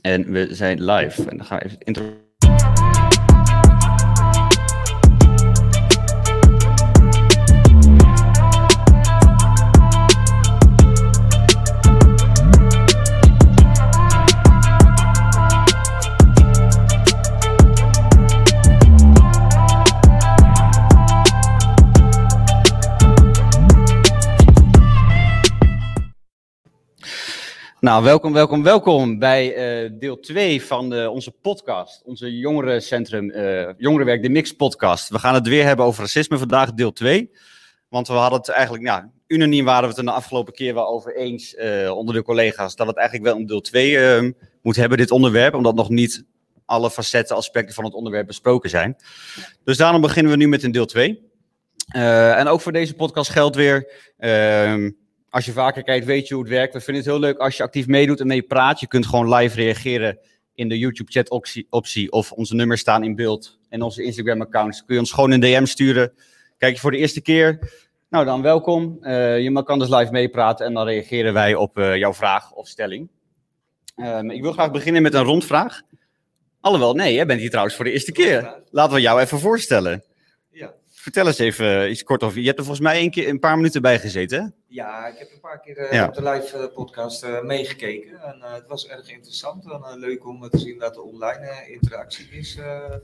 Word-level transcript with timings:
En 0.00 0.32
we 0.32 0.54
zijn 0.54 0.84
live. 0.84 1.30
En 1.30 1.36
dan 1.36 1.46
ga 1.46 1.60
ik 1.60 1.64
even 1.64 1.78
intro. 1.78 2.28
Nou, 27.90 28.02
welkom, 28.04 28.32
welkom, 28.32 28.62
welkom 28.62 29.18
bij 29.18 29.54
eh, 29.54 29.90
deel 29.98 30.20
2 30.20 30.62
van 30.62 30.94
eh, 30.94 31.10
onze 31.10 31.30
podcast. 31.30 32.02
Onze 32.04 32.38
jongerencentrum, 32.38 33.30
eh 33.30 33.68
Jongerenwerk, 33.76 34.22
de 34.22 34.28
Mix 34.28 34.52
podcast. 34.52 35.08
We 35.08 35.18
gaan 35.18 35.34
het 35.34 35.48
weer 35.48 35.64
hebben 35.64 35.84
over 35.84 36.02
racisme 36.02 36.38
vandaag, 36.38 36.72
deel 36.72 36.92
2. 36.92 37.30
Want 37.88 38.08
we 38.08 38.14
hadden 38.14 38.38
het 38.38 38.48
eigenlijk, 38.48 38.84
nou, 38.84 39.04
unaniem 39.26 39.64
waren 39.64 39.88
we 39.88 39.94
het 39.94 40.04
de 40.04 40.12
afgelopen 40.12 40.52
keer 40.52 40.74
wel 40.74 40.88
over 40.88 41.16
eens 41.16 41.54
eh, 41.54 41.96
onder 41.96 42.14
de 42.14 42.22
collega's. 42.22 42.76
Dat 42.76 42.86
het 42.86 42.96
eigenlijk 42.96 43.28
wel 43.28 43.36
een 43.36 43.46
deel 43.46 43.60
2 43.60 43.98
eh, 43.98 44.30
moet 44.62 44.76
hebben, 44.76 44.98
dit 44.98 45.10
onderwerp. 45.10 45.54
Omdat 45.54 45.74
nog 45.74 45.88
niet 45.88 46.24
alle 46.64 46.90
facetten, 46.90 47.36
aspecten 47.36 47.74
van 47.74 47.84
het 47.84 47.94
onderwerp 47.94 48.26
besproken 48.26 48.70
zijn. 48.70 48.96
Dus 49.64 49.76
daarom 49.76 50.00
beginnen 50.00 50.32
we 50.32 50.38
nu 50.38 50.48
met 50.48 50.62
een 50.62 50.72
deel 50.72 50.86
2. 50.86 51.30
Eh, 51.86 52.38
en 52.38 52.46
ook 52.46 52.60
voor 52.60 52.72
deze 52.72 52.94
podcast 52.94 53.30
geldt 53.30 53.56
weer. 53.56 53.92
Als 55.30 55.44
je 55.44 55.52
vaker 55.52 55.82
kijkt, 55.82 56.06
weet 56.06 56.28
je 56.28 56.34
hoe 56.34 56.42
het 56.42 56.52
werkt. 56.52 56.72
We 56.72 56.80
vinden 56.80 57.02
het 57.02 57.12
heel 57.12 57.20
leuk 57.20 57.38
als 57.38 57.56
je 57.56 57.62
actief 57.62 57.86
meedoet 57.86 58.20
en 58.20 58.26
mee 58.26 58.42
praat. 58.42 58.80
Je 58.80 58.86
kunt 58.86 59.06
gewoon 59.06 59.34
live 59.34 59.56
reageren 59.56 60.18
in 60.54 60.68
de 60.68 60.78
YouTube 60.78 61.12
chat 61.12 61.30
optie, 61.30 61.66
optie 61.70 62.12
of 62.12 62.32
onze 62.32 62.54
nummers 62.54 62.80
staan 62.80 63.04
in 63.04 63.14
beeld. 63.14 63.58
En 63.68 63.82
onze 63.82 64.02
Instagram 64.02 64.40
accounts 64.40 64.84
kun 64.84 64.94
je 64.94 65.00
ons 65.00 65.12
gewoon 65.12 65.30
een 65.30 65.40
DM 65.40 65.64
sturen. 65.64 66.12
Kijk 66.58 66.74
je 66.74 66.80
voor 66.80 66.90
de 66.90 66.96
eerste 66.96 67.20
keer, 67.20 67.58
nou 68.10 68.24
dan 68.24 68.42
welkom. 68.42 68.98
Eh, 69.00 69.38
je 69.38 69.62
kan 69.62 69.78
dus 69.78 69.88
live 69.88 70.12
meepraten 70.12 70.66
en 70.66 70.74
dan 70.74 70.86
reageren 70.86 71.32
wij 71.32 71.54
op 71.54 71.78
eh, 71.78 71.96
jouw 71.96 72.14
vraag 72.14 72.52
of 72.52 72.68
stelling. 72.68 73.08
Ehm, 73.96 74.30
ik 74.30 74.42
wil 74.42 74.52
graag 74.52 74.70
beginnen 74.70 75.02
met 75.02 75.14
een 75.14 75.24
rondvraag. 75.24 75.80
Alhoewel, 76.60 76.94
nee, 76.94 77.14
jij 77.14 77.26
bent 77.26 77.40
hier 77.40 77.48
trouwens 77.48 77.76
voor 77.76 77.84
de 77.84 77.92
eerste 77.92 78.12
keer. 78.12 78.62
Laten 78.70 78.94
we 78.94 79.00
jou 79.00 79.20
even 79.20 79.38
voorstellen. 79.38 80.04
Vertel 81.00 81.26
eens 81.26 81.38
even 81.38 81.90
iets 81.90 82.02
kort 82.02 82.22
over. 82.22 82.38
Je 82.40 82.46
hebt 82.46 82.58
er 82.58 82.64
volgens 82.64 82.86
mij 82.86 83.02
een, 83.02 83.10
keer, 83.10 83.28
een 83.28 83.38
paar 83.38 83.56
minuten 83.56 83.82
bij 83.82 83.98
gezeten, 83.98 84.42
hè? 84.42 84.48
Ja, 84.66 85.06
ik 85.06 85.18
heb 85.18 85.32
een 85.32 85.40
paar 85.40 85.60
keer 85.60 85.76
eh, 85.76 85.92
Ja. 85.92 86.06
op 86.06 86.14
de 86.14 86.22
live 86.22 86.58
eh, 86.58 86.74
podcast 86.74 87.22
eh, 87.22 87.42
meegekeken. 87.42 88.22
En 88.22 88.42
eh, 88.42 88.52
het 88.52 88.66
was 88.68 88.86
erg 88.88 89.10
interessant 89.12 89.64
en 89.64 89.82
eh, 89.84 89.94
leuk 89.96 90.26
om 90.26 90.44
eh, 90.44 90.50
te 90.50 90.58
zien 90.58 90.78
dat 90.78 90.96
er 90.96 91.02
online 91.02 91.46
eh, 91.46 91.70
interactie 91.70 92.28
is 92.30 92.56
eh, 92.56 92.94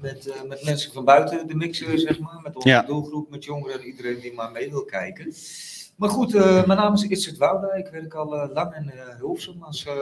met, 0.00 0.26
eh, 0.26 0.42
met 0.42 0.64
mensen 0.64 0.92
van 0.92 1.04
buiten 1.04 1.46
de 1.46 1.54
mixer, 1.54 1.98
zeg 1.98 2.18
maar. 2.18 2.40
Met 2.42 2.56
onze 2.56 2.68
Ja. 2.68 2.82
doelgroep, 2.82 3.30
met 3.30 3.44
jongeren 3.44 3.80
en 3.80 3.86
iedereen 3.86 4.20
die 4.20 4.32
maar 4.32 4.50
mee 4.52 4.70
wil 4.70 4.84
kijken. 4.84 5.34
Maar 5.96 6.08
goed, 6.08 6.34
eh, 6.34 6.66
mijn 6.66 6.78
naam 6.78 6.92
is 6.94 7.02
Itzert 7.02 7.36
Wouda. 7.36 7.72
Ik 7.72 7.86
werk 7.88 8.14
al 8.14 8.34
eh, 8.36 8.50
lang 8.52 8.74
in 8.76 8.90
eh 8.90 9.16
Hilversum 9.18 9.62
als 9.62 9.86
eh, 9.86 9.94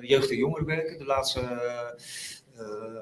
jeugd- 0.00 0.30
en 0.30 0.36
jongerenwerker. 0.36 0.98
De 0.98 1.04
laatste 1.04 1.40
eh, 1.40 1.46
eh, 1.50 1.86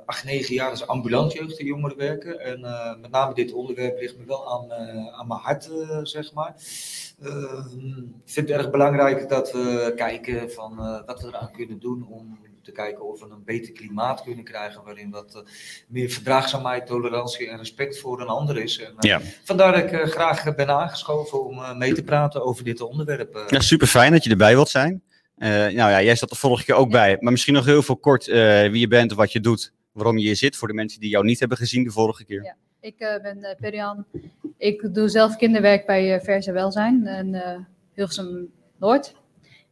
acht, 0.06 0.24
negen 0.24 0.54
jaar 0.54 0.70
als 0.70 0.86
ambulant 0.86 1.32
jeugd- 1.32 1.58
en 1.58 1.64
jongerenwerker. 1.66 2.36
En 2.36 2.64
eh, 2.64 2.94
met 3.00 3.10
name 3.10 3.34
dit 3.34 3.52
onderwerp 3.52 4.00
ligt 4.00 4.18
me 4.18 4.24
wel 4.24 4.52
aan, 4.52 4.72
eh, 4.72 5.18
aan 5.18 5.26
mijn 5.26 5.40
hart, 5.40 5.70
eh, 5.70 5.98
zeg 6.02 6.32
maar. 6.32 6.54
Eh, 7.22 7.64
ik 8.24 8.32
vind 8.32 8.48
het 8.48 8.58
erg 8.58 8.70
belangrijk 8.70 9.28
dat 9.28 9.52
we 9.52 9.92
kijken 9.96 10.50
van 10.52 10.78
eh, 10.78 11.00
wat 11.06 11.20
we 11.22 11.28
eraan 11.28 11.52
kunnen 11.52 11.78
doen 11.80 12.06
om 12.08 12.38
te 12.62 12.72
kijken 12.72 13.04
of 13.04 13.20
we 13.20 13.26
een 13.30 13.44
beter 13.44 13.72
klimaat 13.72 14.22
kunnen 14.22 14.44
krijgen 14.44 14.84
waarin 14.84 15.10
wat 15.10 15.34
eh, 15.34 15.40
meer 15.88 16.08
verdraagzaamheid, 16.10 16.86
tolerantie 16.86 17.48
en 17.48 17.58
respect 17.58 17.98
voor 18.00 18.20
een 18.20 18.26
ander 18.28 18.56
is. 18.58 18.78
En, 18.78 18.86
eh, 18.96 19.10
Ja. 19.10 19.20
Vandaar 19.44 19.72
dat 19.72 19.82
ik 19.82 19.92
eh, 19.92 20.06
graag 20.08 20.54
ben 20.54 20.68
aangeschoven 20.70 21.44
om 21.44 21.58
eh, 21.58 21.74
mee 21.76 21.92
te 21.94 22.02
praten 22.02 22.44
over 22.44 22.64
dit 22.64 22.80
onderwerp. 22.80 23.34
eh. 23.34 23.42
Ja, 23.48 23.60
super 23.60 23.86
fijn 23.86 24.12
dat 24.12 24.24
je 24.24 24.30
erbij 24.30 24.54
wilt 24.54 24.68
zijn. 24.68 25.02
Eh, 25.40 25.48
nou 25.50 25.74
ja, 25.74 26.02
jij 26.02 26.16
zat 26.16 26.30
er 26.30 26.36
vorige 26.36 26.64
keer 26.64 26.74
ook 26.74 26.90
bij. 26.90 27.16
Maar 27.20 27.32
misschien 27.32 27.54
nog 27.54 27.64
heel 27.64 27.82
veel 27.82 27.96
kort 27.96 28.28
eh, 28.28 28.62
wie 28.70 28.80
je 28.80 28.88
bent, 28.88 29.12
wat 29.12 29.32
je 29.32 29.40
doet, 29.40 29.72
waarom 29.92 30.18
je 30.18 30.24
hier 30.24 30.36
zit. 30.36 30.56
Voor 30.56 30.68
de 30.68 30.74
mensen 30.74 31.00
die 31.00 31.10
jou 31.10 31.24
niet 31.24 31.38
hebben 31.38 31.58
gezien 31.58 31.84
de 31.84 31.90
vorige 31.90 32.24
keer. 32.24 32.42
Ja. 32.44 32.56
Ik 32.80 32.98
eh, 32.98 33.22
ben 33.22 33.56
Perian. 33.60 34.04
Ik 34.58 34.94
doe 34.94 35.08
zelf 35.08 35.36
kinderwerk 35.36 35.86
bij 35.86 36.20
Verse 36.20 36.52
Welzijn 36.52 37.06
in 37.06 37.42
Hilversum 37.94 38.50
Noord. 38.78 39.14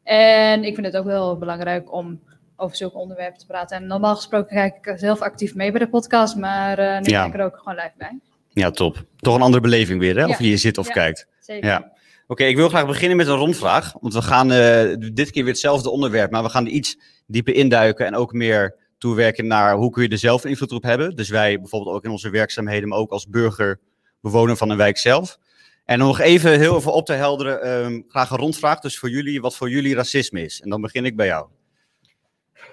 En 0.02 0.64
ik 0.64 0.74
vind 0.74 0.86
het 0.86 0.96
ook 0.96 1.04
wel 1.04 1.38
belangrijk 1.38 1.92
om 1.92 2.20
over 2.56 2.76
zulke 2.76 2.98
onderwerpen 2.98 3.38
te 3.38 3.46
praten. 3.46 3.76
En 3.76 3.86
normaal 3.86 4.16
gesproken 4.16 4.56
kijk 4.56 4.86
ik 4.86 4.98
zelf 4.98 5.20
actief 5.20 5.54
mee 5.54 5.70
bij 5.70 5.80
de 5.80 5.88
podcast, 5.88 6.36
maar 6.36 6.78
uh, 6.78 7.00
nu 7.00 7.10
Ja. 7.10 7.20
ben 7.22 7.28
ik 7.34 7.38
er 7.40 7.44
ook 7.46 7.56
gewoon 7.58 7.74
live 7.74 7.92
bij. 7.96 8.18
Ja, 8.48 8.70
top. 8.70 9.04
Toch 9.16 9.34
een 9.34 9.42
andere 9.42 9.62
beleving 9.62 10.00
weer, 10.00 10.16
hè? 10.16 10.24
Of 10.24 10.30
Ja. 10.30 10.36
je 10.38 10.44
hier 10.44 10.58
zit 10.58 10.78
of 10.78 10.86
Ja. 10.86 10.92
kijkt. 10.92 11.26
Zeker. 11.40 11.68
Ja. 11.68 11.92
Oké, 12.30 12.44
ik 12.44 12.56
wil 12.56 12.68
graag 12.68 12.86
beginnen 12.86 13.16
met 13.16 13.26
een 13.26 13.36
rondvraag. 13.36 13.92
Want 14.00 14.14
we 14.14 14.22
gaan 14.22 14.52
eh, 14.52 14.94
dit 15.12 15.30
keer 15.30 15.42
weer 15.42 15.52
hetzelfde 15.52 15.90
onderwerp, 15.90 16.30
maar 16.30 16.42
we 16.42 16.48
gaan 16.48 16.64
er 16.64 16.70
iets 16.70 16.98
dieper 17.26 17.54
induiken 17.54 18.06
en 18.06 18.14
ook 18.14 18.32
meer 18.32 18.76
toewerken 18.98 19.46
naar 19.46 19.76
hoe 19.76 19.90
kun 19.90 20.02
je 20.02 20.08
er 20.08 20.18
zelf 20.18 20.44
invloed 20.44 20.72
op 20.72 20.82
hebben. 20.82 21.16
Dus 21.16 21.28
wij 21.28 21.60
bijvoorbeeld 21.60 21.96
ook 21.96 22.04
in 22.04 22.10
onze 22.10 22.30
werkzaamheden, 22.30 22.88
maar 22.88 22.98
ook 22.98 23.10
als 23.10 23.28
burger, 23.28 23.80
bewoner 24.20 24.56
van 24.56 24.70
een 24.70 24.76
wijk 24.76 24.98
zelf. 24.98 25.38
En 25.84 25.98
nog 25.98 26.20
even 26.20 26.58
heel 26.58 26.76
even 26.76 26.92
op 26.92 27.06
te 27.06 27.12
helderen, 27.12 27.62
ehm, 27.62 28.00
graag 28.08 28.30
een 28.30 28.38
rondvraag 28.38 28.80
dus 28.80 28.98
voor 28.98 29.10
jullie, 29.10 29.40
wat 29.40 29.56
voor 29.56 29.70
jullie 29.70 29.94
racisme 29.94 30.44
is. 30.44 30.60
En 30.60 30.70
dan 30.70 30.80
begin 30.80 31.04
ik 31.04 31.16
bij 31.16 31.26
jou. 31.26 31.46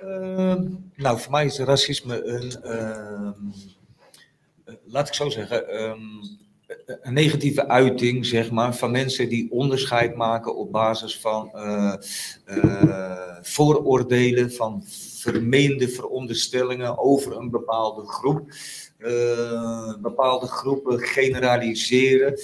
Ehm, 0.02 0.64
nou, 0.96 1.20
voor 1.20 1.32
mij 1.32 1.46
is 1.46 1.60
racisme 1.60 2.24
een, 2.24 2.64
ehm, 2.64 3.34
eh, 4.66 4.76
laat 4.86 5.08
ik 5.08 5.14
zo 5.14 5.30
zeggen, 5.30 5.68
een 6.86 7.14
negatieve 7.14 7.68
uiting, 7.68 8.26
zeg 8.26 8.52
maar, 8.52 8.76
van 8.76 8.92
mensen 8.92 9.30
die 9.30 9.52
onderscheid 9.52 10.16
maken 10.16 10.56
op 10.56 10.72
basis 10.72 11.20
van 11.20 11.52
eh, 11.54 11.94
eh, 12.46 13.38
vooroordelen, 13.42 14.52
van 14.52 14.84
vermeende 15.20 15.90
veronderstellingen 15.90 16.98
over 16.98 17.38
een 17.38 17.50
bepaalde 17.50 18.08
groep. 18.08 18.50
Eh, 18.98 19.94
bepaalde 20.02 20.48
groepen 20.48 21.00
generaliseren 21.00 22.40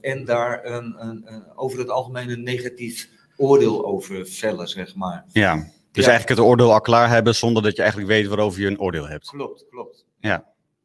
en 0.00 0.24
daar 0.24 0.64
een, 0.64 0.96
een, 0.98 1.22
een, 1.24 1.44
over 1.54 1.78
het 1.78 1.90
algemeen 1.90 2.30
een 2.30 2.42
negatief 2.42 3.08
oordeel 3.36 3.86
over 3.86 4.26
vellen, 4.26 4.68
zeg 4.68 4.94
maar. 4.94 5.24
Ja. 5.32 5.54
Dus 5.92 6.04
Ja. 6.04 6.10
eigenlijk 6.10 6.40
het 6.40 6.48
oordeel 6.48 6.72
al 6.72 6.80
klaar 6.80 7.08
hebben 7.08 7.34
zonder 7.34 7.62
dat 7.62 7.76
je 7.76 7.82
eigenlijk 7.82 8.10
weet 8.10 8.26
waarover 8.26 8.60
je 8.60 8.66
een 8.66 8.80
oordeel 8.80 9.08
hebt. 9.08 9.28
Klopt, 9.28 9.64
klopt. 9.70 10.04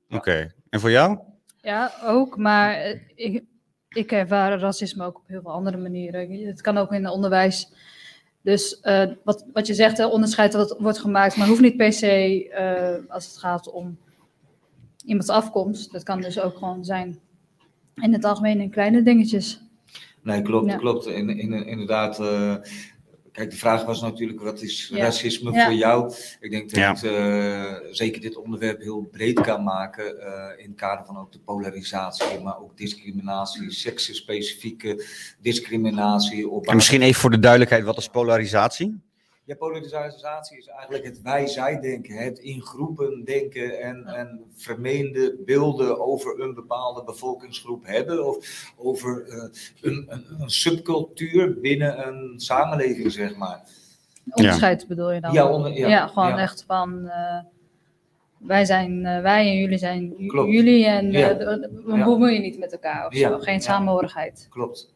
Oké. 0.09 0.53
En 0.69 0.79
voor 0.79 0.91
jou? 0.91 1.19
Ja, 1.62 1.92
ook, 2.04 2.38
maar 2.38 2.74
eh, 2.76 3.00
ik, 3.16 3.44
ik 3.90 4.12
ervaar 4.12 4.60
racisme 4.60 5.06
ook 5.06 5.18
op 5.18 5.28
heel 5.28 5.42
veel 5.42 5.52
andere 5.52 5.78
manieren. 5.78 6.32
Het 6.48 6.62
kan 6.62 6.78
ook 6.78 6.92
in 6.92 7.04
het 7.04 7.14
onderwijs. 7.14 7.72
Dus 8.42 8.80
eh, 8.80 9.12
wat, 9.24 9.46
wat 9.54 9.68
je 9.68 9.74
zegt, 9.74 9.98
hè, 9.98 10.06
onderscheid 10.06 10.52
dat 10.52 10.76
wordt 10.80 11.00
gemaakt, 11.00 11.36
maar 11.38 11.48
hoeft 11.48 11.62
niet 11.62 11.78
per 11.78 11.94
se 11.94 12.50
eh, 12.50 13.14
als 13.14 13.26
het 13.26 13.38
gaat 13.38 13.72
om 13.72 13.98
iemands 15.06 15.30
afkomst. 15.30 15.92
Dat 15.92 16.04
kan 16.04 16.22
dus 16.22 16.40
ook 16.40 16.58
gewoon 16.58 16.86
zijn 16.86 17.20
in 17.96 18.14
het 18.14 18.24
algemeen 18.24 18.62
in 18.62 18.70
kleine 18.70 19.04
dingetjes. 19.04 19.62
Nee, 20.24 20.42
klopt, 20.42 20.70
Ja. 20.72 20.78
klopt. 20.78 21.06
In, 21.06 21.30
in, 21.30 21.54
inderdaad, 21.66 22.20
kijk, 23.31 23.50
de 23.52 23.58
vraag 23.58 23.86
was 23.86 24.02
natuurlijk, 24.02 24.42
wat 24.42 24.62
is 24.62 24.88
Ja. 24.94 24.97
racisme 24.97 25.52
Ja. 25.52 25.66
voor 25.66 25.74
jou? 25.74 26.14
Ik 26.40 26.52
denk 26.52 26.69
dat 26.69 26.80
Ja. 26.80 26.94
het, 26.94 27.03
eh, 27.03 27.90
zeker 27.92 28.22
dit 28.22 28.36
onderwerp 28.38 28.81
heel 28.81 29.02
breed 29.12 29.42
kan 29.42 29.64
maken 29.64 30.19
eh, 30.22 30.64
in 30.64 30.69
het 30.69 30.80
kader 30.80 31.06
van 31.06 31.18
ook 31.18 31.31
de 31.31 31.40
polarisatie, 31.40 32.40
maar 32.40 32.59
ook 32.59 32.78
discriminatie, 32.78 33.72
seksenspecifieke 33.72 35.06
discriminatie. 35.40 36.50
Op 36.50 36.68
En 36.68 36.75
misschien 36.75 37.02
even 37.02 37.22
voor 37.22 37.31
de 37.31 37.40
duidelijkheid, 37.40 37.84
wat 37.84 37.97
is 37.97 38.08
polarisatie? 38.08 39.02
Ja, 39.43 39.55
polarisatie 39.55 40.58
is 40.58 40.67
eigenlijk 40.67 41.05
het 41.05 41.22
wij-zij 41.22 41.79
denken, 41.79 42.16
het 42.16 42.40
in 42.40 42.61
groepen 42.61 43.23
denken 43.23 43.79
en, 43.79 44.05
en 44.05 44.41
vermeende 44.55 45.35
beelden 45.46 45.99
over 45.99 46.40
een 46.40 46.53
bepaalde 46.53 47.03
bevolkingsgroep 47.03 47.85
hebben 47.85 48.26
of 48.28 48.38
over 48.78 49.28
eh, 49.28 49.43
een, 49.82 50.05
een, 50.09 50.26
een 50.40 50.49
subcultuur 50.49 51.59
binnen 51.59 52.08
een 52.08 52.40
samenleving, 52.40 53.11
zeg 53.11 53.35
maar. 53.35 53.61
Onderscheid 54.32 54.88
bedoel 54.88 55.11
je 55.11 55.22
dan? 55.22 55.34
Ja, 55.34 55.52
onder- 55.52 55.72
ja, 55.78 56.08
gewoon 56.08 56.29
ja. 56.29 56.37
echt 56.37 56.64
van 56.67 57.08
eh, 57.08 57.40
wij 58.37 58.66
zijn 58.66 59.05
eh, 59.05 59.22
wij 59.22 59.47
en 59.47 59.58
jullie 59.58 59.78
zijn 59.78 60.28
Klopt. 60.28 60.52
jullie 60.52 60.85
en 60.85 61.11
Ja. 61.11 61.29
eh, 61.29 61.37
we 61.85 61.96
Ja. 61.96 62.03
bemoeien 62.05 62.41
niet 62.41 62.59
met 62.59 62.72
elkaar 62.72 63.08
of 63.08 63.14
Ja. 63.14 63.29
zo. 63.29 63.40
Geen 63.40 63.53
Ja. 63.53 63.59
samenhorigheid. 63.59 64.47
Klopt. 64.49 64.94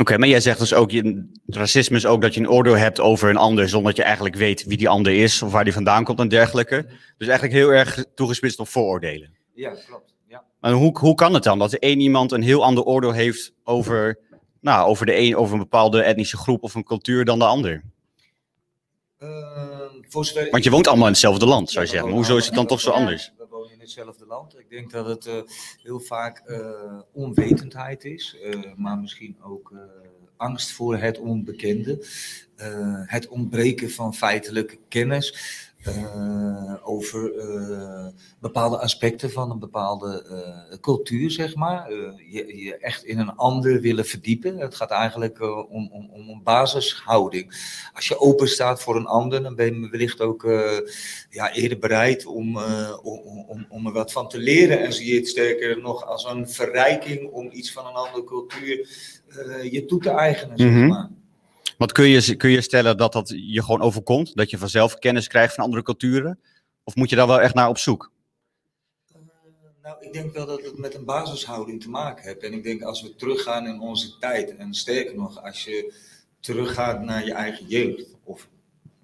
Oké, 0.00 0.18
maar 0.18 0.28
jij 0.28 0.40
zegt 0.40 0.58
dus 0.58 0.74
ook, 0.74 0.90
je, 0.90 1.28
racisme 1.46 1.96
is 1.96 2.06
ook 2.06 2.22
dat 2.22 2.34
je 2.34 2.40
een 2.40 2.50
oordeel 2.50 2.76
hebt 2.76 3.00
over 3.00 3.30
een 3.30 3.36
ander, 3.36 3.68
zonder 3.68 3.88
dat 3.88 3.96
je 3.96 4.02
eigenlijk 4.02 4.36
weet 4.36 4.64
wie 4.64 4.76
die 4.76 4.88
ander 4.88 5.12
is 5.12 5.42
of 5.42 5.52
waar 5.52 5.64
die 5.64 5.72
vandaan 5.72 6.04
komt 6.04 6.20
en 6.20 6.28
dergelijke. 6.28 6.86
Dus 7.18 7.28
eigenlijk 7.28 7.58
heel 7.58 7.70
erg 7.70 8.04
toegespitst 8.14 8.58
op 8.58 8.68
vooroordelen. 8.68 9.36
Ja, 9.54 9.74
klopt. 9.86 10.14
Ja. 10.28 10.44
Maar 10.60 10.72
hoe, 10.72 10.98
hoe 10.98 11.14
kan 11.14 11.34
het 11.34 11.42
dan 11.42 11.58
dat 11.58 11.72
één 11.72 12.00
iemand 12.00 12.32
een 12.32 12.42
heel 12.42 12.64
ander 12.64 12.84
oordeel 12.84 13.12
heeft 13.12 13.52
over 13.64 14.18
nou, 14.60 14.88
over, 14.88 15.06
de 15.06 15.16
een, 15.16 15.36
over 15.36 15.52
een 15.52 15.60
bepaalde 15.60 16.02
etnische 16.02 16.36
groep 16.36 16.62
of 16.62 16.74
een 16.74 16.84
cultuur 16.84 17.24
dan 17.24 17.38
de 17.38 17.44
ander? 17.44 17.82
Ehm, 19.18 19.30
voor 20.08 20.24
zover 20.24 20.50
Want 20.50 20.64
je 20.64 20.70
woont 20.70 20.86
allemaal 20.86 21.06
in 21.06 21.12
hetzelfde 21.12 21.46
land, 21.46 21.70
zou 21.70 21.80
je 21.84 21.90
Ja, 21.90 21.96
zeggen. 21.96 22.08
Maar 22.08 22.18
hoezo 22.18 22.36
is 22.36 22.46
het 22.46 22.54
dan 22.54 22.66
toch 22.66 22.80
zo 22.80 22.90
anders? 22.90 23.32
Hetzelfde 23.86 24.26
land. 24.26 24.58
Ik 24.58 24.70
denk 24.70 24.90
dat 24.90 25.06
het 25.06 25.26
eh, 25.26 25.40
heel 25.82 26.00
vaak 26.00 26.38
eh, 26.38 27.00
onwetendheid 27.12 28.04
is, 28.04 28.36
eh, 28.42 28.60
maar 28.76 28.98
misschien 28.98 29.36
ook 29.42 29.72
angst 30.36 30.72
voor 30.72 30.96
het 30.96 31.18
onbekende. 31.18 32.06
Het 33.06 33.28
ontbreken 33.28 33.90
van 33.90 34.14
feitelijke 34.14 34.78
kennis 34.88 35.34
eh, 35.86 36.74
over 36.82 37.38
eh, 37.38 38.06
bepaalde 38.40 38.78
aspecten 38.78 39.30
van 39.30 39.50
een 39.50 39.58
bepaalde 39.58 40.24
eh, 40.70 40.78
cultuur, 40.78 41.30
zeg 41.30 41.54
maar. 41.54 41.90
Je, 42.30 42.56
je 42.64 42.76
echt 42.76 43.04
in 43.04 43.18
een 43.18 43.34
ander 43.36 43.80
willen 43.80 44.04
verdiepen. 44.04 44.58
Het 44.58 44.74
gaat 44.74 44.90
eigenlijk 44.90 45.40
om, 45.70 45.90
om, 45.92 46.10
om 46.12 46.28
een 46.28 46.40
basishouding. 46.42 47.46
Als 47.94 48.08
je 48.08 48.20
open 48.20 48.48
staat 48.48 48.82
voor 48.82 48.96
een 48.96 49.06
ander, 49.06 49.42
dan 49.42 49.54
ben 49.54 49.80
je 49.80 49.88
wellicht 49.90 50.20
ook 50.20 50.42
ja, 51.30 51.52
eerder 51.52 51.78
bereid 51.78 52.26
om, 52.26 52.58
om, 53.02 53.44
om, 53.48 53.66
om 53.68 53.86
er 53.86 53.92
wat 53.92 54.12
van 54.12 54.28
te 54.28 54.38
leren. 54.38 54.80
En 54.80 54.92
zie 54.92 55.12
je 55.12 55.18
het 55.18 55.28
sterker 55.28 55.80
nog 55.80 56.06
als 56.06 56.24
een 56.24 56.48
verrijking 56.48 57.30
om 57.30 57.48
iets 57.52 57.72
van 57.72 57.86
een 57.86 57.94
andere 57.94 58.24
cultuur 58.24 58.88
je 59.70 59.84
toe 59.86 60.00
te 60.00 60.10
eigenen, 60.10 60.58
zeg 60.58 60.70
Mhm. 60.70 60.86
maar. 60.86 61.10
Want 61.76 61.92
kun 61.92 62.08
je, 62.08 62.36
kun 62.36 62.50
je 62.50 62.60
stellen 62.60 62.96
dat 62.96 63.12
dat 63.12 63.32
je 63.36 63.62
gewoon 63.62 63.80
overkomt? 63.80 64.36
Dat 64.36 64.50
je 64.50 64.58
vanzelf 64.58 64.94
kennis 64.94 65.28
krijgt 65.28 65.54
van 65.54 65.64
andere 65.64 65.82
culturen? 65.82 66.40
Of 66.84 66.94
moet 66.94 67.10
je 67.10 67.16
daar 67.16 67.26
wel 67.26 67.40
echt 67.40 67.54
naar 67.54 67.68
op 67.68 67.78
zoek? 67.78 68.10
Eh, 69.12 69.20
Nou, 69.82 69.96
ik 70.00 70.12
denk 70.12 70.32
wel 70.32 70.46
dat 70.46 70.62
het 70.62 70.78
met 70.78 70.94
een 70.94 71.04
basishouding 71.04 71.82
te 71.82 71.88
maken 71.90 72.24
heeft. 72.24 72.42
En 72.42 72.52
ik 72.52 72.62
denk 72.62 72.82
als 72.82 73.02
we 73.02 73.14
teruggaan 73.14 73.66
in 73.66 73.80
onze 73.80 74.18
tijd, 74.18 74.56
en 74.56 74.74
sterker 74.74 75.14
nog, 75.16 75.42
als 75.42 75.64
je 75.64 75.92
teruggaat 76.40 77.02
naar 77.04 77.24
je 77.24 77.32
eigen 77.32 77.66
jeugd 77.66 78.16
of 78.24 78.48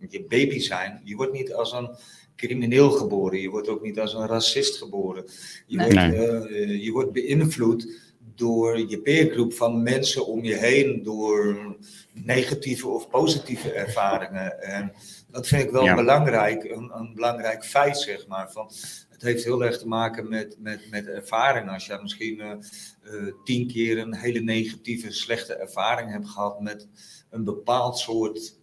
je 0.08 0.24
baby 0.28 0.58
zijn, 0.58 1.00
je 1.04 1.16
wordt 1.16 1.32
niet 1.32 1.54
als 1.54 1.72
een 1.72 1.96
crimineel 2.36 2.90
geboren, 2.90 3.40
je 3.40 3.50
wordt 3.50 3.68
ook 3.68 3.82
niet 3.82 3.98
als 4.00 4.14
een 4.14 4.26
racist 4.26 4.76
geboren. 4.76 5.24
Je, 5.66 5.76
Nee. 5.76 5.86
wordt, 5.92 6.16
Nee. 6.16 6.26
eh, 6.48 6.84
je 6.84 6.92
wordt 6.92 7.12
beïnvloed 7.12 7.88
door 8.34 8.88
je 8.88 9.00
peergroep 9.00 9.52
van 9.52 9.82
mensen 9.82 10.26
om 10.26 10.44
je 10.44 10.54
heen, 10.56 11.02
door 11.02 11.76
negatieve 12.12 12.88
of 12.88 13.08
positieve 13.08 13.72
ervaringen. 13.72 14.62
En 14.62 14.92
dat 15.30 15.46
vind 15.46 15.62
ik 15.62 15.70
wel 15.70 15.84
Ja. 15.84 15.94
belangrijk, 15.94 16.64
een, 16.64 16.90
een 16.94 17.14
belangrijk 17.14 17.64
feit, 17.64 17.98
zeg 17.98 18.26
maar. 18.26 18.52
Van, 18.52 18.70
het 19.10 19.22
heeft 19.22 19.44
heel 19.44 19.64
erg 19.64 19.78
te 19.78 19.88
maken 19.88 20.28
met, 20.28 20.56
met, 20.58 20.90
met 20.90 21.06
ervaring. 21.06 21.70
Als 21.70 21.86
je 21.86 21.98
misschien 22.02 22.40
eh, 22.40 22.50
eh, 22.50 23.32
tien 23.44 23.66
keer 23.66 23.98
een 23.98 24.14
hele 24.14 24.40
negatieve, 24.40 25.12
slechte 25.12 25.54
ervaring 25.54 26.10
hebt 26.10 26.28
gehad 26.28 26.60
met 26.60 26.88
een 27.30 27.44
bepaald 27.44 27.98
soort 27.98 28.60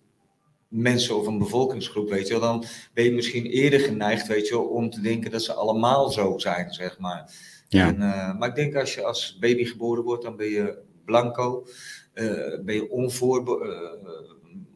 mensen 0.68 1.16
of 1.16 1.28
een 1.28 1.38
bevolkingsgroep, 1.38 2.10
weet 2.10 2.28
je 2.28 2.40
wel, 2.40 2.42
dan 2.42 2.66
ben 2.94 3.04
je 3.04 3.12
misschien 3.12 3.46
eerder 3.46 3.80
geneigd, 3.80 4.28
weet 4.28 4.48
je 4.48 4.54
wel, 4.54 4.64
om 4.66 4.90
te 4.90 5.02
denken 5.02 5.32
dat 5.32 5.42
ze 5.44 5.54
allemaal 5.54 6.10
zo 6.10 6.38
zijn, 6.38 6.74
zeg 6.74 7.00
maar. 7.00 7.32
Ja. 7.70 7.88
En, 7.88 8.02
eh, 8.02 8.38
maar 8.38 8.50
ik 8.50 8.56
denk 8.56 8.76
als 8.76 8.94
je 8.94 9.04
als 9.04 9.38
baby 9.40 9.66
geboren 9.66 10.04
wordt, 10.04 10.24
dan 10.24 10.36
ben 10.36 10.50
je 10.50 10.78
blanco, 11.06 11.66
eh, 12.14 12.60
ben 12.62 12.76
je 12.76 12.90
onvoorbe, 12.92 13.52
eh, 13.52 14.20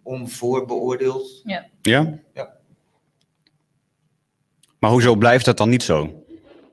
onvoorbeoordeeld. 0.04 1.42
Ja? 1.44 2.19
Ja. 2.34 2.57
Maar 4.80 4.92
hoezo 4.92 5.16
blijft 5.16 5.45
dat 5.45 5.57
dan 5.57 5.69
niet 5.69 5.84
zo? 5.84 6.24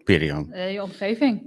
Perio. 0.05 0.47
Eh, 0.51 0.73
je 0.73 0.83
omgeving. 0.83 1.43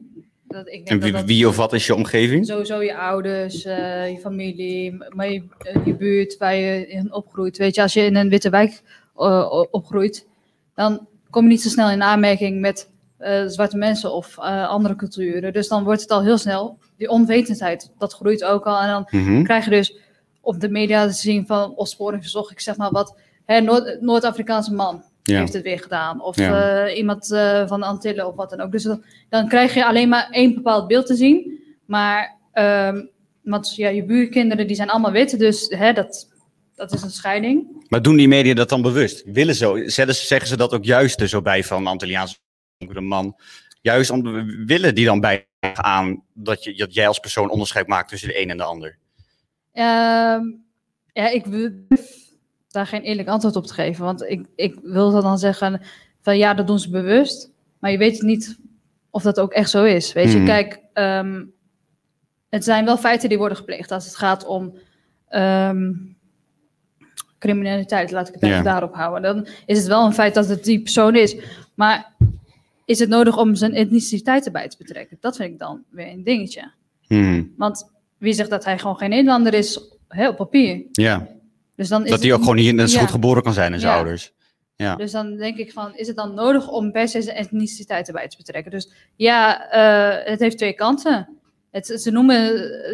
Dat, 0.48 0.68
ik 0.68 0.72
denk 0.72 0.88
En 0.88 0.96
dat 0.96 1.04
wie, 1.04 1.12
dat 1.12 1.26
wie 1.26 1.48
of 1.48 1.56
wat 1.56 1.74
is 1.74 1.86
je 1.86 1.96
omgeving? 1.96 2.46
Sowieso 2.46 2.82
je 2.82 2.98
ouders, 2.98 3.66
eh, 3.66 4.12
je 4.12 4.20
familie, 4.20 4.98
maar 5.10 5.32
je, 5.32 5.44
je 5.86 5.96
buurt 5.96 6.38
waar 6.38 6.56
je 6.56 6.88
in 6.88 7.14
opgroeit. 7.14 7.58
Weet 7.58 7.76
je, 7.76 7.82
als 7.82 7.94
je 7.94 8.02
in 8.02 8.16
een 8.16 8.30
witte 8.30 8.50
wijk 8.50 8.82
eh, 9.16 9.64
opgroeit, 9.72 10.28
dan 10.76 11.08
kom 11.30 11.44
je 11.44 11.50
niet 11.50 11.62
zo 11.62 11.70
snel 11.70 11.90
in 11.90 12.02
aanmerking 12.02 12.62
met 12.62 12.90
eh, 13.24 13.44
zwarte 13.48 13.78
mensen 13.78 14.14
of 14.14 14.38
eh, 14.38 14.68
andere 14.68 14.96
culturen. 14.96 15.54
Dus 15.54 15.68
dan 15.68 15.84
wordt 15.84 16.02
het 16.02 16.10
al 16.12 16.24
heel 16.24 16.38
snel, 16.38 16.78
die 16.98 17.10
onwetendheid, 17.10 17.92
dat 17.98 18.14
groeit 18.14 18.44
ook 18.44 18.66
al. 18.66 18.80
En 18.82 18.88
dan 18.88 19.08
Mhm. 19.10 19.44
krijg 19.44 19.64
je 19.64 19.70
dus 19.70 19.98
op 20.42 20.60
de 20.60 20.70
media 20.70 21.08
te 21.08 21.14
zien 21.14 21.46
van 21.46 21.76
opsporing 21.76 22.22
verzocht, 22.22 22.52
ik 22.52 22.60
zeg 22.60 22.78
maar 22.78 22.92
wat, 22.92 23.18
hè, 23.46 23.60
Noord- 23.62 24.02
Noord-Afrikaanse 24.02 24.74
man 24.74 25.04
Ja. 25.24 25.40
heeft 25.40 25.54
het 25.54 25.64
weer 25.64 25.80
gedaan. 25.80 26.22
Of 26.24 26.38
Ja. 26.38 26.86
eh, 26.86 26.98
iemand 26.98 27.28
van 27.68 27.80
de 27.80 27.86
Antillen 27.86 28.28
of 28.28 28.36
wat 28.36 28.50
dan 28.50 28.62
ook. 28.62 28.72
Dus 28.72 28.84
dan, 28.84 29.04
dan 29.30 29.48
krijg 29.48 29.74
je 29.74 29.86
alleen 29.86 30.10
maar 30.10 30.28
één 30.32 30.54
bepaald 30.54 30.88
beeld 30.88 31.06
te 31.06 31.16
zien. 31.16 31.60
Maar 31.86 32.38
ehm, 32.52 33.02
want, 33.44 33.76
ja, 33.76 33.90
je 33.90 34.06
buurkinderen 34.06 34.68
die 34.68 34.76
zijn 34.76 34.90
allemaal 34.90 35.12
wit, 35.12 35.40
dus 35.40 35.66
hè, 35.70 35.94
dat, 35.94 36.28
dat 36.76 36.94
is 36.94 37.02
een 37.02 37.10
scheiding. 37.10 37.86
Maar 37.88 38.02
doen 38.02 38.16
die 38.16 38.28
media 38.28 38.54
dat 38.54 38.70
dan 38.70 38.82
bewust? 38.82 39.24
Willen 39.26 39.56
zo, 39.56 39.78
zeggen 39.88 40.48
ze 40.48 40.58
dat 40.58 40.74
ook 40.74 40.84
juist 40.86 41.22
er 41.22 41.28
zo 41.28 41.42
bij 41.42 41.64
van 41.64 41.88
Antilliaanse 41.88 42.36
donkere 42.86 43.02
man? 43.02 43.36
Juist 43.82 44.10
om, 44.10 44.24
willen 44.66 44.96
die 44.96 45.06
dan 45.06 45.20
bij 45.20 45.48
aan 45.74 46.24
dat, 46.34 46.64
je, 46.64 46.74
dat 46.74 46.94
jij 46.94 47.08
als 47.08 47.20
persoon 47.20 47.50
onderscheid 47.50 47.88
maakt 47.88 48.10
tussen 48.10 48.28
de 48.28 48.42
een 48.42 48.50
en 48.50 48.58
de 48.58 48.64
ander? 48.64 48.98
Ehm, 49.72 50.44
ja, 51.14 51.30
ik 51.30 51.46
wil 51.46 51.70
daar 52.68 52.88
geen 52.88 53.02
eerlijk 53.02 53.28
antwoord 53.28 53.56
op 53.56 53.66
te 53.66 53.74
geven. 53.74 54.06
Want 54.06 54.22
ik, 54.22 54.48
ik 54.56 54.80
wil 54.84 55.22
dan 55.22 55.38
zeggen 55.38 55.82
van 56.22 56.38
ja, 56.38 56.54
dat 56.54 56.68
doen 56.68 56.80
ze 56.80 56.90
bewust. 56.90 57.52
Maar 57.80 57.92
je 57.92 57.98
weet 57.98 58.22
niet 58.22 58.60
of 59.10 59.24
dat 59.24 59.40
ook 59.40 59.52
echt 59.52 59.70
zo 59.70 59.84
is. 59.84 60.14
Weet 60.14 60.32
je, 60.32 60.44
kijk, 60.44 60.80
ehm, 60.94 61.44
het 62.50 62.64
zijn 62.64 62.86
wel 62.86 62.98
feiten 62.98 63.30
die 63.30 63.38
worden 63.38 63.58
gepleegd 63.58 63.92
als 63.92 64.06
het 64.06 64.16
gaat 64.16 64.46
om 64.46 64.78
ehm, 65.28 65.92
criminaliteit. 67.40 68.12
Laat 68.12 68.28
ik 68.28 68.34
het 68.34 68.44
even 68.44 68.64
daarop 68.64 68.94
houden. 68.94 69.22
Dan 69.22 69.48
is 69.66 69.78
het 69.78 69.88
wel 69.88 70.06
een 70.06 70.14
feit 70.14 70.34
dat 70.34 70.48
het 70.48 70.64
die 70.64 70.82
persoon 70.82 71.16
is. 71.16 71.36
Maar 71.76 72.14
is 72.86 73.00
het 73.00 73.10
nodig 73.10 73.38
om 73.38 73.56
zijn 73.56 73.74
etniciteit 73.74 74.46
erbij 74.46 74.68
te 74.68 74.78
betrekken? 74.78 75.18
Dat 75.20 75.36
vind 75.36 75.52
ik 75.52 75.60
dan 75.60 75.84
weer 75.90 76.08
een 76.08 76.24
dingetje. 76.24 76.72
Mhm. 77.08 77.44
Want 77.58 77.92
wie 78.18 78.34
zegt 78.34 78.50
dat 78.50 78.66
hij 78.66 78.80
gewoon 78.80 78.98
geen 78.98 79.10
Nederlander 79.10 79.54
is 79.54 79.80
hè, 80.08 80.28
op 80.28 80.36
papier? 80.36 80.86
Ja, 80.92 81.28
Dus 81.76 81.88
dan 81.88 82.04
is 82.04 82.10
dat 82.10 82.22
hij 82.22 82.34
ook 82.34 82.40
gewoon 82.40 82.58
hier 82.58 82.74
net 82.74 82.90
zo 82.90 82.96
ja. 82.96 83.02
goed 83.02 83.12
geboren 83.12 83.44
kan 83.44 83.54
zijn 83.54 83.74
en 83.74 83.80
zijn 83.80 83.92
Ja. 83.92 83.98
ouders. 83.98 84.34
Ja. 84.76 84.96
Dus 84.96 85.12
dan 85.12 85.36
denk 85.38 85.58
ik 85.58 85.72
van, 85.72 85.96
is 85.96 86.08
het 86.08 86.16
dan 86.16 86.34
nodig 86.34 86.70
om 86.70 86.92
per 86.92 87.08
se 87.08 87.22
zijn 87.22 87.38
etniciteit 87.38 88.08
erbij 88.08 88.28
te 88.28 88.38
betrekken? 88.38 88.72
Dus 88.72 88.94
ja, 89.16 89.70
eh, 89.72 90.32
het 90.32 90.40
heeft 90.40 90.58
twee 90.58 90.74
kanten. 90.74 91.38
Het, 91.72 91.86
ze, 92.02 92.12
noemen, 92.12 92.48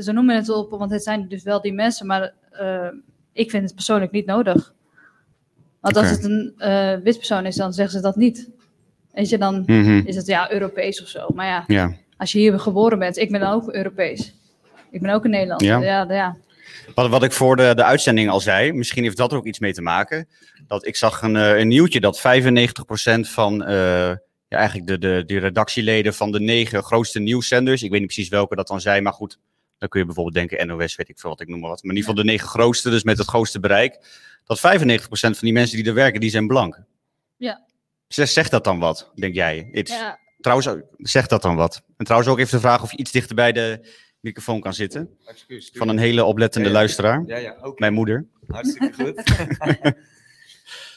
ze 0.04 0.12
noemen 0.12 0.36
het 0.36 0.50
op, 0.50 0.70
want 0.70 0.92
het 0.92 1.04
zijn 1.04 1.28
dus 1.28 1.44
wel 1.44 1.62
die 1.62 1.74
mensen, 1.74 2.06
maar 2.06 2.34
eh, 2.52 2.88
ik 3.34 3.50
vind 3.50 3.64
het 3.64 3.76
persoonlijk 3.76 4.12
niet 4.12 4.26
nodig. 4.26 4.74
Want 5.80 5.98
als 5.98 6.10
het 6.10 6.24
een 6.24 6.54
eh, 6.58 6.96
wit 7.04 7.18
persoon 7.18 7.46
is, 7.46 7.56
dan 7.56 7.74
zeggen 7.74 7.94
ze 7.94 8.02
dat 8.02 8.16
niet. 8.16 8.50
Weet 9.20 9.30
je, 9.30 9.38
dan 9.38 9.64
Mhm. 9.66 10.02
is 10.06 10.16
het 10.16 10.26
ja 10.26 10.52
Europees 10.52 11.02
of 11.02 11.08
zo. 11.08 11.28
Maar 11.34 11.46
ja, 11.46 11.64
ja. 11.68 11.96
als 12.18 12.32
je 12.32 12.40
hier 12.40 12.60
geboren 12.60 13.00
bent, 13.00 13.18
ik 13.18 13.32
ben 13.32 13.40
dan 13.40 13.54
ook 13.54 13.74
Europees. 13.74 14.34
Ik 14.92 15.02
ben 15.02 15.14
ook 15.14 15.24
een 15.24 15.30
Nederlander. 15.32 15.68
Ja? 15.68 15.80
Ja, 15.80 16.14
ja. 16.14 16.36
Wat, 16.96 17.10
wat 17.10 17.24
ik 17.24 17.32
voor 17.32 17.56
de, 17.56 17.72
de 17.76 17.84
uitzending 17.84 18.30
al 18.30 18.40
zei, 18.40 18.74
misschien 18.74 19.04
heeft 19.04 19.18
dat 19.18 19.32
er 19.32 19.38
ook 19.38 19.46
iets 19.46 19.60
mee 19.60 19.74
te 19.74 19.82
maken. 19.82 20.28
Dat 20.68 20.86
ik 20.88 20.96
zag 20.96 21.22
een, 21.22 21.36
eh, 21.36 21.58
een 21.60 21.68
nieuwtje 21.68 22.00
dat 22.00 22.20
95% 22.20 23.30
van 23.30 23.64
eh, 23.64 23.76
ja, 24.48 24.58
eigenlijk 24.58 24.88
de, 24.88 24.98
de, 24.98 25.24
de 25.26 25.40
redactieleden 25.40 26.14
van 26.14 26.32
de 26.32 26.40
negen 26.40 26.84
grootste 26.84 27.20
nieuwszenders, 27.20 27.84
ik 27.84 27.90
weet 27.90 28.00
niet 28.00 28.14
precies 28.14 28.30
welke 28.30 28.56
dat 28.56 28.68
dan 28.68 28.82
zijn, 28.82 29.04
maar 29.04 29.14
goed, 29.14 29.40
dan 29.78 29.90
kun 29.90 30.00
je 30.00 30.06
bijvoorbeeld 30.06 30.36
denken 30.36 30.68
NOS, 30.68 30.96
weet 30.96 31.10
ik 31.10 31.20
veel 31.20 31.30
wat 31.30 31.42
ik 31.42 31.48
noem 31.48 31.60
maar 31.60 31.70
wat. 31.70 31.84
Maar 31.84 31.92
in 31.92 31.98
ieder 31.98 32.10
geval 32.10 32.26
de 32.26 32.32
negen 32.32 32.48
grootste, 32.48 32.90
dus 32.90 33.04
met 33.04 33.18
het 33.18 33.28
grootste 33.28 33.60
bereik. 33.60 33.98
Dat 34.46 34.60
95% 34.60 35.10
van 35.10 35.34
die 35.40 35.54
mensen 35.54 35.78
die 35.78 35.88
er 35.88 35.94
werken, 35.94 36.20
die 36.20 36.30
zijn 36.30 36.48
blank. 36.48 36.84
Ja. 37.38 37.68
Zeg, 38.10 38.30
zegt 38.30 38.52
dat 38.52 38.64
dan 38.64 38.80
wat, 38.80 39.12
denk 39.16 39.34
jij? 39.34 39.70
Iets. 39.72 39.92
ja. 39.92 40.20
Trouwens, 40.40 40.70
zegt 40.98 41.30
dat 41.30 41.42
dan 41.42 41.56
wat? 41.56 41.82
En 41.98 42.06
trouwens 42.06 42.32
ook 42.32 42.40
even 42.40 42.52
de 42.52 42.60
vraag 42.60 42.84
of 42.84 42.92
je 42.92 42.98
iets 42.98 43.12
dichter 43.12 43.36
bij 43.36 43.52
de 43.52 43.80
microfoon 44.20 44.62
kan 44.62 44.74
zitten. 44.74 45.18
Excuus. 45.26 45.72
Van 45.74 45.88
een 45.88 45.98
hele 45.98 46.24
oplettende 46.24 46.68
Ja, 46.68 46.74
ja. 46.74 46.80
luisteraar. 46.80 47.24
Ja. 47.26 47.74
Mijn 47.76 47.94
moeder. 47.94 48.26
Hartstikke 48.48 49.04
goed. 49.04 49.24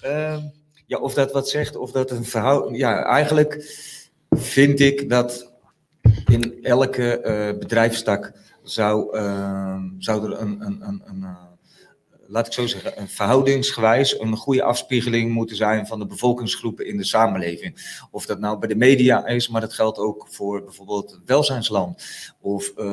Ehm, 0.00 0.40
ja, 0.87 0.99
of 0.99 1.14
dat 1.14 1.33
wat 1.33 1.49
zegt, 1.49 1.76
of 1.76 1.92
dat 1.92 2.11
een 2.11 2.25
verhouding. 2.25 2.76
Ja, 2.76 3.04
eigenlijk 3.04 3.76
vind 4.31 4.81
ik 4.81 5.09
dat 5.09 5.52
in 6.26 6.59
elke 6.62 7.21
eh, 7.21 7.59
bedrijfstak 7.59 8.33
zou, 8.62 9.16
ehm, 9.16 9.83
zou 9.99 10.33
er 10.33 10.40
een, 10.40 10.61
een, 10.61 10.87
een, 10.87 11.02
een 11.04 11.23
eh, 11.23 11.51
laat 12.33 12.47
ik 12.47 12.53
zo 12.53 12.67
zeggen, 12.67 13.01
een 13.01 13.09
verhoudingsgewijs 13.09 14.21
een 14.21 14.37
goede 14.37 14.62
afspiegeling 14.62 15.33
moeten 15.33 15.57
zijn 15.57 15.87
van 15.87 15.99
de 15.99 16.07
bevolkingsgroepen 16.07 16.87
in 16.87 16.97
de 16.97 17.05
samenleving. 17.05 18.01
Of 18.11 18.27
dat 18.27 18.41
nou 18.41 18.59
bij 18.59 18.69
de 18.69 18.77
media 18.77 19.27
is, 19.27 19.49
maar 19.49 19.61
dat 19.61 19.73
geldt 19.73 19.99
ook 19.99 20.27
voor 20.31 20.65
bijvoorbeeld 20.65 21.11
het 21.11 21.21
welzijnsland 21.27 22.05
of 22.41 22.69
eh, 22.69 22.85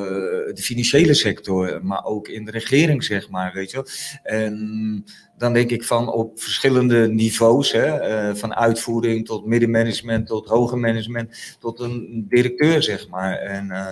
de 0.54 0.62
financiële 0.62 1.14
sector, 1.14 1.86
maar 1.86 2.06
ook 2.06 2.28
in 2.28 2.46
de 2.46 2.52
regering, 2.52 3.04
zeg 3.04 3.30
maar, 3.30 3.54
weet 3.54 3.72
je. 3.72 3.86
En 4.24 5.06
dan 5.38 5.54
denk 5.54 5.70
ik 5.70 5.84
van 5.84 6.12
op 6.12 6.40
verschillende 6.40 7.08
niveaus, 7.08 7.72
hè, 7.72 8.00
eh, 8.00 8.36
van 8.36 8.56
uitvoering 8.56 9.26
tot 9.26 9.46
middenmanagement, 9.46 10.28
tot 10.28 10.48
hoger 10.48 10.78
management, 10.78 11.58
tot 11.60 11.80
een 11.80 12.26
directeur, 12.30 12.84
zeg 12.84 13.08
maar. 13.08 13.38
En, 13.38 13.72
eh, 13.72 13.88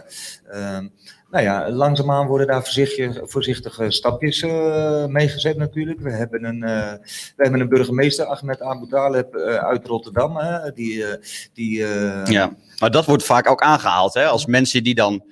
ehm, 0.48 0.88
nou 1.44 1.50
ja, 1.50 1.72
langzaamaan 1.72 2.28
worden 2.28 2.48
daar 2.48 2.64
voorzichtige, 2.64 3.22
voorzichtige 3.24 3.92
stapjes 3.92 4.42
uh, 4.42 5.06
mee 5.06 5.28
gezet 5.28 5.58
natuurlijk. 5.58 6.00
We 6.00 6.12
hebben 6.12 6.44
een, 6.44 6.62
uh, 6.64 6.92
we 7.36 7.44
hebben 7.44 7.60
een 7.60 7.70
burgemeester, 7.70 8.26
Ahmed 8.26 8.62
Abu 8.62 8.88
Talib, 8.88 9.36
uh, 9.36 9.56
uit 9.56 9.86
Rotterdam. 9.86 10.40
die, 10.74 11.06
die, 11.54 11.78
ja, 12.24 12.56
maar 12.80 12.92
dat 12.92 13.06
wordt 13.06 13.24
vaak 13.24 13.50
ook 13.50 13.62
aangehaald 13.62 14.14
hè? 14.14 14.26
als 14.26 14.46
mensen 14.46 14.84
die 14.84 14.96
dan 14.96 15.24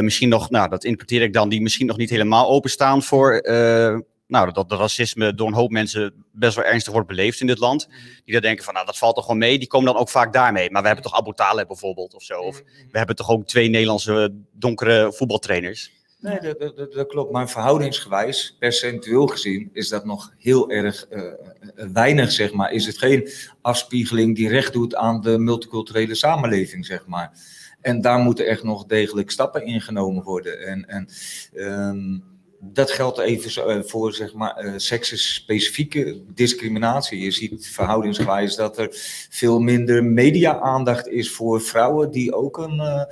misschien 0.00 0.28
nog, 0.28 0.50
nou 0.50 0.68
dat 0.68 0.84
interpreteer 0.84 1.22
ik 1.22 1.32
dan, 1.32 1.48
die 1.48 1.62
misschien 1.62 1.86
nog 1.86 1.96
niet 1.96 2.10
helemaal 2.10 2.48
openstaan 2.48 3.02
voor 3.02 3.40
nou, 4.30 4.52
dat, 4.52 4.68
dat 4.68 4.78
racisme 4.78 5.34
door 5.34 5.46
een 5.46 5.54
hoop 5.54 5.70
mensen 5.70 6.24
best 6.32 6.56
wel 6.56 6.64
ernstig 6.64 6.92
wordt 6.92 7.08
beleefd 7.08 7.40
in 7.40 7.46
dit 7.46 7.58
land. 7.58 7.88
Die 8.24 8.32
dan 8.32 8.42
denken 8.42 8.64
van, 8.64 8.74
nou, 8.74 8.86
dat 8.86 8.98
valt 8.98 9.14
toch 9.14 9.24
gewoon 9.24 9.38
mee. 9.38 9.58
Die 9.58 9.68
komen 9.68 9.92
dan 9.92 10.00
ook 10.00 10.08
vaak 10.08 10.32
daarmee. 10.32 10.70
Maar 10.70 10.80
we 10.80 10.86
hebben 10.86 11.04
toch 11.04 11.18
Abu 11.18 11.32
Talib 11.34 11.66
bijvoorbeeld 11.66 12.14
of 12.14 12.22
zo. 12.22 12.40
Of 12.40 12.62
we 12.90 12.98
hebben 12.98 13.16
toch 13.16 13.30
ook 13.30 13.46
twee 13.46 13.68
Nederlandse 13.68 14.34
donkere 14.52 15.12
voetbaltrainers. 15.12 15.98
Nee, 16.20 16.40
dat, 16.40 16.58
dat, 16.58 16.92
dat, 16.92 17.06
klopt. 17.06 17.32
Maar 17.32 17.50
verhoudingsgewijs, 17.50 18.56
percentueel 18.58 19.26
gezien, 19.26 19.70
is 19.72 19.88
dat 19.88 20.04
nog 20.04 20.32
heel 20.38 20.70
erg 20.70 21.06
uh, 21.10 21.32
weinig, 21.92 22.32
zeg 22.32 22.52
maar. 22.52 22.72
Is 22.72 22.86
het 22.86 22.98
geen 22.98 23.28
afspiegeling 23.60 24.36
die 24.36 24.48
recht 24.48 24.72
doet 24.72 24.94
aan 24.94 25.20
de 25.20 25.38
multiculturele 25.38 26.14
samenleving, 26.14 26.86
zeg 26.86 27.06
maar. 27.06 27.32
En 27.80 28.00
daar 28.00 28.18
moeten 28.18 28.46
echt 28.46 28.62
nog 28.62 28.86
degelijk 28.86 29.30
stappen 29.30 29.64
ingenomen 29.64 30.22
worden. 30.22 30.66
En, 30.66 30.88
en 30.88 31.08
um, 31.54 32.24
dat 32.62 32.90
geldt 32.90 33.18
even 33.18 33.68
eh, 33.68 33.82
voor 33.82 34.12
zeg 34.12 34.34
maar, 34.34 34.64
uh, 34.64 34.72
seksenspecifieke 34.76 36.20
discriminatie. 36.34 37.20
Je 37.20 37.30
ziet 37.30 37.68
verhoudingsgewijs 37.68 38.56
dat 38.56 38.78
er 38.78 38.88
veel 39.30 39.60
minder 39.60 40.04
media-aandacht 40.04 41.08
is 41.08 41.30
voor 41.30 41.60
vrouwen 41.60 42.10
die 42.10 42.34
ook 42.34 42.58
een, 42.58 42.76
uh, 42.76 43.02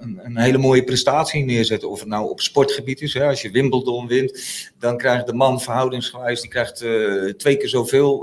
een, 0.00 0.20
een, 0.22 0.36
hele 0.36 0.58
mooie 0.58 0.84
prestatie 0.84 1.44
neerzetten. 1.44 1.90
Of 1.90 2.00
het 2.00 2.08
nou 2.08 2.30
op 2.30 2.40
sportgebied 2.40 3.00
is. 3.00 3.14
Hè. 3.14 3.26
Als 3.26 3.42
je 3.42 3.50
Wimbledon 3.50 4.06
wint, 4.06 4.44
dan 4.78 4.96
krijgt 4.96 5.26
de 5.26 5.34
man 5.34 5.60
verhoudingsgewijs 5.60 6.40
die 6.40 6.50
krijgt, 6.50 6.76
twee 7.38 7.56
keer 7.56 7.68
zoveel 7.68 8.18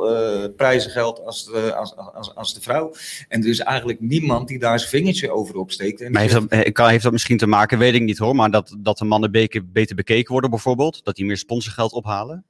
prijzengeld 0.55 1.25
als 1.25 1.45
de, 1.45 1.75
als, 1.75 1.95
als, 1.95 2.35
als 2.35 2.53
de 2.53 2.61
vrouw. 2.61 2.93
En 3.27 3.41
er 3.41 3.49
is 3.49 3.59
eigenlijk 3.59 3.99
niemand 3.99 4.47
die 4.47 4.59
daar 4.59 4.79
zijn 4.79 4.91
vingertje 4.91 5.31
over 5.31 5.55
opsteekt. 5.55 6.01
En 6.01 6.11
maar 6.11 6.21
heeft 6.21 6.75
dat, 6.75 6.89
heeft 6.89 7.03
dat 7.03 7.11
misschien 7.11 7.37
te 7.37 7.47
maken, 7.47 7.77
weet 7.77 7.93
ik 7.93 8.01
niet 8.01 8.17
hoor, 8.17 8.35
maar 8.35 8.51
dat, 8.51 8.75
dat 8.77 8.97
de 8.97 9.05
mannen 9.05 9.31
beker 9.31 9.63
beter 9.71 9.95
bekeken 9.95 10.31
worden 10.31 10.49
bijvoorbeeld? 10.49 11.03
Dat 11.03 11.15
die 11.15 11.25
meer 11.25 11.37
sponsorgeld 11.37 11.91
ophalen? 11.91 12.45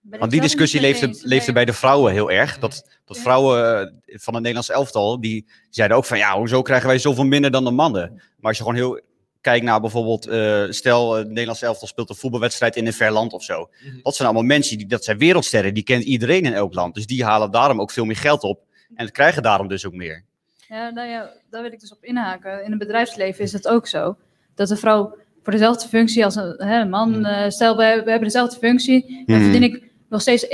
Want 0.00 0.30
die 0.30 0.40
discussie 0.40 0.80
leefde, 0.80 1.18
leefde 1.22 1.52
bij 1.52 1.64
de 1.64 1.72
vrouwen 1.72 2.12
heel 2.12 2.30
erg. 2.30 2.58
Dat, 2.58 2.98
dat 3.04 3.18
vrouwen 3.18 3.86
eh, 3.86 4.18
van 4.18 4.34
het 4.34 4.42
Nederlands 4.42 4.70
elftal, 4.70 5.20
die 5.20 5.46
zeiden 5.70 5.96
ook 5.96 6.04
van 6.04 6.18
ja, 6.18 6.38
hoezo 6.38 6.62
krijgen 6.62 6.86
wij 6.86 6.98
zoveel 6.98 7.24
minder 7.24 7.50
dan 7.50 7.64
de 7.64 7.70
mannen? 7.70 8.12
Maar 8.12 8.48
als 8.50 8.56
je 8.56 8.62
gewoon 8.62 8.78
heel 8.78 9.00
kijkt 9.40 9.64
naar 9.64 9.80
bijvoorbeeld, 9.80 10.28
uh, 10.28 10.64
stel 10.68 11.14
het 11.14 11.28
Nederlands 11.28 11.62
elftal 11.62 11.88
speelt 11.88 12.08
een 12.08 12.16
voetbalwedstrijd 12.16 12.76
in 12.76 12.86
een 12.86 12.92
ver 12.92 13.10
land 13.10 13.32
of 13.32 13.42
zo. 13.42 13.70
Mhm. 13.84 14.02
Dat 14.02 14.14
zijn 14.14 14.28
allemaal 14.28 14.46
mensen, 14.46 14.78
die, 14.78 14.86
dat 14.86 15.04
zijn 15.04 15.18
wereldsterren, 15.18 15.74
die 15.74 15.82
kent 15.82 16.04
iedereen 16.04 16.44
in 16.44 16.52
elk 16.52 16.74
land. 16.74 16.94
Dus 16.94 17.06
die 17.06 17.24
halen 17.24 17.50
daarom 17.50 17.80
ook 17.80 17.90
veel 17.90 18.04
meer 18.04 18.16
geld 18.16 18.42
op 18.42 18.60
en 18.94 19.12
krijgen 19.12 19.42
daarom 19.42 19.68
dus 19.68 19.86
ook 19.86 19.92
meer. 19.92 20.24
Ja, 20.68 20.90
nou 20.90 21.08
ja, 21.08 21.32
daar 21.50 21.62
wil 21.62 21.72
ik 21.72 21.80
dus 21.80 21.92
op 21.92 22.04
inhaken. 22.04 22.64
In 22.64 22.70
het 22.70 22.78
bedrijfsleven 22.78 23.44
is 23.44 23.52
het 23.52 23.68
ook 23.68 23.86
zo. 23.86 24.16
Dat 24.54 24.68
de 24.68 24.76
vrouw 24.76 25.16
voor 25.42 25.52
dezelfde 25.52 25.88
functie 25.88 26.24
als 26.24 26.36
een, 26.36 26.54
hè, 26.58 26.84
man. 26.84 27.26
Uh, 27.26 27.48
stel, 27.48 27.76
we, 27.76 27.82
we, 27.82 28.10
hebben 28.10 28.28
dezelfde 28.28 28.58
functie. 28.58 29.24
Dan 29.26 29.36
mhm. 29.36 29.50
verdien 29.50 29.74
ik 29.74 29.90
nog 30.08 30.20
steeds 30.20 30.46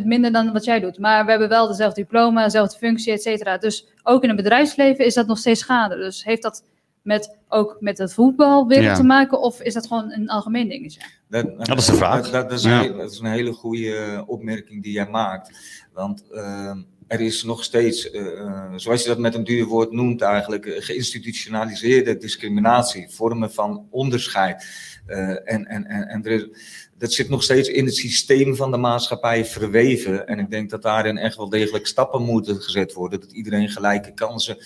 1,7% 0.00 0.04
minder 0.04 0.32
dan 0.32 0.52
wat 0.52 0.64
jij 0.64 0.80
doet. 0.80 0.98
Maar 0.98 1.24
we 1.24 1.30
hebben 1.30 1.48
wel 1.48 1.68
dezelfde 1.68 2.00
diploma, 2.00 2.44
dezelfde 2.44 2.78
functie, 2.78 3.12
et 3.12 3.22
cetera. 3.22 3.58
Dus 3.58 3.88
ook 4.02 4.22
in 4.22 4.28
het 4.28 4.36
bedrijfsleven 4.36 5.04
is 5.04 5.14
dat 5.14 5.26
nog 5.26 5.38
steeds 5.38 5.60
schade. 5.60 5.96
Dus 5.96 6.24
heeft 6.24 6.42
dat 6.42 6.64
met, 7.02 7.36
ook 7.48 7.76
met 7.80 7.98
het 7.98 8.14
voetbalwereld 8.14 8.86
ja. 8.86 8.94
te 8.94 9.02
maken? 9.02 9.40
Of 9.40 9.60
is 9.60 9.74
dat 9.74 9.86
gewoon 9.86 10.12
een 10.12 10.28
algemeen 10.28 10.68
dingetje? 10.68 11.00
Dat, 11.28 11.66
dat 11.66 11.78
is 11.78 11.86
de 11.86 11.94
vraag. 11.94 12.30
Dat, 12.30 12.50
dat, 12.50 12.58
is, 12.58 12.64
een, 12.64 12.96
dat 12.96 13.12
is, 13.12 13.18
een, 13.18 13.26
hele 13.26 13.52
goede 13.52 14.24
opmerking 14.26 14.82
die 14.82 14.92
jij 14.92 15.08
maakt. 15.08 15.58
Want... 15.92 16.24
Uh, 16.32 16.72
er 17.06 17.20
is 17.20 17.42
nog 17.42 17.64
steeds, 17.64 18.12
uh, 18.12 18.72
zoals 18.76 19.02
je 19.02 19.08
dat 19.08 19.18
met 19.18 19.34
een 19.34 19.44
duur 19.44 19.64
woord 19.64 19.92
noemt 19.92 20.22
eigenlijk, 20.22 20.66
eh, 20.66 20.82
geïnstitutionaliseerde 20.82 22.16
discriminatie, 22.16 23.08
vormen 23.08 23.52
van 23.52 23.86
onderscheid. 23.90 24.66
En, 25.04 25.66
en, 25.66 25.86
en, 25.86 26.08
en 26.08 26.50
dat 26.98 27.12
zit 27.12 27.28
nog 27.28 27.42
steeds 27.42 27.68
in 27.68 27.84
het 27.84 27.94
systeem 27.94 28.56
van 28.56 28.70
de 28.70 28.76
maatschappij 28.76 29.44
verweven. 29.44 30.26
En 30.26 30.38
ik 30.38 30.50
denk 30.50 30.70
dat 30.70 30.82
daarin 30.82 31.18
echt 31.18 31.36
wel 31.36 31.48
degelijk 31.48 31.86
stappen 31.86 32.22
moeten 32.22 32.62
gezet 32.62 32.92
worden. 32.92 33.20
Dat 33.20 33.32
iedereen 33.32 33.68
gelijke 33.68 34.14
kansen 34.14 34.56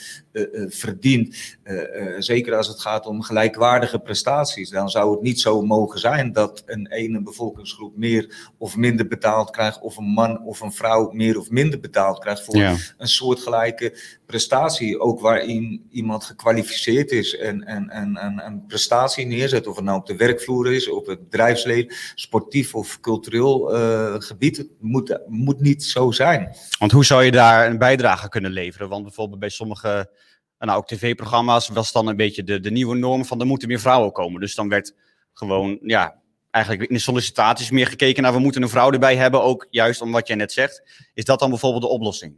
verdient. 0.68 1.58
Uh, 1.69 2.15
zeker 2.19 2.57
als 2.57 2.69
het 2.69 2.81
gaat 2.81 3.07
om 3.07 3.23
gelijkwaardige 3.23 3.99
prestaties. 3.99 4.71
Dan 4.71 4.89
zou 4.89 5.11
het 5.11 5.23
niet 5.23 5.41
zo 5.41 5.63
mogen 5.63 5.99
zijn 5.99 6.33
dat 6.33 6.63
een 6.67 6.87
ene 6.87 7.23
bevolkingsgroep 7.23 7.97
meer 7.97 8.51
of 8.59 8.77
minder 8.77 9.09
betaald 9.09 9.51
krijgt. 9.51 9.81
Of 9.81 9.97
een 9.97 10.05
man 10.05 10.43
of 10.45 10.61
een 10.61 10.73
vrouw 10.73 11.11
meer 11.11 11.39
of 11.39 11.51
minder 11.51 11.81
betaald 11.81 12.19
krijgt 12.19 12.45
voor 12.45 12.57
ja. 12.57 12.77
een 12.97 13.09
soortgelijke 13.09 13.99
prestatie. 14.27 15.01
Ook 15.01 15.21
waarin 15.21 15.87
iemand 15.91 16.25
gekwalificeerd 16.25 17.11
is 17.11 17.37
en, 17.37 17.65
en, 17.65 17.91
en, 17.91 18.17
en 18.17 18.43
een 18.47 18.67
prestatie 18.67 19.27
neerzet. 19.27 19.67
Of 19.67 19.77
het 19.77 19.85
nou 19.85 19.99
op 19.99 20.07
de 20.07 20.17
werkvloer 20.17 20.73
is, 20.73 20.89
op 20.89 21.07
het 21.07 21.23
bedrijfsleven 21.23 21.95
sportief 22.15 22.75
of 22.75 23.01
cultureel 23.01 23.75
uh, 23.75 24.15
gebied. 24.19 24.57
Het 24.57 24.69
moet, 24.81 25.19
moet 25.27 25.61
niet 25.61 25.85
zo 25.85 26.11
zijn. 26.11 26.57
Want 26.79 26.93
hoe 26.93 27.05
zou 27.05 27.25
je 27.25 27.31
daar 27.31 27.71
een 27.71 27.79
bijdrage 27.79 28.29
kunnen 28.29 28.51
leveren? 28.51 28.89
Want 28.89 29.03
bijvoorbeeld 29.03 29.41
bij 29.41 29.49
sommige 29.49 30.11
nou, 30.59 30.79
ook 30.79 30.87
tv-programma's 30.87 31.69
was 31.69 31.93
dan 31.93 32.07
een 32.07 32.17
beetje 32.17 32.45
de, 32.45 32.61
de 32.61 32.71
nieuwe 32.71 32.97
norm 32.97 33.25
van 33.25 33.41
er 33.41 33.47
moeten 33.47 33.69
meer 33.69 33.81
vrouwen 33.81 34.12
komen. 34.12 34.41
Dus 34.41 34.55
dan 34.55 34.69
werd 34.69 34.95
gewoon, 35.33 35.79
ja, 35.83 36.21
eigenlijk 36.50 36.88
in 36.88 36.95
de 36.95 37.00
sollicitaties 37.00 37.71
meer 37.71 37.87
gekeken 37.87 38.23
naar 38.23 38.33
we 38.33 38.38
moeten 38.38 38.62
een 38.62 38.69
vrouw 38.69 38.91
erbij 38.91 39.17
hebben, 39.17 39.43
ook 39.43 39.67
juist 39.71 40.00
om 40.00 40.12
wat 40.12 40.27
jij 40.27 40.37
net 40.37 40.53
zegt. 40.53 40.83
Is 41.15 41.25
dat 41.25 41.38
dan 41.38 41.50
bijvoorbeeld 41.50 41.83
de 41.83 41.88
oplossing? 41.88 42.37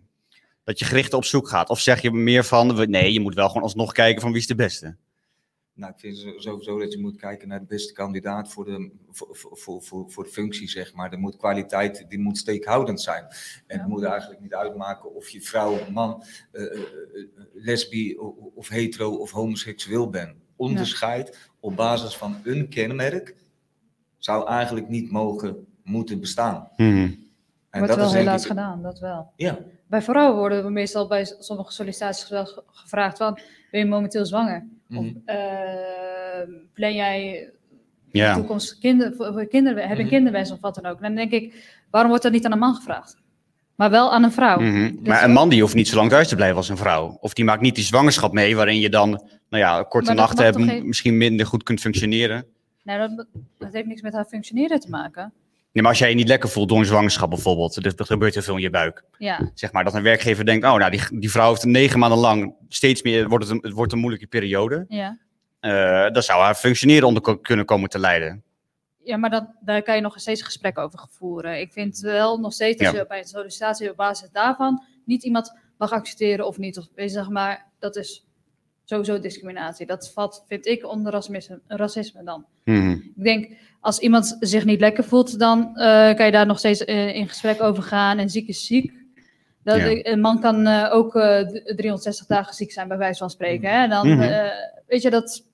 Dat 0.65 0.79
je 0.79 0.85
gericht 0.85 1.15
op 1.15 1.25
zoek 1.25 1.49
gaat? 1.49 1.71
Of 1.71 1.81
zeg 1.81 2.03
je 2.03 2.11
meer 2.11 2.45
van, 2.45 2.91
nee, 2.91 3.13
je 3.13 3.21
moet 3.21 3.35
wel 3.35 3.49
gewoon 3.49 3.63
alsnog 3.63 3.93
kijken 3.93 4.21
van 4.21 4.31
wie 4.31 4.41
is 4.41 4.47
de 4.47 4.55
beste? 4.55 4.97
Nou, 5.81 5.93
ik 5.93 5.99
vind 6.01 6.17
sowieso 6.37 6.79
dat 6.79 6.93
je 6.93 7.01
moet 7.01 7.17
kijken 7.17 7.49
naar 7.49 7.59
de 7.59 7.67
beste 7.67 7.93
kandidaat 7.93 8.53
voor 8.53 8.65
de, 8.65 8.91
voor, 9.11 9.37
voor, 9.37 9.83
voor, 9.83 10.11
voor 10.11 10.25
de 10.25 10.31
functie, 10.31 10.69
zeg 10.69 10.95
maar. 10.95 11.13
Er 11.13 11.19
moet 11.19 11.37
kwaliteit, 11.37 12.05
die 12.09 12.19
moet 12.19 12.39
steekhoudend 12.39 13.01
zijn. 13.01 13.25
En 13.67 13.79
het 13.79 13.89
moet 13.89 14.03
eigenlijk 14.03 14.41
niet 14.41 14.55
uitmaken 14.55 15.15
of 15.15 15.29
je 15.29 15.41
vrouw, 15.41 15.91
man, 15.91 16.25
uh, 16.53 16.81
lesbi 17.55 18.17
of 18.55 18.69
hetero 18.69 19.15
of 19.15 19.31
homoseksueel 19.31 20.11
bent. 20.11 20.37
Onderscheid 20.57 21.51
op 21.61 21.77
basis 21.77 22.17
van 22.17 22.37
een 22.45 22.69
kenmerk 22.69 23.37
zou 24.19 24.49
eigenlijk 24.49 24.89
niet 24.89 25.11
mogen 25.11 25.67
moeten 25.85 26.21
bestaan. 26.21 26.69
Mm 26.77 27.29
En 27.71 27.79
Wordt 27.79 27.87
dat 27.89 27.97
wel 27.97 28.07
is 28.07 28.13
helaas 28.13 28.47
gedaan, 28.47 28.83
dat 28.83 28.99
wel. 28.99 29.33
Ja. 29.37 29.59
Bij 29.91 30.03
vrouwen 30.03 30.39
worden 30.39 30.65
we 30.65 30.71
meestal 30.71 31.07
bij 31.07 31.25
sommige 31.39 31.73
sollicitaties 31.73 32.29
wel 32.29 32.65
gevraagd 32.71 33.17
van, 33.17 33.39
ben 33.71 33.81
je 33.81 33.87
momenteel 33.87 34.27
zwanger? 34.27 34.67
Of 34.95 35.05
uh, 35.05 35.35
plan 36.75 36.95
jij 36.95 37.51
ja. 38.11 38.35
toekomst 38.35 38.79
kinder, 38.79 39.15
voor 39.17 39.47
kinderen, 39.47 39.89
heb 39.89 39.97
je 39.97 40.03
mm 40.03 40.09
kinderwens 40.09 40.51
of 40.51 40.61
wat 40.61 40.75
dan 40.75 40.87
ook? 40.87 41.01
Dan 41.01 41.15
denk 41.15 41.33
ik, 41.33 41.55
waarom 41.91 42.11
wordt 42.11 42.25
dat 42.25 42.33
niet 42.33 42.45
aan 42.45 42.53
een 42.53 42.59
man 42.59 42.75
gevraagd? 42.75 43.17
Maar 43.75 43.91
wel 43.91 44.13
aan 44.13 44.23
een 44.23 44.33
vrouw. 44.33 44.61
Mm 44.61 44.73
-hmm. 44.73 44.97
dus 44.97 45.09
maar 45.09 45.25
een 45.25 45.33
man 45.33 45.49
die 45.49 45.61
hoeft 45.61 45.75
niet 45.75 45.89
zo 45.89 45.97
lang 45.97 46.11
thuis 46.11 46.29
te 46.29 46.37
blijven 46.37 46.57
als 46.57 46.69
een 46.69 46.77
vrouw. 46.77 47.17
Of 47.21 47.35
die 47.35 47.45
maakt 47.45 47.61
niet 47.61 47.75
die 47.75 47.85
zwangerschap 47.85 48.33
mee, 48.33 48.57
waarin 48.57 48.81
je 48.81 48.91
dan, 48.91 49.11
nou 49.49 49.63
ja, 49.63 49.83
korte 49.83 50.13
nachten 50.13 50.45
hebt, 50.45 50.85
misschien 50.85 51.17
minder 51.17 51.47
goed 51.47 51.63
kunt 51.63 51.81
functioneren. 51.81 52.47
Nou, 52.83 52.99
dat, 53.17 53.27
dat 53.59 53.73
heeft 53.73 53.87
niks 53.87 54.03
met 54.03 54.13
haar 54.13 54.25
functioneren 54.25 54.81
te 54.81 54.89
maken. 54.89 55.33
Nee, 55.73 55.83
maar 55.83 55.93
als 55.93 55.99
jij 56.01 56.09
je 56.09 56.15
niet 56.15 56.29
lekker 56.29 56.49
voelt 56.49 56.69
door 56.69 56.79
een 56.79 56.85
zwangerschap 56.85 57.31
bijvoorbeeld, 57.31 57.77
er 57.77 58.07
gebeurt 58.07 58.37
er 58.37 58.43
veel 58.43 58.57
in 58.57 58.63
je 58.63 58.71
buik. 58.71 59.05
Ja. 59.19 59.51
Zeg 59.55 59.73
maar 59.73 59.85
dat 59.85 59.95
een 59.95 60.03
werkgever 60.03 60.45
denkt, 60.45 60.67
oh 60.67 60.75
nou, 60.75 60.91
die, 60.91 61.19
die 61.19 61.31
vrouw 61.31 61.49
heeft 61.49 61.65
negen 61.65 61.99
maanden 61.99 62.19
lang 62.19 62.55
steeds 62.69 63.03
meer, 63.03 63.29
wordt 63.29 63.45
het, 63.45 63.53
een, 63.55 63.63
het 63.63 63.73
wordt 63.73 63.93
een 63.93 63.99
moeilijke 63.99 64.27
periode. 64.27 64.85
Ja. 64.89 65.19
Uh, 65.61 66.13
dan 66.13 66.23
zou 66.23 66.43
haar 66.43 66.55
functioneren 66.55 67.07
onder 67.07 67.39
kunnen 67.41 67.65
komen 67.65 67.89
te 67.89 67.99
leiden. 67.99 68.43
Ja, 69.05 69.17
maar 69.17 69.31
dat, 69.31 69.47
daar 69.61 69.83
kan 69.83 69.95
je 69.95 70.01
nog 70.01 70.21
steeds 70.21 70.41
een 70.41 70.47
gesprek 70.47 70.79
over 70.79 71.07
voeren. 71.11 71.61
Ik 71.61 71.73
vind 71.73 71.99
wel 71.99 72.39
nog 72.39 72.53
steeds 72.53 72.83
dat 72.83 72.93
ja. 72.93 72.99
je 72.99 73.07
bij 73.07 73.19
een 73.19 73.25
sollicitatie 73.25 73.91
op 73.91 73.97
basis 73.97 74.29
daarvan 74.33 74.85
niet 75.05 75.25
iemand 75.25 75.53
mag 75.79 75.93
accepteren 75.93 76.47
of 76.47 76.59
niet. 76.59 76.79
Of 76.79 76.87
zeg 76.95 77.29
maar, 77.29 77.67
dat 77.79 77.97
is 77.97 78.27
sowieso 78.91 79.21
discriminatie. 79.21 79.87
Dat 79.87 80.13
valt, 80.13 80.45
vind 80.49 80.67
ik, 80.67 80.87
onder 80.87 81.13
racisme, 81.13 81.61
racisme 81.67 82.25
dan. 82.25 82.45
Mm 82.65 83.13
Ik 83.17 83.25
denk, 83.25 83.53
als 83.81 83.99
iemand 83.99 84.37
zich 84.41 84.65
niet 84.65 84.81
lekker 84.81 85.05
voelt, 85.05 85.39
dan 85.39 85.59
uh, 85.75 86.15
kan 86.15 86.27
je 86.27 86.33
daar 86.33 86.47
nog 86.47 86.59
steeds 86.59 86.81
uh, 86.81 87.15
in 87.15 87.29
gesprek 87.29 87.63
over 87.63 87.83
gaan. 87.83 88.19
En 88.19 88.31
ziek 88.31 88.49
is 88.49 88.67
ziek. 88.67 88.93
Dat, 89.63 89.77
ja. 89.77 89.99
Een 90.03 90.21
man 90.21 90.41
kan 90.41 90.67
uh, 90.67 90.89
ook 90.93 91.13
360 91.13 92.27
dagen 92.27 92.55
ziek 92.55 92.73
zijn, 92.73 92.89
bij 92.89 92.99
wijze 92.99 93.19
van 93.19 93.31
spreken. 93.31 93.71
Hè? 93.71 93.89
Dan, 93.89 94.07
mm 94.07 94.21
-hmm. 94.21 94.51
weet 94.87 95.03
je, 95.03 95.11
dat, 95.11 95.45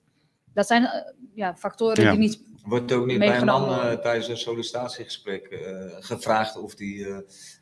dat 0.55 0.67
zijn 0.67 0.89
ja, 1.35 1.57
factoren 1.57 2.05
ja. 2.05 2.11
die 2.11 2.19
niet 2.19 2.41
Wordt 2.67 2.93
ook 2.93 3.07
niet 3.07 3.19
bij 3.19 3.27
een 3.27 3.33
Meegenomen 3.33 3.69
man 3.69 3.87
eh, 3.87 3.99
tijdens 3.99 4.29
een 4.29 4.37
sollicitatiegesprek 4.37 5.47
eh, 5.47 5.61
gevraagd 6.01 6.57
of 6.57 6.75
die 6.75 7.07
eh 7.09 7.19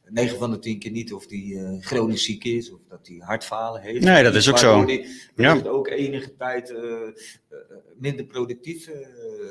9 0.08 0.38
van 0.38 0.50
de 0.50 0.58
10 0.58 0.78
keer 0.78 0.90
niet 0.90 1.12
of 1.12 1.26
die 1.26 1.58
eh, 1.58 1.80
chronisch 1.80 2.25
ziek 2.25 2.44
is 2.44 2.73
of 2.73 2.80
dat 2.88 3.06
hij 3.06 3.16
hartfalen 3.18 3.80
heeft. 3.80 4.04
Nee, 4.04 4.23
dat 4.23 4.34
is 4.34 4.50
ook 4.50 4.58
zo. 4.58 4.84
die 4.84 5.00
Ja. 5.00 5.08
wellicht 5.34 5.68
ook 5.68 5.88
enige 5.88 6.37
tijd 6.37 6.70
eh, 6.70 6.82
eh, 6.82 7.58
minder 7.99 8.25
productief 8.25 8.90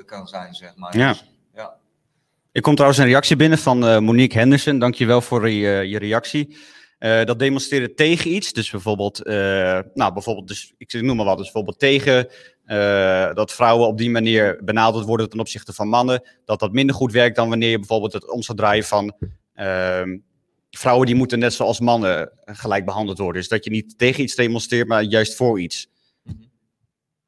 kan 0.05 0.27
zijn, 0.27 0.53
zeg 0.53 0.75
maar. 0.75 0.97
Ja. 0.97 1.09
Dus, 1.09 1.25
ja. 1.55 1.75
Er 2.51 2.61
komt 2.61 2.75
trouwens 2.75 3.01
een 3.01 3.09
reactie 3.09 3.35
binnen 3.35 3.57
van 3.57 4.03
Monique 4.03 4.37
Henderson. 4.37 4.79
Dankjewel 4.79 5.21
voor 5.21 5.49
je, 5.49 5.87
je 5.89 5.97
reactie. 5.97 6.57
Dat 6.99 7.39
demonstreren 7.39 7.95
tegen 7.95 8.31
iets. 8.31 8.53
Dus 8.53 8.71
bijvoorbeeld, 8.71 9.25
nou, 9.93 10.13
bijvoorbeeld 10.13 10.47
dus, 10.47 10.73
ik 10.77 11.01
noem 11.01 11.15
maar 11.15 11.25
wat, 11.25 11.37
dus 11.37 11.51
bijvoorbeeld 11.51 11.79
tegen 11.79 12.27
dat 13.35 13.51
vrouwen 13.51 13.87
op 13.87 13.97
die 13.97 14.09
manier 14.09 14.59
benadeeld 14.63 15.05
worden 15.05 15.29
ten 15.29 15.39
opzichte 15.39 15.73
van 15.73 15.87
mannen. 15.87 16.23
Dat 16.45 16.59
dat 16.59 16.71
minder 16.71 16.95
goed 16.95 17.11
werkt 17.11 17.35
dan 17.35 17.49
wanneer 17.49 17.69
je 17.69 17.79
bijvoorbeeld 17.79 18.13
het 18.13 18.31
om 18.31 18.41
zou 18.41 18.57
draaien 18.57 18.83
van 18.83 19.15
ehm, 19.53 20.17
vrouwen 20.77 21.05
die 21.05 21.15
moeten 21.15 21.39
net 21.39 21.53
zoals 21.53 21.79
mannen 21.79 22.31
gelijk 22.45 22.85
behandeld 22.85 23.17
worden. 23.17 23.41
Dus 23.41 23.49
dat 23.49 23.63
je 23.63 23.69
niet 23.69 23.97
tegen 23.97 24.23
iets 24.23 24.35
demonstreert, 24.35 24.87
maar 24.87 25.03
juist 25.03 25.35
voor 25.35 25.59
iets. 25.59 25.89
Mhm. 26.23 26.35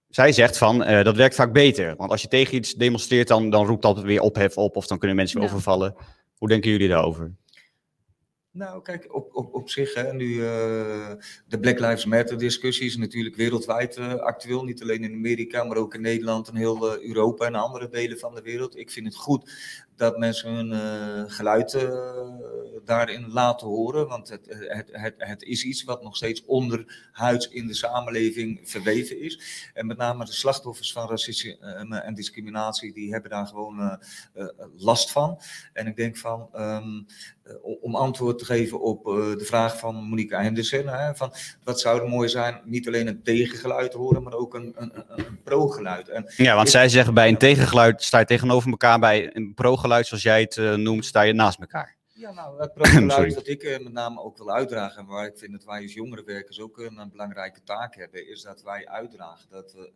Zij 0.10 0.32
zegt 0.32 0.58
van, 0.58 0.84
eh, 0.84 1.04
dat 1.04 1.16
werkt 1.16 1.36
vaak 1.36 1.54
beter. 1.54 1.96
Want 1.96 2.12
als 2.12 2.22
je 2.22 2.28
tegen 2.28 2.56
iets 2.56 2.74
demonstreert, 2.74 3.28
dan, 3.28 3.50
dan 3.50 3.66
roept 3.66 3.82
dat 3.82 4.02
weer 4.02 4.22
ophef 4.22 4.58
op. 4.58 4.75
Of 4.75 4.88
dan 4.88 4.98
kunnen 4.98 5.18
mensen 5.18 5.40
Ja. 5.40 5.46
overvallen. 5.46 5.96
Hoe 6.38 6.48
denken 6.48 6.72
jullie 6.72 6.88
daarover? 6.88 7.36
Nou, 8.56 8.82
kijk, 8.82 9.16
op, 9.16 9.36
op, 9.36 9.54
op 9.54 9.70
zich, 9.70 9.94
hè, 9.94 10.14
nu 10.14 10.46
eh, 10.46 11.12
de 11.48 11.60
Black 11.60 11.80
Lives 11.80 12.06
Matter 12.06 12.38
discussie 12.38 12.86
is 12.86 12.98
natuurlijk 12.98 13.36
wereldwijd 13.36 13.98
eh, 13.98 14.14
actueel. 14.14 14.64
Niet 14.64 14.82
alleen 14.82 15.04
in 15.04 15.14
Amerika, 15.14 15.64
maar 15.64 15.78
ook 15.78 15.94
in 15.94 16.02
Nederland 16.02 16.48
en 16.48 16.56
heel 16.56 16.94
eh, 16.96 17.08
Europa 17.08 17.46
en 17.46 17.56
andere 17.56 17.90
delen 17.90 18.20
van 18.20 18.36
de 18.36 18.42
wereld. 18.42 18.78
Ik 18.78 18.92
vind 18.92 19.06
het 19.06 19.16
goed 19.16 19.52
dat 19.96 20.18
mensen 20.18 20.54
hun 20.54 20.72
eh, 20.74 21.24
geluid 21.36 21.74
eh, 21.74 21.90
daarin 22.86 23.32
laten 23.32 23.68
horen. 23.68 24.08
Want 24.08 24.30
het, 24.30 24.46
het, 24.68 24.90
het, 24.92 25.14
het 25.18 25.44
is 25.44 25.64
iets 25.64 25.84
wat 25.84 26.04
nog 26.04 26.16
steeds 26.16 26.46
onderhuids 26.46 27.48
in 27.50 27.68
de 27.68 27.74
samenleving 27.74 28.60
verweven 28.64 29.22
is. 29.22 29.40
En 29.74 29.86
met 29.88 29.98
name 29.98 30.25
de 30.25 30.32
slachtoffers 30.34 30.92
van 30.92 31.10
racisme 31.10 31.58
eh, 31.60 32.08
en 32.08 32.14
discriminatie, 32.14 32.94
die 32.94 33.12
hebben 33.12 33.30
daar 33.32 33.48
gewoon 33.48 34.00
last 34.78 35.12
van. 35.12 35.40
En 35.74 35.88
ik 35.88 35.96
denk 35.96 36.18
van, 36.18 36.50
ehm, 36.54 37.02
eh, 37.44 37.54
om 37.82 37.96
antwoord 37.96 38.40
te 38.40 38.46
geven 38.46 38.82
op 38.82 39.04
de 39.04 39.46
vraag 39.46 39.80
van 39.80 39.96
Monique 39.96 40.38
Henderson, 40.42 40.88
hè, 40.88 41.16
van 41.16 41.34
wat 41.64 41.80
zou 41.80 42.02
er 42.02 42.08
mooi 42.10 42.30
zijn, 42.30 42.62
niet 42.66 42.88
alleen 42.88 43.08
een 43.08 43.24
tegengeluid 43.24 43.92
te 43.92 43.98
horen, 43.98 44.24
maar 44.24 44.34
ook 44.34 44.54
een, 44.54 44.74
een, 44.78 44.92
een, 45.08 45.40
pro-geluid. 45.44 46.10
En 46.10 46.32
Ja, 46.38 46.56
want 46.56 46.68
Ik- 46.68 46.74
zij 46.74 46.90
zeggen 46.90 47.14
bij 47.14 47.28
een 47.28 47.38
tegengeluid 47.38 48.04
sta 48.04 48.20
je 48.20 48.25
tegenover 48.25 48.70
elkaar. 48.70 49.00
Bij 49.00 49.36
een 49.36 49.54
pro-geluid, 49.86 50.08
zoals 50.08 50.24
jij 50.24 50.42
het 50.42 50.58
eh, 50.58 50.74
noemt, 50.74 51.06
sta 51.06 51.22
je 51.22 51.34
naast 51.34 51.60
elkaar. 51.60 51.96
Ja, 52.13 52.32
nou, 52.32 52.62
het 52.62 52.74
pro-geluid 52.74 53.12
Sorry. 53.18 53.34
wat 53.34 53.48
ik 53.48 53.63
eh, 53.63 53.84
met 53.84 53.94
name 53.94 54.22
ook 54.22 54.38
wil 54.38 54.51
uitdragen, 54.51 55.01
en 55.01 55.06
waar 55.06 55.25
ik 55.25 55.38
vind 55.38 55.51
dat 55.51 55.63
wij 55.63 55.82
als 55.82 55.94
jongerenwerkers 55.94 56.60
ook 56.60 56.77
een, 56.77 56.98
een 56.98 57.10
belangrijke 57.10 57.63
taak 57.63 57.96
hebben, 57.96 58.30
is 58.30 58.42
dat 58.42 58.62
wij 58.63 58.88
uitdragen 58.88 59.50
dat 59.50 59.74
we 59.74 59.92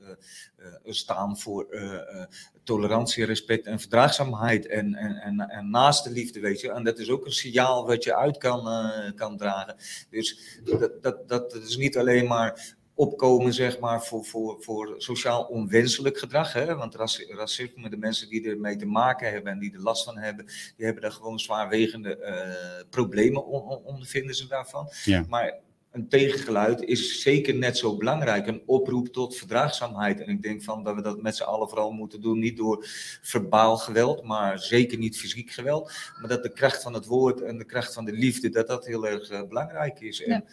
eh, 0.57 0.65
eh, 0.65 0.73
staan 0.83 1.39
voor 1.39 1.69
eh, 1.69 1.93
eh, 1.93 2.27
tolerantie, 2.63 3.25
respect 3.25 3.65
en 3.65 3.79
verdraagzaamheid 3.79 4.67
en, 4.67 4.95
en, 4.95 5.15
en, 5.15 5.39
en 5.39 5.69
naaste 5.69 6.11
liefde, 6.11 6.39
weet 6.39 6.61
je. 6.61 6.71
En 6.71 6.83
dat 6.83 6.99
is 6.99 7.09
ook 7.09 7.25
een 7.25 7.31
signaal 7.31 7.85
wat 7.85 8.03
je 8.03 8.15
uit 8.15 8.37
kan, 8.37 8.67
eh, 8.67 9.15
kan 9.15 9.37
dragen. 9.37 9.75
Dus 10.09 10.59
dat, 10.63 11.03
dat, 11.03 11.27
dat 11.27 11.53
is 11.55 11.77
niet 11.77 11.97
alleen 11.97 12.27
maar 12.27 12.77
opkomen, 12.99 13.53
zeg 13.53 13.79
maar, 13.79 14.03
voor, 14.03 14.25
voor, 14.25 14.57
voor 14.59 14.93
sociaal 14.97 15.43
onwenselijk 15.43 16.17
gedrag. 16.17 16.53
Hè? 16.53 16.75
Want 16.75 16.95
raci- 16.95 17.33
racisme, 17.33 17.89
de 17.89 17.97
mensen 17.97 18.29
die 18.29 18.49
ermee 18.49 18.75
te 18.75 18.85
maken 18.85 19.31
hebben 19.31 19.51
en 19.51 19.59
die 19.59 19.73
er 19.73 19.81
last 19.81 20.03
van 20.03 20.17
hebben, 20.17 20.45
die 20.75 20.85
hebben 20.85 21.01
daar 21.01 21.11
gewoon 21.11 21.39
zwaarwegende 21.39 22.17
eh, 22.17 22.83
problemen 22.89 23.45
on- 23.45 23.61
on- 23.61 23.83
ondervinden 23.83 24.35
ze 24.35 24.47
daarvan. 24.47 24.89
Ja. 25.03 25.25
Maar 25.29 25.53
een 25.91 26.07
tegengeluid 26.07 26.81
is 26.81 27.21
zeker 27.21 27.55
net 27.55 27.77
zo 27.77 27.97
belangrijk. 27.97 28.47
Een 28.47 28.61
oproep 28.65 29.07
tot 29.07 29.35
verdraagzaamheid. 29.35 30.21
En 30.21 30.27
ik 30.29 30.41
denk 30.41 30.63
van 30.63 30.83
dat 30.83 30.95
we 30.95 31.01
dat 31.01 31.21
met 31.21 31.35
z'n 31.35 31.43
allen 31.43 31.67
vooral 31.69 31.91
moeten 31.91 32.21
doen. 32.21 32.39
Niet 32.39 32.57
door 32.57 32.85
verbaal 33.21 33.77
geweld, 33.77 34.23
maar 34.23 34.59
zeker 34.59 34.97
niet 34.97 35.17
fysiek 35.17 35.51
geweld. 35.51 35.91
Maar 36.19 36.29
dat 36.29 36.43
de 36.43 36.51
kracht 36.53 36.81
van 36.83 36.93
het 36.93 37.05
woord 37.05 37.41
en 37.41 37.57
de 37.57 37.65
kracht 37.65 37.93
van 37.93 38.05
de 38.05 38.11
liefde, 38.13 38.49
dat 38.49 38.67
dat 38.67 38.85
heel 38.85 39.07
erg 39.07 39.29
eh, 39.29 39.43
belangrijk 39.47 39.99
is. 39.99 40.23
En 40.23 40.31
Ja. 40.31 40.43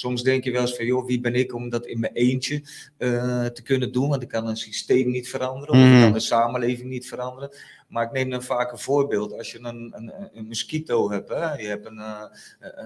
Soms 0.00 0.22
denk 0.22 0.44
je 0.44 0.50
wel 0.50 0.60
eens 0.60 0.76
van, 0.76 0.84
joh, 0.86 1.06
wie 1.06 1.20
ben 1.20 1.34
ik 1.34 1.54
om 1.54 1.68
dat 1.68 1.86
in 1.86 2.00
mijn 2.00 2.12
eentje 2.12 2.62
eh, 2.96 3.46
te 3.46 3.62
kunnen 3.62 3.92
doen? 3.92 4.08
Want 4.08 4.22
ik 4.22 4.28
kan 4.28 4.46
een 4.46 4.56
systeem 4.56 5.10
niet 5.10 5.28
veranderen, 5.28 5.74
of 5.74 5.80
ik 5.80 5.90
Mhm. 5.90 6.00
kan 6.02 6.12
de 6.12 6.20
samenleving 6.20 6.88
niet 6.90 7.08
veranderen. 7.08 7.50
Maar 7.88 8.04
ik 8.04 8.12
neem 8.12 8.30
dan 8.30 8.42
vaak 8.42 8.72
een 8.72 8.78
voorbeeld. 8.78 9.32
Als 9.32 9.52
je 9.52 9.58
een, 9.58 9.92
een, 9.96 10.12
een 10.34 10.46
mosquito 10.46 11.10
hebt, 11.10 11.28
hè? 11.28 11.54
je 11.54 11.66
hebt 11.66 11.86
een, 11.86 11.98
eh, 11.98 12.22
eh, 12.60 12.68
eh, 12.78 12.84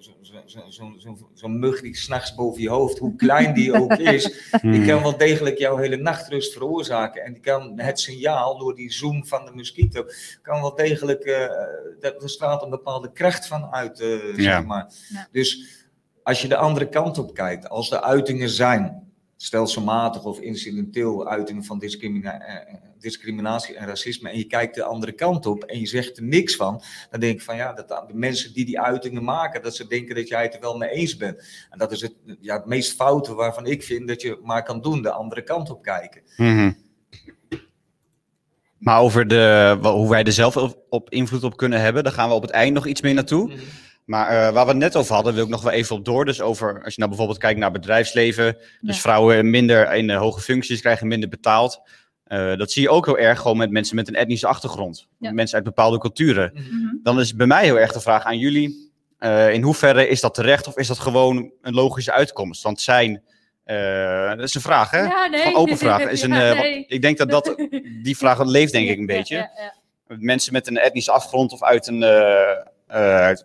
zo- 0.00 0.16
zo- 0.22 0.42
zo- 0.46 0.70
zo- 0.70 0.94
zo- 0.98 1.28
zo'n 1.34 1.58
mug 1.58 1.80
die 1.80 1.96
s'nachts 1.96 2.34
boven 2.34 2.62
je 2.62 2.68
hoofd, 2.68 2.98
hoe 2.98 3.16
klein 3.16 3.54
die 3.54 3.72
ook 3.80 3.92
is, 4.16 4.22
die 4.50 4.60
Hmm. 4.60 4.86
kan 4.86 5.02
wel 5.02 5.16
degelijk 5.16 5.58
jouw 5.58 5.76
hele 5.76 5.96
nachtrust 5.96 6.52
veroorzaken. 6.52 7.22
En 7.24 7.32
die 7.32 7.42
kan 7.42 7.72
het 7.80 8.00
signaal 8.00 8.58
door 8.58 8.74
die 8.74 8.92
zoom 8.92 9.26
van 9.26 9.44
de 9.44 9.52
mosquito, 9.54 10.04
kan 10.42 10.60
wel 10.60 10.74
degelijk, 10.74 11.22
eh 11.24 11.48
dat- 12.00 12.22
er 12.22 12.30
straalt 12.30 12.62
een 12.62 12.70
bepaalde 12.70 13.12
kracht 13.12 13.46
van 13.46 13.64
uit, 13.72 14.00
eh, 14.00 14.36
Ja. 14.36 14.42
zeg 14.42 14.64
maar. 14.64 14.92
Ja. 15.08 15.28
Dus 15.32 15.74
als 16.26 16.42
je 16.42 16.48
de 16.48 16.56
andere 16.56 16.88
kant 16.88 17.18
op 17.18 17.34
kijkt, 17.34 17.68
als 17.68 17.90
er 17.90 18.00
uitingen 18.00 18.48
zijn, 18.48 19.12
stelselmatig 19.36 20.24
of 20.24 20.40
incidenteel 20.40 21.28
uitingen 21.28 21.64
van 21.64 21.78
discrimina- 21.78 22.40
eh, 22.40 22.74
discriminatie 22.98 23.76
en 23.76 23.86
racisme, 23.86 24.30
en 24.30 24.38
je 24.38 24.44
kijkt 24.44 24.74
de 24.74 24.82
andere 24.82 25.12
kant 25.12 25.46
op 25.46 25.64
en 25.64 25.80
je 25.80 25.86
zegt 25.86 26.16
er 26.16 26.22
niks 26.22 26.56
van, 26.56 26.82
dan 27.10 27.20
denk 27.20 27.34
ik 27.34 27.42
van 27.42 27.56
ja, 27.56 27.72
dat 27.72 27.88
de 27.88 28.14
mensen 28.14 28.52
die 28.52 28.64
die 28.64 28.80
uitingen 28.80 29.24
maken, 29.24 29.62
dat 29.62 29.76
ze 29.76 29.86
denken 29.86 30.14
dat 30.14 30.28
jij 30.28 30.42
het 30.42 30.54
er 30.54 30.60
wel 30.60 30.76
mee 30.76 30.90
eens 30.90 31.16
bent. 31.16 31.66
En 31.70 31.78
dat 31.78 31.92
is 31.92 32.00
het, 32.00 32.14
ja, 32.40 32.56
het 32.56 32.66
meest 32.66 32.92
foute 32.92 33.34
waarvan 33.34 33.66
ik 33.66 33.82
vind 33.82 34.08
dat 34.08 34.22
je 34.22 34.40
maar 34.42 34.62
kan 34.62 34.80
doen, 34.80 35.02
de 35.02 35.10
andere 35.10 35.42
kant 35.42 35.70
op 35.70 35.82
kijken. 35.82 36.22
Mhm. 36.36 36.72
Maar 38.78 39.00
over 39.00 39.28
de, 39.28 39.78
hoe 39.82 40.10
wij 40.10 40.24
er 40.24 40.32
zelf 40.32 40.56
op, 40.88 41.10
invloed 41.10 41.44
op 41.44 41.56
kunnen 41.56 41.80
hebben, 41.80 42.04
daar 42.04 42.12
gaan 42.12 42.28
we 42.28 42.34
op 42.34 42.42
het 42.42 42.50
eind 42.50 42.74
nog 42.74 42.86
iets 42.86 43.00
meer 43.00 43.14
naartoe. 43.14 43.52
Maar 44.06 44.28
eh, 44.28 44.52
waar 44.52 44.64
we 44.64 44.70
het 44.70 44.80
net 44.80 44.96
over 44.96 45.14
hadden, 45.14 45.34
wil 45.34 45.44
ik 45.44 45.50
nog 45.50 45.62
wel 45.62 45.72
even 45.72 45.96
op 45.96 46.04
door. 46.04 46.24
Dus 46.24 46.40
over, 46.40 46.74
als 46.74 46.92
je 46.94 46.98
nou 46.98 47.08
bijvoorbeeld 47.08 47.38
kijkt 47.38 47.58
naar 47.60 47.70
bedrijfsleven. 47.70 48.56
Dus 48.80 48.94
Ja. 48.94 49.00
vrouwen 49.02 49.50
minder 49.50 49.92
in 49.94 50.06
de 50.06 50.12
hoge 50.12 50.40
functies 50.40 50.80
krijgen 50.80 51.06
minder 51.06 51.28
betaald. 51.28 51.80
Eh, 52.24 52.56
dat 52.56 52.70
zie 52.72 52.82
je 52.82 52.90
ook 52.90 53.06
heel 53.06 53.18
erg 53.18 53.40
gewoon 53.40 53.56
met 53.56 53.70
mensen 53.70 53.96
met 53.96 54.08
een 54.08 54.14
etnische 54.14 54.46
achtergrond. 54.46 55.08
Ja. 55.18 55.32
Mensen 55.32 55.56
uit 55.56 55.64
bepaalde 55.64 55.98
culturen. 55.98 56.50
Mhm. 56.54 56.94
Dan 57.02 57.20
is 57.20 57.34
bij 57.34 57.46
mij 57.46 57.64
heel 57.64 57.78
erg 57.78 57.92
de 57.92 58.00
vraag 58.00 58.24
aan 58.24 58.38
jullie. 58.38 58.84
eh, 59.18 59.52
in 59.52 59.62
hoeverre 59.62 60.08
is 60.08 60.20
dat 60.20 60.34
terecht 60.34 60.66
of 60.66 60.76
is 60.76 60.86
dat 60.86 60.98
gewoon 60.98 61.50
een 61.62 61.74
logische 61.74 62.12
uitkomst? 62.12 62.62
Want 62.62 62.80
zijn, 62.80 63.22
eh, 63.64 64.28
dat 64.28 64.40
is 64.42 64.54
een 64.54 64.60
vraag 64.60 64.90
hè? 64.90 65.00
Ja, 65.02 65.26
nee. 65.26 65.40
Gewoon 65.40 65.56
open 65.56 65.78
vraag. 65.78 66.00
Is 66.10 66.22
een, 66.22 66.32
eh, 66.32 66.58
nee. 66.58 66.84
ik 66.88 67.02
denk 67.02 67.18
dat, 67.18 67.30
dat 67.30 67.54
die 68.02 68.16
vraag 68.16 68.44
leeft 68.44 68.72
denk 68.72 68.88
ik 68.88 68.94
een 68.98 69.06
Ja, 69.06 69.16
beetje. 69.16 69.34
ja, 69.36 69.50
ja. 69.56 70.16
Mensen 70.18 70.52
met 70.52 70.66
een 70.66 70.78
etnische 70.78 71.10
achtergrond 71.12 71.52
of 71.52 71.62
uit 71.62 71.86
een, 71.86 72.02
eh, 72.02 72.50
eh, 72.86 73.36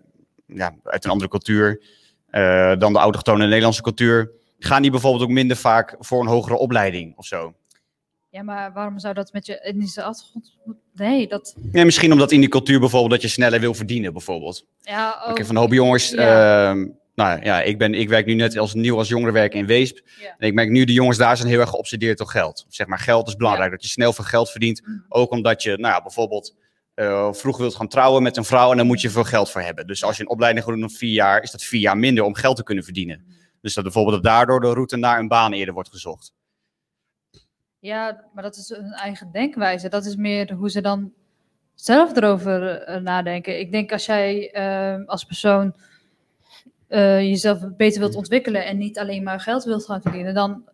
ja, 0.54 0.76
uit 0.84 1.06
een 1.06 1.12
andere 1.12 1.30
cultuur 1.30 1.82
eh, 2.30 2.76
dan 2.78 2.94
de 2.94 3.00
autochtone 3.00 3.46
Nederlandse 3.48 3.82
cultuur, 3.82 4.32
gaan 4.60 4.82
die 4.82 4.92
bijvoorbeeld 4.92 5.24
ook 5.24 5.30
minder 5.30 5.58
vaak 5.58 5.96
voor 6.00 6.22
een 6.22 6.28
hogere 6.28 6.58
opleiding 6.58 7.18
of 7.18 7.26
zo? 7.26 7.54
Ja, 8.30 8.44
maar 8.44 8.74
waarom 8.74 9.00
zou 9.00 9.14
dat 9.14 9.34
met 9.34 9.46
je 9.46 9.60
etnische 9.60 10.04
achtergrond? 10.04 10.56
Nee, 10.94 11.28
dat. 11.28 11.56
Ja, 11.72 11.84
misschien 11.86 12.12
omdat 12.12 12.32
in 12.32 12.40
die 12.40 12.50
cultuur 12.50 12.80
bijvoorbeeld 12.80 13.12
dat 13.12 13.22
je 13.22 13.28
sneller 13.28 13.60
wil 13.60 13.74
verdienen 13.74 14.14
bijvoorbeeld. 14.14 14.66
Ja, 14.82 15.22
ook. 15.24 15.32
Ik 15.32 15.38
heb 15.38 15.46
van 15.46 15.56
een 15.56 15.62
hoop 15.62 15.74
jongens, 15.74 16.10
Ja. 16.10 16.70
ehm, 16.70 16.88
nou 17.16 17.44
ja, 17.44 17.62
ik, 17.62 17.78
ben, 17.78 17.94
ik 17.94 18.10
werk 18.10 18.26
nu 18.26 18.34
net 18.34 18.58
als 18.58 18.74
nieuw 18.74 18.98
als 18.98 19.08
jongerenwerker 19.08 19.60
in 19.60 19.66
Weesp. 19.66 20.00
Ja. 20.22 20.36
En 20.38 20.48
ik 20.48 20.54
merk 20.54 20.70
nu, 20.70 20.86
de 20.86 20.94
jongens 20.94 21.18
daar 21.18 21.38
zijn 21.38 21.50
heel 21.50 21.60
erg 21.60 21.70
geobsedeerd 21.70 22.18
door 22.18 22.28
geld. 22.28 22.66
Zeg 22.70 22.88
maar, 22.88 23.00
geld 23.00 23.28
is 23.28 23.36
belangrijk, 23.36 23.72
dat 23.72 23.84
je 23.84 23.90
snel 23.90 24.14
veel 24.14 24.24
geld 24.24 24.50
verdient. 24.50 24.82
Mhm. 24.82 24.98
Ook 25.10 25.32
omdat 25.32 25.64
je, 25.64 25.70
nou 25.78 25.94
ja, 25.94 26.02
bijvoorbeeld 26.02 26.56
eh, 26.94 27.34
vroeg 27.34 27.58
wilt 27.58 27.76
gaan 27.76 27.88
trouwen 27.88 28.24
met 28.24 28.38
een 28.38 28.46
vrouw 28.46 28.72
en 28.72 28.78
dan 28.78 28.88
moet 28.88 29.02
je 29.02 29.10
veel 29.10 29.24
geld 29.24 29.52
voor 29.52 29.62
hebben. 29.62 29.88
Dus 29.88 30.04
als 30.04 30.18
je 30.18 30.24
een 30.24 30.30
opleiding 30.30 30.66
doen 30.66 30.80
van 30.80 30.90
vier 30.90 31.14
jaar, 31.14 31.42
is 31.42 31.52
dat 31.52 31.64
vier 31.64 31.82
jaar 31.82 31.98
minder 31.98 32.24
om 32.24 32.36
geld 32.36 32.56
te 32.56 32.64
kunnen 32.64 32.84
verdienen. 32.84 33.26
Dus 33.62 33.74
dat 33.74 33.84
bijvoorbeeld 33.84 34.24
daardoor 34.24 34.60
de 34.60 34.74
route 34.74 34.98
naar 34.98 35.20
een 35.20 35.28
baan 35.28 35.54
eerder 35.54 35.74
wordt 35.74 35.90
gezocht. 35.90 36.34
Ja, 37.80 38.26
maar 38.34 38.44
dat 38.44 38.56
is 38.56 38.70
hun 38.70 38.92
eigen 38.92 39.32
denkwijze. 39.32 39.90
Dat 39.90 40.06
is 40.06 40.16
meer 40.16 40.54
hoe 40.54 40.70
ze 40.70 40.82
dan 40.82 41.14
zelf 41.76 42.16
erover 42.16 42.82
eh, 42.82 43.02
nadenken. 43.02 43.60
Ik 43.60 43.72
denk 43.72 43.92
als 43.92 44.06
jij 44.06 44.52
eh, 44.52 45.06
als 45.06 45.24
persoon 45.24 45.76
eh, 46.88 47.20
jezelf 47.20 47.60
beter 47.78 48.00
wilt 48.00 48.16
ontwikkelen 48.16 48.66
en 48.66 48.78
niet 48.78 49.00
alleen 49.00 49.24
maar 49.24 49.40
geld 49.40 49.64
wilt 49.64 49.86
gaan 49.86 50.02
verdienen, 50.02 50.34
dan 50.34 50.70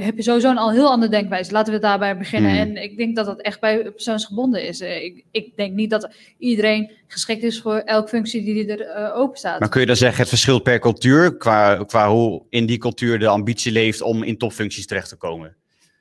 heb 0.00 0.16
je 0.16 0.22
sowieso 0.22 0.50
een 0.50 0.58
al 0.58 0.70
heel 0.70 0.90
andere 0.90 1.10
denkwijze. 1.10 1.52
Laten 1.52 1.72
we 1.72 1.78
daarbij 1.78 2.16
beginnen. 2.16 2.50
Hmm. 2.50 2.60
En 2.60 2.82
ik 2.82 2.96
denk 2.96 3.16
dat 3.16 3.26
dat 3.26 3.40
echt 3.40 3.60
bij 3.60 3.90
persoonsgebonden 3.90 4.66
is. 4.66 4.80
Eh, 4.80 5.04
Ik, 5.04 5.24
ik 5.30 5.56
denk 5.56 5.74
niet 5.74 5.90
dat 5.90 6.10
iedereen 6.38 6.90
geschikt 7.06 7.42
is 7.42 7.60
voor 7.60 7.76
elke 7.76 8.08
functie 8.08 8.42
die 8.42 8.66
er 8.66 8.80
eh, 8.80 9.16
open 9.16 9.38
staat. 9.38 9.60
Maar 9.60 9.68
kun 9.68 9.80
je 9.80 9.86
dan 9.86 9.96
zeggen, 9.96 10.18
het 10.18 10.28
verschilt 10.28 10.62
per 10.62 10.78
cultuur, 10.78 11.36
qua, 11.36 11.84
qua 11.84 12.10
hoe 12.10 12.42
in 12.48 12.66
die 12.66 12.78
cultuur 12.78 13.18
de 13.18 13.28
ambitie 13.28 13.72
leeft 13.72 14.00
om 14.00 14.22
in 14.22 14.38
topfuncties 14.38 14.86
terecht 14.86 15.08
te 15.08 15.16
komen? 15.16 15.56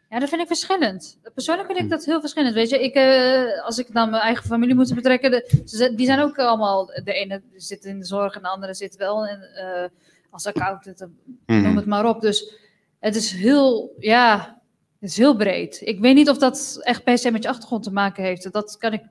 Ja, 0.09 0.19
dat 0.19 0.29
vind 0.29 0.41
ik 0.41 0.47
verschillend. 0.47 1.19
Persoonlijk 1.33 1.67
vind 1.67 1.79
ik 1.79 1.89
dat 1.89 2.05
heel 2.05 2.19
verschillend. 2.19 2.53
Weet 2.53 2.69
je, 2.69 2.83
ik, 2.83 2.93
eh, 2.93 3.65
als 3.65 3.77
ik 3.77 3.93
dan 3.93 4.09
mijn 4.09 4.21
eigen 4.21 4.45
familie 4.45 4.75
moet 4.75 4.95
betrekken, 4.95 5.31
de, 5.31 5.93
die 5.95 6.05
zijn 6.05 6.19
ook 6.19 6.37
allemaal, 6.37 6.85
de 6.85 7.13
ene 7.13 7.41
zit 7.55 7.85
in 7.85 7.99
de 7.99 8.05
zorg 8.05 8.35
en 8.35 8.41
de 8.41 8.47
andere 8.47 8.73
zit 8.73 8.95
wel 8.95 9.27
in, 9.27 9.41
eh, 9.41 9.83
als 10.29 10.45
accountant, 10.45 11.01
eh, 11.01 11.61
noem 11.61 11.75
het 11.75 11.85
maar 11.85 12.05
op. 12.05 12.21
Dus 12.21 12.53
het 12.99 13.15
is 13.15 13.31
heel, 13.31 13.95
ja, 13.97 14.61
het 14.99 15.09
is 15.09 15.17
heel 15.17 15.35
breed. 15.35 15.81
Ik 15.81 15.99
weet 15.99 16.15
niet 16.15 16.29
of 16.29 16.37
dat 16.37 16.79
echt 16.81 17.03
per 17.03 17.17
se 17.17 17.31
met 17.31 17.43
je 17.43 17.49
achtergrond 17.49 17.83
te 17.83 17.91
maken 17.91 18.23
heeft. 18.23 18.51
Dat 18.53 18.77
kan 18.77 18.93
ik, 18.93 19.01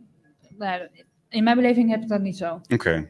nou, 0.56 0.88
in 1.28 1.44
mijn 1.44 1.56
beleving 1.56 1.90
heb 1.90 2.02
ik 2.02 2.08
dat 2.08 2.20
niet 2.20 2.36
zo. 2.36 2.60
Oké. 2.68 3.08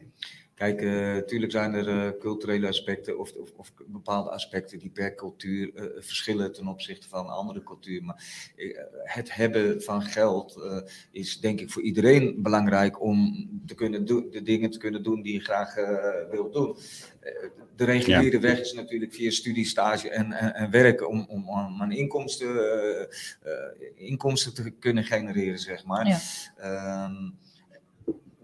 Kijk, 0.59 0.81
natuurlijk 1.13 1.51
zijn 1.51 1.73
er 1.73 1.87
eh, 1.87 2.19
culturele 2.19 2.67
aspecten 2.67 3.19
of, 3.19 3.33
of, 3.33 3.51
of 3.55 3.73
bepaalde 3.87 4.29
aspecten 4.29 4.79
die 4.79 4.89
per 4.89 5.15
cultuur 5.15 5.71
eh, 5.75 5.83
verschillen 5.99 6.53
ten 6.53 6.67
opzichte 6.67 7.07
van 7.07 7.25
een 7.25 7.31
andere 7.31 7.63
cultuur. 7.63 8.03
Maar 8.03 8.51
eh, 8.55 8.77
het 9.03 9.35
hebben 9.35 9.81
van 9.81 10.01
geld 10.01 10.55
eh, 10.55 10.81
is 11.11 11.39
denk 11.39 11.59
ik 11.59 11.71
voor 11.71 11.81
iedereen 11.81 12.41
belangrijk 12.41 13.01
om 13.01 13.49
te 13.65 13.75
kunnen 13.75 14.05
doen, 14.05 14.27
de 14.31 14.41
dingen 14.41 14.71
te 14.71 14.77
kunnen 14.77 15.03
doen 15.03 15.21
die 15.21 15.33
je 15.33 15.39
graag 15.39 15.75
eh, 15.75 16.29
wilt 16.31 16.53
doen. 16.53 16.77
Eh, 17.19 17.49
de 17.75 17.85
reguliere 17.85 18.39
weg 18.39 18.59
is 18.59 18.73
natuurlijk 18.73 19.13
via 19.13 19.31
studie, 19.31 19.65
stage 19.65 20.09
en, 20.09 20.31
en, 20.31 20.53
en 20.53 20.71
werk 20.71 21.07
om, 21.07 21.25
om, 21.29 21.49
om 21.49 21.81
aan 21.81 21.91
inkomsten, 21.91 22.47
eh, 22.47 23.01
eh, 23.01 23.81
inkomsten 23.95 24.53
te 24.53 24.69
kunnen 24.69 25.03
genereren, 25.03 25.59
zeg 25.59 25.85
maar. 25.85 26.07
Ja. 26.07 26.19
Ehm, 26.57 27.29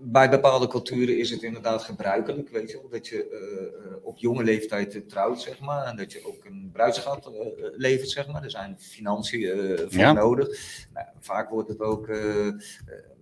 bij 0.05 0.29
bepaalde 0.29 0.67
culturen 0.67 1.17
is 1.17 1.29
het 1.29 1.43
inderdaad 1.43 1.83
gebruikelijk, 1.83 2.49
weet 2.49 2.71
je 2.71 2.77
wel, 2.77 2.89
dat 2.89 3.07
je 3.07 3.27
eh, 3.29 3.91
eh, 3.91 3.97
op 4.01 4.17
jonge 4.17 4.43
leeftijd 4.43 4.95
eh, 4.95 5.01
trouwt, 5.01 5.41
zeg 5.41 5.59
maar, 5.59 5.85
en 5.85 5.97
dat 5.97 6.11
je 6.11 6.25
ook 6.27 6.45
een 6.45 6.69
bruidsgat 6.73 7.31
levert, 7.75 8.09
zeg 8.09 8.27
maar. 8.27 8.43
Er 8.43 8.49
zijn 8.49 8.75
financiën 8.79 9.77
voor 9.77 9.99
Ja. 9.99 10.13
nodig. 10.13 10.47
Nou, 10.93 11.07
vaak 11.19 11.49
wordt 11.49 11.69
het 11.69 11.79
ook 11.79 12.07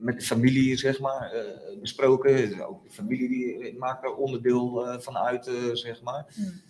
met 0.03 0.19
de 0.19 0.25
familie, 0.25 0.77
zeg 0.77 0.99
maar, 0.99 1.31
eh, 1.31 1.79
besproken. 1.79 2.67
Ook 2.67 2.83
de 2.83 2.89
familie 2.91 3.29
die 3.29 3.75
maakt 3.77 4.03
er 4.03 4.15
onderdeel 4.15 4.87
eh, 4.87 4.99
van 4.99 5.17
uit, 5.17 5.47
eh, 5.47 5.53
zeg 5.73 6.01
maar. 6.01 6.25
Hmm. 6.33 6.61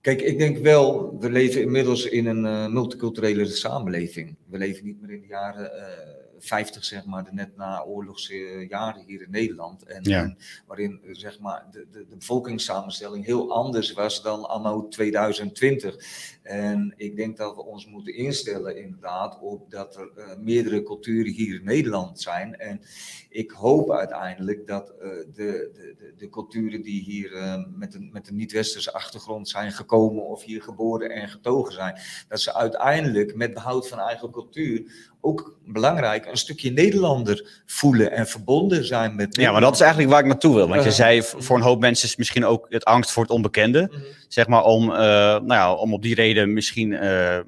Kijk, 0.00 0.20
ik 0.20 0.38
denk 0.38 0.58
wel, 0.58 1.16
we 1.20 1.30
leven 1.30 1.60
inmiddels 1.62 2.04
in 2.06 2.26
een 2.26 2.72
multiculturele 2.72 3.44
samenleving. 3.46 4.36
We 4.46 4.58
leven 4.58 4.84
niet 4.84 5.00
meer 5.00 5.10
in 5.10 5.20
de 5.20 5.26
jaren 5.26 5.72
eh 5.72 6.16
50, 6.38 6.84
zeg 6.84 7.04
maar, 7.04 7.24
de 7.24 7.32
net 7.32 7.56
na 7.56 7.82
oorlogsjaren 7.82 9.04
hier 9.06 9.22
in 9.22 9.30
Nederland. 9.30 9.82
En, 9.82 10.02
Ja. 10.02 10.22
en 10.22 10.38
waarin 10.66 11.00
eh, 11.04 11.14
zeg 11.14 11.38
maar, 11.38 11.66
de, 11.70 11.86
de, 11.90 12.06
de 12.08 12.16
bevolkingssamenstelling 12.16 13.24
heel 13.24 13.52
anders 13.52 13.92
was 13.92 14.22
dan 14.22 14.48
anno 14.48 14.88
2020. 14.88 15.96
En 16.42 16.94
ik 16.96 17.16
denk 17.16 17.36
dat 17.36 17.54
we 17.54 17.62
ons 17.62 17.86
moeten 17.86 18.14
instellen 18.14 18.82
inderdaad 18.82 19.38
op 19.40 19.70
dat 19.70 19.96
er 19.96 20.10
eh, 20.16 20.36
meerdere 20.36 20.82
culturen 20.82 21.32
hier 21.32 21.54
in 21.54 21.64
Nederland 21.64 22.20
zijn. 22.20 22.56
En 22.56 22.80
ik 23.28 23.50
hoop 23.50 23.90
uiteindelijk 23.90 24.66
dat 24.66 24.90
eh, 24.90 25.08
de, 25.08 25.70
de, 25.74 26.14
de, 26.16 26.28
culturen 26.28 26.82
die 26.82 27.02
hier 27.02 27.66
met 27.74 27.94
een, 27.94 28.10
met 28.12 28.28
een 28.28 28.36
niet-westerse 28.36 28.92
achtergrond 28.92 29.48
zijn 29.48 29.72
gekomen 29.72 30.24
of 30.24 30.42
hier 30.42 30.62
geboren 30.62 31.10
en 31.10 31.28
getogen 31.28 31.72
zijn, 31.72 31.98
dat 32.28 32.40
ze 32.40 32.54
uiteindelijk 32.54 33.34
met 33.34 33.54
behoud 33.54 33.88
van 33.88 33.98
eigen 33.98 34.30
cultuur 34.30 35.16
ook 35.20 35.56
belangrijk 35.64 36.26
een 36.26 36.36
stukje 36.36 36.70
Nederlander 36.70 37.62
voelen 37.66 38.10
en 38.12 38.26
verbonden 38.26 38.84
zijn 38.84 39.14
met 39.16 39.36
Ja, 39.36 39.52
maar 39.52 39.60
dat 39.60 39.74
is 39.74 39.80
eigenlijk 39.80 40.10
waar 40.10 40.20
ik 40.20 40.26
naartoe 40.26 40.54
wil. 40.54 40.68
Want 40.68 40.82
je 40.82 40.88
Eh. 40.88 40.94
zei, 40.94 41.22
voor 41.22 41.56
een 41.56 41.62
hoop 41.62 41.80
mensen 41.80 42.08
is 42.08 42.16
misschien 42.16 42.44
ook 42.44 42.66
het 42.68 42.84
angst 42.84 43.10
voor 43.12 43.22
het 43.22 43.32
onbekende. 43.32 43.88
Mhm. 43.90 44.00
Zeg 44.28 44.46
maar 44.46 44.64
om, 44.64 44.90
eh, 44.90 44.98
nou 44.98 45.46
ja, 45.46 45.72
om 45.74 45.92
op 45.92 46.02
die 46.02 46.14
reden 46.14 46.52
misschien 46.52 46.92
eh, 46.92 47.38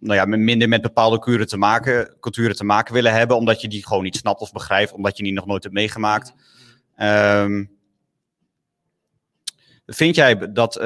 nou 0.00 0.14
ja, 0.14 0.24
met- 0.24 0.40
minder 0.40 0.68
met 0.68 0.82
bepaalde 0.82 1.18
culturen 1.18 1.46
te, 1.48 1.56
maken, 1.56 2.16
culturen 2.20 2.56
te 2.56 2.64
maken 2.64 2.94
willen 2.94 3.12
hebben. 3.12 3.36
Omdat 3.36 3.60
je 3.60 3.68
die 3.68 3.86
gewoon 3.86 4.02
niet 4.02 4.16
snapt 4.16 4.40
of 4.40 4.52
begrijpt. 4.52 4.92
Omdat 4.92 5.16
je 5.16 5.22
die 5.22 5.32
nog 5.32 5.46
nooit 5.46 5.62
hebt 5.62 5.74
meegemaakt. 5.74 6.32
Ehm, 6.96 7.64
vind 9.86 10.14
jij 10.14 10.52
dat 10.52 10.80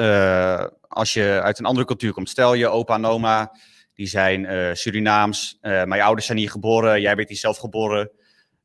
als 0.87 1.13
je 1.13 1.39
uit 1.43 1.59
een 1.59 1.65
andere 1.65 1.85
cultuur 1.85 2.13
komt, 2.13 2.29
stel 2.29 2.53
je 2.53 2.67
opa 2.67 2.95
en 2.95 3.05
oma, 3.05 3.51
die 3.95 4.07
zijn 4.07 4.45
eh, 4.45 4.73
Surinaams, 4.73 5.57
eh, 5.61 5.83
maar 5.83 5.97
je 5.97 6.03
ouders 6.03 6.25
zijn 6.25 6.37
hier 6.37 6.49
geboren, 6.49 7.01
jij 7.01 7.15
bent 7.15 7.29
hier 7.29 7.37
zelf 7.37 7.57
geboren. 7.57 8.11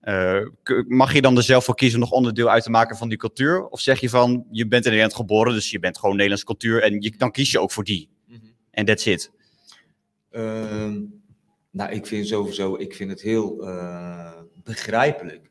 Eh, 0.00 0.40
mag 0.86 1.12
je 1.12 1.22
dan 1.22 1.36
er 1.36 1.42
zelf 1.42 1.64
voor 1.64 1.74
kiezen 1.74 1.98
om 1.98 2.04
nog 2.04 2.14
onderdeel 2.14 2.50
uit 2.50 2.62
te 2.62 2.70
maken 2.70 2.96
van 2.96 3.08
die 3.08 3.18
cultuur? 3.18 3.66
Of 3.66 3.80
zeg 3.80 4.00
je 4.00 4.08
van, 4.08 4.46
je 4.50 4.66
bent 4.66 4.84
in 4.84 4.90
Nederland 4.90 5.16
geboren, 5.16 5.52
dus 5.52 5.70
je 5.70 5.78
bent 5.78 5.98
gewoon 5.98 6.14
Nederlandse 6.14 6.46
cultuur 6.46 6.82
en 6.82 7.00
je, 7.00 7.14
dan 7.16 7.30
kies 7.30 7.50
je 7.50 7.60
ook 7.60 7.70
voor 7.70 7.84
die. 7.84 8.08
Mhm. 8.26 8.38
En 8.70 8.84
that's 8.84 9.06
it. 9.06 9.30
Ehm, 10.30 11.00
nou, 11.70 11.90
ik 11.90 12.06
vind 12.06 12.26
sowieso, 12.26 12.76
ik 12.76 12.94
vind 12.94 13.10
het 13.10 13.22
heel 13.22 13.68
eh, 13.68 14.32
begrijpelijk 14.64 15.48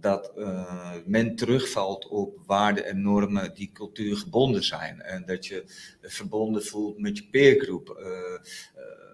dat 0.00 0.32
eh, 0.36 0.92
men 1.04 1.36
terugvalt 1.36 2.08
op 2.08 2.38
waarden 2.46 2.84
en 2.84 3.02
normen 3.02 3.54
die 3.54 3.70
cultuurgebonden 3.72 4.64
zijn. 4.64 5.00
En 5.00 5.24
dat 5.26 5.46
je 5.46 5.64
verbonden 6.00 6.64
voelt 6.64 6.98
met 6.98 7.18
je 7.18 7.26
peergroep. 7.30 7.88
Eh, 7.88 8.06
eh, 8.06 9.05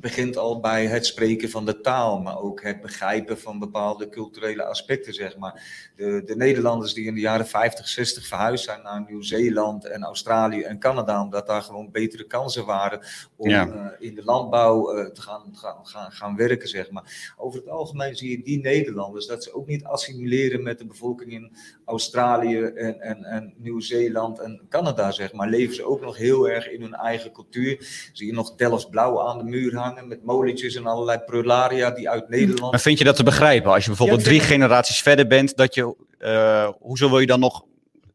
begint 0.00 0.36
al 0.36 0.60
bij 0.60 0.86
het 0.86 1.06
spreken 1.06 1.50
van 1.50 1.64
de 1.66 1.80
taal, 1.80 2.20
maar 2.20 2.38
ook 2.40 2.62
het 2.62 2.80
begrijpen 2.80 3.38
van 3.38 3.58
bepaalde 3.58 4.08
culturele 4.08 4.64
aspecten, 4.64 5.14
zeg 5.14 5.36
maar. 5.36 5.90
De, 5.96 6.22
de 6.24 6.36
Nederlanders 6.36 6.94
die 6.94 7.06
in 7.06 7.14
de 7.14 7.20
jaren 7.20 7.46
50, 7.46 7.88
60 7.88 8.26
verhuisd 8.26 8.64
zijn 8.64 8.82
naar 8.82 9.04
Nieuw-Zeeland 9.08 9.84
en 9.86 10.02
Australië 10.02 10.62
en 10.62 10.78
Canada, 10.78 11.22
omdat 11.22 11.46
daar 11.46 11.62
gewoon 11.62 11.90
betere 11.90 12.24
kansen 12.24 12.66
waren 12.66 13.00
om 13.36 13.48
Ja. 13.48 13.68
eh, 13.68 14.06
in 14.08 14.14
de 14.14 14.24
landbouw 14.24 14.90
eh, 14.90 15.10
te 15.10 15.20
gaan, 15.22 15.42
gaan, 15.52 15.86
gaan, 15.86 16.12
gaan 16.12 16.36
werken, 16.36 16.68
zeg 16.68 16.90
maar. 16.90 17.34
Over 17.36 17.58
het 17.60 17.68
algemeen 17.68 18.16
zie 18.16 18.30
je 18.30 18.42
die 18.42 18.60
Nederlanders 18.60 19.26
dat 19.26 19.44
ze 19.44 19.54
ook 19.54 19.66
niet 19.66 19.84
assimileren 19.84 20.62
met 20.62 20.78
de 20.78 20.86
bevolking 20.86 21.32
in 21.32 21.52
Australië 21.88 22.62
en, 22.62 23.00
en, 23.00 23.24
en 23.24 23.54
Nieuw-Zeeland 23.56 24.38
en 24.38 24.66
Canada, 24.68 25.10
zeg 25.10 25.32
maar. 25.32 25.48
Leven 25.48 25.74
ze 25.74 25.84
ook 25.84 26.00
nog 26.00 26.16
heel 26.16 26.48
erg 26.48 26.70
in 26.70 26.82
hun 26.82 26.94
eigen 26.94 27.32
cultuur. 27.32 27.76
Zie 28.12 28.26
je 28.26 28.32
nog 28.32 28.54
Delfts 28.54 28.88
Blauw 28.88 29.20
aan 29.20 29.38
de 29.38 29.44
muur 29.44 29.76
hangen 29.76 30.08
met 30.08 30.24
molentjes 30.24 30.74
en 30.74 30.86
allerlei 30.86 31.18
prularia 31.18 31.90
die 31.90 32.10
uit 32.10 32.28
Nederland 32.28 32.70
Maar 32.70 32.80
vind 32.80 32.98
je 32.98 33.04
dat 33.04 33.16
te 33.16 33.22
begrijpen? 33.22 33.72
Als 33.72 33.82
je 33.82 33.88
bijvoorbeeld 33.88 34.20
Ja, 34.20 34.26
drie 34.26 34.40
generaties 34.40 35.02
verder 35.02 35.26
bent, 35.26 35.56
dat 35.56 35.74
je, 35.74 35.94
eh, 36.18 36.70
hoezo 36.80 37.08
wil 37.08 37.18
je 37.18 37.26
dan 37.26 37.40
nog, 37.40 37.64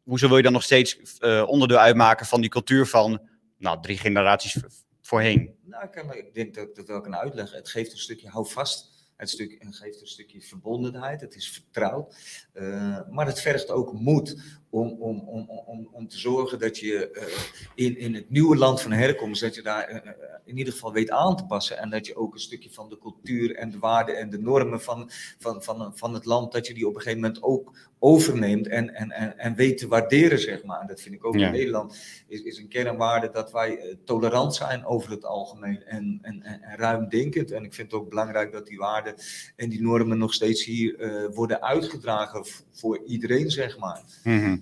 hoezo 0.04 0.28
wil 0.28 0.36
je 0.36 0.42
dan 0.42 0.52
nog 0.52 0.62
steeds 0.62 1.18
eh, 1.18 1.44
onderdeel 1.46 1.78
uitmaken 1.78 2.26
van 2.26 2.40
die 2.40 2.50
cultuur 2.50 2.86
van, 2.86 3.20
nou, 3.58 3.82
drie 3.82 3.98
generaties 3.98 4.56
voorheen? 5.00 5.54
Nou, 5.64 5.84
ik 6.12 6.34
denk 6.34 6.54
dat 6.54 6.68
ik 6.68 6.74
dat 6.74 6.88
wel 6.88 7.00
kan 7.00 7.16
uitleggen. 7.16 7.56
Het 7.56 7.68
geeft 7.68 7.92
een 7.92 7.98
stukje 7.98 8.28
houvast. 8.28 8.93
Het, 9.16 9.30
stuk, 9.30 9.56
het 9.58 9.76
geeft 9.76 10.00
een 10.00 10.06
stukje 10.06 10.40
verbondenheid. 10.40 11.20
Het 11.20 11.34
is 11.34 11.50
vertrouwd. 11.50 12.16
Eh, 12.52 13.08
maar 13.10 13.26
het 13.26 13.40
vergt 13.40 13.70
ook 13.70 13.92
moed 13.92 14.42
om, 14.74 14.96
om, 15.00 15.18
om, 15.28 15.48
om, 15.66 15.88
om 15.92 16.08
te 16.08 16.18
zorgen 16.18 16.58
dat 16.58 16.78
je 16.78 17.10
eh, 17.10 17.26
in, 17.74 17.98
in 17.98 18.14
het 18.14 18.30
nieuwe 18.30 18.56
land 18.56 18.80
van 18.82 18.92
herkomst, 18.92 19.40
dat 19.40 19.54
je 19.54 19.62
daar 19.62 19.84
eh, 19.84 19.96
eh, 19.96 20.12
in 20.44 20.58
ieder 20.58 20.72
geval 20.72 20.92
weet 20.92 21.10
aan 21.10 21.36
te 21.36 21.44
passen. 21.46 21.78
En 21.78 21.90
dat 21.90 22.06
je 22.06 22.16
ook 22.16 22.34
een 22.34 22.40
stukje 22.40 22.70
van 22.70 22.88
de 22.88 22.98
cultuur 22.98 23.56
en 23.56 23.70
de 23.70 23.78
waarden 23.78 24.18
en 24.18 24.30
de 24.30 24.38
normen 24.38 24.80
van, 24.80 25.10
van, 25.38 25.62
van, 25.62 25.92
van 25.96 26.14
het 26.14 26.24
land, 26.24 26.52
dat 26.52 26.66
je 26.66 26.74
die 26.74 26.86
op 26.88 26.94
een 26.94 27.00
gegeven 27.00 27.20
moment 27.20 27.42
ook 27.42 27.76
overneemt 27.98 28.68
en, 28.68 28.94
en, 28.94 29.10
en, 29.10 29.38
en 29.38 29.54
weet 29.54 29.78
te 29.78 29.88
waarderen, 29.88 30.38
zeg 30.38 30.64
maar. 30.64 30.80
En 30.80 30.86
dat 30.86 31.00
vind 31.00 31.14
ik 31.14 31.24
ook 31.24 31.36
Ja. 31.36 31.46
in 31.46 31.52
Nederland 31.52 31.96
is, 32.28 32.40
is 32.42 32.58
een 32.58 32.68
kernwaarde 32.68 33.30
dat 33.30 33.52
wij 33.52 33.98
tolerant 34.04 34.54
zijn 34.54 34.84
over 34.86 35.10
het 35.10 35.24
algemeen 35.24 35.84
en, 35.84 36.18
en, 36.22 36.42
en, 36.42 36.62
en 36.62 36.76
ruimdenkend. 36.76 37.50
En 37.50 37.64
ik 37.64 37.74
vind 37.74 37.90
het 37.92 38.00
ook 38.00 38.08
belangrijk 38.08 38.52
dat 38.52 38.66
die 38.66 38.78
waarden 38.78 39.14
en 39.56 39.68
die 39.68 39.82
normen 39.82 40.18
nog 40.18 40.34
steeds 40.34 40.64
hier 40.64 41.30
worden 41.34 41.62
uitgedragen 41.62 42.44
voor 42.72 43.02
iedereen, 43.06 43.50
zeg 43.50 43.78
maar. 43.78 44.02
Mhm. 44.24 44.56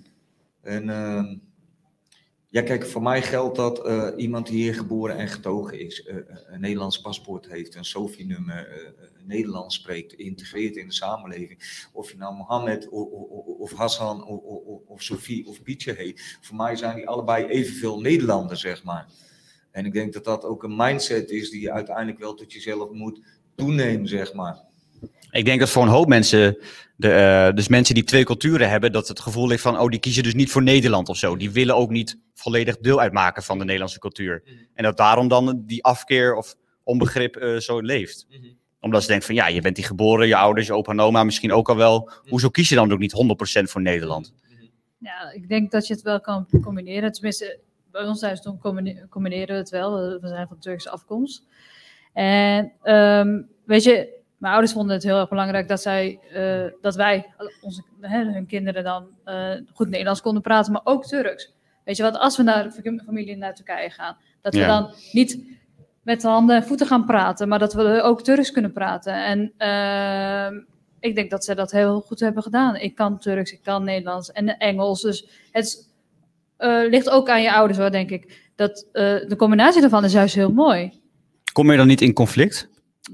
En 0.63 0.89
ehm, 0.89 1.35
ja, 2.49 2.61
kijk, 2.61 2.85
voor 2.85 3.01
mij 3.01 3.21
geldt 3.21 3.55
dat 3.55 3.85
eh, 3.85 4.09
iemand 4.17 4.47
die 4.47 4.61
hier 4.63 4.73
geboren 4.73 5.17
en 5.17 5.27
getogen 5.27 5.79
is, 5.79 6.03
eh, 6.03 6.17
eh, 6.17 6.23
een 6.45 6.59
Nederlands 6.59 7.01
paspoort 7.01 7.47
heeft, 7.47 7.75
een 7.75 7.85
SOFI-nummer, 7.85 8.93
Nederlands 9.25 9.75
spreekt, 9.75 10.13
integreert 10.13 10.75
in 10.75 10.87
de 10.87 10.93
samenleving. 10.93 11.87
Of 11.93 12.11
je 12.11 12.17
nou 12.17 12.35
Mohammed 12.35 12.89
of, 12.89 13.07
of, 13.59 13.73
Hassan 13.73 14.25
of, 14.25 14.39
of, 14.39 14.81
of 14.85 15.01
Sofie 15.01 15.47
of 15.47 15.61
Pietje 15.61 15.93
heet. 15.93 16.37
Voor 16.41 16.55
mij 16.55 16.75
zijn 16.75 16.95
die 16.95 17.07
allebei 17.07 17.45
evenveel 17.45 18.01
Nederlanders, 18.01 18.61
zeg 18.61 18.83
maar. 18.83 19.07
En 19.71 19.85
ik 19.85 19.93
denk 19.93 20.13
dat 20.13 20.23
dat 20.23 20.43
ook 20.43 20.63
een 20.63 20.75
mindset 20.75 21.29
is 21.29 21.49
die 21.49 21.61
je 21.61 21.71
uiteindelijk 21.71 22.19
wel 22.19 22.33
tot 22.33 22.53
jezelf 22.53 22.91
moet 22.91 23.21
toenemen, 23.55 24.07
zeg 24.07 24.33
maar. 24.33 24.72
Ik 25.31 25.45
denk 25.45 25.59
dat 25.59 25.69
voor 25.69 25.83
een 25.83 25.89
hoop 25.89 26.07
mensen, 26.07 26.57
de, 26.95 27.11
eh, 27.11 27.55
dus 27.55 27.67
mensen 27.67 27.95
die 27.95 28.03
twee 28.03 28.23
culturen 28.23 28.69
hebben, 28.69 28.91
dat 28.91 29.07
het 29.07 29.19
gevoel 29.19 29.49
heeft 29.49 29.61
van, 29.61 29.79
oh, 29.79 29.89
die 29.89 29.99
kiezen 29.99 30.23
dus 30.23 30.33
niet 30.33 30.51
voor 30.51 30.63
Nederland 30.63 31.09
of 31.09 31.17
zo. 31.17 31.35
Die 31.37 31.51
willen 31.51 31.75
ook 31.75 31.89
niet 31.89 32.19
volledig 32.33 32.77
deel 32.77 32.99
uitmaken 32.99 33.43
van 33.43 33.57
de 33.57 33.63
Nederlandse 33.63 33.99
cultuur. 33.99 34.41
Mhm. 34.45 34.53
En 34.73 34.83
dat 34.83 34.97
daarom 34.97 35.27
dan 35.27 35.63
die 35.65 35.83
afkeer 35.83 36.35
of 36.35 36.55
onbegrip 36.83 37.35
eh, 37.35 37.55
zo 37.57 37.79
leeft. 37.79 38.27
Omdat 38.79 39.01
ze 39.01 39.07
denken 39.07 39.25
van, 39.25 39.35
ja, 39.35 39.47
je 39.47 39.61
bent 39.61 39.77
hier 39.77 39.85
geboren, 39.85 40.27
je 40.27 40.35
ouders, 40.35 40.67
je 40.67 40.73
opa 40.73 40.91
en 40.91 40.99
oma 40.99 41.23
misschien 41.23 41.53
ook 41.53 41.69
al 41.69 41.75
wel. 41.75 42.11
Hoezo 42.29 42.49
kies 42.49 42.69
je 42.69 42.75
dan 42.75 42.91
ook 42.91 42.99
niet 42.99 43.11
100% 43.13 43.69
voor 43.69 43.81
Nederland? 43.81 44.33
Ja, 44.97 45.31
ik 45.31 45.47
denk 45.49 45.71
dat 45.71 45.87
je 45.87 45.93
het 45.93 46.03
wel 46.03 46.21
kan 46.21 46.47
combineren. 46.61 47.11
Tenminste, 47.11 47.59
bij 47.91 48.05
ons 48.05 48.19
thuis 48.19 48.41
doen 48.41 48.59
combineren 49.09 49.47
we 49.55 49.61
het 49.61 49.69
wel. 49.69 49.93
We- 49.95 50.17
We 50.21 50.27
zijn 50.27 50.47
van 50.47 50.59
Turkse 50.59 50.89
afkomst. 50.89 51.43
En 52.13 52.71
ehm, 52.81 53.41
weet 53.65 53.83
je, 53.83 54.21
mijn 54.43 54.55
ouders 54.55 54.73
vonden 54.73 54.95
het 54.95 55.03
heel 55.03 55.19
erg 55.19 55.29
belangrijk 55.29 55.67
dat, 55.67 55.81
zij, 55.81 56.19
eh, 56.33 56.71
dat 56.81 56.95
wij, 56.95 57.33
onze, 57.61 57.83
hè, 58.01 58.23
hun 58.23 58.45
kinderen 58.45 58.83
dan 58.83 59.07
eh, 59.23 59.51
goed 59.73 59.89
Nederlands 59.89 60.21
konden 60.21 60.41
praten, 60.41 60.71
maar 60.71 60.81
ook 60.83 61.05
Turks. 61.05 61.53
Weet 61.83 61.97
je 61.97 62.03
wat, 62.03 62.17
als 62.17 62.37
we 62.37 62.43
naar 62.43 62.71
familie 63.05 63.37
naar 63.37 63.55
Turkije 63.55 63.89
gaan, 63.89 64.17
dat 64.41 64.53
we 64.53 64.59
Ja. 64.59 64.67
dan 64.67 64.93
niet 65.11 65.45
met 66.01 66.21
de 66.21 66.27
handen 66.27 66.55
en 66.55 66.63
voeten 66.63 66.87
gaan 66.87 67.05
praten, 67.05 67.47
maar 67.47 67.59
dat 67.59 67.73
we 67.73 68.01
ook 68.01 68.21
Turks 68.23 68.51
kunnen 68.51 68.71
praten. 68.71 69.13
En 69.25 69.53
ehm, 69.57 70.61
ik 70.99 71.15
denk 71.15 71.29
dat 71.29 71.43
ze 71.43 71.55
dat 71.55 71.71
heel 71.71 72.01
goed 72.01 72.19
hebben 72.19 72.43
gedaan. 72.43 72.75
Ik 72.75 72.95
kan 72.95 73.19
Turks, 73.19 73.51
ik 73.51 73.63
kan 73.63 73.83
Nederlands 73.83 74.31
en 74.31 74.57
Engels. 74.57 75.01
Dus 75.01 75.27
het 75.51 75.89
eh, 76.57 76.89
ligt 76.89 77.09
ook 77.09 77.29
aan 77.29 77.41
je 77.41 77.53
ouders 77.53 77.79
hoor, 77.79 77.91
denk 77.91 78.09
ik. 78.09 78.51
Dat, 78.55 78.87
de 78.91 79.33
combinatie 79.37 79.81
daarvan 79.81 80.03
is 80.03 80.13
juist 80.13 80.35
heel 80.35 80.51
mooi. 80.53 81.01
Kom 81.53 81.71
je 81.71 81.77
dan 81.77 81.87
niet 81.87 82.01
in 82.01 82.13
conflict 82.13 82.71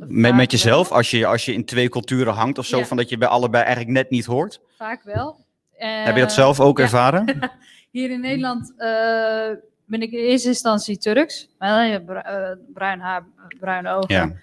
met, 0.08 0.36
met 0.36 0.52
jezelf 0.52 0.90
wel. 0.90 0.98
als 0.98 1.12
je, 1.12 1.26
als 1.26 1.46
je 1.46 1.54
in 1.54 1.66
twee 1.66 1.90
culturen 1.90 2.34
hangt 2.34 2.58
of 2.58 2.66
zo, 2.66 2.78
Ja. 2.78 2.86
van 2.86 2.98
dat 2.98 3.10
je 3.10 3.18
bij 3.18 3.28
allebei 3.28 3.64
eigenlijk 3.64 3.94
net 3.94 4.10
niet 4.10 4.26
hoort? 4.26 4.62
Vaak 4.78 5.04
wel. 5.04 5.46
Heb 5.74 6.16
je 6.16 6.22
dat 6.22 6.32
zelf 6.34 6.60
ook 6.60 6.78
ja. 6.78 6.84
ervaren? 6.84 7.26
Hier 7.92 8.10
in 8.10 8.22
Nederland 8.22 8.74
eh, 8.78 9.50
ben 9.86 10.02
ik 10.02 10.12
in 10.12 10.20
eerste 10.20 10.48
instantie 10.48 10.98
Turks. 10.98 11.50
Maar 11.58 11.70
dan 11.70 11.92
heb 11.92 12.08
je 12.08 12.14
eh, 12.14 12.52
bruin 12.74 13.00
haar, 13.00 13.26
bruine 13.60 13.92
ogen. 13.92 14.16
Ja. 14.16 14.34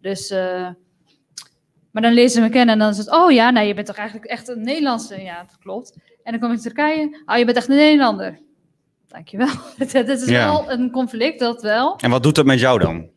Dus, 0.00 0.30
eh, 0.30 0.68
maar 1.90 2.02
dan 2.02 2.12
lezen 2.12 2.30
ze 2.30 2.40
me 2.40 2.48
kennen 2.48 2.74
en 2.74 2.78
dan 2.80 2.90
is 2.90 2.98
het... 2.98 3.10
Oh 3.10 3.30
ja, 3.32 3.50
nee, 3.50 3.66
je 3.66 3.74
bent 3.74 3.86
toch 3.86 3.96
eigenlijk 3.96 4.30
echt 4.30 4.48
een 4.48 4.62
Nederlandse? 4.62 5.22
Ja, 5.22 5.38
dat 5.46 5.58
klopt. 5.58 5.96
En 6.22 6.32
dan 6.32 6.40
kom 6.40 6.50
ik 6.50 6.56
in 6.56 6.62
Turkije. 6.62 7.22
Oh, 7.26 7.36
je 7.36 7.44
bent 7.44 7.56
echt 7.56 7.68
een 7.68 7.76
Nederlander. 7.76 8.38
Dankjewel. 9.08 9.48
Het 9.76 10.08
is 10.08 10.24
Ja. 10.28 10.44
wel 10.46 10.70
een 10.70 10.90
conflict, 10.90 11.38
dat 11.38 11.62
wel. 11.62 11.96
En 11.96 12.10
wat 12.10 12.22
doet 12.22 12.34
dat 12.34 12.44
met 12.46 12.60
jou 12.60 12.78
dan? 12.78 13.08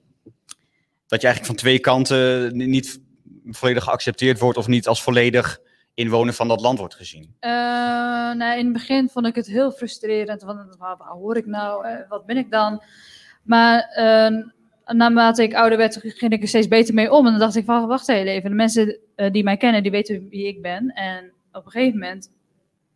Dat 1.08 1.22
je 1.22 1.28
eigenlijk 1.28 1.46
van 1.46 1.56
twee 1.56 1.80
kanten 1.80 2.58
ni- 2.58 2.66
niet 2.66 3.02
volledig 3.46 3.84
geaccepteerd 3.84 4.40
wordt 4.40 4.58
of 4.58 4.68
niet 4.68 4.88
als 4.88 5.04
volledig 5.04 5.60
inwoner 5.94 6.34
van 6.34 6.48
dat 6.48 6.62
land 6.62 6.80
wordt 6.80 6.96
gezien. 6.96 7.36
Eh, 7.40 7.52
nou, 8.34 8.58
in 8.58 8.64
het 8.64 8.74
begin 8.74 9.10
vond 9.10 9.26
ik 9.28 9.36
het 9.36 9.48
heel 9.48 9.72
frustrerend. 9.72 10.42
Want 10.42 10.76
waar, 10.78 10.98
waar 10.98 11.08
hoor 11.08 11.38
ik 11.38 11.46
nou? 11.46 11.86
Eh, 11.86 12.10
wat 12.10 12.26
ben 12.26 12.38
ik 12.38 12.52
dan? 12.52 12.84
Maar 13.44 13.80
eh, 13.82 14.44
naarmate 14.96 15.44
ik 15.44 15.54
ouder 15.54 15.78
werd, 15.78 16.00
ging 16.02 16.32
ik 16.32 16.42
er 16.42 16.48
steeds 16.48 16.68
beter 16.68 16.94
mee 16.94 17.12
om. 17.12 17.26
En 17.26 17.32
dan 17.32 17.40
dacht 17.40 17.56
ik 17.56 17.66
van, 17.66 17.88
wacht 17.88 18.08
even. 18.10 18.50
De 18.50 18.56
mensen 18.56 19.00
die 19.32 19.44
mij 19.44 19.58
kennen, 19.58 19.82
die 19.84 19.92
weten 19.92 20.28
wie 20.30 20.48
ik 20.48 20.62
ben. 20.62 20.90
En 20.94 21.32
op 21.52 21.66
een 21.66 21.72
gegeven 21.72 22.00
moment 22.00 22.32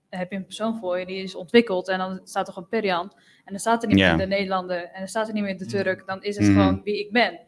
heb 0.09 0.31
je 0.31 0.37
een 0.37 0.45
persoon 0.45 0.77
voor 0.79 0.99
je 0.99 1.05
die 1.05 1.23
is 1.23 1.35
ontwikkeld. 1.35 1.87
En 1.87 1.97
dan 1.97 2.21
staat 2.23 2.47
er 2.47 2.53
gewoon 2.53 2.69
Perian. 2.69 3.11
En 3.45 3.51
dan 3.55 3.59
staat 3.59 3.81
er 3.83 3.89
niet 3.89 3.97
Ja. 3.97 4.15
meer 4.15 4.27
de 4.27 4.35
Nederlander. 4.35 4.83
En 4.83 4.99
dan 4.99 5.07
staat 5.07 5.27
er 5.27 5.33
niet 5.33 5.43
meer 5.43 5.57
de 5.57 5.65
Turk. 5.65 6.03
Dan 6.07 6.23
is 6.23 6.37
het 6.37 6.47
Mhm. 6.47 6.53
gewoon 6.59 6.81
wie 6.83 6.99
ik 6.99 7.11
ben. 7.11 7.39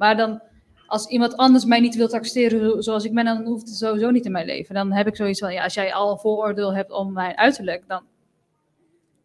Maar 0.00 0.16
dan, 0.16 0.42
als 0.86 1.06
iemand 1.06 1.36
anders 1.36 1.64
mij 1.64 1.80
niet 1.80 1.96
wil 1.96 2.08
zo- 2.08 2.80
zoals 2.80 3.04
ik 3.04 3.14
ben, 3.14 3.24
dan 3.24 3.44
hoeft 3.44 3.68
het 3.68 3.76
sowieso 3.76 4.10
niet 4.10 4.24
in 4.24 4.32
mijn 4.32 4.46
leven. 4.46 4.74
Dan 4.74 4.92
heb 4.92 5.06
ik 5.06 5.16
zoiets 5.16 5.40
van, 5.40 5.52
ja, 5.52 5.62
als 5.64 5.74
jij 5.74 5.94
al 5.94 6.10
een 6.10 6.18
vooroordeel 6.18 6.74
hebt 6.74 6.90
om 6.90 7.12
mijn 7.12 7.36
uiterlijk, 7.36 7.82
dan 7.86 8.02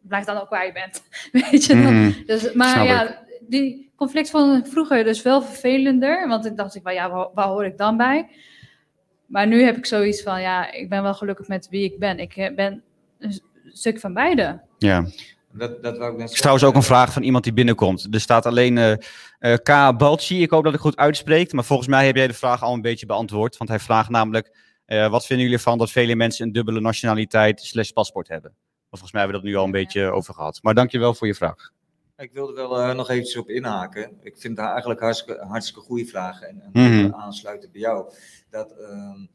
blijf 0.01 0.25
dan 0.25 0.37
ook 0.37 0.49
waar 0.49 0.65
je 0.65 0.71
bent. 0.71 1.03
Weet 1.51 1.65
je 1.65 1.73
dan? 1.73 1.99
Mhm. 2.01 2.11
Dus, 2.25 2.53
maar 2.53 2.83
ja, 2.85 3.25
die 3.39 3.91
conflict 3.95 4.29
vond 4.29 4.65
ik 4.65 4.71
vroeger 4.71 5.03
dus 5.03 5.21
wel 5.21 5.41
vervelender. 5.41 6.27
Want 6.27 6.45
ik 6.45 6.57
dacht, 6.57 6.75
ik, 6.75 6.81
van, 6.81 6.93
ja, 6.93 7.09
waar, 7.09 7.27
waar 7.33 7.47
hoor 7.47 7.65
ik 7.65 7.77
dan 7.77 7.97
bij? 7.97 8.29
Maar 9.25 9.47
nu 9.47 9.61
heb 9.63 9.77
ik 9.77 9.85
zoiets 9.85 10.23
van, 10.23 10.41
ja, 10.41 10.71
ik 10.71 10.89
ben 10.89 11.03
wel 11.03 11.13
gelukkig 11.13 11.47
met 11.47 11.69
wie 11.69 11.83
ik 11.83 11.99
ben. 11.99 12.19
Ik 12.19 12.35
eh, 12.35 12.55
ben 12.55 12.83
een 13.19 13.41
stuk 13.65 13.99
van 13.99 14.13
beide. 14.13 14.61
Ja. 14.77 15.05
Dat, 15.57 15.83
dat 15.83 15.97
wou 15.97 16.11
ik 16.11 16.17
net 16.17 16.31
is 16.31 16.37
trouwens 16.37 16.65
ook 16.65 16.75
een 16.75 16.83
vraag 16.83 17.13
van 17.13 17.23
iemand 17.23 17.43
die 17.43 17.53
binnenkomt. 17.53 18.07
Er 18.11 18.19
staat 18.19 18.45
alleen 18.45 18.77
eh, 18.77 19.53
K. 19.63 19.97
Balci. 19.97 20.41
Ik 20.41 20.49
hoop 20.49 20.63
dat 20.63 20.73
ik 20.73 20.79
goed 20.79 20.97
uitspreek. 20.97 21.53
Maar 21.53 21.63
volgens 21.63 21.87
mij 21.87 22.05
heb 22.05 22.15
jij 22.15 22.27
de 22.27 22.33
vraag 22.33 22.63
al 22.63 22.73
een 22.73 22.81
beetje 22.81 23.05
beantwoord. 23.05 23.57
Want 23.57 23.69
hij 23.69 23.79
vraagt 23.79 24.09
namelijk: 24.09 24.57
eh, 24.85 25.09
wat 25.09 25.25
vinden 25.25 25.45
jullie 25.45 25.59
ervan 25.59 25.77
dat 25.77 25.91
vele 25.91 26.15
mensen 26.15 26.45
een 26.45 26.51
dubbele 26.51 26.81
nationaliteit 26.81 27.61
slash 27.61 27.89
paspoort 27.89 28.27
hebben? 28.27 28.51
Maar 28.59 28.99
volgens 28.99 29.11
mij 29.11 29.21
hebben 29.21 29.39
we 29.41 29.45
dat 29.45 29.53
nu 29.55 29.59
al 29.59 29.65
een 29.65 29.85
beetje 29.85 30.11
over 30.11 30.33
gehad. 30.33 30.59
Maar 30.61 30.73
dankjewel 30.73 31.13
voor 31.13 31.27
je 31.27 31.35
vraag. 31.35 31.73
Ik 32.17 32.31
wilde 32.33 32.53
wel 32.53 32.93
nog 32.93 33.09
eventjes 33.09 33.37
op 33.37 33.49
inhaken. 33.49 34.11
Ik 34.21 34.37
vind 34.37 34.57
het 34.57 34.67
eigenlijk 34.67 34.99
hartstikke, 34.99 35.45
hartstikke 35.45 35.81
goede 35.81 36.05
vragen. 36.05 36.47
En, 36.47 36.61
en 36.73 37.03
Mhm. 37.03 37.13
aansluiten 37.13 37.71
bij 37.71 37.81
jou. 37.81 38.13
Dat 38.49 38.71
ehm, 38.71 39.25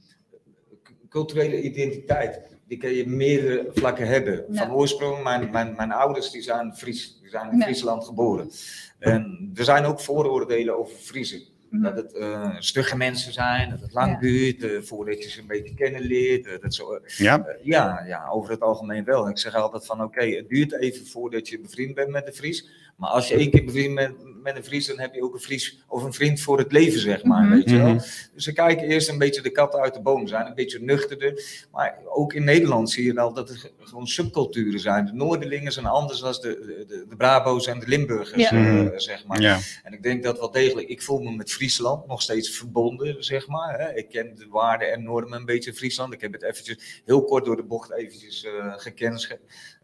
culturele 1.11 1.61
identiteit, 1.62 2.40
die 2.68 2.79
kun 2.79 2.90
je 2.90 3.07
meerdere 3.07 3.70
vlakken 3.75 4.07
hebben. 4.07 4.44
Ja. 4.51 4.66
Van 4.66 4.75
oorsprong, 4.77 5.23
mijn, 5.23 5.51
mijn, 5.51 5.75
mijn 5.77 5.92
ouders 5.92 6.31
die 6.31 6.42
zijn 6.42 6.75
Fries. 6.75 7.18
Die 7.20 7.31
zijn 7.31 7.51
in 7.53 7.59
Ja. 7.59 7.64
Friesland 7.64 8.05
geboren. 8.05 8.51
En 8.99 9.51
er 9.55 9.64
zijn 9.64 9.85
ook 9.85 10.01
vooroordelen 10.01 10.79
over 10.79 10.94
Friesen. 10.96 11.40
Dat 11.73 11.96
het 11.96 12.12
eh, 12.12 12.55
stugge 12.59 12.96
mensen 12.96 13.33
zijn, 13.33 13.70
dat 13.70 13.81
het 13.81 13.92
lang 13.92 14.07
Mhm. 14.12 14.25
Ja. 14.27 14.31
duurt 14.33 14.62
eh, 14.64 14.81
voordat 14.83 15.23
je 15.23 15.31
ze 15.31 15.40
een 15.40 15.46
beetje 15.46 15.75
kennen 15.75 16.01
leert. 16.01 16.46
eh, 16.46 16.53
dat 16.61 16.75
zo, 16.75 17.01
Ja? 17.16 17.46
ja, 17.62 18.05
ja, 18.07 18.29
over 18.29 18.51
het 18.51 18.61
algemeen 18.61 19.05
wel. 19.05 19.29
Ik 19.29 19.38
zeg 19.38 19.55
altijd 19.55 19.87
van 19.87 20.03
oké, 20.03 20.25
het 20.27 20.49
duurt 20.49 20.73
even 20.73 21.07
voordat 21.07 21.49
je 21.49 21.61
bevriend 21.61 21.94
bent 21.94 22.09
met 22.11 22.27
de 22.27 22.33
Fries. 22.33 22.68
Maar 22.96 23.11
als 23.11 23.29
je 23.29 23.35
één 23.35 23.51
keer 23.51 23.64
bevriend 23.64 23.94
bent 23.94 24.14
met 24.42 24.57
een 24.57 24.64
Fries, 24.64 24.87
dan 24.87 24.98
heb 24.98 25.14
je 25.14 25.22
ook 25.22 25.35
een 25.35 25.40
Fries 25.40 25.83
of 25.88 26.03
een 26.03 26.12
vriend 26.12 26.40
voor 26.40 26.59
het 26.59 26.72
leven, 26.72 27.00
zeg 27.00 27.24
maar. 27.24 27.42
Mhm. 27.44 27.53
Weet 27.55 27.70
je 27.70 27.76
wel? 27.76 27.87
Mhm. 27.94 28.05
Dus 28.35 28.44
ze 28.44 28.53
kijken 28.53 28.87
eerst 28.87 29.09
een 29.09 29.18
beetje 29.18 29.42
de 29.42 29.50
kat 29.50 29.74
uit 29.74 29.94
de 29.94 30.00
boom 30.00 30.26
zijn, 30.26 30.46
een 30.46 30.55
beetje 30.55 30.81
nuchterder. 30.81 31.64
Maar 31.72 31.98
ook 32.09 32.33
in 32.33 32.44
Nederland 32.44 32.90
zie 32.90 33.05
je 33.05 33.12
wel 33.12 33.33
dat 33.33 33.50
er 33.50 33.57
ge- 33.57 33.72
gewoon 33.79 34.07
subculturen 34.07 34.81
zijn. 34.81 35.05
De 35.07 35.12
Noorderlingen 35.12 35.72
zijn 35.72 35.87
anders 35.87 36.20
dan 36.20 36.33
de, 36.33 36.85
de, 36.88 37.05
de 37.09 37.16
Brabo's 37.16 37.66
en 37.66 37.79
de 37.79 37.87
Limburgers, 37.88 38.42
Ja. 38.42 38.50
eh, 38.50 38.59
Mhm. 38.72 38.98
zeg 38.98 39.26
maar. 39.26 39.40
Ja. 39.40 39.59
En 39.83 39.92
ik 39.92 40.03
denk 40.03 40.22
dat 40.22 40.38
wel 40.38 40.50
degelijk, 40.50 40.88
ik 40.88 41.03
voel 41.03 41.18
me 41.20 41.31
met 41.37 41.53
Friesland 41.53 42.07
nog 42.07 42.22
steeds 42.22 42.50
verbonden, 42.50 43.24
zeg 43.24 43.48
maar. 43.48 43.79
Hè. 43.81 43.94
Ik 43.94 44.09
ken 44.09 44.35
de 44.37 44.46
waarden 44.50 44.92
en 44.92 45.03
normen 45.03 45.38
een 45.38 45.44
beetje 45.44 45.74
Friesland. 45.74 46.12
Ik 46.12 46.20
heb 46.20 46.33
het 46.33 46.42
eventjes 46.42 47.03
heel 47.05 47.24
kort 47.24 47.44
door 47.44 47.57
de 47.57 47.62
bocht 47.62 47.92
eventjes 47.92 48.44
eh, 48.44 48.53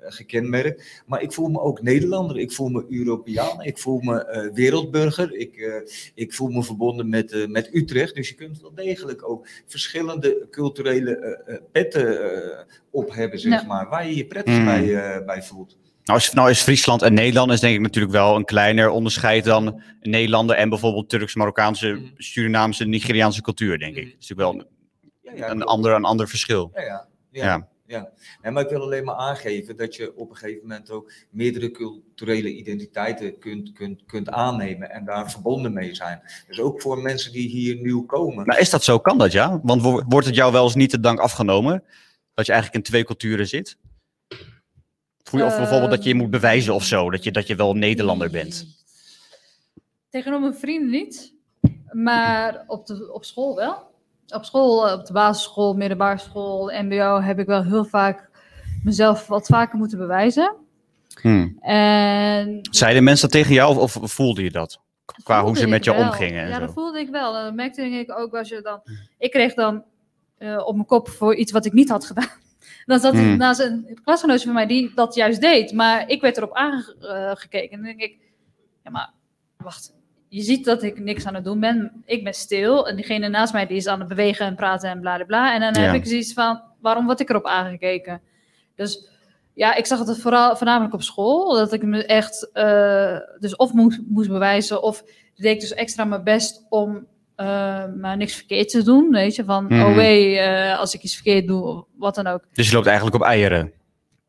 eh, 0.00 0.12
gekenmerkt. 0.12 1.02
Maar 1.06 1.22
ik 1.22 1.32
voel 1.32 1.48
me 1.48 1.60
ook 1.60 1.82
Nederlander, 1.82 2.38
ik 2.38 2.52
voel 2.52 2.68
me 2.68 2.84
Europeaan, 2.88 3.62
ik 3.62 3.78
voel 3.78 4.00
me 4.00 4.24
eh, 4.24 4.45
wereldburger. 4.52 5.34
Ik, 5.36 5.56
eh, 5.56 5.74
ik 6.14 6.34
voel 6.34 6.48
me 6.48 6.62
verbonden 6.62 7.08
met, 7.08 7.32
eh, 7.32 7.46
met 7.46 7.74
Utrecht. 7.74 8.14
Dus 8.14 8.28
je 8.28 8.34
kunt 8.34 8.60
wel 8.60 8.74
degelijk 8.74 9.28
ook 9.28 9.46
verschillende 9.66 10.46
culturele 10.50 11.16
eh, 11.16 11.54
eh, 11.54 11.60
petten 11.72 12.32
eh, 12.42 12.58
op 12.90 13.14
hebben, 13.14 13.38
zeg 13.38 13.60
Ja. 13.60 13.66
maar. 13.66 13.88
Waar 13.88 14.06
je 14.08 14.16
je 14.16 14.26
prettig 14.26 14.58
Mm. 14.58 14.64
bij, 14.64 14.94
eh, 14.94 15.24
bij 15.26 15.42
voelt. 15.42 15.76
Nou 16.04 16.18
is, 16.18 16.32
nou 16.32 16.50
is 16.50 16.60
Friesland 16.62 17.02
en 17.02 17.14
Nederland 17.14 17.52
is 17.52 17.60
denk 17.60 17.74
ik 17.74 17.80
natuurlijk 17.80 18.12
wel 18.14 18.36
een 18.36 18.44
kleiner 18.44 18.88
onderscheid 18.88 19.44
dan 19.44 19.66
een 20.00 20.10
Nederlander 20.10 20.56
en 20.56 20.68
bijvoorbeeld 20.68 21.08
Turks-Marokkaanse, 21.08 21.88
Mhm. 21.88 22.04
Surinaamse, 22.16 22.84
Nigeriaanse 22.84 23.42
cultuur, 23.42 23.78
denk 23.78 23.96
ik. 23.96 24.02
Mhm. 24.02 24.10
Dat 24.12 24.20
is 24.22 24.28
natuurlijk 24.28 24.56
wel 24.58 24.66
Ja, 25.22 25.30
een, 25.32 25.36
ja, 25.38 25.44
een, 25.48 25.56
klopt. 25.56 25.70
ander, 25.70 25.92
een 25.92 26.04
ander 26.04 26.28
verschil. 26.28 26.70
Ja, 26.74 27.08
ja. 27.30 27.68
Ja. 27.86 28.10
Nee, 28.42 28.52
maar 28.52 28.62
ik 28.62 28.68
wil 28.68 28.82
alleen 28.82 29.04
maar 29.04 29.14
aangeven 29.14 29.76
dat 29.76 29.94
je 29.94 30.16
op 30.16 30.30
een 30.30 30.36
gegeven 30.36 30.62
moment 30.62 30.90
ook 30.90 31.12
meerdere 31.30 31.70
culturele 31.70 32.54
identiteiten 32.54 33.38
kunt, 33.38 33.72
kunt, 33.72 34.02
kunt 34.06 34.28
aannemen 34.30 34.90
en 34.90 35.04
daar 35.04 35.30
verbonden 35.30 35.72
mee 35.72 35.94
zijn. 35.94 36.20
Dus 36.46 36.60
ook 36.60 36.80
voor 36.82 36.98
mensen 36.98 37.32
die 37.32 37.48
hier 37.48 37.76
nieuw 37.76 38.02
komen. 38.04 38.46
Nou, 38.46 38.60
is 38.60 38.70
dat 38.70 38.84
zo? 38.84 38.98
Kan 38.98 39.18
dat 39.18 39.32
ja? 39.32 39.60
Want 39.62 39.82
wo- 39.82 40.02
wordt 40.08 40.26
het 40.26 40.36
jou 40.36 40.52
wel 40.52 40.64
eens 40.64 40.74
niet 40.74 40.90
de 40.90 41.00
dank 41.00 41.18
afgenomen 41.18 41.84
dat 42.34 42.46
je 42.46 42.52
eigenlijk 42.52 42.84
in 42.84 42.90
twee 42.90 43.04
culturen 43.04 43.48
zit? 43.48 43.76
Voel 45.22 45.40
je 45.40 45.46
of 45.46 45.56
bijvoorbeeld 45.56 45.90
dat 45.90 46.02
je 46.02 46.08
je 46.08 46.14
moet 46.14 46.30
bewijzen 46.30 46.74
of 46.74 46.84
zo, 46.84 47.10
dat 47.10 47.24
je, 47.24 47.32
dat 47.32 47.46
je 47.46 47.54
wel 47.54 47.70
een 47.70 47.78
Nederlander 47.78 48.30
bent? 48.30 48.66
Tegenover 50.10 50.48
mijn 50.48 50.60
vrienden 50.60 50.90
niet, 50.90 51.34
maar 51.90 52.64
op, 52.66 52.86
de, 52.86 53.12
op 53.12 53.24
school 53.24 53.56
wel. 53.56 53.85
Op 54.28 54.44
school, 54.44 54.88
eh, 54.88 54.92
op 54.98 55.06
de 55.06 55.12
basisschool, 55.12 55.74
middelbare 55.74 56.18
school, 56.18 56.70
MBO, 56.82 57.20
heb 57.20 57.38
ik 57.38 57.46
wel 57.46 57.64
heel 57.64 57.84
vaak 57.84 58.28
mezelf 58.84 59.26
wat 59.26 59.46
vaker 59.46 59.78
moeten 59.78 59.98
bewijzen. 59.98 60.54
Hmm. 61.20 61.56
En 61.60 62.58
Zeiden 62.70 63.04
mensen 63.04 63.28
dat 63.30 63.40
tegen 63.40 63.54
jou 63.54 63.78
of, 63.78 63.96
of 63.96 64.12
voelde 64.12 64.42
je 64.42 64.50
dat? 64.50 64.80
Qua 65.22 65.42
hoe 65.44 65.56
ze 65.56 65.66
met 65.66 65.78
ik 65.78 65.84
je 65.84 65.94
wel. 65.94 66.04
omgingen 66.04 66.42
en 66.42 66.48
Ja, 66.48 66.54
zo. 66.54 66.60
dat 66.60 66.72
voelde 66.72 66.98
ik 67.00 67.08
wel. 67.08 67.36
En 67.36 67.44
dat 67.44 67.54
merkte 67.54 67.82
ik 67.82 68.18
ook 68.18 68.34
als 68.34 68.48
je 68.48 68.60
dan... 68.62 68.80
Ik 69.18 69.30
kreeg 69.30 69.54
dan 69.54 69.84
eh, 70.38 70.66
op 70.66 70.74
mijn 70.74 70.86
kop 70.86 71.08
voor 71.08 71.34
iets 71.34 71.52
wat 71.52 71.64
ik 71.64 71.72
niet 71.72 71.88
had 71.88 72.04
gedaan. 72.04 72.28
Dan 72.86 73.00
zat 73.00 73.12
Hmm. 73.12 73.30
er 73.30 73.36
naast 73.36 73.60
een 73.60 73.98
klasgenootje 74.04 74.44
van 74.44 74.54
mij 74.54 74.66
die 74.66 74.92
dat 74.94 75.14
juist 75.14 75.40
deed. 75.40 75.72
Maar 75.72 76.08
ik 76.08 76.20
werd 76.20 76.36
erop 76.36 76.52
aangekeken. 76.54 77.70
En 77.70 77.76
dan 77.76 77.84
denk 77.86 78.00
ik, 78.00 78.18
ja 78.84 78.90
maar 78.90 79.10
wacht. 79.56 79.94
Je 80.36 80.42
ziet 80.42 80.64
dat 80.64 80.82
ik 80.82 80.98
niks 80.98 81.26
aan 81.26 81.34
het 81.34 81.44
doen 81.44 81.60
ben. 81.60 82.02
Ik 82.04 82.24
ben 82.24 82.34
stil. 82.34 82.88
En 82.88 82.96
diegene 82.96 83.28
naast 83.28 83.52
mij 83.52 83.66
die 83.66 83.76
is 83.76 83.86
aan 83.86 83.98
het 83.98 84.08
bewegen 84.08 84.46
en 84.46 84.54
praten 84.54 84.90
en 84.90 85.00
bla 85.00 85.24
bla. 85.24 85.54
En 85.54 85.60
dan 85.60 85.82
Ja. 85.82 85.88
heb 85.88 85.94
ik 85.94 86.06
zoiets 86.06 86.32
van, 86.32 86.62
waarom 86.80 87.06
word 87.06 87.20
ik 87.20 87.28
erop 87.30 87.46
aangekeken? 87.46 88.20
Dus 88.74 89.08
ja, 89.54 89.74
ik 89.74 89.86
zag 89.86 89.98
het 90.06 90.18
vooral, 90.18 90.56
voornamelijk 90.56 90.94
op 90.94 91.02
school. 91.02 91.54
Dat 91.54 91.72
ik 91.72 91.82
me 91.82 92.04
echt 92.06 92.50
eh, 92.52 93.18
dus 93.38 93.56
of 93.56 93.72
moest, 93.72 94.00
moest 94.06 94.28
bewijzen. 94.28 94.82
Of 94.82 95.02
deed 95.34 95.54
ik 95.54 95.60
dus 95.60 95.74
extra 95.74 96.04
mijn 96.04 96.24
best 96.24 96.66
om 96.68 97.06
eh, 97.36 97.84
maar 97.96 98.16
niks 98.16 98.34
verkeerd 98.34 98.68
te 98.68 98.82
doen. 98.82 99.10
Weet 99.10 99.34
je, 99.34 99.44
van 99.44 99.64
Mhm. 99.64 99.80
oh 99.84 99.94
wee, 99.94 100.38
eh, 100.38 100.78
als 100.78 100.94
ik 100.94 101.02
iets 101.02 101.14
verkeerd 101.14 101.46
doe, 101.46 101.66
of 101.66 101.84
wat 101.96 102.14
dan 102.14 102.26
ook. 102.26 102.44
Dus 102.52 102.68
je 102.68 102.74
loopt 102.74 102.86
eigenlijk 102.86 103.16
op 103.16 103.22
eieren. 103.22 103.72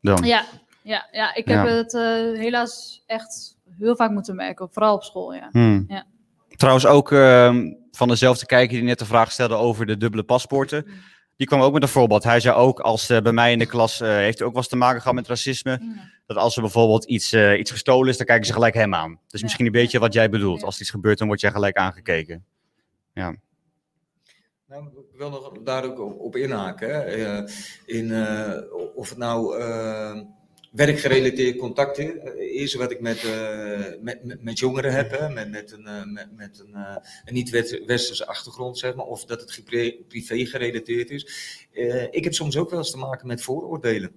Dan. 0.00 0.24
Ja, 0.24 0.44
ja, 0.82 1.08
ja 1.12 1.34
ik 1.34 1.48
Ja. 1.48 1.64
heb 1.64 1.76
het 1.76 1.92
helaas 2.38 3.02
echt 3.06 3.56
heel 3.78 3.96
vaak 3.96 4.10
moeten 4.10 4.36
merken. 4.36 4.68
Vooral 4.72 4.94
op 4.94 5.02
school, 5.02 5.34
ja. 5.34 5.48
Hmm. 5.52 5.84
Ja. 5.88 6.06
Trouwens 6.56 6.86
ook 6.86 7.12
ehm, 7.12 7.72
van 7.90 8.08
dezelfde 8.08 8.46
kijker 8.46 8.76
die 8.76 8.84
net 8.86 8.98
de 8.98 9.04
vraag 9.04 9.32
stelde 9.32 9.54
over 9.54 9.86
de 9.86 9.96
dubbele 9.96 10.22
paspoorten. 10.22 10.86
Die 11.36 11.46
kwam 11.46 11.60
ook 11.60 11.72
met 11.72 11.82
een 11.82 11.88
voorbeeld. 11.88 12.24
Hij 12.24 12.40
zei 12.40 12.56
ook, 12.56 12.80
als 12.80 13.10
eh, 13.10 13.20
bij 13.20 13.32
mij 13.32 13.52
in 13.52 13.58
de 13.58 13.66
klas 13.66 14.00
eh, 14.00 14.08
heeft 14.08 14.38
hij 14.38 14.46
ook 14.46 14.52
wel 14.52 14.62
eens 14.62 14.70
te 14.70 14.76
maken 14.76 15.00
gehad 15.00 15.14
met 15.16 15.26
racisme. 15.28 15.70
Ja. 15.70 16.10
Dat 16.26 16.36
als 16.36 16.56
er 16.56 16.62
bijvoorbeeld 16.62 17.04
iets, 17.04 17.32
eh, 17.32 17.58
iets 17.58 17.70
gestolen 17.70 18.08
is, 18.08 18.16
dan 18.16 18.26
kijken 18.26 18.46
ze 18.46 18.52
gelijk 18.52 18.74
hem 18.74 18.94
aan. 18.94 19.20
Dus 19.26 19.40
Ja. 19.40 19.46
misschien 19.46 19.66
een 19.66 19.72
beetje 19.72 19.98
wat 19.98 20.12
jij 20.12 20.30
bedoelt. 20.30 20.60
Ja. 20.60 20.66
Als 20.66 20.74
er 20.74 20.80
iets 20.80 20.90
gebeurt, 20.90 21.18
dan 21.18 21.26
word 21.26 21.40
jij 21.40 21.50
gelijk 21.50 21.76
aangekeken. 21.76 22.44
Nou, 24.66 24.86
ik 24.86 25.18
wil 25.18 25.30
nog 25.30 25.52
daar 25.64 25.84
ook 25.84 26.00
op, 26.00 26.20
op 26.20 26.36
inhaken. 26.36 26.88
hè. 26.88 27.00
Eh, 27.02 27.52
in, 27.86 28.12
eh, 28.12 28.52
of 28.94 29.08
het 29.08 29.18
nou 29.18 29.60
eh, 29.60 30.20
werkgerelateerd 30.72 31.56
contact 31.56 31.98
is, 31.98 32.14
eh, 32.14 32.62
is 32.62 32.74
wat 32.74 32.90
ik 32.90 33.00
met, 33.00 33.24
eh, 33.24 34.00
met, 34.00 34.24
met, 34.24 34.42
met 34.42 34.58
jongeren 34.58 34.92
heb, 34.92 35.10
hè, 35.10 35.28
met, 35.28 35.50
met 35.50 35.72
een, 35.72 35.86
eh, 35.86 36.04
met, 36.04 36.36
met 36.36 36.58
een, 36.58 36.74
een 37.24 37.34
niet-westerse 37.34 38.26
achtergrond, 38.26 38.78
zeg 38.78 38.94
maar, 38.94 39.06
of 39.06 39.24
dat 39.24 39.40
het 39.40 39.62
privé 40.08 40.46
gerelateerd 40.46 41.10
is. 41.10 41.26
Ik 42.10 42.24
heb 42.24 42.34
soms 42.34 42.56
ook 42.56 42.70
wel 42.70 42.78
eens 42.78 42.90
te 42.90 42.98
maken 42.98 43.26
met 43.26 43.42
vooroordelen. 43.42 44.12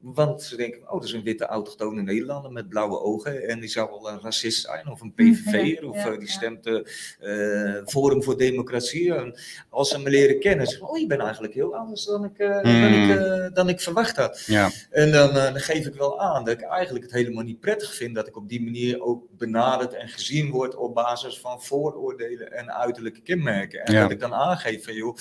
Want 0.00 0.42
ze 0.42 0.56
denken, 0.56 0.80
oh, 0.86 0.92
dat 0.92 1.04
is 1.04 1.12
een 1.12 1.22
witte 1.22 1.44
autochtone 1.46 2.02
Nederlander 2.02 2.52
met 2.52 2.68
blauwe 2.68 3.00
ogen. 3.00 3.48
En 3.48 3.60
die 3.60 3.68
zou 3.68 3.90
wel 3.90 4.10
een 4.10 4.20
racist 4.20 4.62
zijn, 4.64 4.88
of 4.88 5.00
een 5.00 5.12
PVV'er, 5.18 5.88
of 5.88 5.96
ja, 5.96 6.10
eh, 6.12 6.18
die 6.18 6.28
stemt 6.28 6.66
eh, 6.66 7.76
eh, 7.76 7.86
Forum 7.86 8.22
voor 8.22 8.36
Democratie. 8.38 9.14
En 9.14 9.38
als 9.68 9.88
ze 9.88 9.98
me 9.98 10.10
leren 10.10 10.40
kennen, 10.40 10.66
zeggen 10.66 10.86
ze, 10.86 10.92
oh, 10.92 10.98
je 10.98 11.06
bent 11.06 11.20
eigenlijk 11.20 11.54
heel 11.54 11.74
anders 11.76 12.04
dan 12.04 12.24
ik, 12.24 12.38
eh, 12.38 12.48
dan 12.62 12.72
Hmm. 12.72 13.10
ik, 13.10 13.16
eh, 13.18 13.46
dan 13.54 13.68
ik 13.68 13.80
verwacht 13.80 14.16
had. 14.16 14.40
Ja, 14.46 14.70
En 14.90 15.12
dan, 15.12 15.28
eh, 15.28 15.34
dan 15.52 15.60
geef 15.60 15.86
ik 15.86 15.94
wel 15.94 16.20
aan 16.20 16.44
dat 16.44 16.54
ik 16.54 16.62
eigenlijk 16.62 17.04
het 17.04 17.14
helemaal 17.14 17.44
niet 17.44 17.60
prettig 17.60 17.94
vind 17.94 18.14
dat 18.14 18.26
ik 18.28 18.36
op 18.36 18.48
die 18.48 18.62
manier 18.62 19.00
ook 19.02 19.24
benaderd 19.38 19.94
en 19.94 20.08
gezien 20.08 20.50
word 20.50 20.74
op 20.76 20.94
basis 20.94 21.40
van 21.40 21.62
vooroordelen 21.62 22.52
en 22.52 22.72
uiterlijke 22.72 23.20
kenmerken. 23.20 23.80
En 23.84 23.92
Ja. 23.92 24.00
dat 24.00 24.10
ik 24.10 24.20
dan 24.20 24.34
aangeef 24.34 24.84
van 24.84 24.94
joh, 24.94 25.16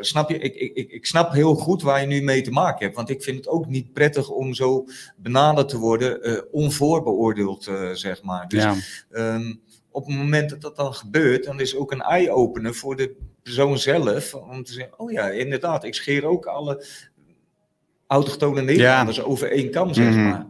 snap 0.00 0.30
je, 0.30 0.38
ik, 0.38 0.54
ik, 0.54 0.74
ik, 0.74 0.90
ik 0.90 1.06
snap 1.06 1.32
heel 1.32 1.54
goed 1.54 1.82
waar 1.82 2.00
je 2.00 2.06
nu 2.06 2.22
mee 2.22 2.42
te 2.42 2.50
maken 2.50 2.84
hebt. 2.84 2.96
Want 2.96 3.10
ik 3.10 3.22
vind 3.22 3.36
het 3.36 3.48
ook 3.48 3.66
niet 3.66 3.92
prettig 3.92 4.28
om 4.28 4.54
zo 4.54 4.84
benaderd 5.16 5.68
te 5.68 5.78
worden, 5.78 6.22
eh, 6.22 6.42
onvoorbeoordeeld, 6.50 7.66
eh, 7.66 7.90
zeg 7.92 8.22
maar. 8.22 8.48
Dus 8.48 8.62
ja. 8.62 8.74
Ehm, 9.10 9.54
op 9.90 10.06
het 10.06 10.16
moment 10.16 10.50
dat 10.50 10.60
dat 10.60 10.76
dan 10.76 10.94
gebeurt, 10.94 11.44
dan 11.44 11.60
is 11.60 11.76
ook 11.76 11.92
een 11.92 12.00
eye-opener 12.02 12.74
voor 12.74 12.96
de 12.96 13.14
persoon 13.42 13.78
zelf. 13.78 14.34
Om 14.34 14.64
te 14.64 14.72
zeggen, 14.72 14.98
oh 14.98 15.10
ja, 15.10 15.28
inderdaad, 15.30 15.84
ik 15.84 15.94
scheer 15.94 16.24
ook 16.24 16.46
alle 16.46 16.84
autochtone 18.06 18.62
Nederlanders 18.62 19.22
over 19.22 19.50
één 19.50 19.70
kam, 19.70 19.94
zeg 19.94 20.08
Mhm. 20.14 20.28
maar. 20.28 20.46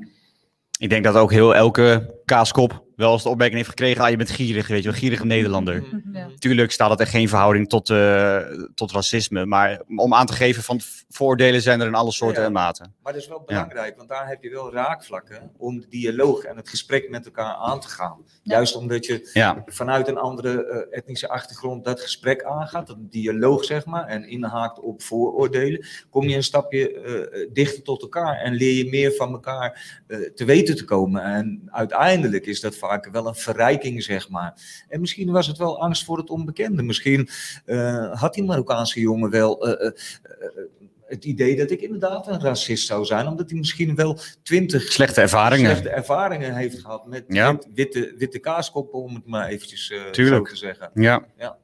Ik 0.78 0.90
denk 0.90 1.04
dat 1.04 1.14
ook 1.14 1.30
heel 1.30 1.54
elke 1.54 2.14
kaaskop 2.24 2.81
wel 2.96 3.12
eens 3.12 3.22
de 3.22 3.28
opmerking 3.28 3.56
heeft 3.58 3.68
gekregen. 3.70 4.04
Ah, 4.04 4.10
je 4.10 4.16
bent 4.16 4.30
gierig, 4.30 4.66
weet 4.66 4.82
je 4.82 4.90
wel, 4.90 4.98
gierige 4.98 5.26
Nederlander. 5.26 5.82
Mhm. 5.82 6.16
Ja. 6.16 6.28
Tuurlijk 6.38 6.70
staat 6.72 6.88
dat 6.88 7.00
er 7.00 7.06
geen 7.06 7.28
verhouding 7.28 7.68
tot, 7.68 7.90
eh, 7.90 8.38
tot 8.74 8.92
racisme. 8.92 9.46
Maar 9.46 9.80
om 9.96 10.14
aan 10.14 10.26
te 10.26 10.32
geven 10.32 10.62
van 10.62 10.80
voordelen 11.08 11.62
zijn 11.62 11.80
er 11.80 11.86
in 11.86 11.94
alle 11.94 12.12
soorten 12.12 12.40
Ja. 12.40 12.46
en 12.46 12.52
maten. 12.52 12.94
Maar 13.02 13.12
dat 13.12 13.22
is 13.22 13.28
wel 13.28 13.42
belangrijk, 13.46 13.96
want 13.96 14.08
daar 14.08 14.28
heb 14.28 14.42
je 14.42 14.50
wel 14.50 14.72
raakvlakken 14.72 15.50
om 15.56 15.80
de 15.80 15.86
dialoog 15.88 16.42
en 16.44 16.56
het 16.56 16.68
gesprek 16.68 17.10
met 17.10 17.24
elkaar 17.24 17.54
aan 17.54 17.80
te 17.80 17.88
gaan. 17.88 18.16
Ja. 18.42 18.54
Juist 18.54 18.76
omdat 18.76 19.06
je 19.06 19.30
Ja, 19.32 19.62
vanuit 19.66 20.08
een 20.08 20.16
andere 20.18 20.64
eh, 20.66 20.98
etnische 20.98 21.28
achtergrond 21.28 21.84
dat 21.84 22.00
gesprek 22.00 22.42
aangaat, 22.44 22.86
dat 22.86 22.96
dialoog 23.00 23.64
zeg 23.64 23.84
maar, 23.86 24.06
en 24.06 24.28
inhaakt 24.28 24.80
op 24.80 25.02
vooroordelen, 25.02 25.86
kom 26.10 26.28
je 26.28 26.36
een 26.36 26.42
stapje 26.42 26.92
eh, 27.00 27.48
dichter 27.52 27.82
tot 27.82 28.02
elkaar 28.02 28.36
en 28.36 28.54
leer 28.54 28.74
je 28.84 28.90
meer 28.90 29.12
van 29.12 29.32
elkaar 29.32 30.00
eh, 30.06 30.18
te 30.18 30.44
weten 30.44 30.76
te 30.76 30.84
komen. 30.84 31.22
En 31.22 31.62
uiteindelijk 31.66 32.46
is 32.46 32.60
dat 32.60 32.76
vaak 32.88 33.08
wel 33.12 33.26
een 33.26 33.34
verrijking, 33.34 34.02
zeg 34.02 34.28
maar. 34.28 34.54
En 34.88 35.00
misschien 35.00 35.30
was 35.30 35.46
het 35.46 35.58
wel 35.58 35.80
angst 35.80 36.04
voor 36.04 36.18
het 36.18 36.30
onbekende. 36.30 36.82
Misschien 36.82 37.28
eh, 37.64 38.20
had 38.20 38.34
die 38.34 38.44
Marokkaanse 38.44 39.00
jongen 39.00 39.30
wel. 39.30 39.66
eh, 39.68 39.86
eh, 39.86 39.92
het 41.06 41.24
idee 41.24 41.56
dat 41.56 41.70
ik 41.70 41.80
inderdaad 41.80 42.26
een 42.26 42.40
racist 42.40 42.86
zou 42.86 43.04
zijn, 43.04 43.26
omdat 43.26 43.50
hij 43.50 43.58
misschien 43.58 43.94
wel 43.94 44.18
twintig 44.42 44.82
slechte 44.92 45.20
ervaringen. 45.20 45.70
slechte 45.70 45.88
ervaringen 45.90 46.54
heeft 46.54 46.80
gehad 46.80 47.06
met 47.06 47.24
Ja. 47.28 47.52
wit- 47.52 47.66
witte, 47.74 48.14
witte 48.18 48.38
kaaskoppen, 48.38 48.98
om 49.02 49.14
het 49.14 49.26
maar 49.26 49.48
eventjes 49.48 49.86
zo 49.86 50.10
te 50.42 50.56
zeggen. 50.56 50.90
Ja. 50.94 51.24
Ja. 51.38 51.56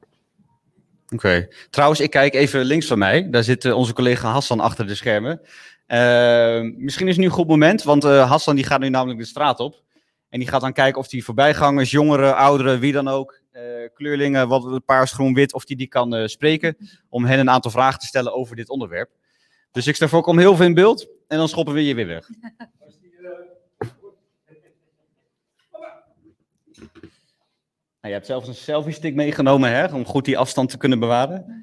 Oké. 1.14 1.48
Trouwens, 1.70 2.00
ik 2.00 2.10
kijk 2.10 2.34
even 2.34 2.64
links 2.64 2.86
van 2.86 2.98
mij. 2.98 3.30
Daar 3.30 3.44
zit 3.44 3.72
onze 3.72 3.92
collega 3.92 4.30
Hassan 4.30 4.60
achter 4.60 4.86
de 4.86 4.94
schermen. 4.94 5.40
Misschien 6.76 7.06
is 7.06 7.12
het 7.12 7.18
nu 7.18 7.24
een 7.24 7.30
goed 7.30 7.46
moment, 7.48 7.82
want 7.82 8.04
eh, 8.04 8.30
Hassan 8.30 8.54
die 8.56 8.64
gaat 8.64 8.80
nu 8.80 8.88
namelijk 8.88 9.18
de 9.20 9.26
straat 9.26 9.60
op. 9.60 9.82
En 10.28 10.38
die 10.38 10.48
gaat 10.48 10.60
dan 10.60 10.72
kijken 10.72 11.00
of 11.00 11.08
die 11.08 11.24
voorbijgangers, 11.24 11.90
jongeren, 11.90 12.36
ouderen, 12.36 12.80
wie 12.80 12.92
dan 12.92 13.08
ook, 13.08 13.40
eh, 13.50 13.62
kleurlingen, 13.94 14.48
wat 14.48 14.84
paars, 14.84 15.12
groen, 15.12 15.34
wit, 15.34 15.52
of 15.54 15.64
die 15.64 15.76
die 15.76 15.86
kan 15.86 16.14
eh, 16.14 16.26
spreken. 16.26 16.76
Om 17.08 17.24
hen 17.24 17.38
een 17.38 17.50
aantal 17.50 17.70
vragen 17.70 18.00
te 18.00 18.06
stellen 18.06 18.34
over 18.34 18.56
dit 18.56 18.68
onderwerp. 18.68 19.10
Dus 19.72 19.86
ik 19.86 19.94
stel 19.94 20.08
voor, 20.08 20.22
kom 20.22 20.38
heel 20.38 20.56
veel 20.56 20.66
in 20.66 20.74
beeld 20.74 21.08
en 21.28 21.38
dan 21.38 21.48
schoppen 21.48 21.74
we 21.74 21.84
je 21.84 21.94
weer 21.94 22.06
weg. 22.06 22.28
Nou, 28.00 28.12
je 28.14 28.18
hebt 28.18 28.26
zelfs 28.26 28.48
een 28.48 28.54
selfie 28.54 28.92
stick 28.92 29.14
meegenomen, 29.14 29.70
hè, 29.70 29.94
om 29.94 30.04
goed 30.04 30.24
die 30.24 30.38
afstand 30.38 30.70
te 30.70 30.76
kunnen 30.76 30.98
bewaren. 30.98 31.62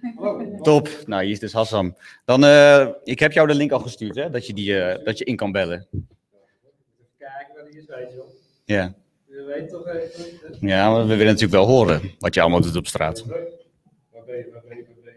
Top. 0.62 0.90
Nou, 1.06 1.24
hier 1.24 1.32
is 1.32 1.40
dus 1.40 1.54
Hassan. 1.54 1.98
Dan, 2.26 2.44
eh, 2.44 2.88
ik 3.04 3.20
heb 3.20 3.32
jou 3.32 3.48
de 3.48 3.56
link 3.56 3.72
al 3.72 3.80
gestuurd, 3.80 4.16
hè, 4.16 4.30
dat 4.30 4.48
je, 4.48 4.54
die, 4.54 4.80
eh, 4.80 5.06
dat 5.06 5.18
je 5.18 5.26
in 5.26 5.36
kan 5.36 5.52
bellen. 5.52 5.88
Kijken 7.18 7.56
wat 7.56 7.68
hij 7.70 7.82
is, 7.82 7.86
weet 7.86 8.12
je 8.12 8.16
wel. 8.16 8.25
Ja. 8.66 8.96
Je 9.26 9.44
weet 9.44 9.70
toch 9.70 9.88
even. 9.88 10.58
ja, 10.68 10.92
maar 10.92 11.02
we 11.02 11.08
willen 11.08 11.26
natuurlijk 11.26 11.52
wel 11.52 11.66
horen 11.66 12.02
wat 12.20 12.34
je 12.34 12.42
allemaal 12.42 12.62
doet 12.62 12.76
op 12.76 12.88
straat. 12.88 13.26
Waar 13.26 13.38
ben 14.26 14.36
je, 14.38 14.50
waar 14.54 14.62
ben 14.68 14.78
je, 14.78 14.84
waar 14.86 15.04
ben 15.04 15.16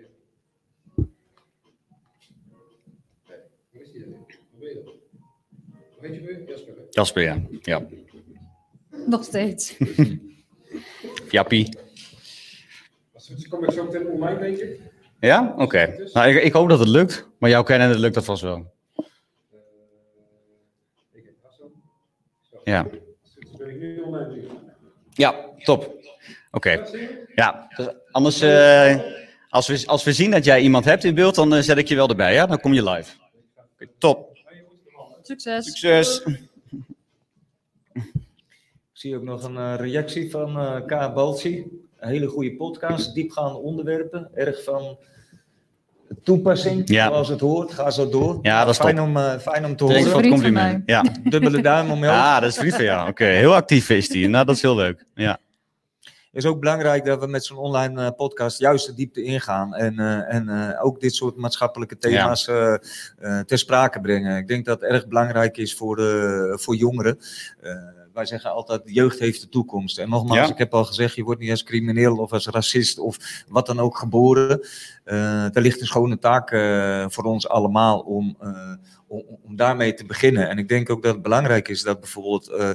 je? 6.10 6.20
Weer? 6.20 6.42
Jasper. 6.46 6.74
Jasper, 6.90 7.22
ja. 7.22 7.42
Ja. 7.62 7.82
Nog 9.06 9.24
steeds. 9.24 9.76
Jappie. 11.30 11.76
Kom 13.48 13.64
ik 13.64 13.70
zo 13.70 13.84
meteen 13.84 14.06
online, 14.06 14.38
denk 14.38 14.56
ik. 14.56 14.80
Ja? 15.20 15.54
Oké. 15.56 16.08
Nou, 16.12 16.28
ik, 16.28 16.42
ik 16.42 16.52
hoop 16.52 16.68
dat 16.68 16.78
het 16.78 16.88
lukt. 16.88 17.28
Maar 17.38 17.50
jou 17.50 17.64
kennen, 17.64 17.98
lukt 17.98 18.14
dat 18.14 18.24
vast 18.24 18.42
wel. 18.42 18.56
Eh, 18.56 19.04
ik 21.12 21.24
heb 21.24 21.34
Hassan. 21.42 21.70
Zo. 22.50 22.60
Ja. 22.64 22.80
Als 22.80 22.90
het 23.34 23.48
goed 23.48 23.57
is, 23.57 23.57
ben 23.68 23.76
ik 23.76 23.82
nu 23.82 24.00
online. 24.00 24.34
nu. 24.34 24.48
Ja, 25.12 25.50
top. 25.62 25.94
Oké. 26.50 26.86
Ja, 27.34 27.68
dus 27.76 27.88
anders, 28.10 28.40
eh, 28.40 29.00
als, 29.48 29.66
we, 29.66 29.82
als 29.86 30.04
we 30.04 30.12
zien 30.12 30.30
dat 30.30 30.44
jij 30.44 30.60
iemand 30.60 30.84
hebt 30.84 31.04
in 31.04 31.14
beeld, 31.14 31.34
dan 31.34 31.54
eh, 31.54 31.62
zet 31.62 31.78
ik 31.78 31.88
je 31.88 31.94
wel 31.94 32.08
erbij, 32.08 32.34
ja? 32.34 32.46
Dan 32.46 32.60
kom 32.60 32.72
je 32.72 32.90
live. 32.90 33.12
Oké, 33.72 33.90
top. 33.98 34.38
Succes. 35.22 35.64
Succes. 35.64 36.22
Ik 38.92 39.04
zie 39.04 39.16
ook 39.16 39.22
nog 39.22 39.42
een 39.42 39.56
eh, 39.56 39.74
reactie 39.76 40.30
van 40.30 40.58
eh 40.58 40.84
K. 40.86 41.14
Balci. 41.14 41.66
Een 41.98 42.08
hele 42.08 42.26
goede 42.26 42.56
podcast, 42.56 43.14
diepgaande 43.14 43.58
onderwerpen, 43.58 44.30
erg 44.34 44.64
van 44.64 44.98
toepassing, 46.24 46.82
Ja. 46.90 47.06
zoals 47.06 47.28
het 47.28 47.40
hoort. 47.40 47.72
Ga 47.72 47.90
zo 47.90 48.08
door. 48.08 48.38
Ja, 48.42 48.64
dat 48.64 48.74
is 48.74 48.80
fijn 48.80 48.96
top. 48.96 49.06
om, 49.06 49.16
eh, 49.16 49.38
fijn 49.38 49.64
om 49.64 49.76
te 49.76 49.84
Thanks 49.84 49.94
horen. 49.94 50.10
voor 50.12 50.20
het 50.20 50.30
compliment. 50.30 50.82
Ja. 50.86 51.04
Dubbele 51.24 51.62
duim 51.62 51.90
omhoog. 51.90 52.12
Ah, 52.12 52.40
dat 52.40 52.50
is 52.50 52.56
vriend 52.56 52.74
van 52.74 52.84
jou. 52.84 53.08
Oké, 53.08 53.24
heel 53.24 53.54
actief 53.54 53.90
is 53.90 54.08
die. 54.08 54.28
Nou, 54.28 54.44
dat 54.44 54.54
is 54.54 54.62
heel 54.62 54.76
leuk. 54.76 55.04
Ja. 55.14 55.38
is 56.32 56.46
ook 56.46 56.60
belangrijk 56.60 57.04
dat 57.04 57.20
we 57.20 57.26
met 57.26 57.44
zo'n 57.44 57.56
online 57.56 58.04
eh, 58.04 58.10
podcast 58.16 58.58
juist 58.58 58.86
de 58.86 58.94
diepte 58.94 59.22
ingaan. 59.22 59.74
En, 59.74 59.98
eh, 59.98 60.34
en 60.34 60.48
eh, 60.48 60.84
ook 60.84 61.00
dit 61.00 61.14
soort 61.14 61.36
maatschappelijke 61.36 61.98
thema's 61.98 62.48
eh, 62.48 62.74
eh, 63.18 63.40
ter 63.40 63.58
sprake 63.58 64.00
brengen. 64.00 64.36
Ik 64.36 64.48
denk 64.48 64.64
dat 64.64 64.80
het 64.80 64.90
erg 64.90 65.06
belangrijk 65.08 65.56
is 65.56 65.74
voor, 65.74 65.98
eh, 65.98 66.56
voor 66.58 66.74
jongeren. 66.74 67.18
Wij 68.18 68.26
zeggen 68.26 68.52
altijd, 68.52 68.82
jeugd 68.84 69.18
heeft 69.18 69.40
de 69.40 69.48
toekomst. 69.48 69.98
En 69.98 70.08
nogmaals, 70.08 70.46
Ja. 70.46 70.52
ik 70.52 70.58
heb 70.58 70.74
al 70.74 70.84
gezegd, 70.84 71.14
je 71.14 71.22
wordt 71.22 71.40
niet 71.40 71.50
als 71.50 71.62
crimineel 71.62 72.16
of 72.16 72.32
als 72.32 72.46
racist 72.46 72.98
of 72.98 73.44
wat 73.48 73.66
dan 73.66 73.80
ook 73.80 73.98
geboren. 73.98 74.60
Eh 75.04 75.56
er 75.56 75.60
ligt 75.62 75.80
een 75.80 75.86
schone 75.86 76.18
taak 76.18 76.50
eh, 76.50 77.04
voor 77.08 77.24
ons 77.24 77.48
allemaal 77.48 77.98
om, 77.98 78.36
eh, 78.40 78.72
om, 79.08 79.56
daarmee 79.56 79.94
te 79.94 80.04
beginnen. 80.04 80.48
En 80.48 80.58
ik 80.58 80.68
denk 80.68 80.90
ook 80.90 81.02
dat 81.02 81.12
het 81.12 81.22
belangrijk 81.22 81.68
is 81.68 81.82
dat 81.82 82.00
bijvoorbeeld 82.00 82.48
eh, 82.48 82.70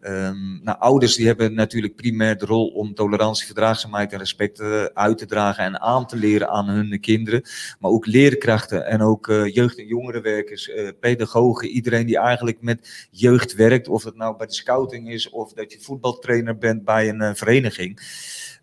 ehm, 0.00 0.62
nou, 0.62 0.78
ouders 0.78 1.16
die 1.16 1.26
hebben 1.26 1.54
natuurlijk 1.54 1.94
primair 1.96 2.38
de 2.38 2.46
rol 2.46 2.66
om 2.66 2.94
tolerantie, 2.94 3.46
verdraagzaamheid 3.46 4.12
en 4.12 4.18
respect 4.18 4.60
eh, 4.60 4.84
uit 4.84 5.18
te 5.18 5.26
dragen 5.26 5.64
en 5.64 5.80
aan 5.80 6.06
te 6.06 6.16
leren 6.16 6.48
aan 6.48 6.68
hun 6.68 7.00
kinderen. 7.00 7.42
Maar 7.78 7.90
ook 7.90 8.06
leerkrachten 8.06 8.86
en 8.86 9.02
ook 9.02 9.28
eh, 9.28 9.54
jeugd- 9.54 9.78
en 9.78 9.86
jongerenwerkers, 9.86 10.70
pedagogen, 11.00 11.68
iedereen 11.68 12.06
die 12.06 12.18
eigenlijk 12.18 12.60
met 12.60 13.08
jeugd 13.10 13.54
werkt, 13.54 13.88
of 13.88 14.02
dat 14.02 14.16
nou 14.16 14.36
bij 14.36 14.46
de 14.46 14.52
scouting 14.52 15.10
is 15.10 15.30
of 15.30 15.52
dat 15.52 15.72
je 15.72 15.80
voetbaltrainer 15.80 16.58
bent 16.58 16.84
bij 16.84 17.08
een 17.08 17.36
vereniging. 17.36 18.00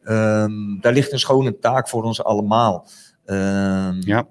Ehm, 0.04 0.80
daar 0.80 0.94
ligt 0.94 1.12
een 1.12 1.20
schone 1.20 1.60
taak 1.60 1.90
voor 1.90 2.04
ons 2.04 2.24
allemaal. 2.24 2.88
Ehm, 3.26 4.00
Ja. 4.00 4.28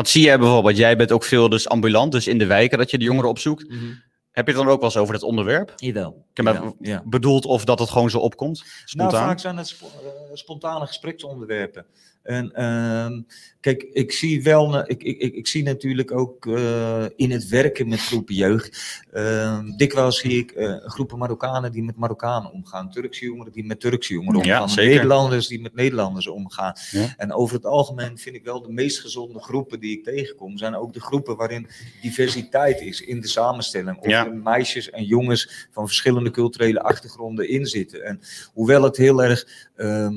Wat 0.00 0.08
zie 0.08 0.22
jij 0.24 0.38
bijvoorbeeld? 0.38 0.76
Jij 0.76 0.96
bent 0.96 1.12
ook 1.12 1.24
veel 1.24 1.48
dus 1.48 1.68
ambulant, 1.68 2.12
dus 2.12 2.26
in 2.26 2.38
de 2.38 2.46
wijken 2.46 2.78
dat 2.78 2.90
je 2.90 2.98
de 2.98 3.04
jongeren 3.04 3.30
opzoekt. 3.30 3.68
mhm. 3.68 3.84
Heb 4.30 4.46
je 4.46 4.52
het 4.52 4.62
dan 4.62 4.72
ook 4.72 4.80
wel 4.80 4.88
eens 4.88 4.98
over 4.98 5.14
het 5.14 5.22
onderwerp? 5.22 5.72
Jawel. 5.76 6.26
Ik 6.30 6.36
heb 6.36 6.44
maar 6.44 6.54
Jawel, 6.54 6.76
ja. 6.80 7.02
bedoeld 7.04 7.44
of 7.44 7.64
dat 7.64 7.78
het 7.78 7.90
gewoon 7.90 8.10
zo 8.10 8.18
opkomt? 8.18 8.58
Nou, 8.58 8.70
Spontaan? 8.84 9.26
vaak 9.28 9.38
zijn 9.38 9.56
het 9.56 9.68
spo- 9.68 9.86
eh, 9.86 10.10
spontane 10.32 10.86
gespreksonderwerpen. 10.86 11.86
En 12.22 12.52
ehm, 12.52 13.20
kijk, 13.60 13.82
ik 13.82 14.12
zie 14.12 14.42
wel, 14.42 14.88
ik, 14.88 15.02
ik, 15.02 15.34
ik, 15.34 15.46
zie 15.46 15.62
natuurlijk 15.62 16.12
ook 16.12 16.46
eh, 16.46 17.04
in 17.16 17.30
het 17.30 17.48
werken 17.48 17.88
met 17.88 18.00
groepen 18.00 18.34
jeugd. 18.34 19.02
ehm, 19.12 19.70
dikwijls 19.76 20.18
zie 20.18 20.38
ik 20.38 20.50
eh, 20.50 20.76
groepen 20.76 21.18
Marokkanen 21.18 21.72
die 21.72 21.82
met 21.82 21.96
Marokkanen 21.96 22.52
omgaan, 22.52 22.90
Turkse 22.90 23.24
jongeren 23.24 23.52
die 23.52 23.64
met 23.64 23.80
Turkse 23.80 24.12
jongeren 24.12 24.44
Ja, 24.44 24.52
omgaan, 24.54 24.70
zeker. 24.70 24.90
Nederlanders 24.92 25.46
die 25.46 25.60
met 25.60 25.74
Nederlanders 25.74 26.26
omgaan. 26.26 26.74
Ja. 26.90 27.14
En 27.16 27.32
over 27.32 27.54
het 27.56 27.66
algemeen 27.66 28.18
vind 28.18 28.36
ik 28.36 28.44
wel 28.44 28.62
de 28.62 28.72
meest 28.72 29.00
gezonde 29.00 29.40
groepen 29.40 29.80
die 29.80 29.98
ik 29.98 30.04
tegenkom, 30.04 30.58
zijn 30.58 30.74
ook 30.74 30.92
de 30.92 31.00
groepen 31.00 31.36
waarin 31.36 31.66
diversiteit 32.02 32.80
is 32.80 33.00
in 33.00 33.20
de 33.20 33.28
samenstelling. 33.28 33.98
Of 33.98 34.06
Ja. 34.06 34.26
er 34.26 34.34
meisjes 34.34 34.90
en 34.90 35.04
jongens 35.04 35.68
van 35.70 35.86
verschillende 35.86 36.30
culturele 36.30 36.82
achtergronden 36.82 37.48
in 37.48 37.66
zitten. 37.66 38.04
En 38.04 38.20
hoewel 38.52 38.82
het 38.82 38.96
heel 38.96 39.22
erg 39.22 39.46
eh, 39.74 40.08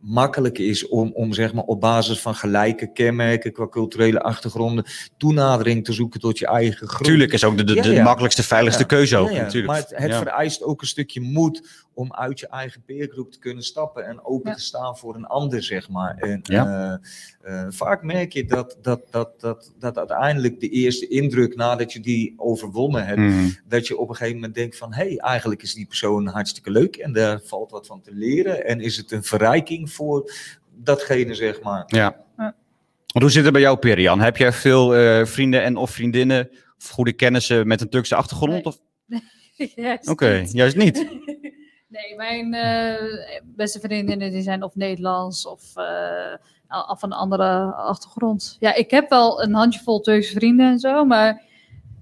makkelijk 0.00 0.58
is 0.58 0.88
om, 0.88 1.10
om 1.14 1.32
zeg 1.32 1.52
maar 1.54 1.64
op 1.64 1.80
basis 1.80 2.20
van 2.20 2.34
gelijke 2.34 2.92
kenmerken 2.92 3.52
qua 3.52 3.68
culturele 3.68 4.20
achtergronden 4.20 4.84
toenadering 5.16 5.84
te 5.84 5.92
zoeken 5.92 6.20
tot 6.20 6.38
je 6.38 6.46
eigen 6.46 6.88
groep. 6.88 7.06
Tuurlijk 7.06 7.32
is 7.32 7.44
ook 7.44 7.56
de, 7.56 7.64
de, 7.64 7.74
Ja, 7.74 7.82
de 7.82 8.02
makkelijkste, 8.02 8.42
veiligste 8.42 8.80
Ja. 8.82 8.86
keuze 8.88 9.16
ook 9.16 9.28
Ja, 9.30 9.34
ja. 9.36 9.42
natuurlijk. 9.42 9.72
Maar 9.72 9.80
het, 9.80 9.90
het 9.96 10.10
Ja. 10.10 10.18
vereist 10.18 10.62
ook 10.62 10.80
een 10.80 10.86
stukje 10.86 11.20
moed 11.20 11.84
om 11.94 12.14
uit 12.14 12.40
je 12.40 12.48
eigen 12.48 12.82
peergroep 12.82 13.32
te 13.32 13.38
kunnen 13.38 13.62
stappen 13.64 14.06
en 14.06 14.24
open 14.24 14.50
Ja. 14.50 14.56
te 14.56 14.62
staan 14.62 14.96
voor 14.96 15.14
een 15.14 15.26
ander, 15.26 15.62
zeg 15.62 15.88
maar. 15.88 16.16
En 16.18 16.40
Ja. 16.42 17.00
eh, 17.42 17.60
eh, 17.62 17.66
vaak 17.68 18.02
merk 18.02 18.32
je 18.32 18.44
dat, 18.44 18.78
dat, 18.82 19.00
dat, 19.10 19.40
dat, 19.40 19.72
dat 19.78 19.98
uiteindelijk 19.98 20.60
de 20.60 20.68
eerste 20.68 21.08
indruk 21.08 21.56
nadat 21.56 21.92
je 21.92 22.00
die 22.00 22.34
overwonnen 22.36 23.06
hebt, 23.06 23.18
Mhm. 23.20 23.48
dat 23.68 23.86
je 23.86 23.96
op 23.98 24.08
een 24.08 24.14
gegeven 24.16 24.34
moment 24.38 24.54
denkt 24.54 24.76
van, 24.76 24.94
hé, 24.94 25.04
hey, 25.06 25.16
eigenlijk 25.16 25.62
is 25.62 25.74
die 25.74 25.86
persoon 25.86 26.26
hartstikke 26.26 26.70
leuk 26.70 26.96
en 26.96 27.12
daar 27.12 27.40
valt 27.44 27.70
wat 27.70 27.86
van 27.86 28.00
te 28.00 28.10
leren. 28.14 28.64
En 28.66 28.80
is 28.80 28.96
het 28.96 29.12
een 29.12 29.24
verrijking 29.24 29.85
voor 29.88 30.32
datgene, 30.74 31.34
zeg 31.34 31.62
maar. 31.62 31.82
Ja. 31.86 32.16
Ja. 32.36 32.54
Want 33.06 33.24
hoe 33.24 33.30
zit 33.30 33.44
het 33.44 33.52
bij 33.52 33.62
jou, 33.62 33.76
Perian? 33.78 34.20
Heb 34.20 34.36
jij 34.36 34.52
veel 34.52 34.94
eh, 34.94 35.24
vrienden 35.24 35.62
en 35.62 35.76
of 35.76 35.90
vriendinnen 35.90 36.50
of 36.78 36.88
goede 36.88 37.12
kennissen 37.12 37.66
met 37.66 37.80
een 37.80 37.88
Turkse 37.88 38.14
achtergrond? 38.14 38.52
Nee. 38.52 38.64
Of- 38.64 38.80
Juist 39.76 40.08
Oké, 40.08 40.38
niet. 40.40 40.52
juist 40.52 40.76
niet. 40.76 41.06
Nee, 41.88 42.16
mijn 42.16 42.54
eh, 42.54 43.42
beste 43.44 43.80
vriendinnen 43.80 44.30
die 44.32 44.42
zijn 44.42 44.62
of 44.62 44.74
Nederlands 44.74 45.46
of 45.46 45.76
eh, 45.76 46.34
of 46.88 47.00
van 47.00 47.12
een 47.12 47.18
andere 47.18 47.72
achtergrond. 47.74 48.56
Ja, 48.60 48.74
ik 48.74 48.90
heb 48.90 49.08
wel 49.08 49.42
een 49.42 49.54
handjevol 49.54 50.00
Turkse 50.00 50.32
vrienden 50.32 50.70
en 50.70 50.78
zo, 50.78 51.04
maar 51.04 51.42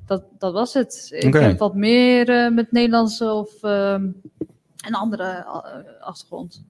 dat, 0.06 0.22
dat 0.38 0.52
was 0.52 0.74
het. 0.74 1.08
Ik 1.18 1.32
heb 1.32 1.58
wat 1.58 1.74
meer 1.74 2.28
eh, 2.28 2.50
met 2.50 2.72
Nederlandse 2.72 3.32
of 3.32 3.62
ehm, 3.62 4.08
een 4.86 4.94
andere 4.94 5.24
eh, 5.24 6.00
achtergrond. 6.00 6.64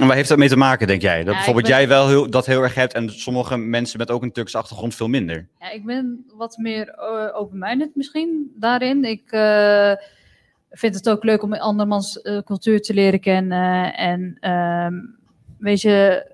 En 0.00 0.06
waar 0.06 0.16
heeft 0.16 0.28
dat 0.28 0.38
mee 0.38 0.48
te 0.48 0.56
maken, 0.56 0.86
denk 0.86 1.02
jij? 1.02 1.24
Dat 1.24 1.34
bijvoorbeeld 1.34 1.66
ben- 1.66 1.76
jij 1.76 1.88
wel 1.88 2.08
heel, 2.08 2.30
dat 2.30 2.46
heel 2.46 2.62
erg 2.62 2.74
hebt 2.74 2.94
en 2.94 3.10
sommige 3.10 3.56
mensen 3.56 3.98
met 3.98 4.10
ook 4.10 4.22
een 4.22 4.32
Turkse 4.32 4.58
achtergrond 4.58 4.94
veel 4.94 5.08
minder. 5.08 5.48
Ja, 5.60 5.70
ik 5.70 5.84
ben 5.84 6.24
wat 6.34 6.56
meer 6.56 6.88
eh, 6.88 7.36
open-minded 7.36 7.90
misschien 7.94 8.52
daarin. 8.54 9.04
Ik 9.04 9.30
eh, 9.30 9.92
vind 10.70 10.94
het 10.94 11.08
ook 11.08 11.24
leuk 11.24 11.42
om 11.42 11.52
andermans 11.54 12.20
eh, 12.20 12.38
cultuur 12.44 12.80
te 12.80 12.94
leren 12.94 13.20
kennen. 13.20 13.94
En 13.94 14.36
ehm, 14.40 14.94
weet 15.58 15.80
je, 15.80 16.26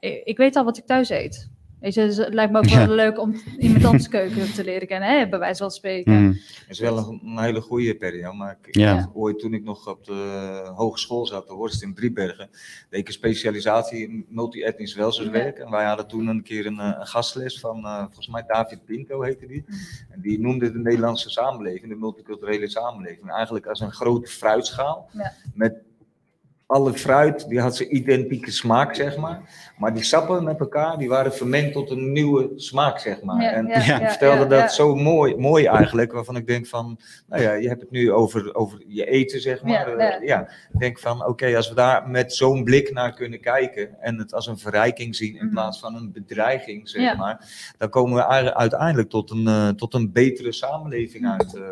ik, 0.00 0.20
ik 0.24 0.36
weet 0.36 0.56
al 0.56 0.64
wat 0.64 0.78
ik 0.78 0.86
thuis 0.86 1.10
eet. 1.10 1.49
Weet 1.80 1.94
je, 1.94 2.06
dus 2.06 2.16
het 2.16 2.34
lijkt 2.34 2.52
me 2.52 2.58
ook 2.58 2.64
Ja. 2.74 2.86
wel 2.86 2.94
leuk 2.96 3.18
om 3.18 3.34
iemand 3.58 3.84
anders 3.84 4.08
keuken 4.08 4.52
te 4.52 4.64
leren 4.64 4.88
kennen, 4.88 5.18
hè, 5.18 5.28
bij 5.28 5.38
wijze 5.38 5.62
van 5.62 5.70
spreken. 5.70 6.12
Mhm. 6.12 6.32
Het 6.32 6.64
is 6.68 6.78
wel 6.78 6.98
een, 6.98 7.20
een 7.24 7.38
hele 7.38 7.60
goede 7.60 7.94
periode. 7.94 8.36
Maar 8.36 8.58
ik, 8.62 8.74
Ja. 8.76 9.10
Ooit 9.14 9.38
toen 9.38 9.54
ik 9.54 9.64
nog 9.64 9.88
op 9.88 10.04
de 10.04 10.70
hogeschool 10.74 11.26
zat, 11.26 11.46
de 11.46 11.52
Horst 11.52 11.82
in 11.82 11.94
Driebergen, 11.94 12.50
deed 12.90 13.00
ik 13.00 13.06
een 13.06 13.12
specialisatie 13.12 14.08
in 14.08 14.26
multi-etnisch 14.28 14.94
welzijnswerk. 14.94 15.58
En 15.58 15.70
wij 15.70 15.84
hadden 15.84 16.06
toen 16.08 16.26
een 16.26 16.42
keer 16.42 16.66
een, 16.66 16.78
eh, 16.80 16.92
een 16.98 17.06
gastles 17.06 17.60
van, 17.60 17.84
eh, 17.84 17.98
volgens 18.04 18.28
mij 18.28 18.44
David 18.46 18.84
Pinto 18.84 19.22
heette 19.22 19.46
die. 19.46 19.64
En 20.10 20.20
die 20.20 20.40
noemde 20.40 20.72
de 20.72 20.78
Nederlandse 20.78 21.30
samenleving, 21.30 21.88
de 21.92 21.98
multiculturele 21.98 22.68
samenleving, 22.68 23.30
eigenlijk 23.32 23.66
als 23.66 23.80
een 23.80 23.92
grote 23.92 24.30
fruitschaal. 24.30 25.08
Ja. 25.12 25.32
Met 25.54 25.74
alle 26.70 26.92
fruit, 26.92 27.48
die 27.48 27.60
had 27.60 27.76
zijn 27.76 27.96
identieke 27.96 28.50
smaak, 28.50 28.94
zeg 28.94 29.16
maar. 29.16 29.40
Maar 29.78 29.94
die 29.94 30.02
sappen 30.02 30.44
met 30.44 30.60
elkaar, 30.60 30.98
die 30.98 31.08
waren 31.08 31.32
vermengd 31.34 31.72
tot 31.72 31.90
een 31.90 32.12
nieuwe 32.12 32.50
smaak, 32.56 32.98
zeg 32.98 33.22
maar. 33.22 33.42
Ja, 33.42 33.50
en 33.50 33.66
ja, 33.66 34.08
vertelde 34.08 34.46
dat 34.46 34.72
zo 34.72 34.94
mooi, 34.94 35.36
mooi 35.36 35.64
eigenlijk, 35.66 36.12
waarvan 36.12 36.36
ik 36.36 36.46
denk 36.46 36.66
van, 36.66 36.98
nou 37.28 37.42
ja, 37.42 37.52
je 37.52 37.68
hebt 37.68 37.80
het 37.80 37.90
nu 37.90 38.12
over, 38.12 38.54
over 38.54 38.82
je 38.86 39.04
eten, 39.06 39.40
zeg 39.40 39.62
maar. 39.62 39.72
Ja, 40.24 40.40
Eh. 40.46 40.52
Ik 40.72 40.78
denk 40.78 40.98
van, 40.98 41.26
oké, 41.26 41.56
als 41.56 41.68
we 41.68 41.74
daar 41.74 42.08
met 42.08 42.34
zo'n 42.34 42.64
blik 42.64 42.92
naar 42.92 43.14
kunnen 43.14 43.40
kijken 43.40 44.00
en 44.00 44.18
het 44.18 44.34
als 44.34 44.46
een 44.46 44.58
verrijking 44.58 45.16
zien 45.16 45.36
in 45.36 45.44
Mhm. 45.44 45.54
plaats 45.54 45.80
van 45.80 45.94
een 45.94 46.12
bedreiging, 46.12 46.88
zeg 46.88 47.16
maar, 47.16 47.48
dan 47.78 47.88
komen 47.88 48.14
we 48.14 48.22
eigenlijk 48.22 48.56
uiteindelijk 48.56 49.08
tot 49.10 49.30
een, 49.30 49.46
eh, 49.46 49.68
tot 49.68 49.94
een 49.94 50.12
betere 50.12 50.52
samenleving 50.52 51.22
Mhm. 51.24 51.32
uit. 51.32 51.54
eh, 51.54 51.62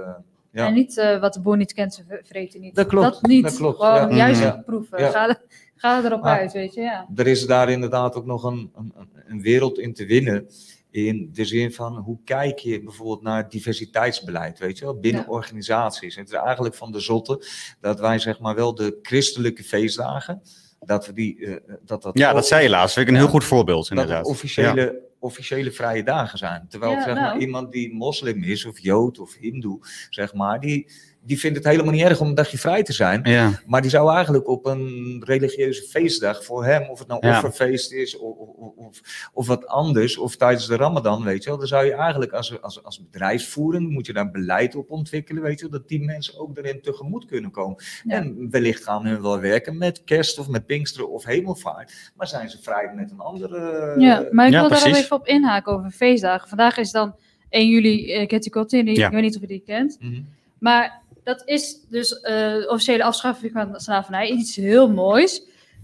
ja. 0.58 0.66
En 0.66 0.74
niet 0.74 0.98
eh, 0.98 1.20
wat 1.20 1.34
de 1.34 1.40
boer 1.40 1.56
niet 1.56 1.72
kent, 1.72 1.94
ze 1.94 2.02
v- 2.08 2.28
vreet 2.28 2.52
hij 2.52 2.60
niet. 2.60 2.74
Dat 2.74 2.86
klopt, 2.86 3.12
Dat 3.12 3.22
niet. 3.22 3.42
dat 3.42 3.56
klopt, 3.56 3.76
Gewoon 3.82 4.10
ja. 4.16 4.30
juist 4.30 4.64
proeven. 4.64 4.98
Ja. 5.00 5.10
Ga, 5.10 5.28
er- 5.28 5.40
ga 5.76 6.04
erop 6.04 6.22
Maar- 6.22 6.38
uit, 6.38 6.52
weet 6.52 6.74
je. 6.74 6.80
Ja. 6.80 7.08
er 7.16 7.26
is 7.26 7.46
daar 7.46 7.70
inderdaad 7.70 8.14
ook 8.14 8.26
nog 8.26 8.42
een, 8.44 8.70
een, 8.76 8.92
een 9.26 9.40
wereld 9.40 9.78
in 9.78 9.94
te 9.94 10.06
winnen. 10.06 10.46
In 10.90 11.30
de 11.32 11.44
zin 11.44 11.72
van 11.72 11.96
hoe 11.96 12.18
kijk 12.24 12.58
je 12.58 12.82
bijvoorbeeld 12.82 13.22
naar 13.22 13.48
diversiteitsbeleid, 13.48 14.58
weet 14.58 14.78
je 14.78 14.84
wel, 14.84 14.98
binnen 15.00 15.22
Ja. 15.22 15.28
organisaties. 15.28 16.16
Het 16.16 16.28
is 16.28 16.34
eigenlijk 16.34 16.74
van 16.74 16.92
de 16.92 17.00
zotte 17.00 17.42
dat 17.80 18.00
wij 18.00 18.18
zeg 18.18 18.40
maar 18.40 18.54
wel 18.54 18.74
de 18.74 18.98
christelijke 19.02 19.64
feestdagen, 19.64 20.42
dat 20.80 21.06
we 21.06 21.12
die, 21.12 21.46
eh, 21.46 21.56
dat 21.84 22.02
dat 22.02 22.18
Ja, 22.18 22.32
dat 22.32 22.46
zei 22.46 22.62
je 22.62 22.68
laatst. 22.68 22.94
Vind 22.94 23.08
ik 23.08 23.12
een 23.14 23.20
heel 23.20 23.28
goed 23.28 23.44
voorbeeld, 23.44 23.82
dat 23.88 23.90
inderdaad. 23.90 24.18
het 24.18 24.26
officiële, 24.26 25.00
officiële 25.18 25.72
vrije 25.72 26.02
dagen 26.02 26.38
zijn. 26.38 26.66
Terwijl 26.68 26.92
Ja, 26.92 27.02
zeg 27.02 27.14
nou. 27.14 27.26
maar, 27.26 27.38
iemand 27.38 27.72
die 27.72 27.94
moslim 27.94 28.42
is, 28.42 28.64
of 28.64 28.78
jood 28.78 29.18
of 29.18 29.34
hindoe, 29.34 29.78
zeg 30.10 30.34
maar, 30.34 30.60
die, 30.60 30.90
die 31.28 31.38
vindt 31.38 31.56
het 31.56 31.66
helemaal 31.66 31.92
niet 31.92 32.02
erg 32.02 32.20
om 32.20 32.28
een 32.28 32.34
dagje 32.34 32.58
vrij 32.58 32.82
te 32.82 32.92
zijn. 32.92 33.20
Ja. 33.22 33.60
Maar 33.66 33.80
die 33.82 33.90
zou 33.90 34.14
eigenlijk 34.14 34.48
op 34.48 34.66
een 34.66 35.22
religieuze 35.26 35.82
feestdag 35.82 36.44
voor 36.44 36.64
hem, 36.64 36.88
of 36.90 36.98
het 36.98 37.08
nou 37.08 37.26
Ja. 37.26 37.36
offerfeest 37.36 37.92
is 37.92 38.16
of, 38.18 38.36
of, 38.36 38.72
of, 38.76 39.00
of 39.32 39.46
wat 39.46 39.66
anders, 39.66 40.18
of 40.18 40.36
tijdens 40.36 40.66
de 40.66 40.76
Ramadan, 40.76 41.24
weet 41.24 41.42
je 41.42 41.48
wel, 41.48 41.58
dan 41.58 41.66
zou 41.66 41.84
je 41.84 41.92
eigenlijk 41.92 42.32
als, 42.32 42.62
als, 42.62 42.82
als 42.82 43.02
bedrijfsvoering, 43.10 43.90
moet 43.90 44.06
je 44.06 44.12
daar 44.12 44.30
beleid 44.30 44.74
op 44.74 44.90
ontwikkelen, 44.90 45.42
weet 45.42 45.60
je 45.60 45.68
wel, 45.68 45.78
dat 45.78 45.88
die 45.88 46.04
mensen 46.04 46.38
ook 46.38 46.54
daarin 46.54 46.80
tegemoet 46.80 47.24
kunnen 47.24 47.50
komen. 47.50 47.84
Ja. 48.04 48.16
En 48.16 48.50
wellicht 48.50 48.82
gaan 48.84 49.06
hun 49.06 49.22
wel 49.22 49.40
werken 49.40 49.78
met 49.78 50.04
kerst 50.04 50.38
of 50.38 50.48
met 50.48 50.66
Pinksteren 50.66 51.10
of 51.10 51.24
Hemelvaart, 51.24 52.12
maar 52.16 52.26
zijn 52.26 52.50
ze 52.50 52.58
vrij 52.62 52.92
met 52.94 53.10
een 53.10 53.20
andere. 53.20 53.94
Ja, 54.00 54.28
maar 54.30 54.46
ik 54.46 54.52
ja, 54.52 54.60
wil 54.60 54.68
daar 54.68 54.84
wel 54.84 54.94
even 54.94 55.16
op 55.16 55.26
inhaken 55.26 55.72
over 55.72 55.90
feestdagen. 55.90 56.48
Vandaag 56.48 56.76
is 56.76 56.90
dan 56.90 57.14
1 57.48 57.68
juli 57.68 58.20
uh, 58.20 58.26
Ketty 58.26 58.50
Kottini. 58.50 58.94
Ja. 58.94 59.06
Ik 59.06 59.12
weet 59.12 59.22
niet 59.22 59.34
of 59.34 59.40
je 59.40 59.46
die 59.46 59.62
kent. 59.66 59.96
Mhm. 60.00 60.20
Maar 60.58 61.02
dat 61.28 61.42
is 61.44 61.80
dus 61.88 62.20
eh 62.20 62.54
officiële 62.68 63.04
afschaffing 63.04 63.52
van 63.52 63.72
de 63.72 63.80
slavernij. 63.80 64.28
Iets 64.30 64.56
heel 64.56 64.90
moois. 64.90 65.42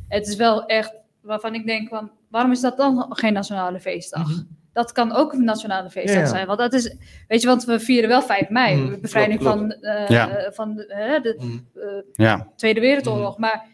Het 0.09 0.27
is 0.27 0.37
wel 0.37 0.67
echt 0.67 0.93
waarvan 1.21 1.55
ik 1.55 1.67
denk 1.67 1.89
van... 1.89 2.11
Waarom 2.31 2.51
is 2.53 2.61
dat 2.61 2.77
dan 2.77 3.07
geen 3.09 3.33
nationale 3.33 3.81
feestdag? 3.81 4.29
Mhm. 4.29 4.43
Dat 4.73 4.93
kan 4.93 5.13
ook 5.13 5.33
een 5.33 5.45
nationale 5.45 5.91
feestdag 5.91 6.23
Ja. 6.23 6.27
zijn. 6.27 6.47
Want 6.47 6.59
dat 6.59 6.73
is... 6.73 6.97
Weet 7.29 7.41
je, 7.41 7.47
want 7.47 7.65
we 7.65 7.81
vieren 7.81 8.09
wel 8.09 8.23
5 8.23 8.49
mei. 8.49 8.77
Mhm, 8.77 8.91
de 8.91 8.99
bevrijding 8.99 9.41
klopt, 9.41 9.57
van, 9.59 9.71
eh, 9.73 10.09
Ja. 10.09 10.51
van 10.53 10.75
de, 10.75 10.85
hè, 10.89 11.21
de 11.21 11.35
Mhm. 11.39 11.59
eh, 11.75 12.03
Ja. 12.13 12.49
Tweede 12.57 12.81
Wereldoorlog. 12.81 13.39
Maar 13.39 13.67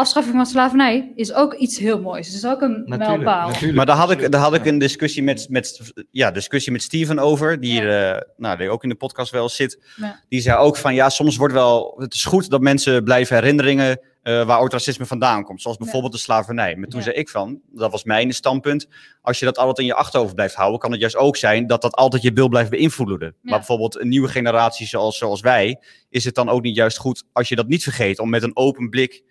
afschaffing 0.00 0.36
van 0.36 0.46
slavernij 0.46 1.12
is 1.14 1.32
ook 1.32 1.54
iets 1.54 1.78
heel 1.78 2.00
moois. 2.00 2.26
Het 2.26 2.36
is 2.36 2.46
ook 2.46 2.60
een 2.60 2.70
Natuurlijk, 2.86 3.08
mijlpaal. 3.08 3.48
natuurlijk. 3.48 3.74
Maar 3.76 3.86
daar 3.86 3.96
had 3.96 4.10
ik, 4.10 4.32
daar 4.32 4.40
had 4.40 4.54
ik 4.54 4.64
een 4.66 4.78
discussie 4.78 5.22
met, 5.22 5.46
met, 5.48 5.92
ja, 6.10 6.30
discussie 6.30 6.72
met 6.72 6.82
Steven 6.82 7.18
over, 7.18 7.60
die, 7.60 7.88
eh, 7.96 8.20
nou, 8.36 8.56
die 8.58 8.70
ook 8.70 8.82
in 8.82 8.88
de 8.88 8.94
podcast 8.94 9.30
wel 9.32 9.48
zit. 9.48 9.82
Ja. 9.96 10.20
Die 10.28 10.40
zei 10.40 10.56
ook 10.58 10.76
van, 10.76 10.94
ja, 10.94 11.08
soms 11.08 11.36
wordt 11.36 11.54
wel, 11.54 11.94
het 11.98 12.14
is 12.14 12.24
goed 12.24 12.50
dat 12.50 12.60
mensen 12.60 13.04
blijven 13.04 13.36
herinneringen 13.36 14.00
eh, 14.22 14.46
waar 14.46 14.60
ooit 14.60 14.72
racisme 14.72 15.06
vandaan 15.06 15.44
komt. 15.44 15.62
Zoals 15.62 15.76
bijvoorbeeld 15.76 16.12
de 16.12 16.18
slavernij. 16.18 16.76
Maar 16.76 16.88
toen 16.88 16.98
Ja. 16.98 17.04
zei 17.04 17.16
ik 17.16 17.28
van, 17.28 17.60
dat 17.72 17.90
was 17.90 18.04
mijn 18.04 18.32
standpunt, 18.32 18.86
als 19.22 19.38
je 19.38 19.44
dat 19.44 19.58
altijd 19.58 19.78
in 19.78 19.84
je 19.84 19.94
achterhoofd 19.94 20.34
blijft 20.34 20.54
houden, 20.54 20.78
kan 20.80 20.90
het 20.90 21.00
juist 21.00 21.16
ook 21.16 21.36
zijn 21.36 21.66
dat 21.66 21.82
dat 21.82 21.94
altijd 21.94 22.22
je 22.22 22.32
wil 22.32 22.48
blijft 22.48 22.70
beïnvloeden. 22.70 23.34
Maar 23.42 23.58
bijvoorbeeld 23.58 24.00
een 24.00 24.08
nieuwe 24.08 24.28
generatie 24.28 24.86
zoals, 24.86 25.18
zoals 25.18 25.40
wij, 25.40 25.80
is 26.08 26.24
het 26.24 26.34
dan 26.34 26.48
ook 26.48 26.62
niet 26.62 26.76
juist 26.76 26.98
goed 26.98 27.24
als 27.32 27.48
je 27.48 27.56
dat 27.56 27.68
niet 27.68 27.82
vergeet, 27.82 28.18
om 28.18 28.30
met 28.30 28.42
een 28.42 28.56
open 28.56 28.88
blik 28.90 29.22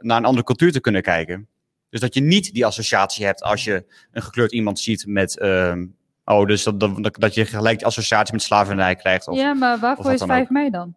naar 0.00 0.16
een 0.16 0.24
andere 0.24 0.44
cultuur 0.44 0.72
te 0.72 0.80
kunnen 0.80 1.02
kijken. 1.02 1.48
Dus 1.90 2.00
dat 2.00 2.14
je 2.14 2.20
niet 2.20 2.52
die 2.54 2.66
associatie 2.66 3.24
hebt 3.24 3.42
als 3.42 3.64
je 3.64 3.84
een 4.12 4.22
gekleurd 4.22 4.52
iemand 4.52 4.78
ziet 4.78 5.06
met. 5.06 5.38
ehm, 5.38 5.86
oh, 6.24 6.46
dus 6.46 6.62
dat, 6.62 6.80
dat, 6.80 7.16
dat 7.18 7.34
je 7.34 7.44
gelijk 7.44 7.78
die 7.78 7.86
associatie 7.86 8.34
met 8.34 8.42
slavernij 8.42 8.96
krijgt. 8.96 9.28
Of, 9.28 9.36
ja. 9.36 9.42
Ja, 9.42 9.54
maar 9.54 9.78
waarvoor 9.78 10.12
is 10.12 10.18
dan 10.18 10.28
5 10.28 10.42
ook. 10.42 10.50
mei 10.50 10.70
dan? 10.70 10.94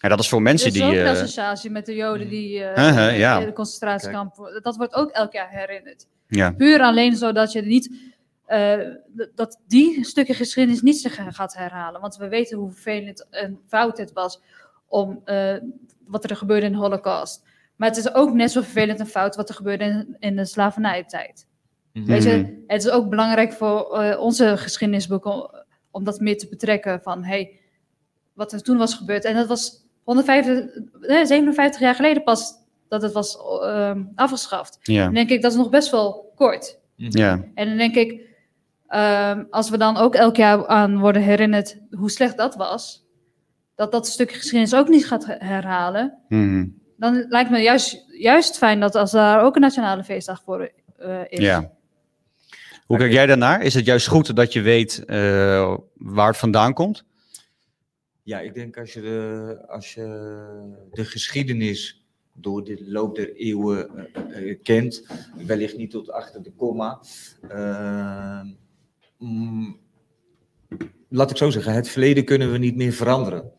dat 0.00 0.20
is 0.20 0.28
voor 0.28 0.42
mensen 0.42 0.68
Er 0.68 0.74
is 0.74 0.80
die. 0.80 0.90
ook 0.90 0.96
een 0.96 1.04
eh, 1.04 1.10
associatie 1.10 1.70
met 1.70 1.86
de 1.86 1.94
Joden 1.94 2.28
die 2.28 2.64
eh 2.64 3.18
ja. 3.18 3.38
in 3.38 3.46
de 3.46 3.52
concentratiekamp... 3.52 4.60
Dat 4.62 4.76
wordt 4.76 4.94
ook 4.94 5.10
elk 5.10 5.32
jaar 5.32 5.50
herinnerd. 5.50 6.06
ja. 6.28 6.50
Puur 6.52 6.80
alleen 6.80 7.16
zodat 7.16 7.52
je 7.52 7.62
niet 7.62 8.14
eh, 8.46 8.78
dat 9.34 9.60
die 9.66 10.04
stukken 10.04 10.34
geschiedenis 10.34 10.82
niet 10.82 10.98
zich 10.98 11.18
gaat 11.30 11.54
herhalen. 11.54 12.00
Want 12.00 12.16
we 12.16 12.28
weten 12.28 12.58
hoe 12.58 12.72
vervelend 12.72 13.26
en 13.30 13.58
fout 13.68 13.98
het 13.98 14.12
was 14.12 14.40
om 14.88 15.20
eh, 15.24 15.54
wat 16.06 16.24
er 16.30 16.36
gebeurde 16.36 16.66
in 16.66 16.72
de 16.72 16.78
Holocaust. 16.78 17.44
Maar 17.76 17.88
het 17.88 17.98
is 17.98 18.14
ook 18.14 18.32
net 18.32 18.50
zo 18.50 18.60
vervelend 18.60 19.00
en 19.00 19.06
fout 19.06 19.36
wat 19.36 19.48
er 19.48 19.54
gebeurde 19.54 19.84
in, 19.84 20.16
in 20.18 20.36
de 20.36 20.44
slavernijtijd. 20.44 21.46
Weet 21.92 22.24
Mhm. 22.24 22.28
je, 22.36 22.64
het 22.66 22.84
is 22.84 22.90
ook 22.90 23.08
belangrijk 23.08 23.52
voor 23.52 23.98
eh, 23.98 24.20
onze 24.20 24.56
geschiedenisboeken 24.56 25.32
om, 25.32 25.50
om 25.90 26.04
dat 26.04 26.20
meer 26.20 26.38
te 26.38 26.48
betrekken 26.48 27.00
van 27.02 27.24
hey, 27.24 27.60
wat 28.32 28.52
er 28.52 28.62
toen 28.62 28.76
was 28.78 28.94
gebeurd. 28.94 29.24
En 29.24 29.34
dat 29.34 29.46
was 29.46 29.84
150, 30.04 30.64
eh, 31.02 31.24
57 31.24 31.80
jaar 31.80 31.94
geleden 31.94 32.22
pas 32.22 32.52
dat 32.88 33.02
het 33.02 33.12
was 33.12 33.36
ehm, 33.62 34.04
afgeschaft. 34.14 34.78
Ja, 34.82 35.04
Dan 35.04 35.14
denk 35.14 35.30
ik, 35.30 35.42
dat 35.42 35.50
is 35.52 35.58
nog 35.58 35.70
best 35.70 35.90
wel 35.90 36.32
kort. 36.34 36.78
ja. 36.96 37.44
En 37.54 37.68
dan 37.68 37.76
denk 37.76 37.94
ik, 37.94 38.20
ehm, 38.86 39.44
als 39.50 39.70
we 39.70 39.76
dan 39.78 39.96
ook 39.96 40.14
elk 40.14 40.36
jaar 40.36 40.66
aan 40.66 40.98
worden 40.98 41.22
herinnerd 41.22 41.78
hoe 41.90 42.10
slecht 42.10 42.36
dat 42.36 42.54
was, 42.54 43.05
dat 43.76 43.92
dat 43.92 44.06
stukje 44.06 44.36
geschiedenis 44.36 44.74
ook 44.74 44.88
niet 44.88 45.06
gaat 45.06 45.26
he- 45.26 45.36
herhalen, 45.38 46.18
Mhm. 46.28 46.66
dan 46.96 47.26
lijkt 47.28 47.50
me 47.50 47.58
juist, 47.58 48.04
juist 48.18 48.56
fijn 48.58 48.80
dat 48.80 48.94
als 48.94 49.10
daar 49.10 49.42
ook 49.44 49.54
een 49.54 49.60
nationale 49.60 50.04
feestdag 50.04 50.42
voor 50.42 50.70
eh, 50.96 51.20
is. 51.28 51.38
ja. 51.38 51.74
Hoe 52.86 52.98
kijk 52.98 53.12
jij 53.12 53.26
daarnaar? 53.26 53.62
Is 53.62 53.74
het 53.74 53.84
juist 53.84 54.06
goed 54.06 54.36
dat 54.36 54.52
je 54.52 54.60
weet 54.60 55.04
eh, 55.04 55.76
waar 55.94 56.26
het 56.28 56.36
vandaan 56.36 56.72
komt? 56.74 57.04
Ja, 58.22 58.40
ik 58.40 58.54
denk 58.54 58.76
als 58.78 58.92
je 58.92 59.00
de, 59.00 59.58
als 59.68 59.94
je 59.94 60.02
de 60.92 61.04
geschiedenis 61.04 62.04
door 62.34 62.64
de 62.64 62.84
loop 62.86 63.16
der 63.16 63.34
eeuwen 63.34 64.08
eh, 64.32 64.56
kent, 64.62 65.06
wellicht 65.46 65.76
niet 65.76 65.90
tot 65.90 66.10
achter 66.10 66.42
de 66.42 66.52
komma. 66.52 67.00
mm, 69.18 69.76
laat 71.08 71.30
ik 71.30 71.36
zo 71.36 71.50
zeggen, 71.50 71.72
het 71.72 71.88
verleden 71.88 72.24
kunnen 72.24 72.52
we 72.52 72.58
niet 72.58 72.76
meer 72.76 72.92
veranderen. 72.92 73.52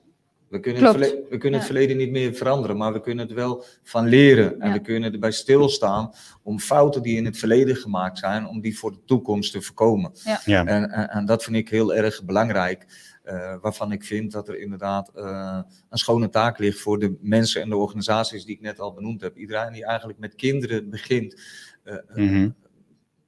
We 0.50 0.60
kunnen, 0.60 0.84
het, 0.84 0.92
Klopt. 0.96 1.08
verle- 1.10 1.24
we 1.30 1.38
kunnen 1.38 1.60
het 1.60 1.68
Ja. 1.70 1.74
verleden 1.76 1.98
niet 1.98 2.12
meer 2.12 2.34
veranderen, 2.34 2.78
maar 2.78 2.94
we 2.94 3.02
kunnen 3.02 3.26
het 3.28 3.36
wel 3.36 3.64
van 3.84 4.08
leren. 4.08 4.60
En 4.60 4.68
Ja. 4.68 4.74
we 4.74 4.80
kunnen 4.82 5.14
erbij 5.14 5.32
stilstaan 5.32 6.14
om 6.44 6.60
fouten 6.60 7.02
die 7.02 7.18
in 7.18 7.26
het 7.26 7.38
verleden 7.38 7.76
gemaakt 7.76 8.18
zijn, 8.18 8.48
om 8.48 8.62
die 8.62 8.78
voor 8.78 8.92
de 8.92 9.00
toekomst 9.06 9.52
te 9.52 9.62
voorkomen. 9.62 10.12
Ja. 10.46 10.66
En, 10.66 10.90
en, 10.92 11.10
en 11.10 11.26
dat 11.26 11.44
vind 11.44 11.56
ik 11.56 11.70
heel 11.70 11.94
erg 11.96 12.24
belangrijk. 12.24 13.06
eh, 13.28 13.56
waarvan 13.62 13.92
ik 13.92 14.04
vind 14.04 14.32
dat 14.32 14.48
er 14.48 14.60
inderdaad 14.60 15.12
eh, 15.16 15.60
een 15.90 15.98
schone 15.98 16.30
taak 16.30 16.60
ligt 16.60 16.80
voor 16.80 17.00
de 17.00 17.18
mensen 17.22 17.62
en 17.62 17.70
de 17.70 17.76
organisaties 17.76 18.46
die 18.46 18.56
ik 18.56 18.62
net 18.62 18.80
al 18.80 18.94
benoemd 18.94 19.22
heb. 19.22 19.38
Iedereen 19.38 19.74
die 19.74 19.86
eigenlijk 19.86 20.20
met 20.20 20.36
kinderen 20.36 20.90
begint, 20.90 21.42
eh, 21.84 21.94
eh, 21.94 22.02
Mhm. 22.16 22.50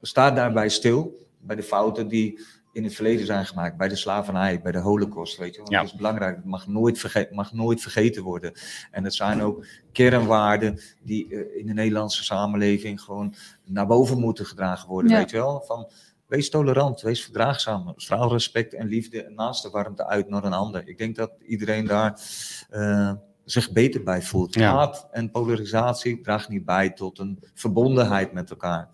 staat 0.01 0.35
daarbij 0.35 0.69
stil 0.69 1.27
bij 1.41 1.55
de 1.55 1.63
fouten 1.63 2.07
die 2.07 2.39
in 2.71 2.83
het 2.83 2.95
verleden 2.95 3.25
zijn 3.25 3.45
gemaakt, 3.45 3.77
bij 3.77 3.87
de 3.87 3.95
slavernij, 3.95 4.61
bij 4.61 4.71
de 4.71 4.79
holocaust, 4.79 5.37
weet 5.37 5.51
je. 5.51 5.57
Want 5.57 5.71
Ja. 5.71 5.79
dat 5.81 5.89
is 5.89 5.95
belangrijk, 5.95 6.35
het 6.35 6.45
mag 6.45 6.67
nooit, 6.67 6.99
verge 6.99 7.27
mag 7.31 7.53
nooit 7.53 7.81
vergeten 7.81 8.23
worden. 8.23 8.51
En 8.91 9.03
het 9.03 9.13
zijn 9.13 9.41
ook 9.41 9.65
kernwaarden 9.91 10.79
die 11.03 11.27
eh, 11.35 11.59
in 11.59 11.65
de 11.65 11.73
Nederlandse 11.73 12.23
samenleving 12.23 13.01
gewoon 13.01 13.33
naar 13.65 13.87
boven 13.87 14.19
moeten 14.19 14.45
gedragen 14.45 14.87
worden, 14.87 15.11
Ja. 15.11 15.17
weet 15.17 15.29
je 15.29 15.37
wel. 15.37 15.61
Van, 15.67 15.89
wees 16.27 16.49
tolerant, 16.49 17.01
wees 17.01 17.23
verdraagzaam, 17.23 17.93
straal 17.95 18.31
respect 18.31 18.73
en 18.73 18.87
liefde 18.87 19.23
en 19.23 19.33
naaste 19.33 19.69
warmte 19.69 20.07
uit 20.07 20.29
naar 20.29 20.43
een 20.43 20.53
ander. 20.53 20.87
Ik 20.87 20.97
denk 20.97 21.15
dat 21.15 21.31
iedereen 21.47 21.85
daar 21.85 22.21
eh, 22.69 23.11
zich 23.45 23.71
beter 23.71 24.03
bij 24.03 24.21
voelt. 24.21 24.53
Ja. 24.53 24.73
Haat 24.75 25.07
en 25.11 25.31
polarisatie 25.31 26.21
draagt 26.21 26.49
niet 26.49 26.65
bij 26.65 26.89
tot 26.89 27.19
een 27.19 27.39
verbondenheid 27.53 28.33
met 28.33 28.49
elkaar. 28.49 28.89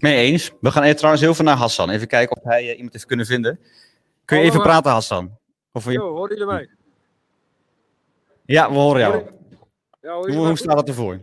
Mee 0.00 0.16
eens. 0.16 0.50
We 0.60 0.70
gaan 0.70 0.82
even 0.82 0.96
trouwens 0.96 1.22
heel 1.24 1.34
veel 1.34 1.44
naar 1.44 1.56
Hassan. 1.56 1.90
Even 1.90 2.06
kijken 2.06 2.36
of 2.36 2.42
hij 2.44 2.68
eh, 2.70 2.74
iemand 2.76 2.92
heeft 2.92 3.06
kunnen 3.06 3.26
vinden. 3.26 3.60
Kun 4.24 4.38
je 4.38 4.44
even 4.44 4.56
maar- 4.56 4.66
praten, 4.66 4.90
Hassan? 4.90 5.38
Of 5.72 5.84
we... 5.84 5.92
Yo, 5.92 6.10
horen 6.12 6.28
jullie 6.36 6.46
mij? 6.52 6.70
Ja, 8.44 8.68
we 8.70 8.74
horen 8.76 9.00
jou. 9.00 9.24
Ja, 10.00 10.14
Hoe, 10.34 10.56
staat 10.56 10.76
het 10.76 10.88
ervoor? 10.88 11.20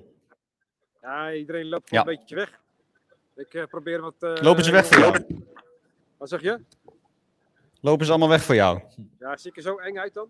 Ja, 1.02 1.34
iedereen 1.34 1.66
loopt 1.70 1.90
Ja. 1.90 2.00
een 2.00 2.06
beetje 2.06 2.36
weg. 2.36 2.60
Ik 3.36 3.54
eh, 3.54 3.64
probeer 3.66 4.02
wat... 4.02 4.14
eh, 4.20 4.34
Lopen 4.42 4.64
ze 4.64 4.72
weg 4.72 4.86
voor 4.86 4.98
jou? 5.00 5.26
Wat 6.18 6.30
zeg 6.30 6.42
je? 6.42 6.60
Lopen 7.82 8.06
ze 8.06 8.12
allemaal 8.12 8.30
weg 8.30 8.44
voor 8.44 8.56
jou? 8.56 8.82
Ja, 9.20 9.38
zie 9.38 9.50
ik 9.52 9.58
er 9.58 9.64
zo 9.64 9.78
eng 9.78 9.98
uit 9.98 10.14
dan? 10.14 10.30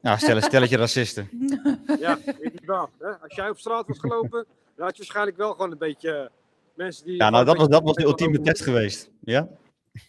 Nou, 0.00 0.18
stel 0.18 0.36
een 0.36 0.42
stelletje 0.42 0.76
racisten. 0.76 1.28
Ja, 2.00 2.18
inderdaad. 2.38 2.90
Hè? 2.98 3.08
Als 3.08 3.34
jij 3.34 3.48
op 3.48 3.58
straat 3.58 3.86
was 3.86 3.98
gelopen, 3.98 4.46
dan 4.76 4.86
had 4.86 4.96
je 4.96 5.02
waarschijnlijk 5.02 5.36
wel 5.36 5.52
gewoon 5.52 5.70
een 5.72 5.78
beetje 5.78 6.12
eh, 6.12 6.30
mensen 6.78 7.04
die... 7.04 7.16
Ja, 7.16 7.30
nou, 7.30 7.44
dat 7.44 7.56
was, 7.56 7.68
dat 7.68 7.82
was 7.82 7.94
de 7.94 8.04
ultieme 8.04 8.40
test 8.40 8.62
geweest. 8.62 9.10
Ja? 9.20 9.40
over- 9.40 9.56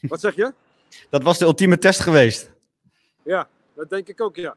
Wat 0.02 0.20
zeg 0.20 0.36
je? 0.36 0.54
Dat 1.10 1.24
was 1.24 1.38
de 1.38 1.46
ultieme 1.46 1.78
test 1.78 2.00
geweest. 2.00 2.52
Ja, 3.24 3.48
dat 3.76 3.90
denk 3.90 4.08
ik 4.08 4.22
ook, 4.22 4.36
ja. 4.36 4.56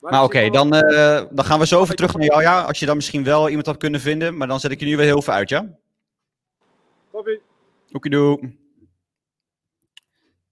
Maar 0.00 0.22
oké, 0.24 0.50
dan, 0.50 0.74
eh, 0.74 1.24
dan 1.30 1.44
gaan 1.44 1.58
we 1.58 1.66
zo 1.66 1.82
even 1.82 1.96
terug 1.96 2.14
naar 2.14 2.24
jou. 2.26 2.42
Ja, 2.42 2.62
als 2.62 2.78
je 2.78 2.86
dan 2.86 2.96
misschien 2.96 3.24
wel 3.24 3.48
iemand 3.48 3.66
had 3.66 3.76
kunnen 3.76 4.00
vinden. 4.00 4.36
Maar 4.36 4.48
dan 4.48 4.60
zet 4.60 4.70
ik 4.70 4.80
je 4.80 4.86
nu 4.86 4.96
weer 4.96 5.06
heel 5.06 5.22
veel 5.22 5.34
uit, 5.34 5.48
ja? 5.48 5.78
Oekidoe. 7.92 8.52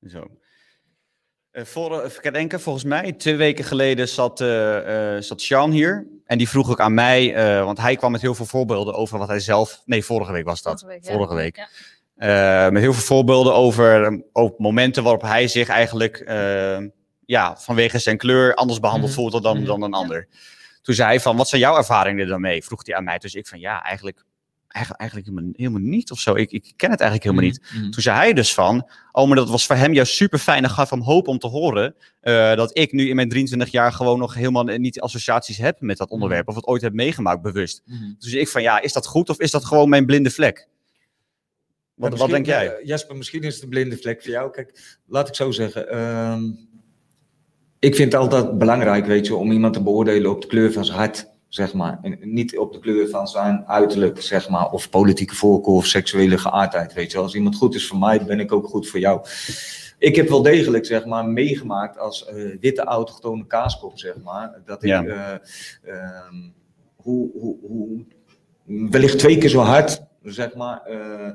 Zo. 0.09 0.31
Eh 1.51 1.65
voor, 1.65 2.03
even 2.03 2.33
denken, 2.33 2.61
volgens 2.61 2.85
mij, 2.85 3.13
twee 3.13 3.37
weken 3.37 3.65
geleden 3.65 4.09
zat, 4.09 4.41
eh 4.41 5.17
eh 5.17 5.23
zat 5.23 5.41
Sean 5.41 5.71
hier. 5.71 6.07
En 6.27 6.39
die 6.39 6.49
vroeg 6.49 6.71
ook 6.71 6.81
aan 6.81 6.95
mij, 6.95 7.35
eh, 7.35 7.65
want 7.65 7.79
hij 7.79 7.97
kwam 7.97 8.13
met 8.13 8.21
heel 8.21 8.35
veel 8.35 8.47
voorbeelden 8.47 8.95
over 8.95 9.19
wat 9.19 9.29
hij 9.29 9.41
zelf... 9.41 9.83
Nee, 9.85 10.05
vorige 10.05 10.33
week 10.33 10.45
was 10.45 10.63
dat. 10.63 10.81
Vorige 10.81 10.99
week, 10.99 11.07
ja. 11.09 11.13
Vorige 11.17 11.35
week. 11.35 11.57
Ja. 11.57 12.65
Eh, 12.67 12.73
met 12.73 12.83
heel 12.83 12.93
veel 12.93 13.03
voorbeelden 13.03 13.55
over, 13.55 14.05
eh, 14.05 14.19
over 14.33 14.55
momenten 14.59 15.03
waarop 15.03 15.23
hij 15.23 15.49
zich 15.49 15.69
eigenlijk 15.69 16.25
ja, 17.27 17.57
vanwege 17.57 17.99
zijn 17.99 18.17
kleur 18.17 18.55
anders 18.55 18.81
behandeld 18.81 19.11
Mhm. 19.11 19.21
voelde 19.21 19.41
dan, 19.41 19.57
Mhm. 19.57 19.67
dan 19.67 19.83
een 19.83 19.93
ander. 19.95 20.29
Toen 20.83 20.95
zei 20.95 21.09
hij 21.09 21.21
van, 21.21 21.37
wat 21.37 21.49
zijn 21.49 21.61
jouw 21.61 21.77
ervaringen 21.77 22.23
er 22.23 22.29
dan 22.29 22.41
mee? 22.41 22.65
Vroeg 22.65 22.87
hij 22.87 22.97
aan 22.97 23.05
mij. 23.05 23.19
Dus 23.19 23.35
ik 23.35 23.47
van, 23.47 23.59
ja, 23.61 23.83
eigenlijk, 23.83 24.25
eigenlijk, 24.69 25.01
eigenlijk 25.01 25.31
helemaal, 25.31 25.53
helemaal 25.57 25.91
niet 25.91 26.11
of 26.11 26.19
zo. 26.21 26.35
Ik, 26.35 26.51
ik 26.53 26.73
ken 26.77 26.91
het 26.91 27.01
eigenlijk 27.01 27.31
helemaal 27.31 27.51
niet. 27.51 27.73
Mhm. 27.81 27.91
Toen 27.91 28.03
zei 28.03 28.17
hij 28.17 28.33
dus 28.33 28.55
van, 28.55 28.89
oh, 29.13 29.27
maar 29.27 29.37
dat 29.37 29.51
was 29.51 29.67
voor 29.67 29.77
hem 29.77 29.93
juist 29.95 30.15
super 30.15 30.39
fijn 30.39 30.65
en 30.65 30.71
gaf 30.71 30.91
hem 30.91 31.01
hoop 31.03 31.29
om 31.29 31.39
te 31.39 31.47
horen 31.47 31.95
eh, 32.21 32.55
dat 32.55 32.79
ik 32.79 32.93
nu 32.93 33.09
in 33.09 33.17
mijn 33.17 33.29
23 33.29 33.69
jaar 33.69 33.93
gewoon 33.93 34.19
nog 34.19 34.35
helemaal 34.35 34.65
niet 34.65 35.01
associaties 35.01 35.57
heb 35.57 35.81
met 35.81 35.97
dat 35.97 36.11
onderwerp 36.11 36.49
of 36.49 36.55
het 36.55 36.67
ooit 36.67 36.83
heb 36.83 36.93
meegemaakt 36.93 37.43
bewust. 37.43 37.83
Mhm. 37.85 38.13
Dus 38.19 38.33
ik 38.33 38.49
van, 38.49 38.63
ja, 38.63 38.81
is 38.81 38.93
dat 38.93 39.07
goed 39.07 39.29
of 39.29 39.39
is 39.41 39.51
dat 39.51 39.65
gewoon 39.65 39.89
mijn 39.89 40.07
blinde 40.07 40.31
vlek? 40.31 40.69
Wat, 41.95 42.13
Ja, 42.13 42.19
wat 42.19 42.31
denk 42.31 42.47
jij? 42.47 42.77
eh, 42.77 42.87
Jasper, 42.87 43.17
misschien 43.17 43.43
is 43.43 43.55
het 43.55 43.63
een 43.63 43.69
blinde 43.69 43.97
vlek 43.97 44.23
voor 44.23 44.31
jou. 44.31 44.51
Kijk, 44.51 44.99
laat 45.07 45.29
ik 45.29 45.35
zo 45.35 45.51
zeggen. 45.51 45.89
ehm, 45.91 46.43
ik 47.79 47.95
vind 47.95 48.13
het 48.13 48.21
altijd 48.23 48.59
belangrijk, 48.59 49.07
weet 49.07 49.27
je, 49.27 49.35
om 49.35 49.53
iemand 49.53 49.75
te 49.75 49.83
beoordelen 49.83 50.31
op 50.31 50.41
de 50.43 50.47
kleur 50.47 50.73
van 50.73 50.85
zijn 50.85 50.99
hart, 50.99 51.29
zeg 51.57 51.75
maar. 51.75 51.99
En 52.03 52.19
niet 52.21 52.59
op 52.59 52.73
de 52.73 52.79
kleur 52.79 53.09
van 53.09 53.29
zijn 53.29 53.65
uiterlijk, 53.67 54.23
zeg 54.23 54.49
maar. 54.49 54.71
Of 54.71 54.91
politieke 54.91 55.35
voorkeur 55.35 55.75
of 55.75 55.87
seksuele 55.87 56.39
geaardheid, 56.39 56.93
weet 56.93 57.13
je. 57.13 57.19
Als 57.19 57.35
iemand 57.35 57.57
goed 57.57 57.75
is 57.75 57.87
voor 57.87 57.99
mij, 57.99 58.25
ben 58.25 58.41
ik 58.41 58.53
ook 58.53 58.67
goed 58.67 58.89
voor 58.89 59.01
jou. 59.01 59.21
Ik 59.99 60.17
heb 60.17 60.29
wel 60.29 60.43
degelijk, 60.43 60.87
zeg 60.87 61.05
maar, 61.07 61.27
meegemaakt 61.27 61.99
als 61.99 62.25
eh, 62.27 62.57
witte 62.61 62.83
autochtone 62.85 63.47
kaaskop, 63.47 63.99
zeg 63.99 64.15
maar. 64.25 64.61
Dat 64.65 64.83
ik 64.83 64.89
Ja. 64.89 65.05
eh, 65.05 65.33
ehm, 65.95 66.51
hoe, 66.97 67.31
hoe, 67.41 67.57
hoe, 67.61 68.05
wellicht 68.91 69.19
twee 69.19 69.39
keer 69.39 69.49
zo 69.49 69.61
hard, 69.61 70.03
zeg 70.33 70.55
maar, 70.55 70.83
eh, 70.83 71.27
eh, 71.27 71.35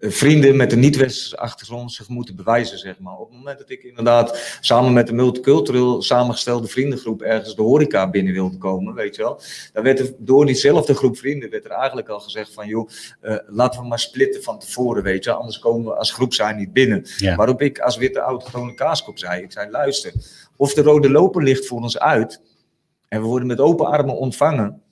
vrienden 0.00 0.56
met 0.56 0.72
een 0.72 0.80
niet-westerse 0.80 1.36
achtergrond 1.36 1.92
zich 1.92 2.08
moeten 2.08 2.36
bewijzen, 2.36 2.78
zeg 2.78 2.98
maar. 2.98 3.16
Op 3.16 3.28
het 3.28 3.36
moment 3.36 3.58
dat 3.58 3.70
ik 3.70 3.82
inderdaad 3.82 4.58
samen 4.60 4.92
met 4.92 5.08
een 5.08 5.14
multicultureel 5.14 6.02
samengestelde 6.02 6.66
vriendengroep 6.66 7.22
ergens 7.22 7.54
de 7.54 7.62
horeca 7.62 8.10
binnen 8.10 8.32
wilde 8.32 8.58
komen, 8.58 8.94
weet 8.94 9.16
je 9.16 9.22
wel, 9.22 9.40
dan 9.72 9.82
werd 9.82 9.98
er 9.98 10.14
door 10.18 10.46
diezelfde 10.46 10.94
groep 10.94 11.16
vrienden 11.16 11.50
werd 11.50 11.64
er 11.64 11.70
eigenlijk 11.70 12.08
al 12.08 12.20
gezegd 12.20 12.52
van, 12.52 12.66
joh, 12.66 12.88
eh, 13.20 13.36
laten 13.46 13.80
we 13.80 13.86
maar 13.86 13.98
splitten 13.98 14.42
van 14.42 14.58
tevoren, 14.58 15.02
weet 15.02 15.24
je, 15.24 15.32
anders 15.32 15.58
komen 15.58 15.84
we 15.84 15.96
als 15.96 16.12
groep 16.12 16.34
zijn 16.34 16.56
niet 16.56 16.72
binnen. 16.72 17.06
Ja. 17.16 17.36
Waarop 17.36 17.62
ik 17.62 17.78
als 17.78 17.96
witte 17.96 18.18
autochtone 18.20 18.74
kaaskop 18.74 19.18
zei, 19.18 19.42
ik 19.42 19.52
zei, 19.52 19.70
luister, 19.70 20.12
of 20.56 20.74
de 20.74 20.82
rode 20.82 21.10
loper 21.10 21.42
ligt 21.42 21.66
voor 21.66 21.80
ons 21.80 21.98
uit 21.98 22.40
en 23.08 23.20
we 23.20 23.26
worden 23.26 23.48
met 23.48 23.60
open 23.60 23.86
armen 23.86 24.16
ontvangen, 24.16 24.82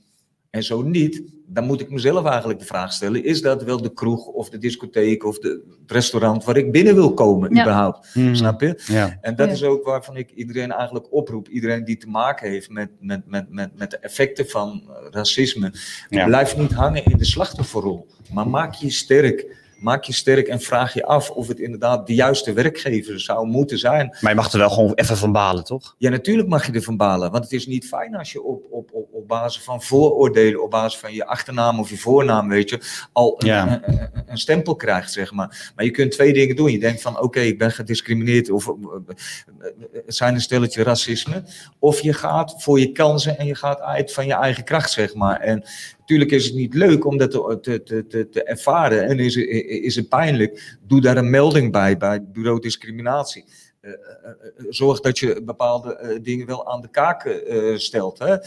en 0.59 0.64
zo 0.64 0.82
niet, 0.82 1.22
dan 1.46 1.64
moet 1.64 1.80
ik 1.80 1.90
mezelf 1.90 2.24
eigenlijk 2.26 2.59
de 2.59 2.64
vraag 2.66 2.92
stellen: 2.92 3.24
is 3.24 3.42
dat 3.42 3.62
wel 3.62 3.82
de 3.82 3.92
kroeg 3.92 4.26
of 4.26 4.48
de 4.50 4.59
discotheek 4.59 5.24
of 5.24 5.38
de, 5.38 5.62
het 5.82 5.90
restaurant 5.92 6.44
waar 6.44 6.56
ik 6.56 6.72
binnen 6.72 6.94
wil 6.94 7.14
komen, 7.14 7.54
Ja. 7.54 7.62
überhaupt? 7.62 8.14
Mhm. 8.14 8.34
Snap 8.34 8.61
je? 8.61 8.82
Ja. 8.86 9.18
En 9.20 9.36
dat 9.36 9.46
Ja. 9.46 9.52
is 9.52 9.62
ook 9.62 9.84
waarvan 9.84 10.16
ik 10.16 10.30
iedereen 10.30 10.72
eigenlijk 10.72 11.12
oproep. 11.12 11.48
Iedereen 11.48 11.84
die 11.84 11.96
te 11.96 12.09
maken 12.09 12.50
heeft 12.50 12.70
met, 12.70 12.90
met, 13.00 13.26
met, 13.26 13.46
met, 13.50 13.78
met 13.78 13.90
de 13.90 13.98
effecten 13.98 14.48
van 14.48 14.82
eh, 14.88 14.94
racisme. 15.11 15.72
Ja. 16.09 16.24
Blijf 16.24 16.56
niet 16.56 16.72
hangen 16.72 17.04
in 17.04 17.16
de 17.18 17.24
slachtofferrol. 17.24 18.06
Maar 18.32 18.48
maak 18.48 18.74
je 18.74 18.90
sterk. 18.90 19.56
Maak 19.79 20.05
je 20.05 20.12
sterk 20.12 20.49
en 20.49 20.61
vraag 20.61 20.95
je 20.95 21.05
af 21.05 21.31
of 21.31 21.49
het 21.49 21.59
inderdaad 21.61 22.07
de 22.07 22.14
juiste 22.14 22.53
werkgever 22.53 23.20
zou 23.20 23.47
moeten 23.47 23.79
zijn. 23.79 24.16
Maar 24.20 24.31
je 24.31 24.37
mag 24.37 24.53
er 24.53 24.59
wel 24.59 24.70
gewoon 24.70 24.93
even 24.95 25.16
van 25.16 25.33
balen, 25.33 25.64
toch? 25.64 25.95
Ja, 25.99 26.11
natuurlijk 26.11 26.49
mag 26.49 26.66
je 26.66 26.72
ervan 26.72 26.97
balen. 26.97 27.31
Want 27.31 27.45
het 27.45 27.53
is 27.53 27.66
niet 27.66 27.87
fijn 27.89 28.14
als 28.16 28.33
je 28.33 28.43
op, 28.43 28.62
op, 28.70 28.91
op, 28.93 29.09
op 29.12 29.29
basis 29.29 29.62
van 29.62 29.83
vooroordelen, 29.83 30.62
op 30.62 30.70
basis 30.70 30.99
van 31.01 31.12
je 31.12 31.26
achternaam 31.26 31.79
of 31.81 31.91
je 31.91 31.97
voornaam, 31.99 32.49
weet 32.49 32.70
je, 32.70 32.81
al 33.12 33.35
een, 33.39 33.47
Ja. 33.47 33.66
een, 33.72 33.83
een- 34.01 34.11
een 34.26 34.39
stempel 34.39 34.76
krijgt, 34.76 35.12
zeg 35.12 35.33
maar. 35.33 35.72
Maar 35.76 35.85
je 35.85 35.91
kunt 35.91 36.11
twee 36.11 36.33
dingen 36.33 36.57
doen. 36.57 36.70
Je 36.72 36.79
denkt 36.79 37.03
van, 37.03 37.20
oké, 37.20 37.41
ik 37.41 37.59
ben 37.59 37.70
gediscrimineerd 37.72 38.51
of 38.51 38.68
eh, 38.68 38.74
eh, 38.74 39.72
het 40.07 40.16
zijn 40.16 40.35
een 40.35 40.41
stelletje 40.41 40.83
racisme. 40.83 41.43
Of 41.79 42.01
je 42.01 42.12
gaat 42.12 42.55
voor 42.62 42.81
je 42.81 42.93
kansen 42.93 43.39
en 43.39 43.47
je 43.47 43.55
gaat 43.55 43.81
uit 43.81 44.12
van 44.12 44.26
je 44.26 44.35
eigen 44.35 44.64
kracht, 44.64 44.91
zeg 44.91 45.14
maar. 45.14 45.41
En 45.41 45.64
natuurlijk 46.09 46.40
is 46.40 46.46
het 46.46 46.54
niet 46.54 46.74
leuk 46.74 47.04
om 47.04 47.16
dat 47.16 47.30
te, 47.30 47.59
te, 47.82 48.06
te, 48.06 48.28
te, 48.28 48.42
ervaren 48.42 49.09
en 49.09 49.18
is, 49.18 49.36
is 49.36 49.96
het 49.96 50.09
pijnlijk. 50.09 50.76
Doe 50.86 51.00
daar 51.00 51.16
een 51.16 51.30
melding 51.30 51.72
bij, 51.72 51.96
bij 51.96 52.12
het 52.12 52.32
bureau 52.32 52.61
discriminatie. 52.61 53.44
Eh, 53.81 53.91
eh, 53.91 53.99
eh, 54.31 54.64
zorg 54.68 55.01
dat 55.01 55.18
je 55.18 55.43
bepaalde 55.45 55.97
eh, 55.97 56.18
dingen 56.22 56.47
wel 56.47 56.66
aan 56.72 56.81
de 56.81 56.89
kaak 56.89 57.24
eh, 57.24 57.76
stelt. 57.76 58.18
Hè? 58.18 58.35
Eh, 58.35 58.41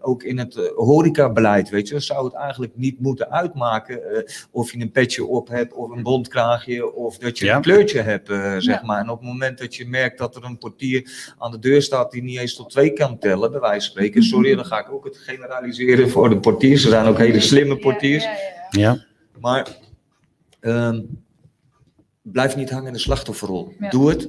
ook 0.00 0.22
in 0.22 0.38
het 0.38 0.72
horecabeleid, 0.74 1.68
weet 1.68 1.88
je, 1.88 2.00
zou 2.00 2.24
het 2.24 2.34
eigenlijk 2.34 2.76
niet 2.76 3.00
moeten 3.00 3.30
uitmaken 3.30 4.10
eh, 4.14 4.22
of 4.50 4.72
je 4.72 4.80
een 4.80 4.90
petje 4.90 5.24
op 5.26 5.48
hebt 5.48 5.72
of 5.72 5.90
een 5.90 6.02
bondkraagje 6.02 6.94
of 6.94 7.18
dat 7.18 7.38
je 7.38 7.44
Ja. 7.44 7.56
een 7.56 7.62
kleurtje 7.62 8.00
hebt, 8.00 8.28
eh, 8.28 8.52
zeg 8.58 8.80
Ja. 8.80 8.86
maar. 8.86 9.00
En 9.00 9.08
op 9.10 9.18
het 9.18 9.28
moment 9.28 9.58
dat 9.58 9.74
je 9.74 9.88
merkt 9.88 10.18
dat 10.18 10.36
er 10.36 10.44
een 10.44 10.58
portier 10.58 11.34
aan 11.38 11.50
de 11.50 11.58
deur 11.58 11.82
staat 11.82 12.10
die 12.10 12.22
niet 12.22 12.38
eens 12.38 12.54
tot 12.54 12.70
twee 12.70 12.92
kan 12.92 13.18
tellen, 13.18 13.50
bij 13.50 13.60
wijze 13.60 13.80
van 13.80 13.90
spreken, 13.90 14.22
sorry, 14.22 14.54
dan 14.54 14.64
ga 14.64 14.78
ik 14.80 14.92
ook 14.92 15.04
het 15.04 15.16
generaliseren 15.16 16.10
voor 16.10 16.28
de 16.28 16.38
portiers. 16.40 16.84
Er 16.84 16.90
zijn 16.90 17.06
ook 17.06 17.18
hele 17.18 17.40
slimme 17.40 17.76
portiers. 17.76 18.24
Ja, 18.24 18.30
ja, 18.30 18.36
ja, 18.70 18.70
ja. 18.70 18.80
Ja. 18.92 19.04
Maar 19.40 19.78
ehm, 20.60 21.00
blijf 22.22 22.56
niet 22.56 22.70
hangen 22.70 22.86
in 22.86 22.92
de 22.92 22.98
slachtofferrol. 22.98 23.72
Ja. 23.78 23.88
Doe 23.90 24.08
het. 24.08 24.28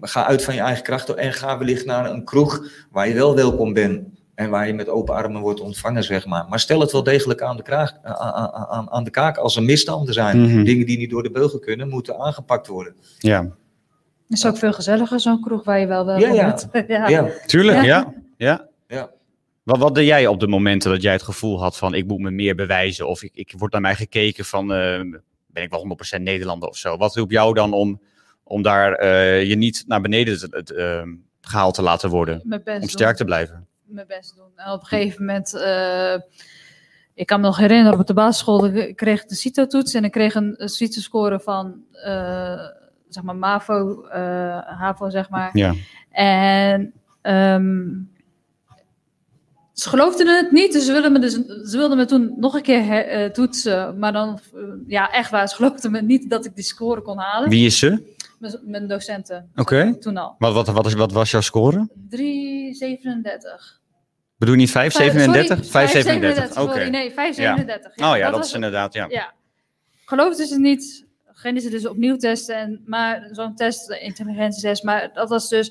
Ga 0.00 0.26
uit 0.26 0.44
van 0.44 0.54
je 0.54 0.60
eigen 0.60 0.82
kracht 0.84 1.14
en 1.14 1.32
ga 1.32 1.58
wellicht 1.58 1.86
naar 1.86 2.10
een 2.10 2.24
kroeg 2.24 2.64
waar 2.90 3.08
je 3.08 3.14
wel 3.14 3.34
welkom 3.34 3.72
bent. 3.72 4.16
En 4.34 4.50
waar 4.50 4.66
je 4.66 4.72
met 4.74 4.88
open 4.88 5.14
armen 5.14 5.40
wordt 5.40 5.60
ontvangen, 5.60 6.04
zeg 6.04 6.26
maar. 6.26 6.46
Maar 6.48 6.60
stel 6.60 6.80
het 6.80 6.92
wel 6.92 7.02
degelijk 7.02 7.42
aan 7.42 7.56
de, 7.56 7.62
kraag, 7.62 7.92
aan, 8.02 8.90
aan- 8.90 9.04
de 9.04 9.10
kaak 9.10 9.36
als 9.36 9.56
er 9.56 9.62
misstanden 9.62 10.14
zijn. 10.14 10.40
Mhm. 10.42 10.64
Dingen 10.64 10.86
die 10.86 10.98
niet 10.98 11.10
door 11.10 11.22
de 11.22 11.30
beugel 11.30 11.58
kunnen, 11.58 11.88
moeten 11.88 12.18
aangepakt 12.18 12.66
worden. 12.66 12.94
ja. 13.18 13.40
Het 14.28 14.36
is 14.38 14.46
ook 14.46 14.56
veel 14.56 14.72
gezelliger, 14.72 15.20
zo'n 15.20 15.40
kroeg 15.40 15.64
waar 15.64 15.78
je 15.80 15.86
wel 15.86 16.06
wel 16.06 16.18
Ja, 16.18 16.32
ja. 16.32 16.46
bent. 16.72 16.88
ja. 16.88 17.08
Ja, 17.08 17.28
Tuurlijk, 17.46 17.76
Ja. 17.76 17.84
ja. 17.84 18.14
ja. 18.36 18.68
ja. 18.88 19.10
Wat, 19.62 19.78
wat 19.78 19.94
deed 19.94 20.06
jij 20.06 20.26
op 20.26 20.40
de 20.40 20.48
momenten 20.48 20.90
dat 20.90 21.02
jij 21.02 21.12
het 21.12 21.22
gevoel 21.22 21.60
had 21.60 21.76
van 21.76 21.94
ik 21.94 22.06
moet 22.06 22.18
me 22.18 22.30
meer 22.30 22.54
bewijzen 22.54 23.08
of 23.08 23.22
ik, 23.22 23.30
ik 23.34 23.54
word 23.56 23.72
naar 23.72 23.80
mij 23.80 23.94
gekeken 23.94 24.44
van 24.44 24.72
eh, 24.72 25.00
ben 25.46 25.62
ik 25.62 25.70
wel 25.70 25.96
100% 26.18 26.22
Nederlander 26.22 26.68
of 26.68 26.76
zo? 26.76 26.96
Wat 26.96 27.14
hielp 27.14 27.30
jou 27.30 27.54
dan 27.54 27.72
om, 27.72 28.00
om 28.48 28.62
daar 28.62 28.92
eh, 28.92 29.44
je 29.44 29.56
niet 29.56 29.84
naar 29.86 30.00
beneden 30.00 30.38
te- 30.38 30.56
het, 30.56 30.70
eh, 30.72 31.02
gehaald 31.40 31.74
te 31.74 31.82
laten 31.82 32.10
worden? 32.10 32.40
Om 32.42 32.62
doen. 32.64 32.88
sterk 32.88 33.16
te 33.16 33.24
blijven? 33.24 33.66
Mijn 33.84 34.06
best 34.06 34.36
doen. 34.36 34.50
En 34.56 34.72
op 34.72 34.80
een 34.80 34.86
gegeven 34.86 35.24
moment, 35.24 35.54
eh, 35.54 36.14
ik 37.14 37.26
kan 37.26 37.40
me 37.40 37.46
nog 37.46 37.56
herinneren, 37.56 37.98
op 37.98 38.06
de 38.06 38.14
basisschool 38.14 38.66
ik 38.66 38.96
kreeg 38.96 39.22
ik 39.22 39.28
de 39.28 39.34
CITO-toets 39.34 39.94
en 39.94 40.04
ik 40.04 40.10
kreeg 40.12 40.34
een, 40.34 40.54
CITO-score 40.64 41.40
van, 41.40 41.82
eh, 41.92 42.58
zeg 43.08 43.22
maar, 43.22 43.36
MAVO, 43.36 44.04
HAVO, 44.78 45.10
zeg 45.10 45.30
maar. 45.30 45.50
Ja. 45.52 45.74
En 46.10 46.92
ehm, 47.22 47.86
ze 49.72 49.88
geloofden 49.88 50.26
het 50.36 50.52
niet, 50.52 50.72
dus 50.72 50.84
ze 50.86 50.92
wilden 50.92 51.12
me, 51.12 51.18
dus, 51.18 51.32
ze 51.70 51.76
wilden 51.76 51.96
me 51.96 52.04
toen 52.04 52.34
nog 52.36 52.54
een 52.54 52.62
keer 52.62 52.84
he- 52.84 53.30
toetsen. 53.30 53.98
Maar 53.98 54.12
dan, 54.12 54.38
ja, 54.86 55.10
echt 55.12 55.30
waar, 55.30 55.48
ze 55.48 55.54
geloofden 55.54 55.90
me 55.90 56.02
niet 56.02 56.30
dat 56.30 56.44
ik 56.44 56.54
die 56.54 56.64
score 56.64 57.02
kon 57.02 57.18
halen. 57.18 57.48
Wie 57.48 57.66
is 57.66 57.78
ze? 57.78 58.16
Mijn, 58.62 58.86
docenten. 58.86 59.50
Oké. 59.54 59.98
Toen 59.98 60.16
al. 60.16 60.34
Wat, 60.38 60.54
wat, 60.54 60.68
wat, 60.68 60.86
is, 60.86 60.94
wat 60.94 61.12
was 61.12 61.30
jouw 61.30 61.40
score? 61.40 61.88
3,37. 61.88 63.78
Bedoel 64.36 64.54
je 64.54 64.60
niet 64.60 64.70
5,37? 64.70 64.74
5,37? 64.74 65.70
Sorry, 66.52 66.68
Oké. 66.68 66.84
nee, 66.84 67.10
5,37. 67.10 67.14
Ja. 67.36 68.12
Oh 68.12 68.16
ja, 68.16 68.30
dat 68.30 68.44
is 68.44 68.52
inderdaad, 68.52 68.94
ja. 68.94 69.06
Ja. 69.08 69.32
Geloofden 70.04 70.46
ze 70.46 70.58
niet, 70.58 71.06
gingen 71.26 71.62
ze 71.62 71.70
dus 71.70 71.86
opnieuw 71.86 72.16
testen. 72.16 72.56
En, 72.56 72.82
maar 72.86 73.28
zo'n 73.32 73.54
test, 73.54 73.86
de 73.86 73.98
intelligentietest, 73.98 74.82
maar 74.82 75.10
dat 75.12 75.28
was 75.28 75.48
dus, 75.48 75.70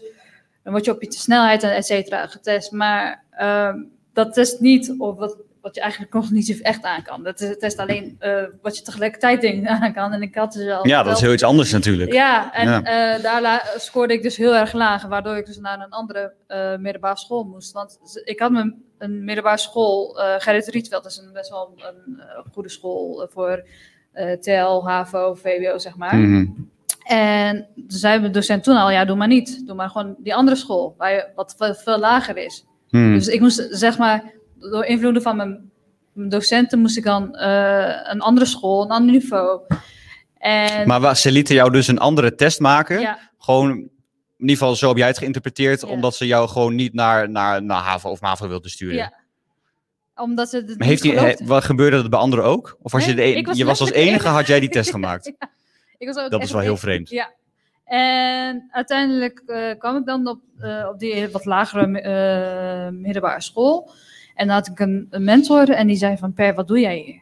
dan 0.63 0.73
word 0.73 0.85
je 0.85 0.91
op 0.91 1.01
je 1.01 1.13
snelheid 1.13 1.63
en 1.63 1.75
et 1.75 1.85
cetera 1.85 2.27
getest. 2.27 2.71
Maar 2.71 3.23
ehm, 3.31 3.83
dat 4.13 4.33
test 4.33 4.59
niet 4.59 4.95
op 4.97 5.19
wat, 5.19 5.37
wat 5.67 5.75
je 5.75 5.81
eigenlijk 5.81 6.11
cognitief 6.11 6.59
echt 6.59 6.83
aan 6.83 7.03
kan. 7.03 7.23
Dat 7.23 7.41
is- 7.41 7.57
test 7.57 7.77
alleen 7.77 8.15
eh, 8.19 8.43
wat 8.61 8.77
je 8.77 8.83
tegelijkertijd 8.83 9.41
denkt 9.41 9.67
aan 9.67 9.93
kan. 9.93 10.13
En 10.13 10.21
ik 10.21 10.35
had 10.35 10.53
dus 10.53 10.71
al 10.71 10.87
Ja, 10.87 11.03
dat 11.03 11.15
is 11.15 11.21
heel 11.21 11.33
iets 11.33 11.43
anders 11.43 11.71
natuurlijk. 11.71 12.13
ja, 12.13 12.53
en 12.53 12.69
Ja. 12.69 12.83
eh, 13.15 13.23
daar 13.23 13.73
scoorde 13.77 14.13
ik 14.13 14.21
dus 14.21 14.37
heel 14.37 14.55
erg 14.55 14.73
laag, 14.73 15.03
waardoor 15.07 15.37
ik 15.37 15.45
dus 15.45 15.57
naar 15.57 15.79
een 15.79 15.89
andere 15.89 16.33
eh 16.47 16.75
middelbare 16.77 17.17
school 17.17 17.43
moest. 17.43 17.71
Want 17.71 17.99
ik 18.23 18.39
had 18.39 18.51
mijn, 18.51 18.83
een 18.97 19.23
middelbare 19.23 19.57
school, 19.57 20.13
Gerrit 20.37 20.67
Rietveld 20.67 21.05
is 21.05 21.17
een 21.17 21.33
best 21.33 21.49
wel 21.49 21.73
een 21.77 22.21
goede 22.53 22.69
school 22.69 23.27
voor 23.33 23.63
TL, 24.41 24.81
HAVO, 24.85 25.33
VWO, 25.33 25.77
zeg 25.77 25.95
maar. 25.97 26.15
Mhm. 26.15 26.45
En 27.03 27.67
toen 27.75 27.85
zei 27.87 28.19
mijn 28.19 28.31
docent 28.31 28.63
toen 28.63 28.75
al, 28.77 28.91
ja, 28.91 29.05
doe 29.05 29.15
maar 29.15 29.27
niet. 29.27 29.65
Doe 29.67 29.75
maar 29.75 29.89
gewoon 29.89 30.15
die 30.19 30.35
andere 30.35 30.57
school, 30.57 30.95
waar 30.97 31.11
je, 31.13 31.27
wat 31.35 31.55
veel, 31.57 31.73
veel 31.73 31.99
lager 31.99 32.37
is. 32.37 32.65
Mhm. 32.89 33.13
Dus 33.13 33.27
ik 33.27 33.39
moest, 33.39 33.67
zeg 33.69 33.97
maar, 33.97 34.23
door 34.59 34.85
invloeden 34.85 35.21
van 35.21 35.35
mijn, 35.35 35.71
docenten 36.13 36.79
moest 36.79 36.97
ik 36.97 37.03
dan 37.03 37.35
eh, 37.35 37.99
een 38.03 38.21
andere 38.21 38.45
school, 38.45 38.83
een 38.83 38.91
ander 38.91 39.11
niveau. 39.11 39.61
En, 40.37 40.87
Maar 40.87 41.17
ze 41.17 41.31
lieten 41.31 41.55
jou 41.55 41.71
dus 41.71 41.87
een 41.87 41.99
andere 41.99 42.35
test 42.35 42.59
maken. 42.59 42.99
ja, 42.99 43.19
Gewoon, 43.39 43.69
in 43.71 43.89
ieder 44.37 44.57
geval 44.57 44.75
zo 44.75 44.87
heb 44.87 44.97
jij 44.97 45.07
het 45.07 45.17
geïnterpreteerd, 45.17 45.81
Ja. 45.81 45.87
omdat 45.87 46.15
ze 46.15 46.25
jou 46.27 46.47
gewoon 46.49 46.75
niet 46.75 46.93
naar, 46.93 47.29
naar, 47.29 47.63
naar 47.63 47.81
HAVO 47.81 48.09
of 48.09 48.21
MAVO 48.21 48.47
wilden 48.47 48.69
sturen. 48.71 48.95
Ja. 48.95 49.13
omdat 50.15 50.49
ze 50.49 50.57
het 50.57 50.77
Maar 50.77 50.87
heeft 50.87 51.01
die, 51.01 51.11
he- 51.13 51.19
geloofden. 51.19 51.47
wat 51.47 51.63
gebeurde 51.63 51.97
dat 52.01 52.09
bij 52.09 52.19
anderen 52.19 52.45
ook? 52.45 52.77
Of 52.81 52.91
was 52.91 53.05
Nee, 53.05 53.15
je, 53.15 53.21
de 53.33 53.39
e- 53.39 53.41
was 53.43 53.57
je 53.57 53.65
was 53.65 53.79
als 53.79 53.91
enige, 53.91 54.27
had 54.27 54.47
jij 54.47 54.59
die 54.59 54.69
test 54.69 54.89
gemaakt? 54.97 55.25
ja. 55.39 55.49
Ik 55.97 56.07
was 56.07 56.17
ook 56.23 56.31
Dat 56.31 56.43
is 56.43 56.51
wel 56.51 56.61
heel 56.61 56.77
vreemd. 56.77 57.09
Ja. 57.09 57.31
En 57.85 58.67
uiteindelijk 58.71 59.43
eh, 59.45 59.77
kwam 59.77 59.95
ik 59.97 60.05
dan 60.05 60.27
op, 60.27 60.39
eh, 60.59 60.87
op 60.91 60.99
die 60.99 61.27
wat 61.29 61.45
lagere 61.45 62.01
eh, 62.01 62.91
middelbare 62.91 63.41
school. 63.41 63.91
En 64.37 64.47
dan 64.47 64.55
had 64.55 64.67
ik 64.67 64.79
een, 64.79 65.07
een 65.09 65.23
mentor 65.23 65.69
en 65.69 65.87
die 65.87 65.95
zei 65.95 66.17
van 66.17 66.33
Per, 66.33 66.53
wat 66.53 66.67
doe 66.67 66.79
jij 66.79 66.97
hier? 67.05 67.21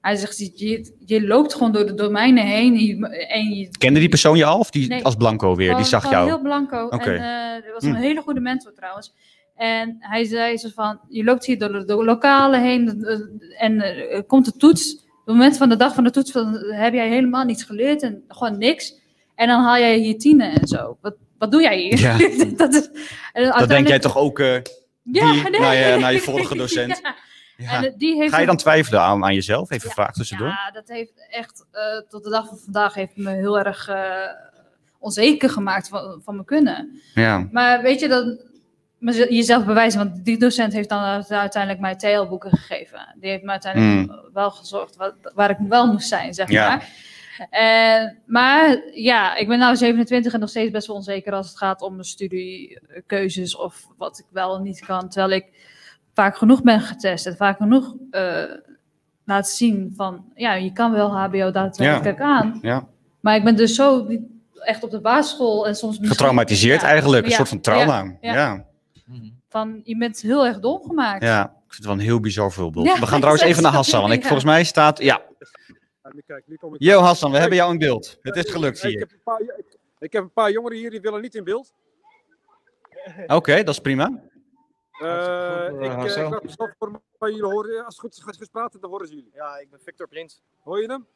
Hij 0.00 0.16
zegt, 0.16 0.38
je, 0.58 0.94
je 1.04 1.26
loopt 1.26 1.54
gewoon 1.54 1.72
door 1.72 1.86
de 1.86 1.94
domeinen 1.94 2.44
heen 2.46 2.74
en 2.74 2.84
je, 2.84 3.08
en 3.28 3.54
je 3.54 3.68
Kende 3.78 4.00
die 4.00 4.08
persoon 4.08 4.36
je 4.36 4.44
al 4.44 4.58
of 4.58 4.70
die 4.70 4.88
Nee. 4.88 5.04
als 5.04 5.14
blanco 5.14 5.54
weer? 5.56 5.76
Die 5.76 5.84
zag 5.84 6.10
jou? 6.10 6.26
heel 6.26 6.40
blanco. 6.40 6.88
En 6.88 6.98
eh 7.00 7.64
dat 7.64 7.72
was 7.72 7.82
Hm. 7.82 7.88
een 7.88 7.94
hele 7.94 8.20
goede 8.20 8.40
mentor 8.40 8.72
trouwens. 8.74 9.12
En 9.56 9.96
hij 9.98 10.24
zei 10.24 10.56
zo 10.56 10.68
van, 10.74 11.00
je 11.08 11.24
loopt 11.24 11.44
hier 11.46 11.58
door 11.58 11.72
de, 11.72 11.84
de 11.84 12.04
lokalen 12.04 12.62
heen 12.62 13.04
eh, 13.04 13.18
en 13.64 13.80
eh, 13.80 14.20
komt 14.26 14.44
de 14.44 14.52
toets. 14.56 14.94
Op 14.94 15.32
het 15.32 15.34
moment 15.34 15.56
van 15.56 15.68
de 15.68 15.76
dag 15.76 15.94
van 15.94 16.04
de 16.04 16.10
toets 16.10 16.30
van, 16.30 16.54
heb 16.56 16.92
jij 16.94 17.08
helemaal 17.08 17.44
niets 17.44 17.62
geleerd 17.62 18.02
en 18.02 18.24
gewoon 18.28 18.58
niks. 18.58 18.94
En 19.34 19.48
dan 19.48 19.62
haal 19.62 19.78
jij 19.78 19.96
hier 19.98 20.18
tienen 20.18 20.52
en 20.60 20.66
zo. 20.66 20.96
Wat, 21.00 21.14
wat 21.38 21.50
doe 21.52 21.62
jij 21.62 21.78
hier? 21.78 21.98
Ja. 21.98 22.16
dat, 22.56 22.74
is, 22.74 22.88
en 23.32 23.58
Dat 23.58 23.68
denk 23.68 23.88
jij 23.88 23.98
toch 23.98 24.16
ook 24.16 24.38
eh, 24.38 24.56
Ja, 25.12 25.32
die 25.32 25.42
nee. 25.50 25.60
naar, 25.60 25.74
je, 25.74 25.96
naar 25.96 26.12
je 26.12 26.20
vorige 26.20 26.56
docent? 26.64 27.00
Ja. 27.02 27.14
Ja. 27.56 27.72
En 27.72 27.84
eh, 27.84 27.92
die 27.96 28.16
heeft 28.16 28.32
Ga 28.32 28.40
je 28.40 28.46
dan 28.46 28.56
twijfelen 28.56 29.00
aan, 29.00 29.24
aan 29.24 29.34
jezelf? 29.34 29.70
Even 29.70 29.88
een 29.88 29.94
vraag 29.94 30.12
tussendoor. 30.12 30.48
Ja, 30.48 30.70
dat 30.72 30.88
heeft 30.88 31.26
echt 31.30 31.66
eh, 31.72 31.82
tot 32.08 32.24
de 32.24 32.30
dag 32.30 32.48
van 32.48 32.58
vandaag 32.58 32.94
heeft 32.94 33.16
me 33.16 33.30
heel 33.30 33.58
erg 33.58 33.88
eh, 33.88 34.28
onzeker 34.98 35.50
gemaakt 35.50 35.88
van, 35.88 36.20
van 36.24 36.34
mijn 36.34 36.46
kunnen. 36.46 37.00
Ja. 37.14 37.48
Maar 37.52 37.82
weet 37.82 38.00
je, 38.00 38.08
dat 38.08 38.44
jezelf 39.28 39.64
bewijzen, 39.64 39.98
want 39.98 40.24
die 40.24 40.38
docent 40.38 40.72
heeft 40.72 40.88
dan 40.88 41.24
uiteindelijk 41.28 41.80
mij 41.80 41.96
TL-boeken 41.96 42.50
gegeven. 42.50 43.14
Die 43.20 43.30
heeft 43.30 43.42
me 43.42 43.50
uiteindelijk 43.50 44.20
wel 44.32 44.50
gezorgd 44.50 44.96
wat, 44.96 45.14
waar 45.34 45.50
ik 45.50 45.58
wel 45.68 45.92
moest 45.92 46.08
zijn, 46.08 46.34
zeg 46.34 46.46
Hmm. 46.46 46.56
Ja. 46.56 46.68
maar. 46.68 46.88
En, 47.50 48.18
maar 48.26 48.82
ja, 48.92 49.36
ik 49.36 49.48
ben 49.48 49.58
nu 49.58 49.76
27 49.76 50.32
en 50.32 50.40
nog 50.40 50.48
steeds 50.48 50.70
best 50.70 50.86
wel 50.86 50.96
onzeker 50.96 51.32
als 51.32 51.48
het 51.48 51.58
gaat 51.58 51.82
om 51.82 51.92
mijn 51.92 52.04
studiekeuzes 52.04 53.56
of 53.56 53.86
wat 53.96 54.18
ik 54.18 54.24
wel 54.30 54.56
en 54.56 54.62
niet 54.62 54.84
kan. 54.84 55.08
Terwijl 55.08 55.32
ik 55.32 55.46
vaak 56.14 56.36
genoeg 56.36 56.62
ben 56.62 56.80
getest 56.80 57.26
en 57.26 57.36
vaak 57.36 57.56
genoeg 57.56 57.94
eh 58.10 58.44
laat 59.26 59.48
zien 59.48 59.92
van, 59.96 60.24
ja, 60.34 60.54
je 60.54 60.72
kan 60.72 60.92
wel 60.92 61.18
HBO 61.18 61.50
daadwerkelijk 61.50 62.20
aan. 62.20 62.58
ja. 62.62 62.86
Maar 63.20 63.36
ik 63.36 63.44
ben 63.44 63.56
dus 63.56 63.74
zo 63.74 64.06
echt 64.54 64.82
op 64.82 64.90
de 64.90 65.00
basisschool 65.00 65.66
en 65.66 65.74
soms 65.74 65.98
Getraumatiseerd 66.00 66.80
Ja, 66.80 66.86
eigenlijk. 66.86 67.24
Een 67.24 67.30
ja, 67.30 67.36
soort 67.36 67.48
van 67.48 67.60
trauma. 67.60 68.02
ja, 68.02 68.16
Ja. 68.20 68.32
ja. 68.32 68.64
Ja. 69.04 69.30
Van, 69.48 69.80
je 69.84 69.96
bent 69.96 70.20
heel 70.20 70.46
erg 70.46 70.60
dom 70.60 70.82
gemaakt. 70.82 71.22
Ik 71.22 71.28
vind 71.28 71.76
het 71.76 71.84
wel 71.84 71.92
een 71.94 72.00
heel 72.00 72.20
bizar 72.20 72.52
voorbeeld. 72.52 72.86
Ja, 72.86 72.98
We 72.98 73.06
gaan 73.06 73.18
trouwens 73.18 73.44
even 73.44 73.62
naar 73.66 73.72
Hassan. 73.72 74.00
Want 74.00 74.12
ik, 74.12 74.18
ja. 74.20 74.26
volgens 74.26 74.48
mij 74.50 74.64
staat... 74.64 75.02
Ja. 75.02 75.20
Ja, 76.06 76.12
nu 76.14 76.22
kijk, 76.26 76.42
nu 76.46 76.56
kom 76.56 76.74
ik. 76.74 76.82
Yo 76.82 77.00
Hassan, 77.00 77.30
we 77.30 77.38
hebben 77.38 77.56
jou 77.56 77.72
in 77.72 77.78
beeld. 77.78 78.18
Het 78.22 78.36
is 78.36 78.50
gelukt, 78.50 78.76
Ik 78.84 78.90
zie 78.90 78.98
heb 78.98 79.08
ik. 79.08 79.14
een 79.14 79.20
paar, 79.24 79.40
ik, 79.40 79.76
ik 79.98 80.12
heb 80.12 80.22
een 80.22 80.32
paar 80.32 80.50
jongeren 80.50 80.78
hier 80.78 80.90
die 80.90 81.00
willen 81.00 81.20
niet 81.20 81.34
in 81.34 81.44
beeld. 81.44 81.72
Oké, 83.26 83.56
dat 83.56 83.68
is 83.74 83.80
prima. 83.80 84.04
Eh, 84.06 84.16
ik, 85.00 85.02
eh, 85.02 85.66
eh, 85.66 85.72
ik 85.74 85.80
laat 85.80 86.02
mezelf 86.42 86.74
voor 86.78 86.90
mij 87.18 87.30
jullie 87.30 87.44
horen. 87.44 87.84
Als 87.84 87.94
het 87.94 87.98
goed 88.04 88.16
is, 88.16 88.22
gaat 88.22 88.38
het 88.38 88.50
praten, 88.50 88.80
dan 88.80 88.90
horen 88.90 89.06
ze 89.08 89.14
jullie. 89.14 89.30
Ja, 89.34 89.58
ik 89.58 89.70
ben 89.70 89.80
Victor 89.84 90.08
Prins. 90.08 90.42
Hoor 90.62 90.80
je 90.80 90.86
hem? 90.88 91.06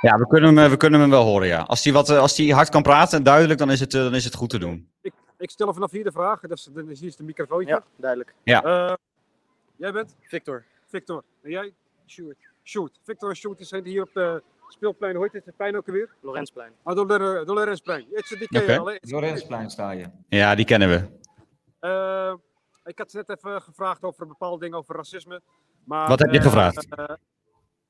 Ja, 0.00 0.18
we 0.18 0.26
kunnen 0.26 0.54
hem, 0.54 0.64
eh, 0.64 0.70
we 0.70 0.76
kunnen 0.76 1.00
hem 1.00 1.10
wel 1.10 1.24
horen, 1.24 1.48
ja. 1.48 1.60
Als 1.62 1.84
hij, 1.84 1.92
wat, 1.92 2.08
als 2.10 2.36
hij 2.36 2.46
hard 2.46 2.68
kan 2.68 2.82
praten 2.82 3.18
en 3.18 3.24
duidelijk, 3.24 3.58
dan 3.58 3.70
is, 3.70 3.80
het, 3.80 3.90
dan 3.90 4.14
is 4.14 4.24
het 4.24 4.34
goed 4.34 4.50
te 4.50 4.58
doen. 4.58 4.90
Ik 5.38 5.50
stel 5.50 5.72
vanaf 5.74 5.90
hier 5.90 6.04
de 6.04 6.12
vraag. 6.12 6.40
Dat 6.40 6.58
is, 6.58 6.68
dan 6.72 6.90
is 6.90 7.00
hier 7.00 7.08
is 7.08 7.16
de 7.16 7.22
microfoontje. 7.22 7.74
Ja, 7.74 7.84
duidelijk. 7.96 8.34
Eh, 8.44 8.92
Jij 9.76 9.92
bent? 9.92 10.16
Victor. 10.20 10.64
Victor. 10.86 11.22
En 11.42 11.50
jij? 11.50 11.72
Sjoerd. 12.06 12.36
Sjoerd. 12.68 12.98
Victor 13.02 13.28
en 13.28 13.36
Sjoerd 13.36 13.58
die 13.58 13.66
zijn 13.66 13.84
hier 13.84 14.02
op 14.02 14.10
de 14.12 14.42
speelplein. 14.68 15.14
Hoe 15.14 15.24
heet 15.24 15.32
het? 15.32 15.44
Het 15.46 15.56
pijn 15.56 15.76
ook 15.76 15.86
alweer? 15.86 16.10
Lorenzplein. 16.20 16.72
Ah, 16.82 16.96
door 16.96 17.08
de, 17.08 17.42
door 17.44 17.56
de 17.56 17.64
Rensplein. 17.64 18.06
Itse, 18.10 18.38
die 18.38 18.48
ken 18.48 18.62
je? 18.62 18.98
Lorensplein 19.00 19.70
sta 19.70 19.90
je. 19.90 20.06
Ja, 20.28 20.54
die 20.54 20.64
kennen 20.64 20.88
we. 20.88 21.08
Eh, 21.80 22.34
ik 22.84 22.98
had 22.98 23.10
ze 23.10 23.16
net 23.16 23.28
even 23.28 23.62
gevraagd 23.62 24.02
over 24.02 24.26
bepaalde 24.26 24.60
dingen 24.60 24.78
over 24.78 24.96
racisme. 24.96 25.40
Maar, 25.84 26.08
Wat 26.08 26.18
heb 26.18 26.30
je 26.30 26.38
eh, 26.38 26.44
gevraagd? 26.44 26.86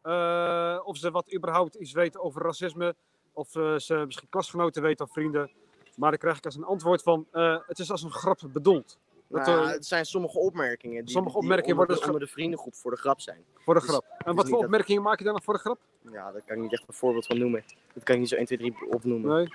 eh, 0.03 0.81
of 0.85 0.97
ze 0.97 1.11
wat 1.11 1.35
überhaupt 1.35 1.75
iets 1.75 1.93
weten 1.93 2.21
over 2.23 2.43
racisme. 2.43 2.95
Of 3.33 3.49
ze 3.77 4.03
misschien 4.07 4.29
klasgenoten 4.29 4.83
weten 4.83 5.05
of 5.07 5.13
vrienden. 5.13 5.51
Maar 5.97 6.11
dan 6.11 6.19
krijg 6.19 6.37
ik 6.37 6.45
als 6.45 6.57
een 6.57 6.65
antwoord 6.65 7.03
van: 7.03 7.27
eh, 7.33 7.59
het 7.67 7.79
is 7.79 7.91
als 7.91 8.03
een 8.03 8.11
grap 8.11 8.41
bedoeld. 8.53 8.99
Dat, 9.29 9.47
Nou, 9.47 9.63
eh, 9.67 9.71
het 9.71 9.87
zijn 9.87 10.05
sommige 10.05 10.39
opmerkingen 10.39 11.05
die, 11.05 11.13
Sommige 11.15 11.35
die 11.35 11.43
opmerkingen 11.43 11.79
onder, 11.79 11.87
worden 11.87 12.07
de, 12.07 12.13
onder 12.13 12.27
de 12.29 12.33
vriendengroep 12.35 12.75
voor 12.75 12.91
de 12.91 12.97
grap 12.97 13.21
zijn. 13.21 13.45
voor 13.59 13.75
de 13.75 13.81
dus 13.81 13.89
grap. 13.89 14.05
En 14.25 14.35
wat 14.35 14.49
voor 14.49 14.57
dat- 14.57 14.65
opmerkingen 14.65 15.03
maak 15.03 15.19
je 15.19 15.25
dan 15.25 15.33
nog 15.35 15.45
voor 15.45 15.55
de 15.55 15.61
grap? 15.61 15.79
Ja, 16.13 16.33
daar 16.33 16.43
kan 16.47 16.57
ik 16.57 16.63
niet 16.63 16.73
echt 16.73 16.85
een 16.89 16.95
voorbeeld 16.95 17.27
van 17.27 17.39
noemen. 17.39 17.65
Dat 17.95 18.03
kan 18.03 18.15
ik 18.15 18.21
niet 18.21 18.29
zo 18.31 18.37
1, 18.37 18.47
2, 18.47 18.59
3 18.59 18.75
opnoemen. 18.91 19.35
Nee. 19.37 19.49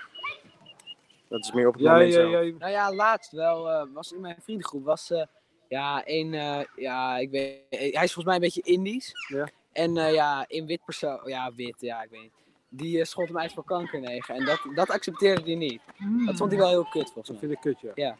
Dat 1.28 1.44
is 1.44 1.52
meer 1.52 1.66
op 1.66 1.72
het 1.74 1.82
jij, 1.82 2.10
zelf. 2.10 2.30
jij, 2.30 2.54
Nou 2.58 2.70
ja, 2.72 2.94
laatst 2.94 3.32
wel, 3.32 3.70
eh, 3.70 3.86
was 3.92 4.12
in 4.12 4.20
mijn 4.20 4.36
vriendengroep, 4.42 4.84
was 4.84 5.10
eh, 5.10 5.22
ja, 5.68 6.02
een, 6.04 6.34
eh, 6.34 6.60
ja, 6.76 7.18
ik 7.18 7.30
weet, 7.30 7.60
hij 7.70 7.88
is 7.88 8.12
volgens 8.12 8.24
mij 8.24 8.34
een 8.34 8.40
beetje 8.40 8.62
Indisch. 8.62 9.12
Ja. 9.28 9.48
En 9.72 9.96
eh, 9.96 10.12
ja, 10.12 10.44
in 10.48 10.66
wit 10.66 10.84
persoon, 10.84 11.20
ja, 11.24 11.52
wit, 11.54 11.76
ja, 11.78 12.02
ik 12.02 12.10
weet 12.10 12.20
niet. 12.22 12.32
Die 12.68 12.98
uh, 12.98 13.04
schot 13.04 13.26
hem 13.26 13.38
uit 13.38 13.52
voor 13.52 13.64
kanker 13.64 14.00
negen. 14.00 14.34
En 14.34 14.44
dat, 14.44 14.60
dat 14.74 14.90
accepteerde 14.90 15.42
hij 15.42 15.54
niet. 15.54 15.80
Dat 16.26 16.36
vond 16.36 16.50
hij 16.50 16.60
wel 16.60 16.68
heel 16.68 16.84
kut, 16.84 17.10
volgens 17.12 17.14
dat 17.14 17.28
mij. 17.28 17.38
vind 17.38 17.52
ik 17.52 17.60
kut, 17.60 17.80
ja. 17.80 17.92
Ja. 17.94 18.16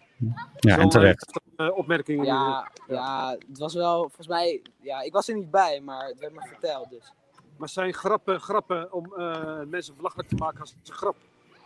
Ja, 0.59 0.79
en 0.79 0.89
terecht. 0.89 1.41
Eh, 1.57 1.77
opmerkingen. 1.77 2.25
Ja, 2.25 2.71
ja, 2.89 3.31
het 3.49 3.59
was 3.59 3.75
wel, 3.75 4.01
volgens 4.01 4.27
mij, 4.29 4.63
ja, 4.81 5.01
ik 5.01 5.13
was 5.13 5.29
er 5.29 5.35
niet 5.35 5.51
bij, 5.51 5.81
maar 5.81 6.07
het 6.07 6.19
werd 6.19 6.33
me 6.33 6.41
verteld, 6.49 6.91
dus. 6.91 7.13
Maar 7.57 7.69
zijn 7.69 7.95
grappen, 7.95 8.41
grappen 8.41 8.93
om 8.93 9.15
eh, 9.15 9.61
mensen 9.67 9.97
belachelijk 9.97 10.29
te 10.29 10.35
maken 10.37 10.61
als 10.61 10.75
het 10.79 10.89
een 10.89 10.95
grap? 10.95 11.17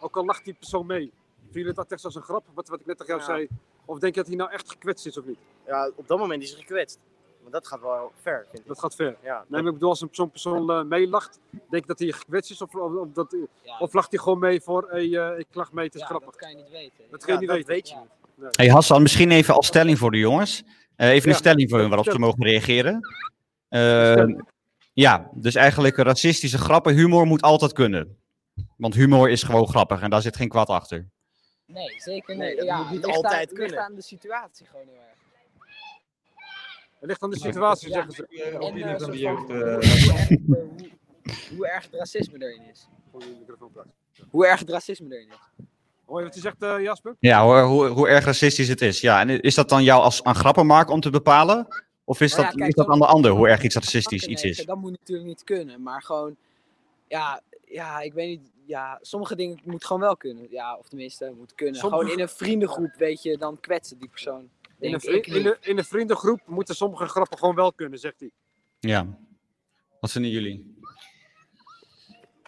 Ook 0.01 0.17
al 0.17 0.25
lacht 0.25 0.45
die 0.45 0.55
persoon 0.55 0.87
mee. 0.87 1.13
Vind 1.51 1.67
je 1.67 1.73
dat 1.73 1.93
echt 1.93 2.05
als 2.05 2.15
een 2.15 2.23
grap? 2.23 2.45
Wat, 2.55 2.69
wat 2.69 2.81
ik 2.81 2.87
net 2.87 2.99
tegen 2.99 3.17
jou 3.17 3.31
Ja. 3.31 3.37
zei. 3.37 3.49
Of 3.85 3.99
denk 3.99 4.15
je 4.15 4.21
dat 4.21 4.29
hij 4.29 4.37
nou 4.39 4.51
echt 4.51 4.71
gekwetst 4.71 5.07
is 5.07 5.19
of 5.19 5.25
niet? 5.25 5.39
Ja, 5.67 5.91
op 5.95 6.09
dat 6.09 6.19
moment 6.19 6.43
is 6.43 6.51
hij 6.51 6.61
gekwetst. 6.61 6.99
Maar 7.43 7.51
dat 7.51 7.67
gaat 7.67 7.81
wel 7.81 8.13
ver, 8.21 8.47
vind 8.51 8.63
ik. 8.63 8.69
Dat 8.69 8.79
gaat 8.79 8.95
ver. 8.95 9.17
Ja, 9.23 9.37
Nee, 9.49 9.63
maar 9.63 9.67
ik 9.69 9.73
bedoel, 9.73 9.89
als 9.89 10.01
een- 10.01 10.09
zo'n 10.13 10.31
persoon 10.31 10.71
eh, 10.71 10.83
meelacht, 10.83 11.41
denk 11.51 11.83
je 11.83 11.87
dat 11.89 11.99
hij 11.99 12.13
gekwetst 12.13 12.51
is? 12.51 12.63
Of, 12.63 12.75
of, 12.75 12.95
of 12.95 13.09
dat, 13.13 13.37
Ja, 13.63 13.79
of 13.79 13.93
lacht 13.93 14.11
hij 14.11 14.21
gewoon 14.21 14.39
mee 14.39 14.61
voor, 14.61 14.87
hey, 14.91 15.17
eh, 15.33 15.39
ik 15.39 15.47
lach 15.53 15.73
mee, 15.73 15.85
het 15.85 15.95
is 15.95 16.01
ja, 16.01 16.07
grappig. 16.07 16.31
dat 16.31 16.41
kan 16.41 16.51
je 16.51 16.57
niet 16.57 16.71
weten. 16.71 17.05
Dat 17.11 17.21
ja, 17.21 17.27
kun 17.27 17.35
je 17.35 17.39
niet 17.41 17.49
dat 17.49 17.57
weten. 17.57 17.73
weet 17.73 17.89
je 17.89 17.95
Ja. 17.95 18.01
niet. 18.01 18.11
Hey 18.51 18.69
Hassan, 18.69 19.03
misschien 19.03 19.31
even 19.31 19.55
als 19.55 19.67
stelling 19.67 19.99
voor 19.99 20.11
de 20.11 20.19
jongens. 20.19 20.63
Eh, 20.97 21.09
even 21.11 21.29
een 21.31 21.35
stelling 21.37 21.71
voor 21.71 21.79
hun 21.79 21.89
waarop 21.89 22.11
ze 22.11 22.19
mogen 22.19 22.45
reageren. 22.45 23.01
Eh, 23.69 24.25
ja, 24.93 25.31
dus 25.35 25.55
eigenlijk 25.55 25.97
racistische 25.97 26.59
grappen, 26.59 26.95
humor 26.95 27.27
moet 27.27 27.43
altijd 27.43 27.73
kunnen. 27.73 28.17
Want 28.77 28.95
humor 28.95 29.31
is 29.31 29.43
gewoon 29.43 29.69
grappig 29.69 30.01
en 30.01 30.11
daar 30.11 30.23
zit 30.23 30.37
geen 30.37 30.49
kwaad 30.49 30.69
achter. 30.69 31.09
Nee, 31.67 32.01
zeker 32.01 32.37
Nee, 32.37 32.49
niet. 32.49 32.57
dat 32.59 32.67
ja, 32.67 32.77
moet 32.83 32.91
niet 32.91 33.05
ligt 33.05 33.17
altijd 33.17 33.33
aan, 33.35 33.39
ligt 33.41 33.53
kunnen. 33.53 33.85
aan 33.85 33.95
de 33.95 34.03
situatie 34.03 34.67
gewoon 34.67 34.87
heel 34.87 34.95
erg. 34.95 35.17
Het 37.01 37.09
ligt 37.09 37.23
aan 37.23 37.31
de 37.31 37.39
situatie, 37.39 37.89
Ja. 37.89 37.95
zeggen 37.95 38.13
ze. 38.13 38.27
Je 38.29 38.43
En, 38.43 38.61
opinie 38.61 38.85
eh, 38.85 38.99
van 39.01 39.11
de 39.11 39.19
jeugd. 39.19 39.51
eh, 39.51 39.57
hoe, 39.59 39.67
erg, 40.13 40.31
eh, 40.31 40.37
hoe, 41.57 41.69
erg 41.69 41.85
het 41.85 41.95
racisme 41.95 42.39
erin 42.39 42.63
is. 42.71 42.89
Hoe 44.31 44.47
erg 44.47 44.59
het 44.61 44.71
racisme 44.71 45.15
erin 45.15 45.29
is. 45.29 45.67
Hoor 46.09 46.19
je 46.19 46.25
wat 46.25 46.35
hij 46.35 46.43
zegt, 46.43 46.63
eh, 46.63 46.83
Jasper? 46.83 47.17
Ja, 47.21 47.45
hoe, 47.45 47.61
hoe, 47.61 47.87
hoe 47.87 48.09
erg 48.09 48.25
racistisch 48.25 48.69
het 48.69 48.81
is. 48.81 49.01
Ja, 49.01 49.21
en 49.21 49.41
is 49.41 49.55
dat 49.55 49.69
dan 49.69 49.83
jou 49.85 50.03
als 50.03 50.23
aan 50.23 50.35
grappen 50.35 50.67
maken 50.67 50.93
om 50.95 51.01
te 51.01 51.11
bepalen? 51.11 51.67
Of 52.05 52.21
is 52.21 52.31
Nou 52.31 52.43
dat, 52.43 52.53
ja, 52.53 52.59
kijk, 52.59 52.69
is 52.69 52.75
dat 52.75 52.89
aan 52.89 52.99
de 52.99 53.07
ander 53.07 53.31
hoe 53.31 53.49
erg 53.49 53.63
iets 53.63 53.75
racistisch 53.75 54.27
iets 54.27 54.43
is? 54.43 54.65
Dat 54.65 54.77
moet 54.79 54.91
natuurlijk 54.91 55.29
niet 55.29 55.45
kunnen, 55.45 55.83
maar 55.83 56.03
gewoon, 56.03 56.37
ja, 57.09 57.41
ja, 57.65 58.01
ik 58.01 58.13
weet 58.13 58.29
niet, 58.29 58.51
ja, 58.65 58.99
sommige 59.03 59.37
dingen 59.37 59.61
moet 59.65 59.85
gewoon 59.85 60.03
wel 60.03 60.17
kunnen. 60.17 60.47
Ja, 60.51 60.77
of 60.77 60.89
tenminste, 60.89 61.33
moet 61.39 61.55
kunnen. 61.55 61.75
Sommige- 61.81 62.03
Gewoon 62.03 62.17
in 62.19 62.23
een 62.23 62.29
vriendengroep, 62.29 62.95
weet 62.97 63.23
je, 63.23 63.39
dan 63.39 63.61
kwetsen 63.61 63.99
die 63.99 64.09
persoon. 64.09 64.49
In 64.79 64.95
een, 64.95 65.01
in, 65.01 65.15
niet. 65.15 65.43
de, 65.45 65.57
in 65.61 65.79
een 65.79 65.85
vriendengroep 65.85 66.41
moeten 66.47 66.75
sommige 66.75 67.07
grappen 67.07 67.39
gewoon 67.39 67.55
wel 67.55 67.73
kunnen, 67.73 67.99
zegt 67.99 68.21
hij. 68.21 68.31
Ja. 68.79 69.07
Wat 70.01 70.11
vinden 70.11 70.31
jullie? 70.31 70.78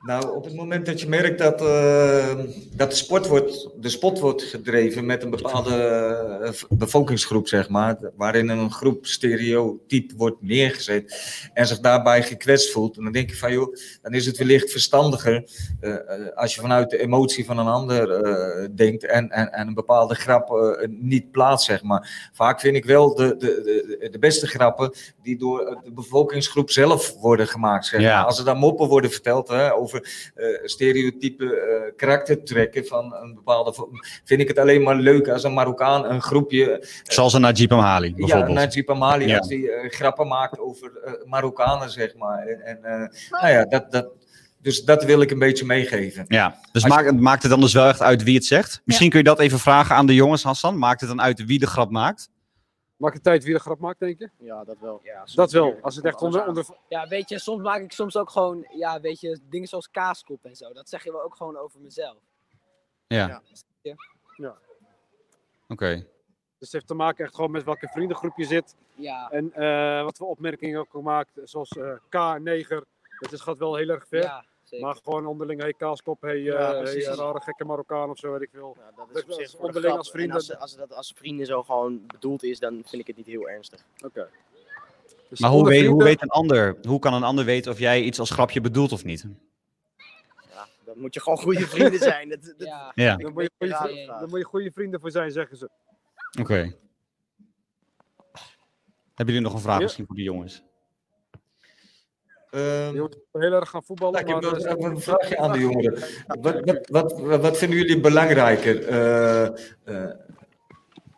Nou, 0.01 0.36
op 0.36 0.44
het 0.44 0.55
moment 0.55 0.86
dat 0.86 1.01
je 1.01 1.09
merkt 1.09 1.38
dat, 1.38 1.61
eh, 1.61 2.34
dat 2.72 2.90
de, 2.90 2.96
sport 2.96 3.26
wordt, 3.26 3.68
de 3.80 3.88
sport 3.88 4.18
wordt 4.18 4.42
gedreven 4.42 5.07
met 5.07 5.22
een 5.22 5.30
bepaalde 5.30 5.76
eh, 6.42 6.78
bevolkingsgroep, 6.78 7.48
zeg 7.48 7.68
maar, 7.68 7.96
waarin 8.16 8.48
een 8.48 8.70
groep 8.70 9.07
stereotyp 9.07 10.12
wordt 10.16 10.42
neergezet 10.42 11.22
en 11.53 11.66
zich 11.66 11.80
daarbij 11.80 12.22
gekwetst 12.22 12.72
voelt, 12.72 12.94
dan 12.94 13.12
denk 13.12 13.30
ik 13.30 13.36
van 13.36 13.53
joh, 13.53 13.74
dan 14.03 14.12
is 14.12 14.26
het 14.26 14.38
wellicht 14.38 14.70
verstandiger 14.70 15.44
eh, 15.80 15.94
als 16.34 16.55
je 16.55 16.61
vanuit 16.61 16.90
de 16.90 16.98
emotie 16.98 17.44
van 17.44 17.59
een 17.59 17.66
ander 17.66 18.76
denkt 18.76 19.05
en, 19.05 19.30
en, 19.30 19.53
en 19.53 19.66
een 19.66 19.74
bepaalde 19.74 20.14
grap 20.14 20.78
niet 20.88 21.30
plaatst, 21.30 21.66
zeg 21.66 21.82
maar. 21.82 22.30
Vaak 22.32 22.61
vind 22.61 22.76
ik 22.76 22.84
wel 22.84 23.14
de, 23.14 23.36
de, 23.36 23.62
de, 24.01 24.09
de 24.11 24.18
beste 24.18 24.46
grappen 24.46 24.92
die 25.22 25.38
door 25.38 25.78
de 25.84 25.92
bevolkingsgroep 25.92 26.70
zelf 26.70 27.14
worden 27.18 27.46
gemaakt, 27.46 27.86
zeg 27.86 28.01
Ja. 28.01 28.22
Als 28.22 28.38
er 28.38 28.44
dan 28.44 28.59
moppen 28.59 28.88
worden 28.88 29.11
verteld 29.11 29.48
hè, 29.48 29.74
over 29.74 29.88
eh, 29.95 30.47
stereotype 30.64 31.57
eh, 31.57 31.97
karaktertrekken 31.97 32.86
van 32.86 33.14
een 33.14 33.34
bepaalde. 33.34 33.74
vind 34.24 34.41
ik 34.41 34.49
het 34.49 34.59
alleen 34.59 34.82
maar 34.82 34.97
leuk 34.97 35.28
als 35.28 35.45
een 35.45 35.55
Marokkaan 35.55 36.05
een 36.05 36.22
groepje. 36.22 36.86
Zoals 37.03 37.32
een 37.32 37.41
Najib 37.41 37.72
Amhali, 37.72 38.09
Ja, 38.09 38.14
bijvoorbeeld. 38.14 38.55
Najib 38.55 38.91
Amali, 38.91 39.26
Ja. 39.26 39.38
als 39.38 39.49
die 39.49 39.70
eh, 39.72 39.91
grappen 39.91 40.26
maakt 40.28 40.59
over 40.59 40.93
eh, 41.05 41.12
Marokkanen, 41.24 41.91
zeg 41.91 42.14
maar. 42.16 42.47
En, 42.47 42.61
en 42.64 42.84
eh, 42.84 43.41
nou 43.41 43.53
ja, 43.53 43.64
dat, 43.64 43.93
dat, 43.93 44.09
dus 44.62 44.84
dat 44.84 45.05
wil 45.05 45.20
ik 45.20 45.30
een 45.30 45.38
beetje 45.38 45.64
meegeven. 45.64 46.24
Ja, 46.28 46.49
dus 46.72 46.84
Als 46.84 46.95
je- 46.95 47.03
maakt, 47.03 47.20
maakt 47.20 47.43
het 47.43 47.51
dan 47.51 47.61
dus 47.61 47.72
wel 47.72 47.88
echt 47.88 48.03
uit 48.03 48.22
wie 48.22 48.34
het 48.34 48.45
zegt? 48.45 48.80
Misschien 48.84 49.11
kun 49.11 49.18
je 49.18 49.24
dat 49.24 49.41
even 49.41 49.59
vragen 49.59 49.97
aan 49.97 50.07
de 50.07 50.14
jongens, 50.14 50.43
Hassan. 50.43 50.78
Maakt 50.78 51.01
het 51.01 51.09
dan 51.09 51.20
uit 51.20 51.45
wie 51.45 51.59
de 51.59 51.66
grap 51.66 51.91
maakt? 51.91 52.30
Maakt 53.01 53.14
het 53.14 53.22
tijd 53.22 53.44
wie 53.44 53.55
de 53.55 53.61
grap 53.61 53.78
maakt, 53.78 53.98
denk 53.98 54.18
je? 54.18 54.30
Ja, 54.36 54.64
dat 54.64 54.78
wel. 54.78 55.01
Ja, 55.03 55.24
Dat 55.34 55.53
wel. 55.53 55.64
weer. 55.72 55.80
Als 55.82 55.96
het 55.96 56.05
echt 56.05 56.22
onder, 56.22 56.46
onder, 56.46 56.66
Ja, 56.88 57.09
weet 57.09 57.28
je, 57.28 57.38
soms 57.38 57.62
maak 57.62 57.80
ik 57.80 57.92
soms 57.92 58.16
ook 58.16 58.30
gewoon, 58.30 58.66
ja, 58.70 59.01
weet 59.01 59.20
je, 59.20 59.38
dingen 59.42 59.68
zoals 59.68 59.90
kaaskop 59.90 60.44
en 60.44 60.57
zo. 60.57 60.72
Dat 60.72 60.88
zeg 60.88 61.05
je 61.05 61.12
wel 61.12 61.22
ook 61.22 61.34
gewoon 61.36 61.57
over 61.57 61.80
mezelf. 61.80 62.18
Ja. 63.07 63.42
Ja. 64.36 64.57
Oké. 65.68 65.94
Dus 65.94 66.07
het 66.59 66.72
heeft 66.72 66.86
te 66.86 66.94
maken 66.94 67.24
echt 67.24 67.34
gewoon 67.34 67.51
met 67.51 67.64
welke 67.64 67.88
vriendengroep 67.88 68.36
je 68.36 68.44
zit. 68.44 68.74
Ja, 68.94 69.30
En 69.30 69.53
eh, 69.53 70.03
wat 70.03 70.16
voor 70.16 70.28
opmerkingen 70.28 70.80
ook 70.80 70.90
gemaakt. 70.90 71.30
Zoals 71.44 71.70
eh 71.70 71.92
K-neger. 72.09 72.84
Dat 73.18 73.32
is, 73.32 73.40
gaat 73.40 73.59
wel 73.59 73.74
heel 73.76 73.88
erg 73.88 74.09
ver. 74.09 74.22
ja 74.22 74.44
zeker. 74.70 74.86
maar 74.86 74.96
gewoon 75.04 75.26
onderling, 75.26 75.60
hey 75.60 75.72
kaaskop, 75.74 76.20
hey, 76.20 76.38
Ja, 76.38 76.54
eh, 76.54 76.70
hey 76.70 76.82
precies. 76.82 77.06
rare 77.06 77.40
gekke 77.40 77.64
Marokkaan 77.64 78.10
of 78.10 78.18
zo, 78.18 78.32
weet 78.32 78.40
ik 78.42 78.50
veel. 78.52 78.76
Ja, 78.78 78.92
dat 78.96 79.16
is 79.16 79.22
op 79.22 79.28
is 79.28 79.34
zich 79.36 79.50
voor 79.50 79.60
de 79.60 79.66
onderling 79.66 79.94
als 79.96 80.10
vrienden. 80.10 80.36
En 80.36 80.42
als, 80.42 80.58
als 80.58 80.76
dat 80.76 80.92
als 80.94 81.12
vrienden 81.16 81.46
zo 81.46 81.62
gewoon 81.62 82.06
bedoeld 82.06 82.42
is, 82.42 82.58
dan 82.58 82.82
vind 82.86 83.00
ik 83.02 83.06
het 83.06 83.16
niet 83.16 83.26
heel 83.26 83.48
ernstig. 83.48 83.84
Oké. 84.04 84.28
Dus 85.28 85.40
Maar 85.40 85.50
hoe 85.50 85.68
weet, 85.68 85.86
hoe 85.86 86.02
weet 86.04 86.22
een 86.22 86.28
ander, 86.28 86.76
hoe 86.88 86.98
kan 86.98 87.14
een 87.14 87.22
ander 87.22 87.44
weten 87.44 87.72
of 87.72 87.78
jij 87.78 88.02
iets 88.02 88.18
als 88.18 88.30
grapje 88.30 88.60
bedoelt 88.60 88.92
of 88.92 89.04
niet? 89.04 89.26
Ja, 90.50 90.66
dan 90.84 90.98
moet 90.98 91.14
je 91.14 91.20
gewoon 91.20 91.38
goede 91.38 91.66
vrienden 91.66 91.98
zijn. 92.00 92.28
Dat, 92.28 92.42
dat, 92.42 92.54
Ja, 92.58 92.92
Ja, 92.94 93.16
Dan 93.16 93.32
moet, 93.32 93.42
je 93.42 93.50
goede, 93.58 94.06
dan 94.20 94.28
moet 94.28 94.38
je 94.38 94.44
goede 94.44 94.70
vrienden 94.72 95.00
voor 95.00 95.10
zijn, 95.10 95.30
zeggen 95.30 95.56
ze. 95.56 95.70
oké. 96.40 96.74
Hebben 99.14 99.34
jullie 99.34 99.40
nog 99.40 99.52
een 99.54 99.60
vraag 99.60 99.76
Ja. 99.76 99.82
misschien 99.82 100.06
voor 100.06 100.16
de 100.16 100.22
jongens? 100.22 100.62
Ehm, 102.51 102.94
Je 102.94 103.01
moet 103.01 103.18
heel 103.32 103.53
erg 103.53 103.68
gaan 103.70 103.82
voetballen. 103.84 104.24
Nou, 104.24 104.38
ik 104.38 104.42
heb 104.44 104.53
maar, 104.53 104.61
eh, 104.61 104.76
even 104.78 104.90
een 104.90 105.01
vraagje 105.01 105.38
aan 105.38 105.53
de 105.53 105.59
jongeren. 105.59 105.98
Wat, 106.26 106.61
wat, 106.64 106.88
wat, 107.20 107.40
wat 107.40 107.59
vinden 107.59 107.78
jullie 107.78 108.01
belangrijker? 108.01 108.88
Eh, 108.88 109.46
eh, 109.84 110.11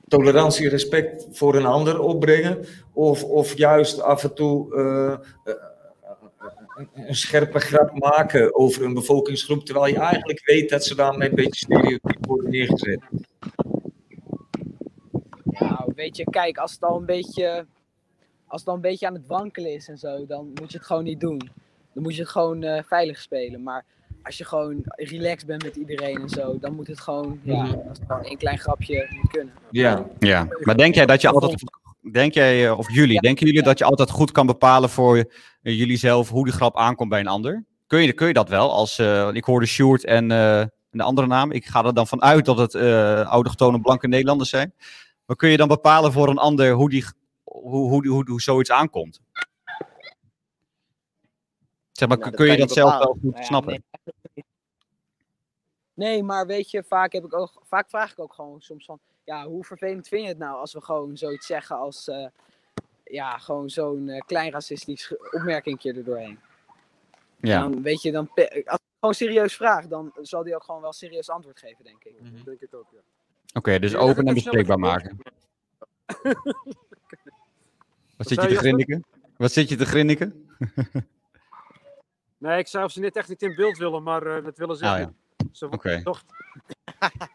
tolerantie, 0.09 0.69
respect 0.69 1.27
voor 1.31 1.55
een 1.55 1.67
ander 1.67 2.01
opbrengen? 2.01 2.65
Of, 2.93 3.25
of 3.25 3.57
juist 3.57 4.01
af 4.01 4.23
en 4.23 4.35
toe 4.35 4.75
eh, 4.75 5.13
eh, 5.13 5.61
een, 6.77 6.89
een 6.95 7.15
scherpe 7.15 7.59
grap 7.59 7.99
maken 7.99 8.55
over 8.55 8.85
een 8.85 8.95
bevolkingsgroep, 8.95 9.65
terwijl 9.65 9.87
je 9.87 9.99
eigenlijk 9.99 10.43
weet 10.45 10.69
dat 10.71 10.85
ze 10.85 10.95
daarmee 10.95 11.29
een 11.29 11.35
beetje 11.35 11.65
stereotyp 11.67 12.27
worden 12.27 12.51
neergezet? 12.51 13.01
Nou, 15.45 15.93
weet 15.95 16.17
je, 16.17 16.25
kijk, 16.25 16.59
als 16.59 16.73
het 16.73 16.83
al 16.83 16.97
een 16.97 17.07
beetje, 17.07 17.67
als 18.53 18.61
het 18.61 18.71
al 18.71 18.75
een 18.75 18.81
beetje 18.81 19.07
aan 19.07 19.15
het 19.15 19.27
wankelen 19.27 19.73
is 19.75 19.89
en 19.89 19.99
zo, 19.99 20.27
dan 20.27 20.47
moet 20.61 20.73
je 20.73 20.79
het 20.79 20.87
gewoon 20.87 21.05
niet 21.05 21.21
doen. 21.21 21.51
Dan 21.95 22.03
moet 22.03 22.15
je 22.15 22.21
het 22.21 22.31
gewoon 22.31 22.63
eh, 22.63 22.83
veilig 22.87 23.21
spelen. 23.21 23.63
Maar 23.63 23.85
als 24.23 24.39
je 24.39 24.45
gewoon 24.45 24.83
relaxed 24.87 25.47
bent 25.47 25.63
met 25.65 25.77
iedereen 25.77 26.21
en 26.21 26.29
zo, 26.29 26.59
dan 26.59 26.75
moet 26.75 26.87
het 26.87 27.01
gewoon, 27.01 27.41
ja, 27.43 27.63
Mhm. 27.63 27.75
als 27.89 27.99
het 27.99 28.07
gewoon 28.09 28.25
één 28.25 28.37
klein 28.39 28.59
grapje 28.59 29.07
moet 29.11 29.31
kunnen. 29.31 29.55
Ja, 29.71 30.07
Ja, 30.19 30.47
maar 30.61 30.77
denk 30.77 30.95
jij 30.95 31.07
dat 31.07 31.21
je 31.21 31.29
altijd, 31.29 31.63
denk 32.13 32.35
jij, 32.35 32.67
eh, 32.67 32.79
of 32.79 32.91
jullie, 32.93 33.15
Ja. 33.15 33.21
denken 33.21 33.47
jullie 33.47 33.61
Ja. 33.61 33.67
dat 33.67 33.79
je 33.79 33.85
altijd 33.85 34.11
goed 34.11 34.31
kan 34.33 34.47
bepalen 34.47 34.89
voor 34.89 35.17
eh, 35.17 35.79
jullie 35.79 35.97
zelf 35.97 36.29
hoe 36.29 36.45
die 36.45 36.53
grap 36.55 36.77
aankomt 36.77 37.09
bij 37.11 37.21
een 37.21 37.27
ander? 37.27 37.65
Kun 37.87 38.03
je, 38.03 38.13
kun 38.13 38.27
je 38.27 38.33
dat 38.33 38.49
wel? 38.49 38.73
Als, 38.73 38.99
eh, 38.99 39.29
ik 39.33 39.45
hoorde 39.45 39.67
Sjoerd 39.67 40.05
en 40.05 40.31
eh, 40.31 40.65
de 40.91 41.03
andere 41.03 41.27
naam. 41.27 41.51
Ik 41.53 41.67
ga 41.67 41.85
er 41.85 41.95
dan 41.95 42.07
vanuit 42.07 42.45
dat 42.45 42.59
het 42.59 42.75
eh 42.75 43.21
autochtone 43.23 43.81
blanke 43.81 44.09
Nederlanders 44.09 44.51
zijn. 44.51 44.75
Maar 45.27 45.37
kun 45.37 45.49
je 45.49 45.57
dan 45.57 45.69
bepalen 45.69 46.13
voor 46.13 46.29
een 46.29 46.39
ander 46.39 46.73
hoe 46.73 46.91
die, 46.91 47.05
hoe, 47.61 47.89
hoe, 47.91 48.09
hoe, 48.09 48.31
hoe 48.31 48.41
zoiets 48.41 48.71
aankomt. 48.71 49.21
Zeg 51.93 52.09
maar, 52.09 52.19
Nou, 52.19 52.31
kun 52.31 52.47
je 52.51 52.57
dat 52.57 52.73
zelf 52.73 52.99
wel 52.99 53.13
goed 53.13 53.23
Nou 53.23 53.37
ja, 53.37 53.43
snappen? 53.43 53.85
nee, 55.95 56.23
maar 56.23 56.47
weet 56.47 56.71
je, 56.71 56.83
vaak, 56.85 57.13
heb 57.13 57.25
ik 57.25 57.35
ook, 57.35 57.63
vaak 57.65 57.89
vraag 57.91 58.13
ik 58.13 58.19
ook 58.19 58.33
gewoon 58.35 58.61
soms 58.61 58.85
van, 58.85 58.99
ja, 59.25 59.47
hoe 59.47 59.65
vervelend 59.65 60.09
vind 60.09 60.23
je 60.23 60.29
het 60.29 60.39
nou 60.39 60.59
als 60.59 60.73
we 60.73 60.81
gewoon 60.81 61.17
zoiets 61.17 61.47
zeggen 61.47 61.77
als, 61.77 62.09
eh, 62.09 62.27
ja, 63.05 63.39
gewoon 63.39 63.71
zo'n 63.71 64.09
eh, 64.09 64.21
klein 64.21 64.51
racistisch 64.53 65.07
ge- 65.07 65.31
opmerkingje 65.33 65.93
er 65.93 66.05
doorheen. 66.05 66.41
Ja. 67.41 67.61
Dan 67.61 67.83
weet 67.83 68.03
je, 68.03 68.13
dan, 68.13 68.29
als 68.35 68.81
ik 68.81 68.91
gewoon 68.99 69.15
serieus 69.15 69.57
vraag, 69.57 69.87
dan 69.87 70.13
zal 70.21 70.43
die 70.43 70.55
ook 70.55 70.65
gewoon 70.65 70.81
wel 70.81 70.93
serieus 70.93 71.31
antwoord 71.31 71.59
geven, 71.59 71.85
denk 71.85 72.05
ik. 72.05 72.21
Mhm. 72.21 72.45
Denk 72.45 72.61
ik 72.61 72.75
ook, 72.75 72.87
ja. 72.93 73.01
Oké, 73.55 73.79
dus 73.79 73.93
Ja, 73.93 73.99
open 73.99 74.27
en 74.27 74.35
bespreekbaar 74.35 74.79
maken. 74.79 75.19
Wat 78.23 78.33
zit 78.33 78.43
je 78.43 78.49
te 78.49 78.57
grinniken? 78.57 79.05
Wat 79.37 79.53
zit 79.53 79.69
je 79.69 79.77
te 79.77 79.87
grinniken? 79.87 80.49
Nee, 82.39 82.59
ik 82.59 82.69
of 82.73 82.93
ze 82.93 83.01
net 83.01 83.17
echt 83.17 83.29
niet 83.29 83.43
in 83.43 83.55
beeld 83.55 83.79
willen, 83.79 84.03
maar 84.03 84.27
eh, 84.27 84.45
dat 84.45 84.59
willen 84.59 84.77
ze 84.77 84.87
Ah, 84.87 84.99
ja. 84.99 85.13
Ze 85.53 85.69
worden 85.69 86.03
toch 86.03 86.23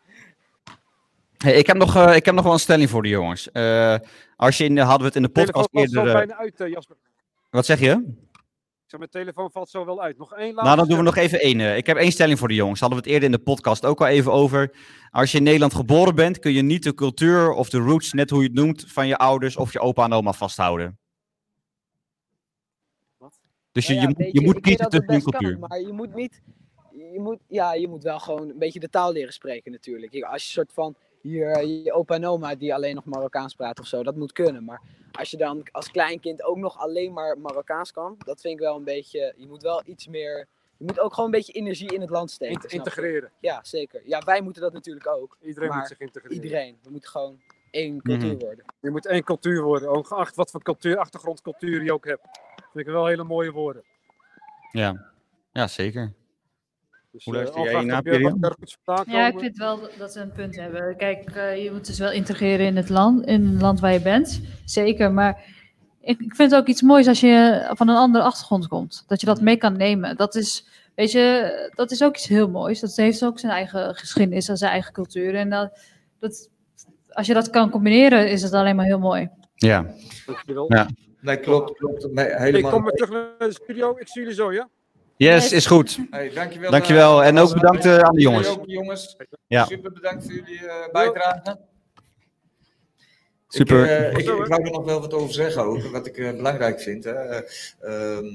Hey, 1.38 1.54
ik, 1.54 1.68
heb 1.68 1.78
nog, 1.78 1.96
eh, 1.96 2.16
ik 2.16 2.26
heb 2.26 2.36
nog 2.36 2.44
wel 2.44 2.54
een 2.54 2.60
stelling 2.60 2.90
voor 2.90 3.04
de 3.04 3.10
jongens. 3.10 3.52
Eh, 3.52 3.96
als 4.36 4.58
je 4.58 4.64
in 4.64 4.76
de, 4.76 4.82
hadden 4.82 5.00
we 5.00 5.06
het 5.06 5.16
in 5.16 5.22
de 5.22 5.30
podcast 5.30 5.68
eerder... 5.72 6.04
bijna 6.04 6.36
uit, 6.36 6.54
Jasper. 6.58 6.96
wat 7.50 7.66
zeg 7.66 7.80
je? 7.80 8.14
Ik 8.88 8.94
zeg, 8.94 9.00
mijn 9.00 9.26
telefoon 9.26 9.52
valt 9.52 9.70
zo 9.70 9.86
wel 9.86 10.02
uit. 10.02 10.18
Nog 10.18 10.34
één 10.34 10.40
laatste 10.54 10.64
Nou, 10.64 10.78
dan 10.78 10.88
doen 10.88 10.98
we 10.98 11.04
nog 11.04 11.16
even 11.16 11.40
één. 11.40 11.60
eh, 11.60 11.78
ik 11.78 11.86
heb 11.86 11.98
één 11.98 12.12
stelling 12.12 12.40
voor 12.40 12.48
de 12.48 12.54
jongens. 12.54 12.80
Hadden 12.80 12.98
we 13.00 13.04
het 13.04 13.14
eerder 13.14 13.30
in 13.30 13.36
de 13.36 13.44
podcast 13.44 13.86
ook 13.86 14.02
al 14.02 14.08
even 14.08 14.32
over. 14.32 14.76
Als 15.12 15.32
je 15.32 15.38
in 15.38 15.44
Nederland 15.44 15.74
geboren 15.74 16.16
bent, 16.16 16.40
kun 16.40 16.52
je 16.54 16.62
niet 16.62 16.84
de 16.84 16.94
cultuur 16.94 17.52
of 17.52 17.70
de 17.70 17.78
roots, 17.78 18.14
net 18.14 18.30
hoe 18.30 18.42
je 18.42 18.48
het 18.48 18.56
noemt, 18.58 18.86
van 18.88 19.08
je 19.08 19.18
ouders 19.18 19.56
of 19.58 19.74
je 19.74 19.80
opa 19.80 20.04
en 20.04 20.14
oma 20.14 20.34
vasthouden. 20.34 21.00
Wat? 23.18 23.40
Dus 23.72 23.88
je, 23.88 23.94
Nou 23.94 24.08
je, 24.08 24.14
ja, 24.18 24.24
moet- 24.26 24.34
je 24.34 24.42
moet 24.42 24.60
kiezen 24.62 24.86
tussen 24.90 25.02
een 25.02 25.16
best 25.16 25.24
cultuur. 25.30 25.58
kan, 25.60 25.70
maar 25.70 25.80
je 25.80 25.94
moet 25.94 26.16
niet, 26.16 26.42
je 26.92 27.20
moet, 27.20 27.40
ja, 27.48 27.74
je 27.74 27.88
moet 27.88 28.04
wel 28.04 28.20
gewoon 28.20 28.50
een 28.50 28.58
beetje 28.60 28.80
de 28.80 28.90
taal 28.90 29.12
leren 29.12 29.34
spreken 29.34 29.72
natuurlijk. 29.72 30.14
Je- 30.14 30.26
Als 30.28 30.46
je 30.46 30.52
soort 30.52 30.74
van, 30.74 30.96
hier, 31.28 31.66
je 31.66 31.94
opa 31.94 32.16
en 32.16 32.26
oma 32.26 32.56
die 32.56 32.74
alleen 32.74 32.96
nog 32.96 33.06
Marokkaans 33.06 33.56
praten 33.56 33.84
of 33.84 33.90
zo, 33.90 34.04
dat 34.04 34.16
moet 34.16 34.32
kunnen. 34.32 34.64
Maar 34.64 34.82
als 35.12 35.32
je 35.32 35.38
dan 35.38 35.68
als 35.72 35.92
kleinkind 35.92 36.44
ook 36.44 36.58
nog 36.58 36.78
alleen 36.78 37.14
maar 37.14 37.38
Marokkaans 37.40 37.92
kan, 37.92 38.16
dat 38.26 38.42
vind 38.42 38.54
ik 38.54 38.60
wel 38.60 38.76
een 38.76 38.84
beetje, 38.84 39.34
je 39.38 39.48
moet 39.48 39.62
wel 39.62 39.82
iets 39.86 40.08
meer, 40.08 40.48
je 40.78 40.86
moet 40.86 41.00
ook 41.00 41.14
gewoon 41.14 41.26
een 41.26 41.36
beetje 41.38 41.54
energie 41.54 41.94
in 41.94 42.02
het 42.02 42.10
land 42.10 42.32
steken. 42.32 42.70
Integreren. 42.70 43.32
Ja, 43.40 43.60
zeker. 43.64 44.02
Ja, 44.06 44.22
wij 44.26 44.42
moeten 44.42 44.62
dat 44.62 44.74
natuurlijk 44.74 45.08
ook. 45.08 45.38
Iedereen 45.42 45.76
moet 45.76 45.88
zich 45.88 46.00
integreren. 46.00 46.36
Iedereen. 46.44 46.78
We 46.84 46.90
moeten 46.90 47.10
gewoon 47.10 47.42
één 47.72 48.02
cultuur 48.02 48.34
Mhm. 48.34 48.40
worden. 48.46 48.66
Je 48.82 48.90
moet 48.90 49.06
één 49.06 49.24
cultuur 49.24 49.62
worden, 49.64 49.92
ongeacht 49.92 50.36
wat 50.36 50.52
voor 50.52 50.62
cultuur, 50.64 50.98
achtergrondcultuur 50.98 51.84
je 51.84 51.94
ook 51.94 52.06
hebt. 52.06 52.22
vind 52.74 52.88
ik 52.88 52.94
wel 52.94 53.06
hele 53.06 53.24
mooie 53.24 53.52
woorden. 53.52 53.84
Ja. 54.72 55.12
ja, 55.52 55.68
zeker. 55.68 56.14
Dus, 57.18 57.26
Hoe 57.26 57.34
eh, 57.36 57.40
luister 57.42 57.64
jij 57.64 57.72
vandaan 57.74 58.04
Ja, 59.06 59.28
ik 59.28 59.40
vind 59.40 59.58
wel 59.58 59.80
dat- 59.98 60.12
ze 60.14 60.20
een 60.20 60.32
punt 60.32 60.56
hebben. 60.56 60.96
Kijk, 60.98 61.30
eh, 61.30 61.64
je 61.64 61.72
moet 61.72 61.86
dus 61.86 62.00
wel 62.00 62.12
integreren 62.12 62.66
in 62.66 62.76
het 62.76 62.90
land, 62.90 63.26
in 63.26 63.46
het 63.46 63.62
land 63.62 63.80
waar 63.80 63.94
je 63.94 64.02
bent. 64.02 64.42
Zeker, 64.66 65.12
maar 65.12 65.44
ik, 66.02 66.20
ik 66.20 66.36
vind 66.36 66.52
het 66.52 66.60
ook 66.60 66.68
iets 66.68 66.82
moois 66.82 67.08
als 67.08 67.20
je 67.20 67.66
van 67.74 67.90
een 67.90 67.96
andere 67.96 68.24
achtergrond 68.24 68.68
komt. 68.68 69.04
Dat 69.08 69.20
je 69.20 69.26
dat 69.26 69.42
mee 69.42 69.58
kan 69.58 69.78
nemen. 69.78 70.18
Dat 70.18 70.36
is, 70.36 70.68
weet 70.96 71.12
je, 71.12 71.72
dat 71.76 71.92
is 71.92 72.04
ook 72.04 72.16
iets 72.16 72.28
heel 72.28 72.50
moois. 72.50 72.80
Dat 72.80 72.96
heeft 72.96 73.26
ook 73.26 73.40
zijn 73.40 73.52
eigen 73.52 73.96
geschiedenis 73.96 74.48
en 74.50 74.58
zijn 74.58 74.72
eigen 74.72 74.94
cultuur. 74.94 75.36
En 75.36 75.50
dat, 75.50 75.80
dat, 76.20 76.50
als 77.10 77.28
je 77.28 77.34
dat 77.34 77.50
kan 77.50 77.70
combineren, 77.70 78.30
is 78.30 78.42
het 78.42 78.54
alleen 78.54 78.76
maar 78.76 78.86
heel 78.86 79.00
mooi. 79.00 79.30
Ja. 79.56 79.86
Ja. 80.68 80.88
Nee, 81.22 81.40
klopt, 81.40 81.78
klopt. 81.78 82.12
Nee, 82.12 82.26
Ik 82.26 82.38
helemaal. 82.38 82.72
kom 82.72 82.84
weer 82.84 82.92
terug 82.92 83.10
naar 83.10 83.48
de 83.48 83.52
studio. 83.54 83.92
Ik 83.98 84.08
zie 84.08 84.22
jullie 84.22 84.36
zo, 84.38 84.54
ja? 84.54 84.70
Yes, 85.18 85.52
is 85.52 85.66
goed. 85.66 86.00
Hey, 86.10 86.30
dankjewel. 86.30 86.72
Dankjewel. 86.72 87.24
En 87.24 87.38
ook 87.38 87.54
bedankt 87.54 87.86
eh, 87.86 88.00
aan 88.00 88.16
de 88.16 88.22
jongens. 88.22 88.48
ook, 88.48 88.64
jongens. 88.66 89.18
Ja. 89.48 89.66
Super 89.66 89.92
bedankt 89.92 90.24
voor 90.24 90.34
jullie 90.34 90.68
eh, 90.68 90.92
bijdrage. 90.92 91.60
Super. 93.48 93.84
Ik, 93.84 93.90
eh, 93.90 94.12
ik, 94.12 94.18
ik 94.18 94.48
wou 94.48 94.64
er 94.64 94.72
nog 94.72 94.86
wel 94.86 95.00
wat 95.00 95.14
over 95.14 95.34
zeggen 95.34 95.64
ook, 95.64 95.84
wat 95.84 96.08
ik 96.08 96.16
belangrijk 96.16 96.82
vind. 96.82 97.04
Hè. 97.04 97.12
Eh, 97.12 97.42
ehm, 97.80 98.26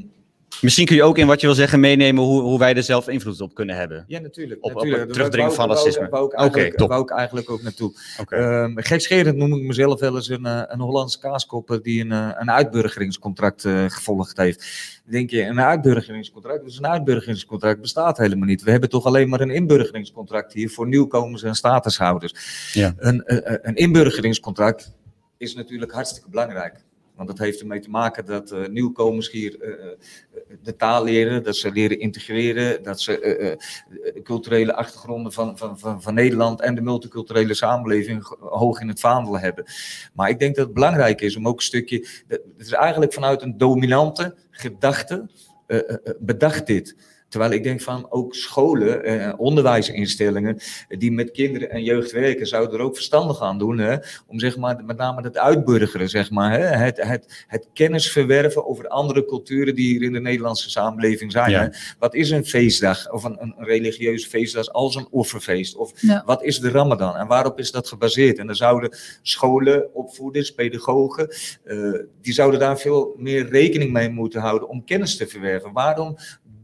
Misschien 0.60 0.86
kun 0.86 0.96
je 0.96 1.02
ook 1.02 1.18
in 1.18 1.26
wat 1.26 1.40
je 1.40 1.46
wil 1.46 1.56
zeggen 1.56 1.80
meenemen 1.80 2.24
hoe, 2.24 2.40
hoe 2.40 2.58
wij 2.58 2.74
er 2.74 2.82
zelf 2.82 3.08
invloed 3.08 3.40
op 3.40 3.54
kunnen 3.54 3.76
hebben. 3.76 4.04
ja, 4.06 4.20
natuurlijk. 4.20 4.64
Op- 4.64 4.70
op 4.70 4.74
natuurlijk. 4.76 4.98
het 4.98 5.08
Daar 5.08 5.16
terugdringen 5.16 5.56
wou- 5.56 5.68
van 5.68 5.76
racisme. 5.76 6.08
Wou 6.08 6.30
top. 6.76 6.88
wou 6.88 7.02
ik 7.02 7.10
eigenlijk 7.10 7.50
ook 7.50 7.62
naartoe. 7.62 7.92
Oké. 8.20 8.36
Ehm 8.36 8.72
gekscherend 8.74 9.36
noem 9.36 9.54
ik 9.54 9.62
mezelf 9.62 10.00
wel 10.00 10.14
eens 10.14 10.28
een, 10.28 10.46
eh, 10.46 10.62
een 10.66 10.80
Hollandse 10.80 11.18
kaaskopper 11.18 11.82
die 11.82 12.00
een, 12.00 12.12
eh, 12.12 12.28
een 12.38 12.50
uitburgeringscontract 12.50 13.64
eh, 13.64 13.84
gevolgd 13.88 14.36
heeft. 14.36 14.64
Denk 15.04 15.30
je, 15.30 15.42
een 15.42 15.60
uitburgeringscontract? 15.60 16.64
Dus 16.64 16.78
een 16.78 16.86
uitburgeringscontract 16.86 17.80
bestaat 17.80 18.18
helemaal 18.18 18.46
niet. 18.46 18.62
We 18.62 18.70
hebben 18.70 18.88
toch 18.88 19.04
alleen 19.04 19.28
maar 19.28 19.40
een 19.40 19.50
inburgeringscontract 19.50 20.52
hier 20.52 20.70
voor 20.70 20.88
nieuwkomers 20.88 21.42
en 21.42 21.54
statushouders. 21.54 22.34
Ja. 22.72 22.94
Een, 22.98 23.24
eh, 23.24 23.56
een 23.62 23.74
inburgeringscontract 23.74 24.92
is 25.38 25.54
natuurlijk 25.54 25.92
hartstikke 25.92 26.28
belangrijk. 26.30 26.84
Want 27.26 27.36
dat 27.36 27.46
heeft 27.46 27.60
ermee 27.60 27.80
te 27.80 27.90
maken 27.90 28.24
dat 28.24 28.50
eh, 28.50 28.66
nieuwkomers 28.66 29.30
hier 29.30 29.60
eh, 29.60 29.70
eh, 29.70 29.98
de 30.62 30.76
taal 30.76 31.04
leren, 31.04 31.42
dat 31.42 31.56
ze 31.56 31.72
leren 31.72 32.00
integreren, 32.00 32.82
dat 32.82 33.00
ze 33.00 33.18
de 34.14 34.22
culturele 34.22 34.74
achtergronden 34.74 35.32
van, 35.32 35.58
van, 35.58 35.78
van, 35.78 36.02
van 36.02 36.14
Nederland 36.14 36.60
en 36.60 36.74
de 36.74 36.80
multiculturele 36.80 37.54
samenleving 37.54 38.36
hoog 38.40 38.80
in 38.80 38.88
het 38.88 39.00
vaandel 39.00 39.38
hebben. 39.38 39.64
Maar 40.12 40.28
ik 40.28 40.38
denk 40.38 40.54
dat 40.54 40.64
het 40.64 40.74
belangrijk 40.74 41.20
is 41.20 41.36
om 41.36 41.48
ook 41.48 41.56
een 41.56 41.62
stukje, 41.62 42.06
het 42.28 42.42
is 42.56 42.72
eigenlijk 42.72 43.12
vanuit 43.12 43.42
een 43.42 43.58
dominante 43.58 44.34
gedachte 44.50 45.30
bedacht 46.18 46.66
dit. 46.66 46.96
Terwijl 47.32 47.52
ik 47.52 47.62
denk 47.62 47.80
van 47.80 48.06
ook 48.10 48.34
scholen, 48.34 49.04
eh, 49.04 49.32
onderwijsinstellingen 49.36 50.56
eh, 50.88 50.98
die 50.98 51.12
met 51.12 51.30
kinderen 51.30 51.70
en 51.70 51.82
jeugd 51.82 52.12
werken, 52.12 52.46
zouden 52.46 52.78
er 52.78 52.84
ook 52.84 52.94
verstandig 52.94 53.42
aan 53.42 53.58
doen. 53.58 53.78
Hè? 53.78 53.96
Om 54.26 54.38
zeg 54.38 54.56
maar, 54.56 54.84
met 54.84 54.96
name 54.96 55.22
het 55.22 55.38
uitburgeren, 55.38 56.08
zeg 56.08 56.30
maar. 56.30 56.52
Hè? 56.52 56.64
Het, 56.64 57.02
het, 57.02 57.44
het 57.46 57.68
kennis 57.72 58.10
verwerven 58.12 58.66
over 58.66 58.88
andere 58.88 59.24
culturen 59.24 59.74
die 59.74 59.92
hier 59.92 60.02
in 60.02 60.12
de 60.12 60.20
Nederlandse 60.20 60.70
samenleving 60.70 61.32
zijn. 61.32 61.50
Ja. 61.50 61.60
Hè? 61.60 61.68
Wat 61.98 62.14
is 62.14 62.30
een 62.30 62.44
feestdag 62.44 63.10
of 63.10 63.24
een, 63.24 63.36
een 63.40 63.54
religieuze 63.58 64.28
feestdag 64.28 64.68
als 64.68 64.94
een 64.94 65.06
offerfeest? 65.10 65.76
Of 65.76 65.92
Ja. 65.96 66.22
wat 66.26 66.42
is 66.42 66.58
de 66.58 66.70
Ramadan 66.70 67.16
en 67.16 67.26
waarop 67.26 67.58
is 67.58 67.70
dat 67.70 67.88
gebaseerd? 67.88 68.38
En 68.38 68.46
dan 68.46 68.56
zouden 68.56 68.96
scholen, 69.22 69.94
opvoeders, 69.94 70.50
pedagogen, 70.50 71.28
eh, 71.64 71.92
die 72.22 72.32
zouden 72.32 72.60
daar 72.60 72.78
veel 72.78 73.14
meer 73.16 73.48
rekening 73.48 73.92
mee 73.92 74.08
moeten 74.10 74.40
houden 74.40 74.68
om 74.68 74.84
kennis 74.84 75.16
te 75.16 75.26
verwerven. 75.26 75.72
Waarom 75.72 76.16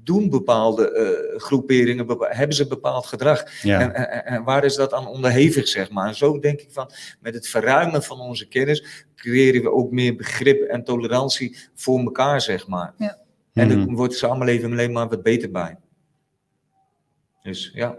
doen 0.09 0.30
bepaalde 0.30 0.90
eh, 0.90 1.40
groeperingen, 1.40 2.06
bepa- 2.06 2.28
hebben 2.30 2.56
ze 2.56 2.66
bepaald 2.66 3.06
gedrag? 3.06 3.62
Ja. 3.62 3.80
En, 3.80 3.94
en, 3.94 4.24
en 4.24 4.44
waar 4.44 4.64
is 4.64 4.74
dat 4.74 4.92
aan 4.92 5.06
onderhevig, 5.06 5.68
zeg 5.68 5.90
maar? 5.90 6.09
En 6.09 6.14
zo 6.14 6.38
denk 6.38 6.61
ik 6.61 6.68
van, 6.70 6.90
met 7.20 7.34
het 7.34 7.48
verruimen 7.48 8.02
van 8.02 8.20
onze 8.20 8.48
kennis, 8.48 9.06
creëren 9.14 9.62
we 9.62 9.72
ook 9.72 9.90
meer 9.90 10.16
begrip 10.16 10.62
en 10.62 10.84
tolerantie 10.84 11.56
voor 11.74 11.98
elkaar, 11.98 12.40
zeg 12.40 12.66
maar. 12.66 12.94
Ja. 12.98 13.18
En 13.52 13.68
dan 13.68 13.94
wordt 13.94 14.12
de 14.12 14.18
samenleving 14.18 14.72
alleen 14.72 14.92
maar 14.92 15.09
wat 15.09 15.22
beter 15.22 15.50
bij. 15.50 15.76
Dus 17.42 17.70
ja. 17.74 17.96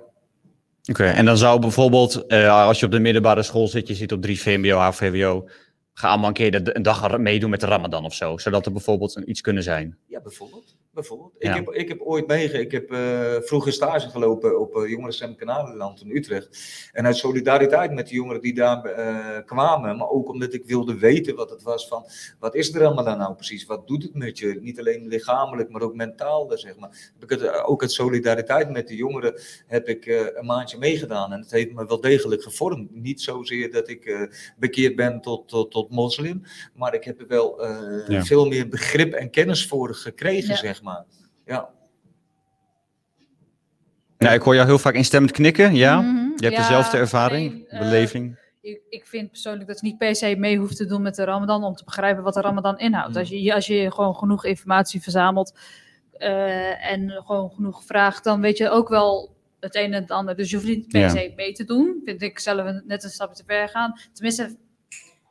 Oké, 0.89 1.05
en 1.05 1.25
dan 1.25 1.37
zou 1.37 1.59
bijvoorbeeld, 1.59 2.25
eh, 2.27 2.65
als 2.65 2.79
je 2.79 2.85
op 2.85 2.91
de 2.91 2.99
middelbare 2.99 3.43
school 3.43 3.67
zit, 3.67 3.87
je 3.87 3.95
zit 3.95 4.11
op 4.11 4.21
3 4.21 4.41
VMBO, 4.41 4.77
HVWO, 4.77 5.49
ga 5.93 6.09
allemaal 6.09 6.27
een 6.27 6.33
keer 6.33 6.63
de, 6.63 6.75
een 6.75 6.81
dag 6.81 7.17
meedoen 7.17 7.49
met 7.49 7.59
de 7.59 7.65
Ramadan 7.65 8.05
of 8.05 8.13
zo, 8.13 8.37
zodat 8.37 8.65
er 8.65 8.71
bijvoorbeeld 8.71 9.15
een, 9.15 9.29
iets 9.29 9.41
kunnen 9.41 9.63
zijn. 9.63 9.97
Ja, 10.07 10.21
bijvoorbeeld. 10.21 10.77
Bijvoorbeeld. 10.99 11.33
Ja. 11.39 11.49
Ik, 11.49 11.55
heb, 11.55 11.73
ik 11.73 11.87
heb 11.87 12.01
ooit 12.01 12.27
meege, 12.27 12.59
ik 12.59 12.71
heb 12.71 12.91
eh, 12.91 13.35
vroeger 13.41 13.73
stage 13.73 14.09
gelopen 14.09 14.59
op 14.59 14.75
uh, 14.75 14.89
Jongerencentrum 14.89 15.35
Kanalenland 15.47 16.01
in 16.01 16.15
Utrecht. 16.15 16.59
En 16.91 17.05
uit 17.05 17.17
solidariteit 17.17 17.91
met 17.93 18.07
de 18.07 18.13
jongeren 18.15 18.41
die 18.41 18.53
daar 18.53 18.83
eh, 18.83 19.45
kwamen, 19.45 19.97
maar 19.97 20.09
ook 20.09 20.29
omdat 20.29 20.53
ik 20.53 20.65
wilde 20.65 20.97
weten 20.97 21.35
wat 21.35 21.49
het 21.49 21.61
was 21.63 21.87
van, 21.87 22.05
wat 22.39 22.55
is 22.55 22.71
de 22.71 22.79
Ramadan 22.79 23.17
nou 23.17 23.35
precies? 23.35 23.65
Wat 23.65 23.87
doet 23.87 24.03
het 24.03 24.13
met 24.13 24.37
je? 24.39 24.57
Niet 24.61 24.79
alleen 24.79 25.07
lichamelijk, 25.07 25.69
maar 25.69 25.81
ook 25.81 25.95
mentaal, 25.95 26.51
zeg 26.57 26.77
maar. 26.77 27.11
Heb 27.13 27.23
ik 27.23 27.29
het, 27.29 27.41
eh, 27.41 27.69
ook 27.69 27.81
uit 27.81 27.91
solidariteit 27.91 28.69
met 28.69 28.87
de 28.87 28.95
jongeren 28.95 29.39
heb 29.67 29.87
ik 29.87 30.05
eh, 30.05 30.25
een 30.33 30.45
maandje 30.45 30.77
meegedaan. 30.77 31.33
En 31.33 31.39
het 31.39 31.51
heeft 31.51 31.71
me 31.73 31.85
wel 31.85 32.01
degelijk 32.01 32.43
gevormd. 32.43 32.95
Niet 32.95 33.21
zozeer 33.21 33.71
dat 33.71 33.89
ik 33.89 34.05
eh, 34.05 34.21
bekeerd 34.57 34.95
ben 34.95 35.21
tot, 35.21 35.47
tot, 35.47 35.71
tot 35.71 35.89
moslim, 35.89 36.41
maar 36.73 36.93
ik 36.93 37.03
heb 37.03 37.19
er 37.19 37.27
wel 37.27 37.63
eh, 37.63 38.07
Ja. 38.07 38.23
veel 38.23 38.45
meer 38.47 38.67
begrip 38.67 39.13
en 39.13 39.29
kennis 39.29 39.67
voor 39.67 39.95
gekregen, 39.95 40.49
Ja. 40.49 40.55
zeg 40.55 40.81
maar. 40.81 40.88
Ja. 41.45 41.69
Nou, 44.17 44.33
ik 44.35 44.41
hoor 44.41 44.55
jou 44.55 44.67
heel 44.67 44.79
vaak 44.79 44.93
instemmend 44.93 45.31
knikken, 45.31 45.75
ja? 45.75 46.01
Mhm. 46.01 46.15
Je 46.15 46.45
hebt 46.45 46.55
Ja, 46.55 46.61
dezelfde 46.61 46.97
ervaring, 46.97 47.67
eh, 47.67 47.79
beleving. 47.79 48.39
ik, 48.61 48.81
ik 48.89 49.07
vind 49.07 49.29
persoonlijk 49.29 49.67
dat 49.67 49.79
je 49.79 49.85
niet 49.87 49.97
per 49.97 50.15
se 50.15 50.35
mee 50.35 50.57
hoeft 50.57 50.77
te 50.77 50.85
doen 50.85 51.01
met 51.01 51.15
de 51.15 51.23
Ramadan 51.23 51.63
om 51.63 51.75
te 51.75 51.83
begrijpen 51.83 52.23
wat 52.23 52.33
de 52.33 52.41
Ramadan 52.41 52.79
inhoudt. 52.79 53.13
Mm. 53.13 53.17
Als, 53.19 53.29
je, 53.29 53.53
als 53.53 53.67
je 53.67 53.91
gewoon 53.91 54.15
genoeg 54.15 54.45
informatie 54.45 55.01
verzamelt 55.01 55.57
eh, 56.11 56.91
en 56.91 57.09
gewoon 57.25 57.49
genoeg 57.51 57.83
vraagt, 57.83 58.23
dan 58.23 58.41
weet 58.41 58.57
je 58.57 58.69
ook 58.69 58.89
wel 58.89 59.35
het 59.59 59.75
een 59.75 59.93
en 59.93 60.01
het 60.01 60.11
ander. 60.11 60.35
Dus 60.35 60.49
je 60.49 60.55
hoeft 60.55 60.67
niet 60.67 60.87
per 60.87 60.99
Ja. 61.15 61.31
mee 61.35 61.51
te 61.53 61.63
doen. 61.63 62.01
Vind 62.05 62.21
ik 62.21 62.39
zelf 62.39 62.65
een- 62.65 62.83
net 62.85 63.03
een 63.03 63.09
stapje 63.09 63.35
te 63.35 63.43
ver 63.47 63.69
gaan. 63.69 63.99
Tenminste, 64.13 64.55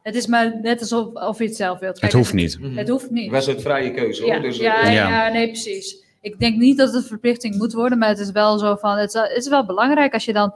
Het 0.09 0.17
is 0.17 0.27
maar 0.27 0.61
net 0.61 0.81
alsof 0.81 1.15
of 1.15 1.39
je 1.39 1.45
het 1.45 1.57
zelf 1.57 1.79
wilt. 1.79 1.93
Het 1.93 2.01
Kijk, 2.01 2.13
hoeft 2.13 2.33
niet. 2.33 2.59
Mhm. 2.61 2.77
Het 2.77 2.89
hoeft 2.89 3.11
niet. 3.11 3.31
Was 3.31 3.47
het 3.47 3.63
vrije 3.63 3.91
keuze 3.91 4.23
hoor. 4.23 4.33
Ja, 4.33 4.41
Dus, 4.41 4.57
ja, 4.57 4.83
eh, 4.83 4.95
ja. 4.95 5.09
Ja. 5.09 5.33
nee, 5.33 5.47
precies. 5.47 6.05
Ik 6.21 6.39
denk 6.39 6.57
niet 6.57 6.79
dat 6.79 6.87
het 6.87 6.97
een 6.97 7.09
verplichting 7.09 7.57
moet 7.57 7.73
worden, 7.73 7.99
maar 7.99 8.09
het 8.09 8.19
is 8.19 8.31
wel 8.31 8.59
zo 8.59 8.77
van, 8.77 8.97
het 8.97 9.15
is, 9.15 9.21
het 9.21 9.37
is 9.37 9.49
wel 9.49 9.67
belangrijk 9.67 10.13
als 10.13 10.25
je 10.25 10.33
dan 10.33 10.55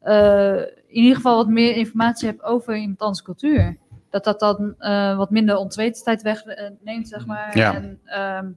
eh, 0.00 0.56
in 0.86 1.02
ieder 1.02 1.16
geval 1.16 1.36
wat 1.36 1.48
meer 1.48 1.76
informatie 1.76 2.28
hebt 2.28 2.42
over 2.42 2.76
iemand 2.76 3.00
anders 3.00 3.22
cultuur. 3.22 3.76
Dat 4.10 4.24
dat 4.24 4.40
dan 4.40 4.74
eh, 4.78 5.16
wat 5.16 5.30
minder 5.30 5.56
ontwetendheid 5.56 6.22
wegneemt, 6.22 7.08
zeg 7.08 7.26
maar. 7.26 7.58
Ja. 7.58 7.74
En 7.74 8.00
ehm, 8.04 8.50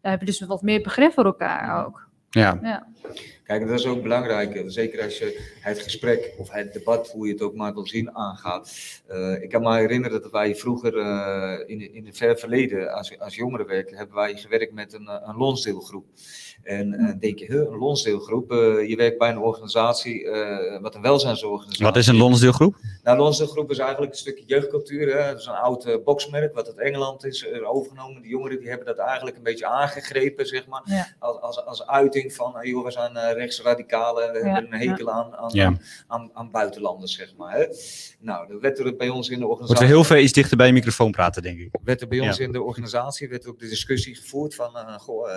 dan 0.00 0.10
heb 0.10 0.20
je 0.20 0.26
dus 0.26 0.40
wat 0.40 0.62
meer 0.62 0.82
begrip 0.82 1.12
voor 1.12 1.24
elkaar 1.24 1.86
ook. 1.86 2.08
Ja. 2.32 2.58
Ja. 2.62 2.86
Kijk, 3.44 3.66
dat 3.68 3.78
is 3.78 3.86
ook 3.86 4.02
belangrijk. 4.02 4.54
eh, 4.54 4.62
Zeker 4.66 5.02
als 5.02 5.18
je 5.18 5.54
het 5.60 5.78
gesprek 5.80 6.34
of 6.38 6.50
het 6.50 6.72
debat, 6.72 7.08
hoe 7.10 7.26
je 7.26 7.32
het 7.32 7.42
ook 7.42 7.54
maar 7.54 7.74
wil 7.74 7.86
zien, 7.86 8.16
aangaat. 8.16 8.72
Eh, 9.06 9.42
ik 9.42 9.48
kan 9.48 9.62
me 9.62 9.76
herinneren 9.76 10.22
dat 10.22 10.30
wij 10.30 10.54
vroeger 10.56 10.98
eh, 10.98 11.58
in, 11.66 11.94
in 11.94 12.06
het 12.06 12.16
ver 12.16 12.38
verleden, 12.38 12.92
als, 12.94 13.18
als 13.18 13.34
jongerenwerk, 13.34 13.90
hebben 13.96 14.16
wij 14.16 14.36
gewerkt 14.36 14.72
met 14.72 14.92
een, 14.92 15.08
een 15.28 15.36
lonsdeelgroep. 15.36 16.06
En 16.62 16.94
eh, 16.94 17.14
denk 17.20 17.38
je, 17.38 17.44
huh, 17.46 17.60
een 17.60 17.78
lonsdeelgroep, 17.78 18.50
eh, 18.52 18.88
je 18.88 18.96
werkt 18.96 19.18
bij 19.18 19.30
een 19.30 19.38
organisatie, 19.38 20.24
eh, 20.30 20.80
wat 20.80 20.94
een 20.94 21.02
welzijnsorganisatie. 21.02 21.84
Wat 21.84 21.96
is 21.96 22.06
een 22.06 22.16
lonsdeelgroep? 22.16 22.76
Nou, 23.02 23.16
de 23.16 23.22
Lonsdeelgroep 23.22 23.70
is 23.70 23.78
eigenlijk 23.78 24.12
een 24.12 24.18
stukje 24.18 24.44
jeugdcultuur. 24.46 25.16
Hè? 25.16 25.30
Dat 25.30 25.40
is 25.40 25.46
een 25.46 25.52
oud 25.54 25.84
eh, 25.84 25.96
boxmerk 26.04 26.54
wat 26.54 26.66
uit 26.66 26.78
Engeland 26.78 27.24
is 27.24 27.46
overgenomen. 27.64 28.22
De 28.22 28.28
jongeren 28.28 28.58
die 28.58 28.68
hebben 28.68 28.86
dat 28.86 28.98
eigenlijk 28.98 29.36
een 29.36 29.42
beetje 29.42 29.66
aangegrepen, 29.66 30.46
zeg 30.46 30.66
maar. 30.66 30.82
Ja. 30.84 31.06
Als, 31.18 31.40
als, 31.40 31.64
als 31.64 31.86
uiting 31.86 32.34
van, 32.34 32.54
joh, 32.62 32.84
we 32.84 32.90
zijn 32.90 33.16
eh, 33.16 33.32
rechtsradicalen. 33.32 34.32
We 34.32 34.38
Ja, 34.38 34.44
hebben 34.54 34.72
een 34.72 34.88
hekel 34.88 35.10
aan, 35.10 35.36
aan, 35.36 35.50
Ja. 35.52 35.72
aan, 36.06 36.30
aan 36.32 36.50
buitenlanders, 36.50 37.14
zeg 37.14 37.34
maar. 37.36 37.52
Hè? 37.56 37.66
Nou, 38.20 38.48
dat 38.48 38.60
werd 38.60 38.78
er 38.78 38.96
bij 38.96 39.08
ons 39.08 39.28
in 39.28 39.38
de 39.38 39.46
organisatie... 39.46 39.84
er 39.84 39.90
heel 39.92 40.04
veel 40.04 40.16
iets 40.16 40.32
dichter 40.32 40.56
bij 40.56 40.66
de 40.66 40.72
microfoon 40.72 41.10
praten, 41.10 41.42
denk 41.42 41.58
ik. 41.58 41.68
werd 41.84 42.00
er 42.00 42.08
bij 42.08 42.20
ons 42.20 42.36
Ja. 42.36 42.44
in 42.44 42.52
de 42.52 42.62
organisatie 42.62 43.28
werd 43.28 43.46
ook 43.46 43.58
de 43.58 43.68
discussie 43.68 44.14
gevoerd 44.14 44.54
van, 44.54 44.76
eh, 44.76 44.98
goh, 44.98 45.28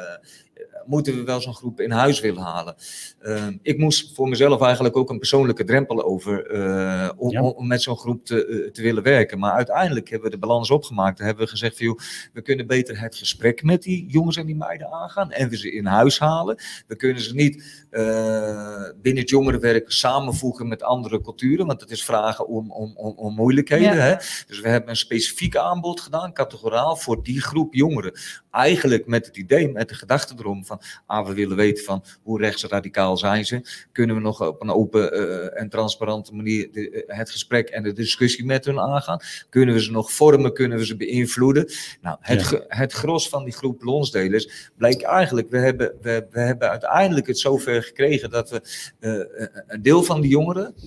moeten 0.85 1.14
we 1.14 1.14
wel 1.23 1.41
zo'n 1.41 1.55
groep 1.55 1.79
in 1.79 1.91
huis 1.91 2.19
willen 2.19 2.41
halen? 2.41 2.75
Eh, 3.19 3.47
ik 3.61 3.77
moest 3.77 4.15
voor 4.15 4.29
mezelf 4.29 4.61
eigenlijk 4.61 4.97
ook 4.97 5.09
een 5.09 5.19
persoonlijke 5.19 5.63
drempel 5.63 6.03
over 6.03 6.45
eh, 6.45 7.09
om, 7.17 7.31
Ja. 7.31 7.41
om 7.41 7.67
met 7.67 7.81
zo'n 7.81 7.97
groep 7.97 8.25
te, 8.25 8.45
eh, 8.45 8.71
te 8.71 8.81
willen 8.81 9.03
werken. 9.03 9.39
Maar 9.39 9.51
uiteindelijk 9.51 10.09
hebben 10.09 10.29
we 10.29 10.35
de 10.35 10.41
balans 10.47 10.71
opgemaakt. 10.71 11.17
Dan 11.17 11.25
hebben 11.25 11.43
we 11.43 11.49
gezegd 11.49 11.77
van, 11.77 11.85
joh, 11.85 11.99
we 12.33 12.41
kunnen 12.41 12.67
beter 12.67 12.99
het 12.99 13.15
gesprek 13.15 13.63
met 13.63 13.83
die 13.83 14.05
jongens 14.07 14.37
en 14.37 14.45
die 14.45 14.55
meiden 14.55 14.91
aangaan 14.91 15.31
en 15.31 15.49
we 15.49 15.57
ze 15.57 15.71
in 15.71 15.85
huis 15.85 16.19
halen. 16.19 16.57
We 16.87 16.95
kunnen 16.95 17.21
ze 17.21 17.33
niet 17.35 17.85
eh, 17.89 18.89
binnen 19.01 19.21
het 19.21 19.29
jongerenwerk 19.29 19.91
samenvoegen 19.91 20.67
met 20.67 20.83
andere 20.83 21.21
culturen, 21.21 21.65
want 21.65 21.81
het 21.81 21.91
is 21.91 22.05
vragen 22.05 22.47
om, 22.47 22.71
om, 22.71 22.93
om, 22.95 23.13
om 23.15 23.33
moeilijkheden. 23.35 23.95
Ja. 23.95 24.01
Hè? 24.01 24.15
Dus 24.47 24.59
we 24.59 24.69
hebben 24.69 24.89
een 24.89 24.95
specifiek 24.95 25.55
aanbod 25.57 26.01
gedaan, 26.01 26.33
categoraal, 26.33 26.95
voor 26.95 27.23
die 27.23 27.41
groep 27.41 27.73
jongeren. 27.73 28.19
Eigenlijk 28.55 29.07
met 29.07 29.25
het 29.25 29.37
idee, 29.37 29.71
met 29.71 29.89
de 29.89 29.95
gedachte 29.95 30.33
erom 30.37 30.65
van, 30.65 30.81
ah, 31.05 31.27
we 31.27 31.33
willen 31.33 31.55
weten 31.57 31.83
van 31.83 32.03
hoe 32.23 32.39
rechtsradicaal 32.39 33.17
zijn 33.17 33.45
ze. 33.45 33.61
Kunnen 33.91 34.15
we 34.15 34.21
nog 34.21 34.41
op 34.47 34.61
een 34.61 34.69
open 34.69 35.11
eh, 35.13 35.61
en 35.61 35.69
transparante 35.69 36.33
manier 36.35 36.71
de, 36.71 36.89
eh, 36.89 37.17
het 37.17 37.29
gesprek 37.29 37.69
en 37.69 37.83
de 37.83 37.93
discussie 37.93 38.45
met 38.45 38.65
hun 38.65 38.79
aangaan? 38.79 39.19
Kunnen 39.49 39.75
we 39.75 39.81
ze 39.81 39.91
nog 39.91 40.11
vormen? 40.11 40.53
Kunnen 40.53 40.77
we 40.77 40.85
ze 40.85 40.95
beïnvloeden? 40.95 41.71
Nou, 42.01 42.17
het, 42.21 42.49
Ja. 42.49 42.63
het 42.67 42.93
gros 42.93 43.29
van 43.29 43.43
die 43.43 43.53
groep 43.53 43.83
lonsdelers 43.83 44.71
bleek 44.77 45.01
eigenlijk, 45.01 45.49
we 45.49 45.57
hebben, 45.57 45.93
we, 46.01 46.27
we 46.31 46.39
hebben 46.39 46.69
uiteindelijk 46.69 47.27
het 47.27 47.39
zover 47.39 47.83
gekregen 47.83 48.29
dat 48.29 48.49
we 48.49 48.61
eh, 48.99 49.47
een 49.67 49.81
deel 49.81 50.03
van 50.03 50.21
die 50.21 50.31
jongeren, 50.31 50.75
eh, 50.75 50.83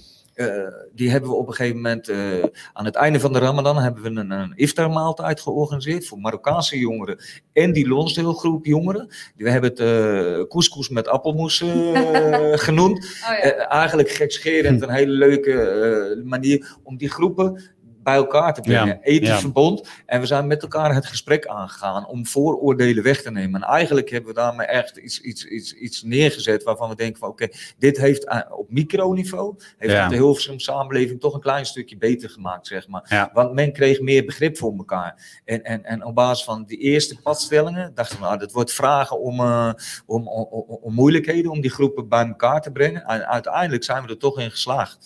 die 0.94 1.10
hebben 1.10 1.30
we 1.30 1.36
op 1.36 1.46
een 1.48 1.54
gegeven 1.54 1.76
moment, 1.76 2.08
eh, 2.08 2.44
aan 2.72 2.84
het 2.84 2.94
einde 2.94 3.20
van 3.20 3.32
de 3.32 3.38
Ramadan, 3.38 3.78
hebben 3.78 4.02
we 4.02 4.20
een, 4.20 4.30
een 4.30 4.52
iftarmaaltijd 4.54 5.40
georganiseerd 5.40 6.06
voor 6.06 6.18
Marokkaanse 6.18 6.78
jongeren 6.78 7.18
en 7.52 7.72
die 7.72 7.88
lonsdeelgroep 7.88 8.64
jongeren. 8.64 9.08
We 9.36 9.50
hebben 9.50 9.70
het 9.70 9.80
eh 9.80 10.48
couscous 10.48 10.88
met 10.88 11.08
appelmoes 11.08 11.60
eh, 11.60 12.52
genoemd. 12.66 12.98
Oh 12.98 13.04
ja. 13.20 13.40
Eh, 13.40 13.72
eigenlijk 13.72 14.10
gekscherend 14.10 14.82
een 14.82 14.90
hele 14.90 15.12
leuke 15.12 15.52
eh, 15.52 16.24
manier 16.24 16.76
om 16.82 16.96
die 16.96 17.10
groepen 17.10 17.62
bij 18.08 18.16
elkaar 18.16 18.54
te 18.54 18.60
brengen. 18.60 18.86
Ja, 18.86 18.98
Ethisch 19.02 19.28
ja. 19.28 19.38
verbond. 19.38 19.88
En 20.06 20.20
we 20.20 20.26
zijn 20.26 20.46
met 20.46 20.62
elkaar 20.62 20.94
het 20.94 21.06
gesprek 21.06 21.46
aangegaan 21.46 22.06
om 22.06 22.26
vooroordelen 22.26 23.02
weg 23.02 23.22
te 23.22 23.30
nemen. 23.30 23.62
En 23.62 23.68
eigenlijk 23.68 24.10
hebben 24.10 24.34
we 24.34 24.40
daarmee 24.40 24.66
echt 24.66 24.96
iets, 24.96 25.20
iets, 25.20 25.44
iets, 25.44 25.72
iets 25.72 26.02
neergezet 26.02 26.62
waarvan 26.62 26.88
we 26.88 26.94
denken 26.94 27.18
van 27.18 27.28
oké, 27.28 27.48
dit 27.78 27.98
heeft 27.98 28.26
op 28.50 28.70
microniveau, 28.70 29.54
heeft 29.78 29.92
Ja. 29.92 30.08
de 30.08 30.14
Hilversum 30.14 30.58
samenleving 30.58 31.20
toch 31.20 31.34
een 31.34 31.40
klein 31.40 31.66
stukje 31.66 31.96
beter 31.96 32.30
gemaakt, 32.30 32.66
zeg 32.66 32.88
maar. 32.88 33.06
Ja. 33.08 33.30
Want 33.32 33.52
men 33.52 33.72
kreeg 33.72 34.00
meer 34.00 34.24
begrip 34.24 34.56
voor 34.58 34.74
elkaar. 34.76 35.40
En, 35.44 35.62
en, 35.62 35.84
en 35.84 36.04
op 36.04 36.14
basis 36.14 36.44
van 36.44 36.64
die 36.64 36.78
eerste 36.78 37.20
padstellingen 37.22 37.94
dachten 37.94 38.16
we, 38.18 38.24
nou, 38.24 38.38
dat 38.38 38.52
wordt 38.52 38.72
vragen 38.72 39.20
om, 39.20 39.40
eh, 39.40 39.72
om, 40.06 40.28
om, 40.28 40.46
om, 40.50 40.78
om 40.80 40.94
moeilijkheden, 40.94 41.50
om 41.50 41.60
die 41.60 41.70
groepen 41.70 42.08
bij 42.08 42.26
elkaar 42.26 42.62
te 42.62 42.70
brengen. 42.70 43.04
En 43.04 43.26
uiteindelijk 43.26 43.84
zijn 43.84 44.02
we 44.02 44.08
er 44.08 44.18
toch 44.18 44.40
in 44.40 44.50
geslaagd. 44.50 44.98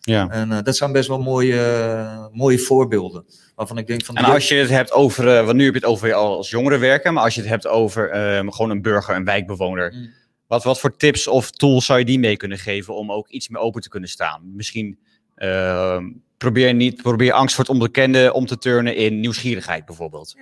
Ja. 0.00 0.28
En 0.28 0.52
eh, 0.52 0.62
dat 0.62 0.76
zijn 0.76 0.92
best 0.92 1.08
wel 1.08 1.20
mooie, 1.20 2.30
mooie 2.32 2.58
voorbeelden. 2.58 3.24
Waarvan 3.54 3.78
ik 3.78 3.86
denk 3.86 4.04
van. 4.04 4.16
En 4.16 4.24
als 4.24 4.48
je 4.48 4.54
het 4.54 4.70
hebt 4.70 4.92
over, 4.92 5.36
eh, 5.36 5.44
want 5.44 5.56
nu 5.56 5.64
heb 5.64 5.74
je 5.74 5.80
het 5.80 5.88
over 5.88 6.12
als 6.14 6.50
jongeren 6.50 6.80
werken, 6.80 7.14
maar 7.14 7.24
als 7.24 7.34
je 7.34 7.40
het 7.40 7.50
hebt 7.50 7.66
over 7.66 8.10
eh, 8.10 8.46
gewoon 8.48 8.70
een 8.70 8.82
burger, 8.82 9.14
een 9.14 9.24
wijkbewoner. 9.24 9.92
Mm. 9.94 10.10
Wat, 10.46 10.64
wat 10.64 10.80
voor 10.80 10.96
tips 10.96 11.26
of 11.26 11.50
tools 11.50 11.86
zou 11.86 11.98
je 11.98 12.04
die 12.04 12.18
mee 12.18 12.36
kunnen 12.36 12.58
geven 12.58 12.94
om 12.94 13.12
ook 13.12 13.28
iets 13.28 13.48
meer 13.48 13.60
open 13.60 13.82
te 13.82 13.88
kunnen 13.88 14.08
staan? 14.08 14.54
Misschien 14.54 14.98
eh, 15.34 16.02
probeer 16.36 16.74
niet, 16.74 17.02
probeer 17.02 17.32
angst 17.32 17.54
voor 17.54 17.64
het 17.64 17.72
onbekende 17.72 18.32
om 18.32 18.46
te 18.46 18.58
turnen 18.58 18.96
in 18.96 19.20
nieuwsgierigheid 19.20 19.84
bijvoorbeeld. 19.84 20.36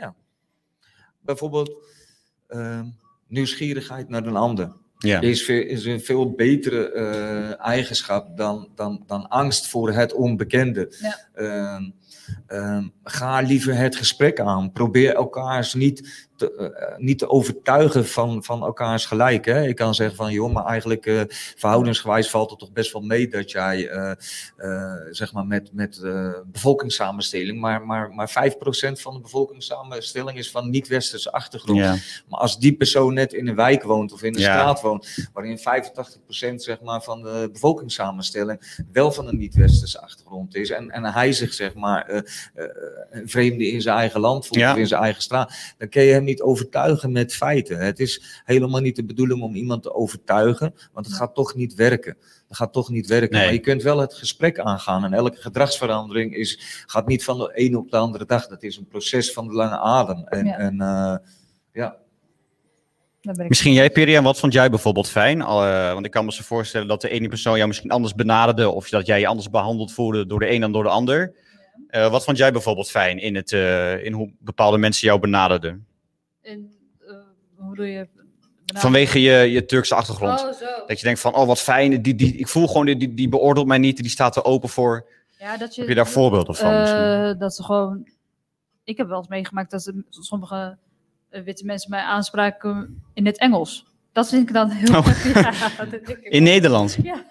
bijvoorbeeld 1.20 1.72
eh, 2.46 2.80
nieuwsgierigheid 3.26 4.08
naar 4.08 4.26
een 4.26 4.36
ander. 4.36 4.72
Ja. 4.98 5.20
Is, 5.20 5.44
veel, 5.44 5.62
is 5.62 5.84
een 5.84 6.00
veel 6.00 6.30
betere 6.30 6.92
eh, 6.92 7.66
eigenschap 7.66 8.36
dan, 8.36 8.68
dan, 8.74 9.02
dan 9.06 9.28
angst 9.28 9.66
voor 9.66 9.92
het 9.92 10.12
onbekende. 10.12 10.92
Ja. 11.00 11.18
Ehm, 11.34 11.90
ehm, 12.46 12.88
ga 13.04 13.40
liever 13.40 13.76
het 13.76 13.96
gesprek 13.96 14.40
aan. 14.40 14.72
Probeer 14.72 15.14
elkaars 15.14 15.74
niet 15.74 16.27
te, 16.38 16.52
eh, 16.52 16.98
niet 16.98 17.18
te 17.18 17.28
overtuigen 17.28 18.06
van, 18.06 18.44
van 18.44 18.62
elkaars 18.62 19.06
gelijk. 19.06 19.44
Hè? 19.44 19.66
Ik 19.66 19.76
kan 19.76 19.94
zeggen 19.94 20.16
van, 20.16 20.32
joh, 20.32 20.52
maar 20.52 20.64
eigenlijk 20.64 21.06
eh, 21.06 21.20
verhoudensgewijs 21.56 22.30
valt 22.30 22.50
het 22.50 22.58
toch 22.58 22.72
best 22.72 22.92
wel 22.92 23.02
mee 23.02 23.28
dat 23.28 23.50
jij, 23.50 23.88
eh, 23.88 24.10
eh, 24.56 24.92
zeg 25.10 25.32
maar, 25.32 25.46
met, 25.46 25.70
met 25.72 25.98
eh, 26.02 26.30
bevolkingssamenstelling, 26.46 27.60
maar, 27.60 27.86
maar, 27.86 28.10
maar 28.14 28.30
5% 28.30 29.00
van 29.00 29.14
de 29.14 29.20
bevolkingssamenstelling 29.20 30.38
is 30.38 30.50
van 30.50 30.70
niet-westerse 30.70 31.32
achtergrond. 31.32 31.78
Ja. 31.78 31.96
Maar 32.28 32.40
als 32.40 32.58
die 32.58 32.76
persoon 32.76 33.14
net 33.14 33.32
in 33.32 33.48
een 33.48 33.54
wijk 33.54 33.82
woont 33.82 34.12
of 34.12 34.22
in 34.22 34.34
een 34.34 34.40
Ja. 34.40 34.52
straat 34.52 34.80
woont, 34.80 35.28
waarin 35.32 35.58
85% 35.58 36.62
zeg 36.62 36.80
maar, 36.80 37.02
van 37.02 37.22
de 37.22 37.48
bevolkingssamenstelling 37.52 38.84
wel 38.92 39.12
van 39.12 39.28
een 39.28 39.38
niet-westerse 39.38 40.00
achtergrond 40.00 40.54
is, 40.54 40.70
en, 40.70 40.90
en 40.90 41.04
hij 41.04 41.32
zich 41.32 41.54
zeg 41.54 41.74
maar 41.74 42.06
eh, 42.06 42.16
eh, 42.54 42.64
een 43.10 43.28
vreemde 43.28 43.70
in 43.70 43.82
zijn 43.82 43.96
eigen 43.96 44.20
land 44.20 44.46
voelt 44.46 44.60
Ja. 44.60 44.72
of 44.72 44.78
in 44.78 44.86
zijn 44.86 45.02
eigen 45.02 45.22
straat, 45.22 45.52
dan 45.78 45.88
kun 45.88 46.02
je 46.02 46.12
hem 46.12 46.24
niet 46.28 46.42
overtuigen 46.42 47.12
met 47.12 47.34
feiten. 47.34 47.78
Het 47.78 47.98
is 48.00 48.42
helemaal 48.44 48.80
niet 48.80 48.96
de 48.96 49.04
bedoeling 49.04 49.42
om 49.42 49.54
iemand 49.54 49.82
te 49.82 49.94
overtuigen, 49.94 50.74
want 50.92 51.06
het 51.06 51.14
gaat 51.14 51.34
toch 51.34 51.54
niet 51.54 51.74
werken. 51.74 52.16
Dat 52.48 52.56
gaat 52.56 52.72
toch 52.72 52.90
niet 52.90 53.06
werken. 53.06 53.36
Nee. 53.36 53.44
Maar 53.44 53.52
je 53.52 53.60
kunt 53.60 53.82
wel 53.82 53.98
het 53.98 54.14
gesprek 54.14 54.58
aangaan. 54.58 55.04
En 55.04 55.12
elke 55.12 55.40
gedragsverandering 55.40 56.34
is, 56.34 56.84
gaat 56.86 57.06
niet 57.06 57.24
van 57.24 57.38
de 57.38 57.52
ene 57.54 57.78
op 57.78 57.90
de 57.90 57.96
andere 57.96 58.24
dag. 58.24 58.46
Dat 58.46 58.62
is 58.62 58.76
een 58.76 58.86
proces 58.88 59.32
van 59.32 59.46
de 59.46 59.52
lange 59.54 59.78
adem. 59.78 60.24
En, 60.24 60.46
Ja. 60.46 60.56
en 60.56 60.80
eh, 60.80 61.16
ja, 61.72 61.96
Daar 63.20 63.34
ben 63.34 63.42
ik 63.42 63.48
Misschien 63.48 63.72
jij, 63.72 63.90
Perian, 63.90 64.24
wat 64.24 64.38
vond 64.38 64.52
jij 64.52 64.70
bijvoorbeeld 64.70 65.08
fijn? 65.08 65.40
Eh, 65.40 65.92
want 65.92 66.04
ik 66.06 66.10
kan 66.10 66.24
me 66.24 66.32
zo 66.32 66.42
voorstellen 66.42 66.88
dat 66.88 67.00
de 67.00 67.08
ene 67.08 67.28
persoon 67.28 67.56
jou 67.56 67.66
misschien 67.68 67.90
anders 67.90 68.14
benaderde, 68.14 68.70
of 68.70 68.88
dat 68.88 69.06
jij 69.06 69.20
je 69.20 69.26
anders 69.26 69.50
behandeld 69.50 69.92
voelde 69.92 70.26
door 70.26 70.38
de 70.38 70.50
een 70.50 70.60
dan 70.60 70.72
door 70.72 70.82
de 70.82 70.88
ander. 70.88 71.34
Eh, 71.88 72.10
wat 72.10 72.24
vond 72.24 72.36
jij 72.36 72.52
bijvoorbeeld 72.52 72.90
fijn 72.90 73.18
in, 73.18 73.34
het, 73.34 73.52
eh, 73.52 74.04
in 74.04 74.12
hoe 74.12 74.32
bepaalde 74.38 74.78
mensen 74.78 75.06
jou 75.08 75.20
benaderden? 75.20 75.86
In, 76.48 76.72
eh, 77.00 77.14
hoe 77.56 77.74
doe 77.74 77.86
je? 77.86 78.08
Vanwege 78.74 79.20
je, 79.20 79.36
je 79.50 79.64
Turkse 79.64 79.94
achtergrond. 79.94 80.40
Oh, 80.40 80.52
zo. 80.52 80.66
Dat 80.86 80.98
je 80.98 81.04
denkt 81.04 81.20
van, 81.20 81.34
oh 81.34 81.46
wat 81.46 81.60
fijn, 81.60 82.02
die, 82.02 82.14
die, 82.14 82.36
ik 82.36 82.48
voel 82.48 82.66
gewoon, 82.66 82.86
die, 82.86 82.96
die, 82.96 83.14
die 83.14 83.28
beoordeelt 83.28 83.66
mij 83.66 83.78
niet, 83.78 83.96
die 83.96 84.10
staat 84.10 84.36
er 84.36 84.44
open 84.44 84.68
voor. 84.68 85.06
Ja, 85.38 85.56
dat 85.56 85.74
je, 85.74 85.80
Heb 85.80 85.88
je 85.90 85.96
daar 85.96 86.08
voorbeelden 86.08 86.54
van 86.54 86.80
misschien? 86.80 87.00
Eh, 87.02 87.38
dat 87.38 87.54
ze 87.54 87.62
gewoon. 87.62 88.08
Ik 88.84 88.96
heb 88.96 89.08
wel 89.08 89.18
eens 89.18 89.28
meegemaakt 89.28 89.70
dat 89.70 89.82
ze, 89.82 90.02
sommige 90.10 90.78
eh, 91.28 91.42
witte 91.42 91.64
mensen 91.64 91.90
mij 91.90 92.00
aanspraken 92.00 93.02
in 93.14 93.26
het 93.26 93.38
Engels. 93.38 93.86
Dat 94.12 94.28
vind 94.28 94.48
ik 94.48 94.54
dan 94.54 94.70
heel 94.70 94.96
Oh. 94.98 95.06
ja, 95.34 95.52
dat 95.78 95.90
denk 96.06 96.08
ik 96.08 96.18
In 96.22 96.42
Nederland? 96.42 96.98
Ja. 97.02 97.24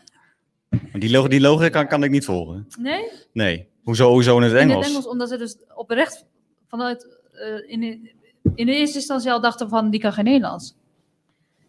Die, 0.94 1.12
log 1.12 1.28
die 1.28 1.42
logica 1.42 1.70
kan, 1.70 1.88
kan 1.88 2.04
ik 2.04 2.12
niet 2.12 2.26
volgen. 2.26 2.68
Nee, 2.80 3.12
Nee. 3.34 3.68
Hoezo, 3.84 4.10
hoezo 4.10 4.38
in 4.38 4.44
het 4.44 4.52
in 4.52 4.58
Engels? 4.58 4.78
het 4.78 4.88
Engels, 4.88 5.08
omdat 5.08 5.30
ze 5.30 5.38
dus 5.38 5.58
oprecht 5.76 6.26
vanuit. 6.68 7.18
eh, 7.32 7.72
in, 7.72 8.12
in 8.56 8.66
de 8.66 8.76
eerste 8.76 8.98
instantie 8.98 9.32
al 9.32 9.42
dachten 9.42 9.70
van 9.70 9.90
die 9.90 10.00
kan 10.00 10.14
geen 10.14 10.26
Nederlands. 10.26 10.76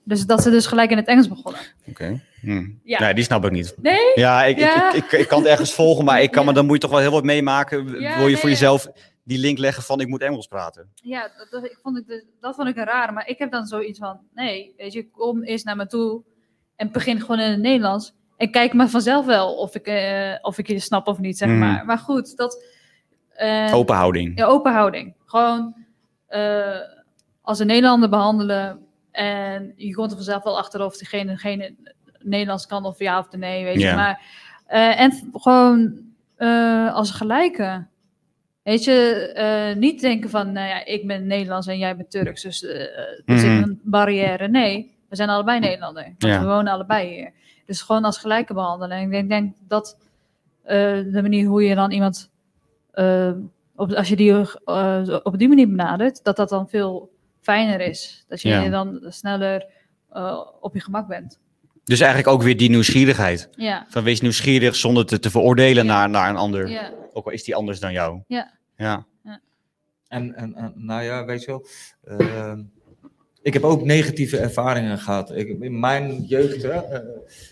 Dus 0.04 0.26
dat 0.26 0.42
ze 0.42 0.50
dus 0.50 0.66
gelijk 0.66 0.90
in 0.90 0.96
het 0.96 1.06
Engels 1.06 1.28
begonnen. 1.28 1.60
Oké. 1.88 2.20
Hm. 2.40 2.66
Ja. 2.82 3.00
Nee, 3.00 3.14
die 3.14 3.24
snap 3.24 3.44
ik 3.44 3.50
niet. 3.50 3.74
Nee? 3.82 4.12
Ja, 4.14 4.44
ik, 4.44 4.58
Ja. 4.58 4.88
Ik, 4.92 4.94
ik, 5.04 5.12
ik, 5.12 5.20
ik 5.20 5.28
kan 5.28 5.38
het 5.38 5.48
ergens 5.48 5.74
volgen, 5.80 6.04
maar 6.04 6.22
ik 6.22 6.30
kan 6.30 6.42
me, 6.44 6.48
Ja. 6.50 6.56
dan 6.56 6.66
moet 6.66 6.74
je 6.74 6.80
toch 6.80 6.90
wel 6.90 7.00
heel 7.00 7.10
wat 7.10 7.24
meemaken. 7.24 7.86
Ja, 8.00 8.16
Wil 8.16 8.22
je 8.26 8.26
nee, 8.32 8.36
voor 8.36 8.48
ja. 8.48 8.54
jezelf 8.54 8.88
die 9.24 9.38
link 9.38 9.58
leggen 9.58 9.82
van 9.82 10.00
ik 10.00 10.08
moet 10.08 10.20
Engels 10.22 10.46
praten? 10.46 10.88
Ja, 10.94 11.30
dat, 11.38 11.46
dat, 11.50 11.64
ik 11.64 11.78
vond 11.82 11.98
ik 11.98 12.06
dus- 12.06 12.24
dat 12.40 12.54
vond 12.54 12.68
ik 12.68 12.76
een 12.76 12.84
raar. 12.84 13.12
Maar 13.12 13.28
ik 13.28 13.38
heb 13.38 13.50
dan 13.50 13.66
zoiets 13.66 13.98
van, 13.98 14.18
nee, 14.34 14.74
weet 14.76 14.92
je, 14.92 15.10
kom 15.10 15.42
eerst 15.42 15.64
naar 15.64 15.76
me 15.76 15.86
toe 15.86 16.22
en 16.76 16.92
begin 16.92 17.20
gewoon 17.20 17.40
in 17.40 17.50
het 17.50 17.60
Nederlands. 17.60 18.12
En 18.36 18.50
kijk 18.50 18.72
maar 18.72 18.88
vanzelf 18.88 19.26
wel 19.26 19.54
of 19.54 19.74
ik, 19.74 19.86
eh, 19.86 20.34
of 20.42 20.58
ik 20.58 20.66
je 20.68 20.78
snap 20.78 21.06
of 21.06 21.18
niet, 21.18 21.38
zeg 21.38 21.48
Mhm. 21.48 21.58
maar. 21.58 21.84
Maar 21.84 21.98
goed, 21.98 22.36
dat... 22.36 22.64
eh, 23.34 23.70
Open 23.74 23.94
houding. 23.96 24.38
Ja, 24.38 24.44
open 24.46 24.72
houding. 24.72 25.14
Gewoon 25.24 25.74
eh, 26.28 26.78
als 27.42 27.58
een 27.58 27.66
Nederlander 27.66 28.08
behandelen. 28.08 28.86
En 29.10 29.72
je 29.76 29.94
komt 29.94 30.10
er 30.10 30.16
vanzelf 30.16 30.42
wel 30.42 30.58
achter 30.58 30.84
of 30.84 30.96
diegene 30.96 31.36
geen 31.36 31.78
Nederlands 32.18 32.66
kan 32.66 32.84
of 32.84 32.98
ja 32.98 33.18
of 33.18 33.30
nee, 33.30 33.64
weet 33.64 33.80
je. 33.80 33.94
Maar, 33.94 34.22
eh, 34.66 35.00
en 35.00 35.30
gewoon 35.32 36.06
eh, 36.36 36.94
als 36.94 37.10
gelijke. 37.10 37.86
Weet 38.62 38.84
je, 38.84 39.74
niet 39.78 40.00
denken 40.00 40.30
van, 40.30 40.52
nou 40.52 40.68
ja, 40.68 40.84
ik 40.84 41.06
ben 41.06 41.26
Nederlands 41.26 41.66
en 41.66 41.78
jij 41.78 41.96
bent 41.96 42.10
Turks, 42.10 42.42
dus 42.42 42.62
er 42.62 43.18
zit 43.26 43.50
Mhm. 43.50 43.62
een 43.62 43.80
barrière. 43.82 44.48
Nee, 44.48 44.96
we 45.08 45.16
zijn 45.16 45.28
allebei 45.28 45.58
Nederlander, 45.58 46.14
we 46.18 46.44
wonen 46.44 46.72
allebei 46.72 47.08
hier. 47.14 47.32
Dus 47.66 47.82
gewoon 47.82 48.04
als 48.04 48.18
gelijke 48.18 48.54
behandelen. 48.54 48.96
En 48.96 49.02
ik 49.04 49.10
denk, 49.10 49.28
denk 49.28 49.54
dat 49.68 49.98
de 50.62 51.18
manier 51.22 51.46
hoe 51.46 51.62
je 51.64 51.74
dan 51.74 51.90
iemand, 51.90 52.30
op, 53.78 53.92
als 53.92 54.08
je 54.08 54.16
die 54.16 54.32
eh, 54.64 55.18
op 55.22 55.38
die 55.38 55.48
manier 55.48 55.68
benadert, 55.68 56.24
dat 56.24 56.36
dat 56.36 56.48
dan 56.48 56.68
veel 56.68 57.10
fijner 57.40 57.80
is. 57.80 58.24
Dat 58.28 58.40
je 58.42 58.48
Ja. 58.48 58.68
dan 58.68 58.98
sneller 59.08 59.66
eh, 60.10 60.40
op 60.60 60.74
je 60.74 60.80
gemak 60.80 61.08
bent. 61.08 61.38
Dus 61.84 62.00
eigenlijk 62.00 62.32
ook 62.32 62.42
weer 62.42 62.56
die 62.56 62.70
nieuwsgierigheid. 62.70 63.48
Ja, 63.50 63.86
Van 63.88 64.02
wees 64.04 64.20
nieuwsgierig 64.20 64.76
zonder 64.76 65.06
te, 65.06 65.18
te 65.18 65.30
veroordelen 65.30 65.84
Ja. 65.84 65.92
naar, 65.92 66.10
naar 66.10 66.30
een 66.30 66.36
ander. 66.36 66.68
ja, 66.68 66.92
Ook 67.12 67.26
al 67.26 67.32
is 67.32 67.44
die 67.44 67.54
anders 67.54 67.80
dan 67.80 67.92
jou. 67.92 68.22
Ja. 68.26 68.50
Ja. 68.76 69.06
En, 70.08 70.34
en, 70.34 70.54
en 70.54 70.72
nou 70.76 71.02
ja, 71.02 71.24
weet 71.24 71.40
je 71.44 71.46
wel. 71.46 71.66
ehm, 72.18 72.62
ik 73.49 73.55
heb 73.55 73.64
ook 73.64 73.84
negatieve 73.84 74.38
ervaringen 74.38 74.99
gehad. 74.99 75.36
Ik, 75.36 75.57
in 75.61 75.80
mijn 75.80 76.22
jeugd, 76.22 76.62
hè, 76.62 76.70
eh, 76.70 77.01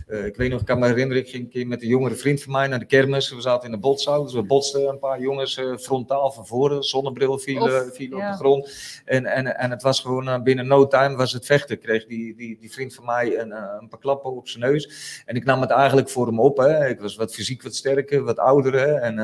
eh, 0.07 0.26
ik 0.26 0.36
weet 0.36 0.51
nog, 0.51 0.61
ik 0.61 0.66
kan 0.66 0.78
me 0.78 0.86
herinneren, 0.86 1.22
ik 1.22 1.28
ging 1.28 1.42
een 1.42 1.51
keer 1.51 1.66
met 1.66 1.82
een 1.82 1.88
jongere 1.88 2.14
vriend 2.14 2.42
van 2.42 2.53
mij 2.53 2.66
naar 2.66 2.78
de 2.78 2.84
kermis. 2.84 3.30
We 3.30 3.40
zaten 3.40 3.66
in 3.66 3.74
de 3.74 3.80
botsauto, 3.80 4.24
dus 4.24 4.32
we 4.32 4.42
botsten 4.42 4.88
een 4.88 4.99
paar 4.99 5.20
jongens 5.20 5.57
eh, 5.57 5.76
frontaal 5.76 6.30
van 6.30 6.47
voren. 6.47 6.82
Zonnebril 6.82 7.38
viel, 7.38 7.62
Of, 7.62 7.94
viel 7.94 8.16
op 8.16 8.20
de 8.20 8.32
grond. 8.32 8.70
En, 9.05 9.26
en, 9.26 9.57
en 9.57 9.70
het 9.70 9.82
was 9.82 10.01
gewoon 10.01 10.42
binnen 10.42 10.66
no 10.66 10.86
time 10.86 11.16
was 11.16 11.32
het 11.32 11.47
vechten. 11.47 11.78
Kreeg 11.78 12.07
die, 12.07 12.34
die, 12.34 12.59
die 12.61 12.72
vriend 12.72 12.94
van 12.94 13.05
mij 13.05 13.38
een, 13.38 13.51
een 13.80 13.88
paar 13.88 14.01
klappen 14.01 14.36
op 14.36 14.49
zijn 14.49 14.64
neus. 14.64 15.22
En 15.26 15.36
ik 15.36 15.44
nam 15.44 15.61
het 15.61 15.70
eigenlijk 15.70 16.09
voor 16.09 16.26
hem 16.26 16.40
op. 16.40 16.57
Hè. 16.57 16.88
Ik 16.88 17.01
was 17.01 17.16
wat 17.16 17.34
fysiek 17.34 17.62
wat 17.62 17.74
sterker, 17.74 18.22
wat 18.22 18.38
ouder. 18.38 18.72
Hè. 18.72 18.94
En 18.94 19.14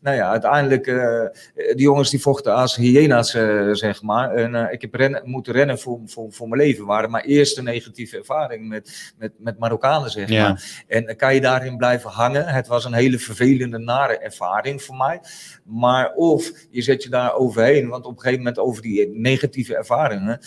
nou 0.00 0.16
ja, 0.16 0.30
uiteindelijk, 0.30 0.84
die 1.54 1.82
jongens 1.82 2.10
die 2.10 2.20
vochten 2.20 2.54
als 2.54 2.76
hyena's, 2.76 3.30
zeg 3.72 4.02
maar. 4.02 4.34
En 4.34 4.72
ik 4.72 4.80
heb 4.80 4.94
rennen, 4.94 5.22
moeten 5.24 5.52
rennen 5.52 5.78
voor, 5.78 6.00
voor, 6.16 6.32
voor 6.32 6.48
mijn 6.48 6.60
leven. 6.60 6.86
Waren 6.86 7.10
mijn 7.10 7.24
eerste 7.24 7.62
negatieve 7.62 8.16
ervaring 8.18 8.68
met, 8.68 9.12
met, 9.18 9.32
met 9.38 9.58
Marokkanen, 9.58 10.10
zeg 10.10 10.28
Ja. 10.28 10.48
maar. 10.48 10.84
En 10.86 11.06
dan 11.06 11.16
kan 11.16 11.34
je 11.34 11.40
daarin 11.40 11.76
blijven 11.76 12.10
hangen. 12.10 12.46
Het 12.46 12.66
was 12.66 12.84
een 12.84 12.92
hele 12.92 13.18
vervelende, 13.18 13.78
nare 13.78 14.18
ervaring 14.18 14.82
voor 14.82 14.96
mij. 14.96 15.20
Maar 15.64 16.12
of 16.14 16.50
je 16.70 16.82
zet 16.82 17.02
je 17.02 17.08
daar 17.08 17.34
overheen, 17.34 17.88
want 17.88 18.04
op 18.04 18.12
een 18.12 18.18
gegeven 18.20 18.38
moment 18.38 18.58
over 18.58 18.82
die 18.82 19.08
negatieve 19.08 19.76
ervaringen 19.76 20.38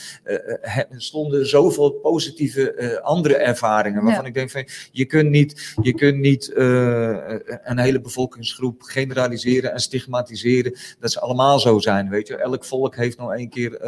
he- 0.61 0.83
stonden 0.89 1.47
zoveel 1.47 1.91
positieve 1.91 2.73
eh, 2.73 2.97
andere 3.01 3.35
ervaringen. 3.35 4.03
Waarvan 4.03 4.21
Ja. 4.23 4.27
ik 4.29 4.33
denk 4.33 4.49
van 4.49 4.67
je 4.91 5.05
kunt 5.05 5.29
niet, 5.29 5.73
je 5.81 5.93
kunt 5.93 6.17
niet 6.17 6.53
eh, 6.53 7.35
een 7.63 7.79
hele 7.79 8.01
bevolkingsgroep 8.01 8.81
generaliseren 8.81 9.71
en 9.73 9.79
stigmatiseren 9.79 10.77
dat 10.99 11.11
ze 11.11 11.19
allemaal 11.19 11.59
zo 11.59 11.79
zijn. 11.79 12.09
Weet 12.09 12.27
je, 12.27 12.35
elk 12.35 12.65
volk 12.65 12.95
heeft 12.95 13.17
nog 13.17 13.33
een 13.33 13.49
keer 13.49 13.81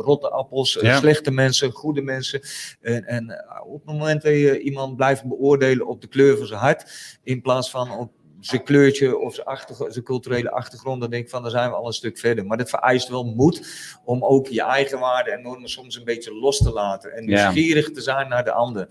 rotte 0.00 0.28
appels, 0.28 0.78
Ja. 0.80 0.96
slechte 0.98 1.17
mensen, 1.30 1.72
goede 1.72 2.02
mensen. 2.02 2.40
En, 2.80 3.04
en 3.04 3.30
eh, 3.30 3.66
op 3.66 3.74
het 3.74 3.84
moment 3.84 4.22
dat 4.22 4.32
je 4.32 4.60
iemand 4.60 4.96
blijft 4.96 5.24
beoordelen 5.24 5.86
op 5.86 6.00
de 6.00 6.08
kleur 6.08 6.36
van 6.36 6.46
zijn 6.46 6.60
hart, 6.60 7.18
in 7.22 7.42
plaats 7.42 7.70
van 7.70 7.90
op 7.90 8.12
zijn 8.40 8.62
kleurtje 8.62 9.18
of 9.18 9.34
zijn, 9.34 9.46
achtergr- 9.46 9.90
zijn 9.90 10.04
culturele 10.04 10.50
achtergrond, 10.50 11.00
dan 11.00 11.10
denk 11.10 11.24
ik 11.24 11.30
van, 11.30 11.42
dan 11.42 11.50
zijn 11.50 11.70
we 11.70 11.76
al 11.76 11.86
een 11.86 11.92
stuk 11.92 12.18
verder. 12.18 12.46
Maar 12.46 12.56
dat 12.56 12.68
vereist 12.68 13.08
wel 13.08 13.24
moed 13.24 13.66
om 14.04 14.24
ook 14.24 14.46
je 14.46 14.62
eigen 14.62 14.98
waarden 14.98 15.32
en 15.32 15.42
normen 15.42 15.68
soms 15.68 15.96
een 15.96 16.04
beetje 16.04 16.34
los 16.34 16.58
te 16.58 16.72
laten. 16.72 17.12
En 17.12 17.26
Ja. 17.28 17.50
nieuwsgierig 17.50 17.90
te 17.90 18.00
zijn 18.00 18.28
naar 18.28 18.44
de 18.44 18.52
ander. 18.52 18.88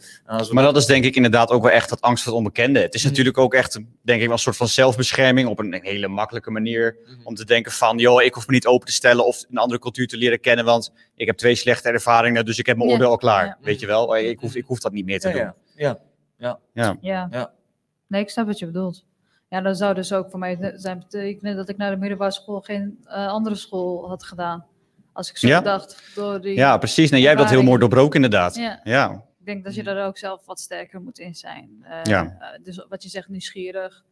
Maar 0.52 0.64
dat 0.64 0.78
is 0.78 0.86
denk 0.86 1.04
ik 1.04 1.16
inderdaad 1.16 1.50
ook 1.50 1.62
wel 1.62 1.72
echt 1.72 1.90
dat 1.90 2.02
angst 2.02 2.24
voor 2.24 2.32
het 2.32 2.42
onbekende. 2.42 2.80
Het 2.80 2.94
is 2.94 3.02
Mhm. 3.02 3.10
natuurlijk 3.10 3.38
ook 3.38 3.54
echt, 3.54 3.74
denk 4.02 4.20
ik, 4.20 4.26
wel 4.26 4.34
een 4.34 4.40
soort 4.40 4.58
van 4.58 4.68
zelfbescherming 4.68 5.48
op 5.50 5.60
een 5.60 5.80
hele 5.84 6.08
makkelijke 6.08 6.52
manier. 6.52 6.98
Om 7.24 7.36
te 7.36 7.46
denken 7.46 7.72
van, 7.72 7.98
joh, 7.98 8.22
ik 8.24 8.34
hoef 8.34 8.48
me 8.48 8.54
niet 8.54 8.66
open 8.68 8.88
te 8.88 8.94
stellen 8.94 9.26
of 9.26 9.46
een 9.50 9.58
andere 9.58 9.80
cultuur 9.80 10.08
te 10.08 10.18
leren 10.18 10.40
kennen, 10.40 10.66
want 10.66 10.92
ik 11.16 11.26
heb 11.28 11.38
twee 11.38 11.56
slechte 11.56 11.90
ervaringen, 11.90 12.46
dus 12.46 12.60
ik 12.60 12.66
heb 12.66 12.78
mijn 12.78 12.90
Ja. 12.90 12.96
oordeel 12.96 13.10
al 13.10 13.18
klaar. 13.18 13.46
Ja. 13.46 13.58
Weet 13.62 13.80
je 13.80 13.86
wel, 13.88 14.18
ik 14.18 14.40
hoef, 14.40 14.56
ik 14.56 14.66
hoef 14.66 14.80
dat 14.80 14.92
niet 14.92 15.06
meer 15.06 15.20
te 15.20 15.28
ja, 15.28 15.34
doen. 15.34 15.54
ja, 15.76 16.00
ja. 16.38 16.60
ja. 16.74 17.28
Ja. 17.32 17.52
Nee, 18.08 18.22
ik 18.22 18.30
snap 18.30 18.46
wat 18.48 18.60
je 18.60 18.66
bedoelt. 18.66 19.06
Ja, 19.50 19.62
dat 19.62 19.78
zou 19.78 19.94
dus 19.94 20.14
ook 20.14 20.30
voor 20.30 20.40
mij 20.40 20.74
zijn 20.76 21.00
betekenen 21.00 21.56
dat 21.56 21.70
ik 21.70 21.78
naar 21.78 21.92
de 21.92 21.98
middelbare 21.98 22.32
school 22.32 22.62
geen 22.62 22.98
eh, 23.06 23.28
andere 23.28 23.56
school 23.56 24.08
had 24.08 24.24
gedaan. 24.24 24.66
Als 25.14 25.30
ik 25.30 25.38
zo 25.38 25.48
Ja. 25.48 25.62
dacht 25.62 26.12
door 26.16 26.42
die... 26.42 26.56
Ja, 26.56 26.78
precies. 26.78 27.10
Nou, 27.10 27.22
jij 27.22 27.32
hebt 27.32 27.42
dat 27.44 27.52
heel 27.52 27.64
mooi 27.64 27.80
doorbroken 27.80 28.16
inderdaad. 28.16 28.56
Ja. 28.56 28.80
Ja. 28.84 29.12
Ik 29.40 29.46
denk 29.46 29.64
dat 29.64 29.76
je 29.76 29.84
daar 29.84 30.08
ook 30.08 30.18
zelf 30.18 30.46
wat 30.46 30.60
sterker 30.60 31.02
moet 31.02 31.20
in 31.20 31.36
zijn. 31.36 31.70
Eh, 31.84 32.00
Ja. 32.04 32.38
eh, 32.40 32.64
dus 32.64 32.86
wat 32.90 33.04
je 33.04 33.10
zegt, 33.10 33.28
nieuwsgierig. 33.30 34.04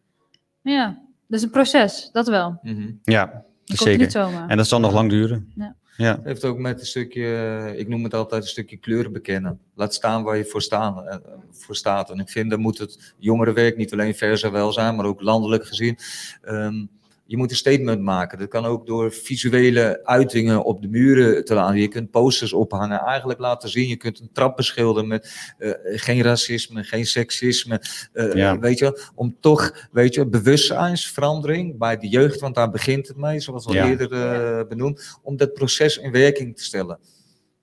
Ja, 0.62 1.02
dus 1.28 1.42
een 1.42 1.50
proces, 1.50 2.10
dat 2.12 2.28
wel. 2.28 2.60
Mhm. 2.62 2.92
Ja, 3.04 3.26
Dat 3.26 3.44
komt 3.66 3.80
zeker. 3.80 4.00
niet 4.00 4.12
zomaar. 4.12 4.50
En 4.50 4.58
dat 4.58 4.68
zal 4.68 4.80
nog 4.80 4.94
lang 4.94 5.10
duren. 5.10 5.52
Ja. 5.56 5.76
Ja. 5.98 6.20
heeft 6.24 6.46
ook 6.46 6.58
met 6.58 6.80
een 6.80 6.86
stukje, 6.86 7.74
ik 7.78 7.88
noem 7.88 8.04
het 8.04 8.14
altijd 8.14 8.44
een 8.44 8.50
stukje 8.50 8.78
kleuren 8.78 9.12
bekennen. 9.12 9.60
Laat 9.76 9.94
staan 9.94 10.24
waar 10.24 10.38
je 10.38 10.46
voor, 10.46 10.62
staan, 10.62 11.08
eh, 11.08 11.18
voor 11.52 11.76
staat. 11.76 12.10
En 12.10 12.20
ik 12.20 12.30
vind, 12.30 12.50
dan 12.50 12.60
moet 12.60 12.78
het 12.78 13.14
jongerenwerk 13.18 13.78
niet 13.78 13.94
alleen 13.94 14.16
versa 14.16 14.52
wel 14.52 14.72
zijn, 14.72 14.96
maar 14.96 15.06
ook 15.06 15.22
landelijk 15.22 15.66
gezien. 15.66 15.98
ehm, 16.42 16.86
je 17.28 17.38
moet 17.38 17.50
een 17.52 17.56
statement 17.58 18.02
maken. 18.02 18.38
Dat 18.40 18.48
kan 18.48 18.66
ook 18.66 18.86
door 18.86 19.12
visuele 19.12 20.00
uitingen 20.04 20.64
op 20.64 20.82
de 20.82 20.88
muren 20.88 21.46
te 21.46 21.54
laten. 21.54 21.78
Je 21.80 21.88
kunt 21.88 22.12
posters 22.12 22.54
ophangen, 22.54 23.00
eigenlijk 23.00 23.40
laten 23.40 23.70
zien. 23.70 23.88
Je 23.88 23.96
kunt 23.96 24.20
een 24.20 24.30
trap 24.34 24.56
beschilderen 24.56 25.08
met 25.08 25.54
eh, 25.58 25.72
geen 25.84 26.22
racisme, 26.22 26.84
geen 26.84 27.06
seksisme. 27.06 27.82
eh, 28.14 28.34
Ja. 28.34 28.60
Weet 28.60 28.80
je, 28.80 29.10
om 29.16 29.36
toch, 29.40 29.88
weet 29.92 30.14
je, 30.14 30.28
bewustzijnsverandering 30.28 31.78
bij 31.78 31.98
de 31.98 32.08
jeugd, 32.08 32.40
want 32.40 32.56
daar 32.56 32.72
begint 32.72 33.08
het 33.08 33.18
mee, 33.18 33.40
zoals 33.40 33.66
al 33.66 33.74
Ja. 33.74 33.90
eerder 33.90 34.12
eh, 34.12 34.68
benoemd, 34.68 35.18
om 35.24 35.38
dat 35.38 35.54
proces 35.54 35.98
in 35.98 36.12
werking 36.12 36.58
te 36.58 36.64
stellen. 36.64 37.00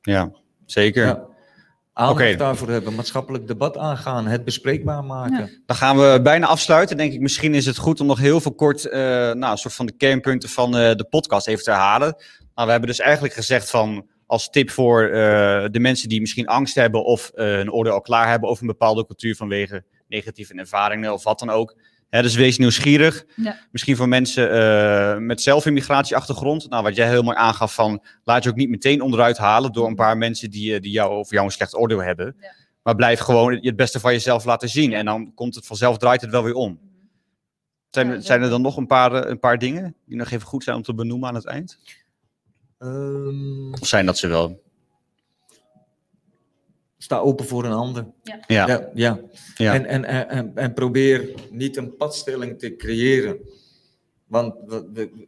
Ja, 0.00 0.32
zeker. 0.66 1.04
Ja. 1.06 1.30
Aandacht 1.94 2.20
Oké. 2.20 2.36
daarvoor 2.36 2.68
hebben, 2.68 2.94
maatschappelijk 2.94 3.46
debat 3.46 3.76
aangaan, 3.76 4.26
het 4.26 4.44
bespreekbaar 4.44 5.04
maken. 5.04 5.62
Dan 5.66 5.76
gaan 5.76 5.96
we 5.96 6.20
bijna 6.22 6.46
afsluiten. 6.46 6.96
Denk 6.96 7.12
ik, 7.12 7.20
misschien 7.20 7.54
is 7.54 7.66
het 7.66 7.76
goed 7.76 8.00
om 8.00 8.06
nog 8.06 8.18
heel 8.18 8.40
veel 8.40 8.54
kort 8.54 8.84
eh, 8.84 9.00
nou, 9.32 9.52
een 9.52 9.58
soort 9.58 9.74
van 9.74 9.86
de 9.86 9.96
kernpunten 9.96 10.48
van 10.48 10.76
eh, 10.76 10.94
de 10.94 11.06
podcast 11.10 11.46
even 11.46 11.64
te 11.64 11.70
herhalen. 11.70 12.16
Nou, 12.54 12.66
we 12.66 12.70
hebben 12.70 12.88
dus 12.88 13.00
eigenlijk 13.00 13.34
gezegd 13.34 13.70
van 13.70 14.06
als 14.26 14.50
tip 14.50 14.70
voor 14.70 15.04
eh, 15.04 15.10
de 15.70 15.80
mensen 15.80 16.08
die 16.08 16.20
misschien 16.20 16.46
angst 16.46 16.74
hebben 16.74 17.04
of 17.04 17.30
een 17.34 17.72
oordeel 17.72 17.92
al 17.92 18.00
klaar 18.00 18.28
hebben 18.28 18.48
over 18.48 18.62
een 18.62 18.68
bepaalde 18.68 19.06
cultuur 19.06 19.36
vanwege 19.36 19.84
negatieve 20.08 20.54
ervaringen 20.54 21.12
of 21.12 21.24
wat 21.24 21.38
dan 21.38 21.50
ook. 21.50 21.76
Hè, 22.12 22.22
dus 22.22 22.34
wees 22.34 22.58
nieuwsgierig. 22.58 23.24
Ja. 23.36 23.58
Misschien 23.70 23.96
voor 23.96 24.08
mensen 24.08 24.50
eh, 24.50 25.18
met 25.18 25.40
zelf 25.40 25.64
een 25.64 25.72
migratieachtergrond. 25.72 26.68
Nou, 26.68 26.82
wat 26.82 26.96
jij 26.96 27.08
heel 27.08 27.22
mooi 27.22 27.36
aangaf 27.36 27.74
van 27.74 28.02
laat 28.24 28.44
je 28.44 28.50
ook 28.50 28.56
niet 28.56 28.68
meteen 28.68 29.00
onderuit 29.00 29.38
halen 29.38 29.72
door 29.72 29.86
een 29.86 29.94
paar 29.94 30.18
mensen 30.18 30.50
die, 30.50 30.74
eh, 30.74 30.80
die 30.80 30.90
jou 30.92 31.18
of 31.18 31.30
jou 31.30 31.44
een 31.44 31.50
slecht 31.50 31.74
oordeel 31.76 32.02
hebben. 32.02 32.36
Ja. 32.40 32.52
Maar 32.82 32.94
blijf 32.94 33.20
gewoon 33.20 33.54
het 33.60 33.76
beste 33.76 34.00
van 34.00 34.12
jezelf 34.12 34.44
laten 34.44 34.68
zien. 34.68 34.92
En 34.92 35.04
dan 35.04 35.34
komt 35.34 35.54
het 35.54 35.66
vanzelf, 35.66 35.98
draait 35.98 36.20
het 36.20 36.30
wel 36.30 36.42
weer 36.44 36.54
om. 36.54 36.80
Zijn, 37.90 38.06
Ja, 38.06 38.12
er- 38.12 38.22
zijn 38.22 38.42
er 38.42 38.50
dan 38.50 38.62
nog 38.62 38.76
een 38.76 38.86
paar, 38.86 39.12
eh, 39.14 39.30
een 39.30 39.38
paar 39.38 39.58
dingen 39.58 39.94
die 40.06 40.16
nog 40.16 40.30
even 40.30 40.46
goed 40.46 40.64
zijn 40.64 40.76
om 40.76 40.82
te 40.82 40.94
benoemen 40.94 41.28
aan 41.28 41.34
het 41.34 41.46
eind? 41.46 41.78
Ehm, 42.78 43.72
Of 43.72 43.86
zijn 43.86 44.06
dat 44.06 44.18
ze 44.18 44.26
wel? 44.28 44.61
Sta 47.02 47.18
open 47.18 47.44
voor 47.46 47.64
een 47.64 47.72
ander. 47.72 48.06
Ja. 48.22 48.66
Ja, 48.66 48.90
ja. 48.94 49.20
Ja. 49.56 49.74
En, 49.74 49.86
en, 49.86 50.04
en, 50.04 50.28
en, 50.28 50.52
en 50.54 50.72
probeer 50.72 51.34
niet 51.50 51.76
een 51.76 51.96
padstelling 51.96 52.58
te 52.58 52.76
creëren. 52.76 53.38
Want 54.26 54.54
we- 54.66 54.88
we- 54.92 55.26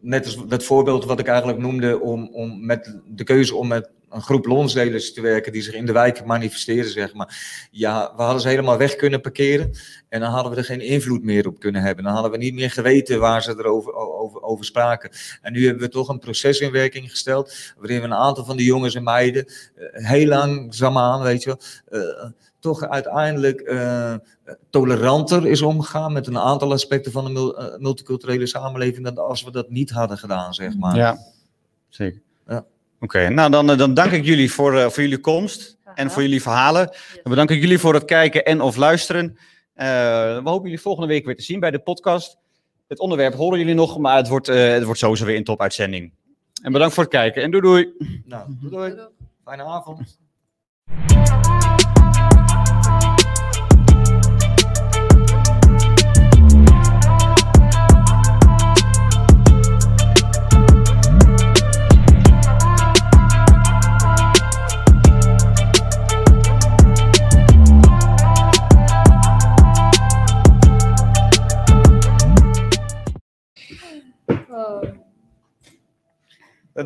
net 0.00 0.24
als 0.24 0.46
dat 0.46 0.64
voorbeeld 0.64 1.04
wat 1.04 1.18
ik 1.20 1.26
eigenlijk 1.26 1.58
noemde, 1.58 2.00
om, 2.00 2.28
om 2.32 2.66
met 2.66 2.98
de 3.06 3.24
keuze 3.24 3.54
om 3.54 3.68
met 3.68 3.90
een 4.16 4.22
groep 4.22 4.46
lonsdelers 4.46 5.12
te 5.12 5.20
werken 5.20 5.52
die 5.52 5.62
zich 5.62 5.74
in 5.74 5.86
de 5.86 5.92
wijken 5.92 6.26
manifesteren, 6.26 6.90
zeg 6.90 7.14
maar. 7.14 7.68
Ja, 7.70 8.12
we 8.16 8.22
hadden 8.22 8.40
ze 8.40 8.48
helemaal 8.48 8.76
weg 8.76 8.96
kunnen 8.96 9.20
parkeren 9.20 9.70
en 10.08 10.20
dan 10.20 10.30
hadden 10.30 10.52
we 10.52 10.58
er 10.58 10.64
geen 10.64 10.80
invloed 10.80 11.22
meer 11.22 11.46
op 11.46 11.58
kunnen 11.58 11.82
hebben. 11.82 12.04
Dan 12.04 12.12
hadden 12.12 12.30
we 12.30 12.36
niet 12.36 12.54
meer 12.54 12.70
geweten 12.70 13.20
waar 13.20 13.42
ze 13.42 13.50
erover 13.50 13.92
over, 13.94 14.42
over 14.42 14.64
spraken. 14.64 15.10
En 15.42 15.52
nu 15.52 15.64
hebben 15.64 15.82
we 15.82 15.88
toch 15.88 16.08
een 16.08 16.18
proces 16.18 16.60
in 16.60 16.70
werking 16.70 17.10
gesteld, 17.10 17.74
waarin 17.76 18.00
we 18.00 18.04
een 18.04 18.14
aantal 18.14 18.44
van 18.44 18.56
die 18.56 18.66
jongens 18.66 18.94
en 18.94 19.02
meiden 19.02 19.44
uh, 19.46 20.08
heel 20.08 20.26
langzaamaan, 20.26 21.22
weet 21.22 21.42
je 21.42 21.56
wel, 21.88 22.00
uh, 22.02 22.30
toch 22.60 22.88
uiteindelijk 22.88 23.60
uh, 23.60 24.14
toleranter 24.70 25.46
is 25.46 25.62
omgegaan 25.62 26.12
met 26.12 26.26
een 26.26 26.38
aantal 26.38 26.72
aspecten 26.72 27.12
van 27.12 27.34
de 27.34 27.76
multiculturele 27.78 28.46
samenleving 28.46 29.04
dan 29.04 29.18
als 29.18 29.44
we 29.44 29.50
dat 29.50 29.70
niet 29.70 29.90
hadden 29.90 30.18
gedaan, 30.18 30.54
zeg 30.54 30.76
maar. 30.76 30.96
Ja, 30.96 31.18
zeker. 31.88 32.24
Oké, 33.06 33.18
okay, 33.18 33.32
nou 33.32 33.50
dan, 33.50 33.66
dan 33.66 33.94
dank 33.94 34.12
ik 34.12 34.24
jullie 34.24 34.52
voor, 34.52 34.74
uh, 34.74 34.88
voor 34.88 35.02
jullie 35.02 35.18
komst 35.18 35.78
en 35.94 36.10
voor 36.10 36.22
jullie 36.22 36.42
verhalen. 36.42 36.86
Dan 37.22 37.30
bedank 37.30 37.50
ik 37.50 37.60
jullie 37.60 37.78
voor 37.78 37.94
het 37.94 38.04
kijken 38.04 38.44
en 38.44 38.60
of 38.60 38.76
luisteren. 38.76 39.24
Uh, 39.76 39.84
we 40.42 40.42
hopen 40.44 40.62
jullie 40.62 40.80
volgende 40.80 41.08
week 41.08 41.24
weer 41.24 41.36
te 41.36 41.42
zien 41.42 41.60
bij 41.60 41.70
de 41.70 41.78
podcast. 41.78 42.38
Het 42.88 42.98
onderwerp 42.98 43.34
horen 43.34 43.58
jullie 43.58 43.74
nog, 43.74 43.98
maar 43.98 44.16
het 44.16 44.28
wordt, 44.28 44.48
uh, 44.48 44.72
het 44.72 44.84
wordt 44.84 45.00
sowieso 45.00 45.24
weer 45.24 45.36
een 45.36 45.44
topuitzending. 45.44 46.12
En 46.62 46.72
bedankt 46.72 46.94
voor 46.94 47.02
het 47.02 47.12
kijken 47.12 47.42
en 47.42 47.50
doei 47.50 47.62
doei. 47.62 47.92
Nou, 48.24 48.46
doei 48.60 48.70
doei. 48.70 48.94
Fijne 49.44 49.62
avond. 49.62 50.18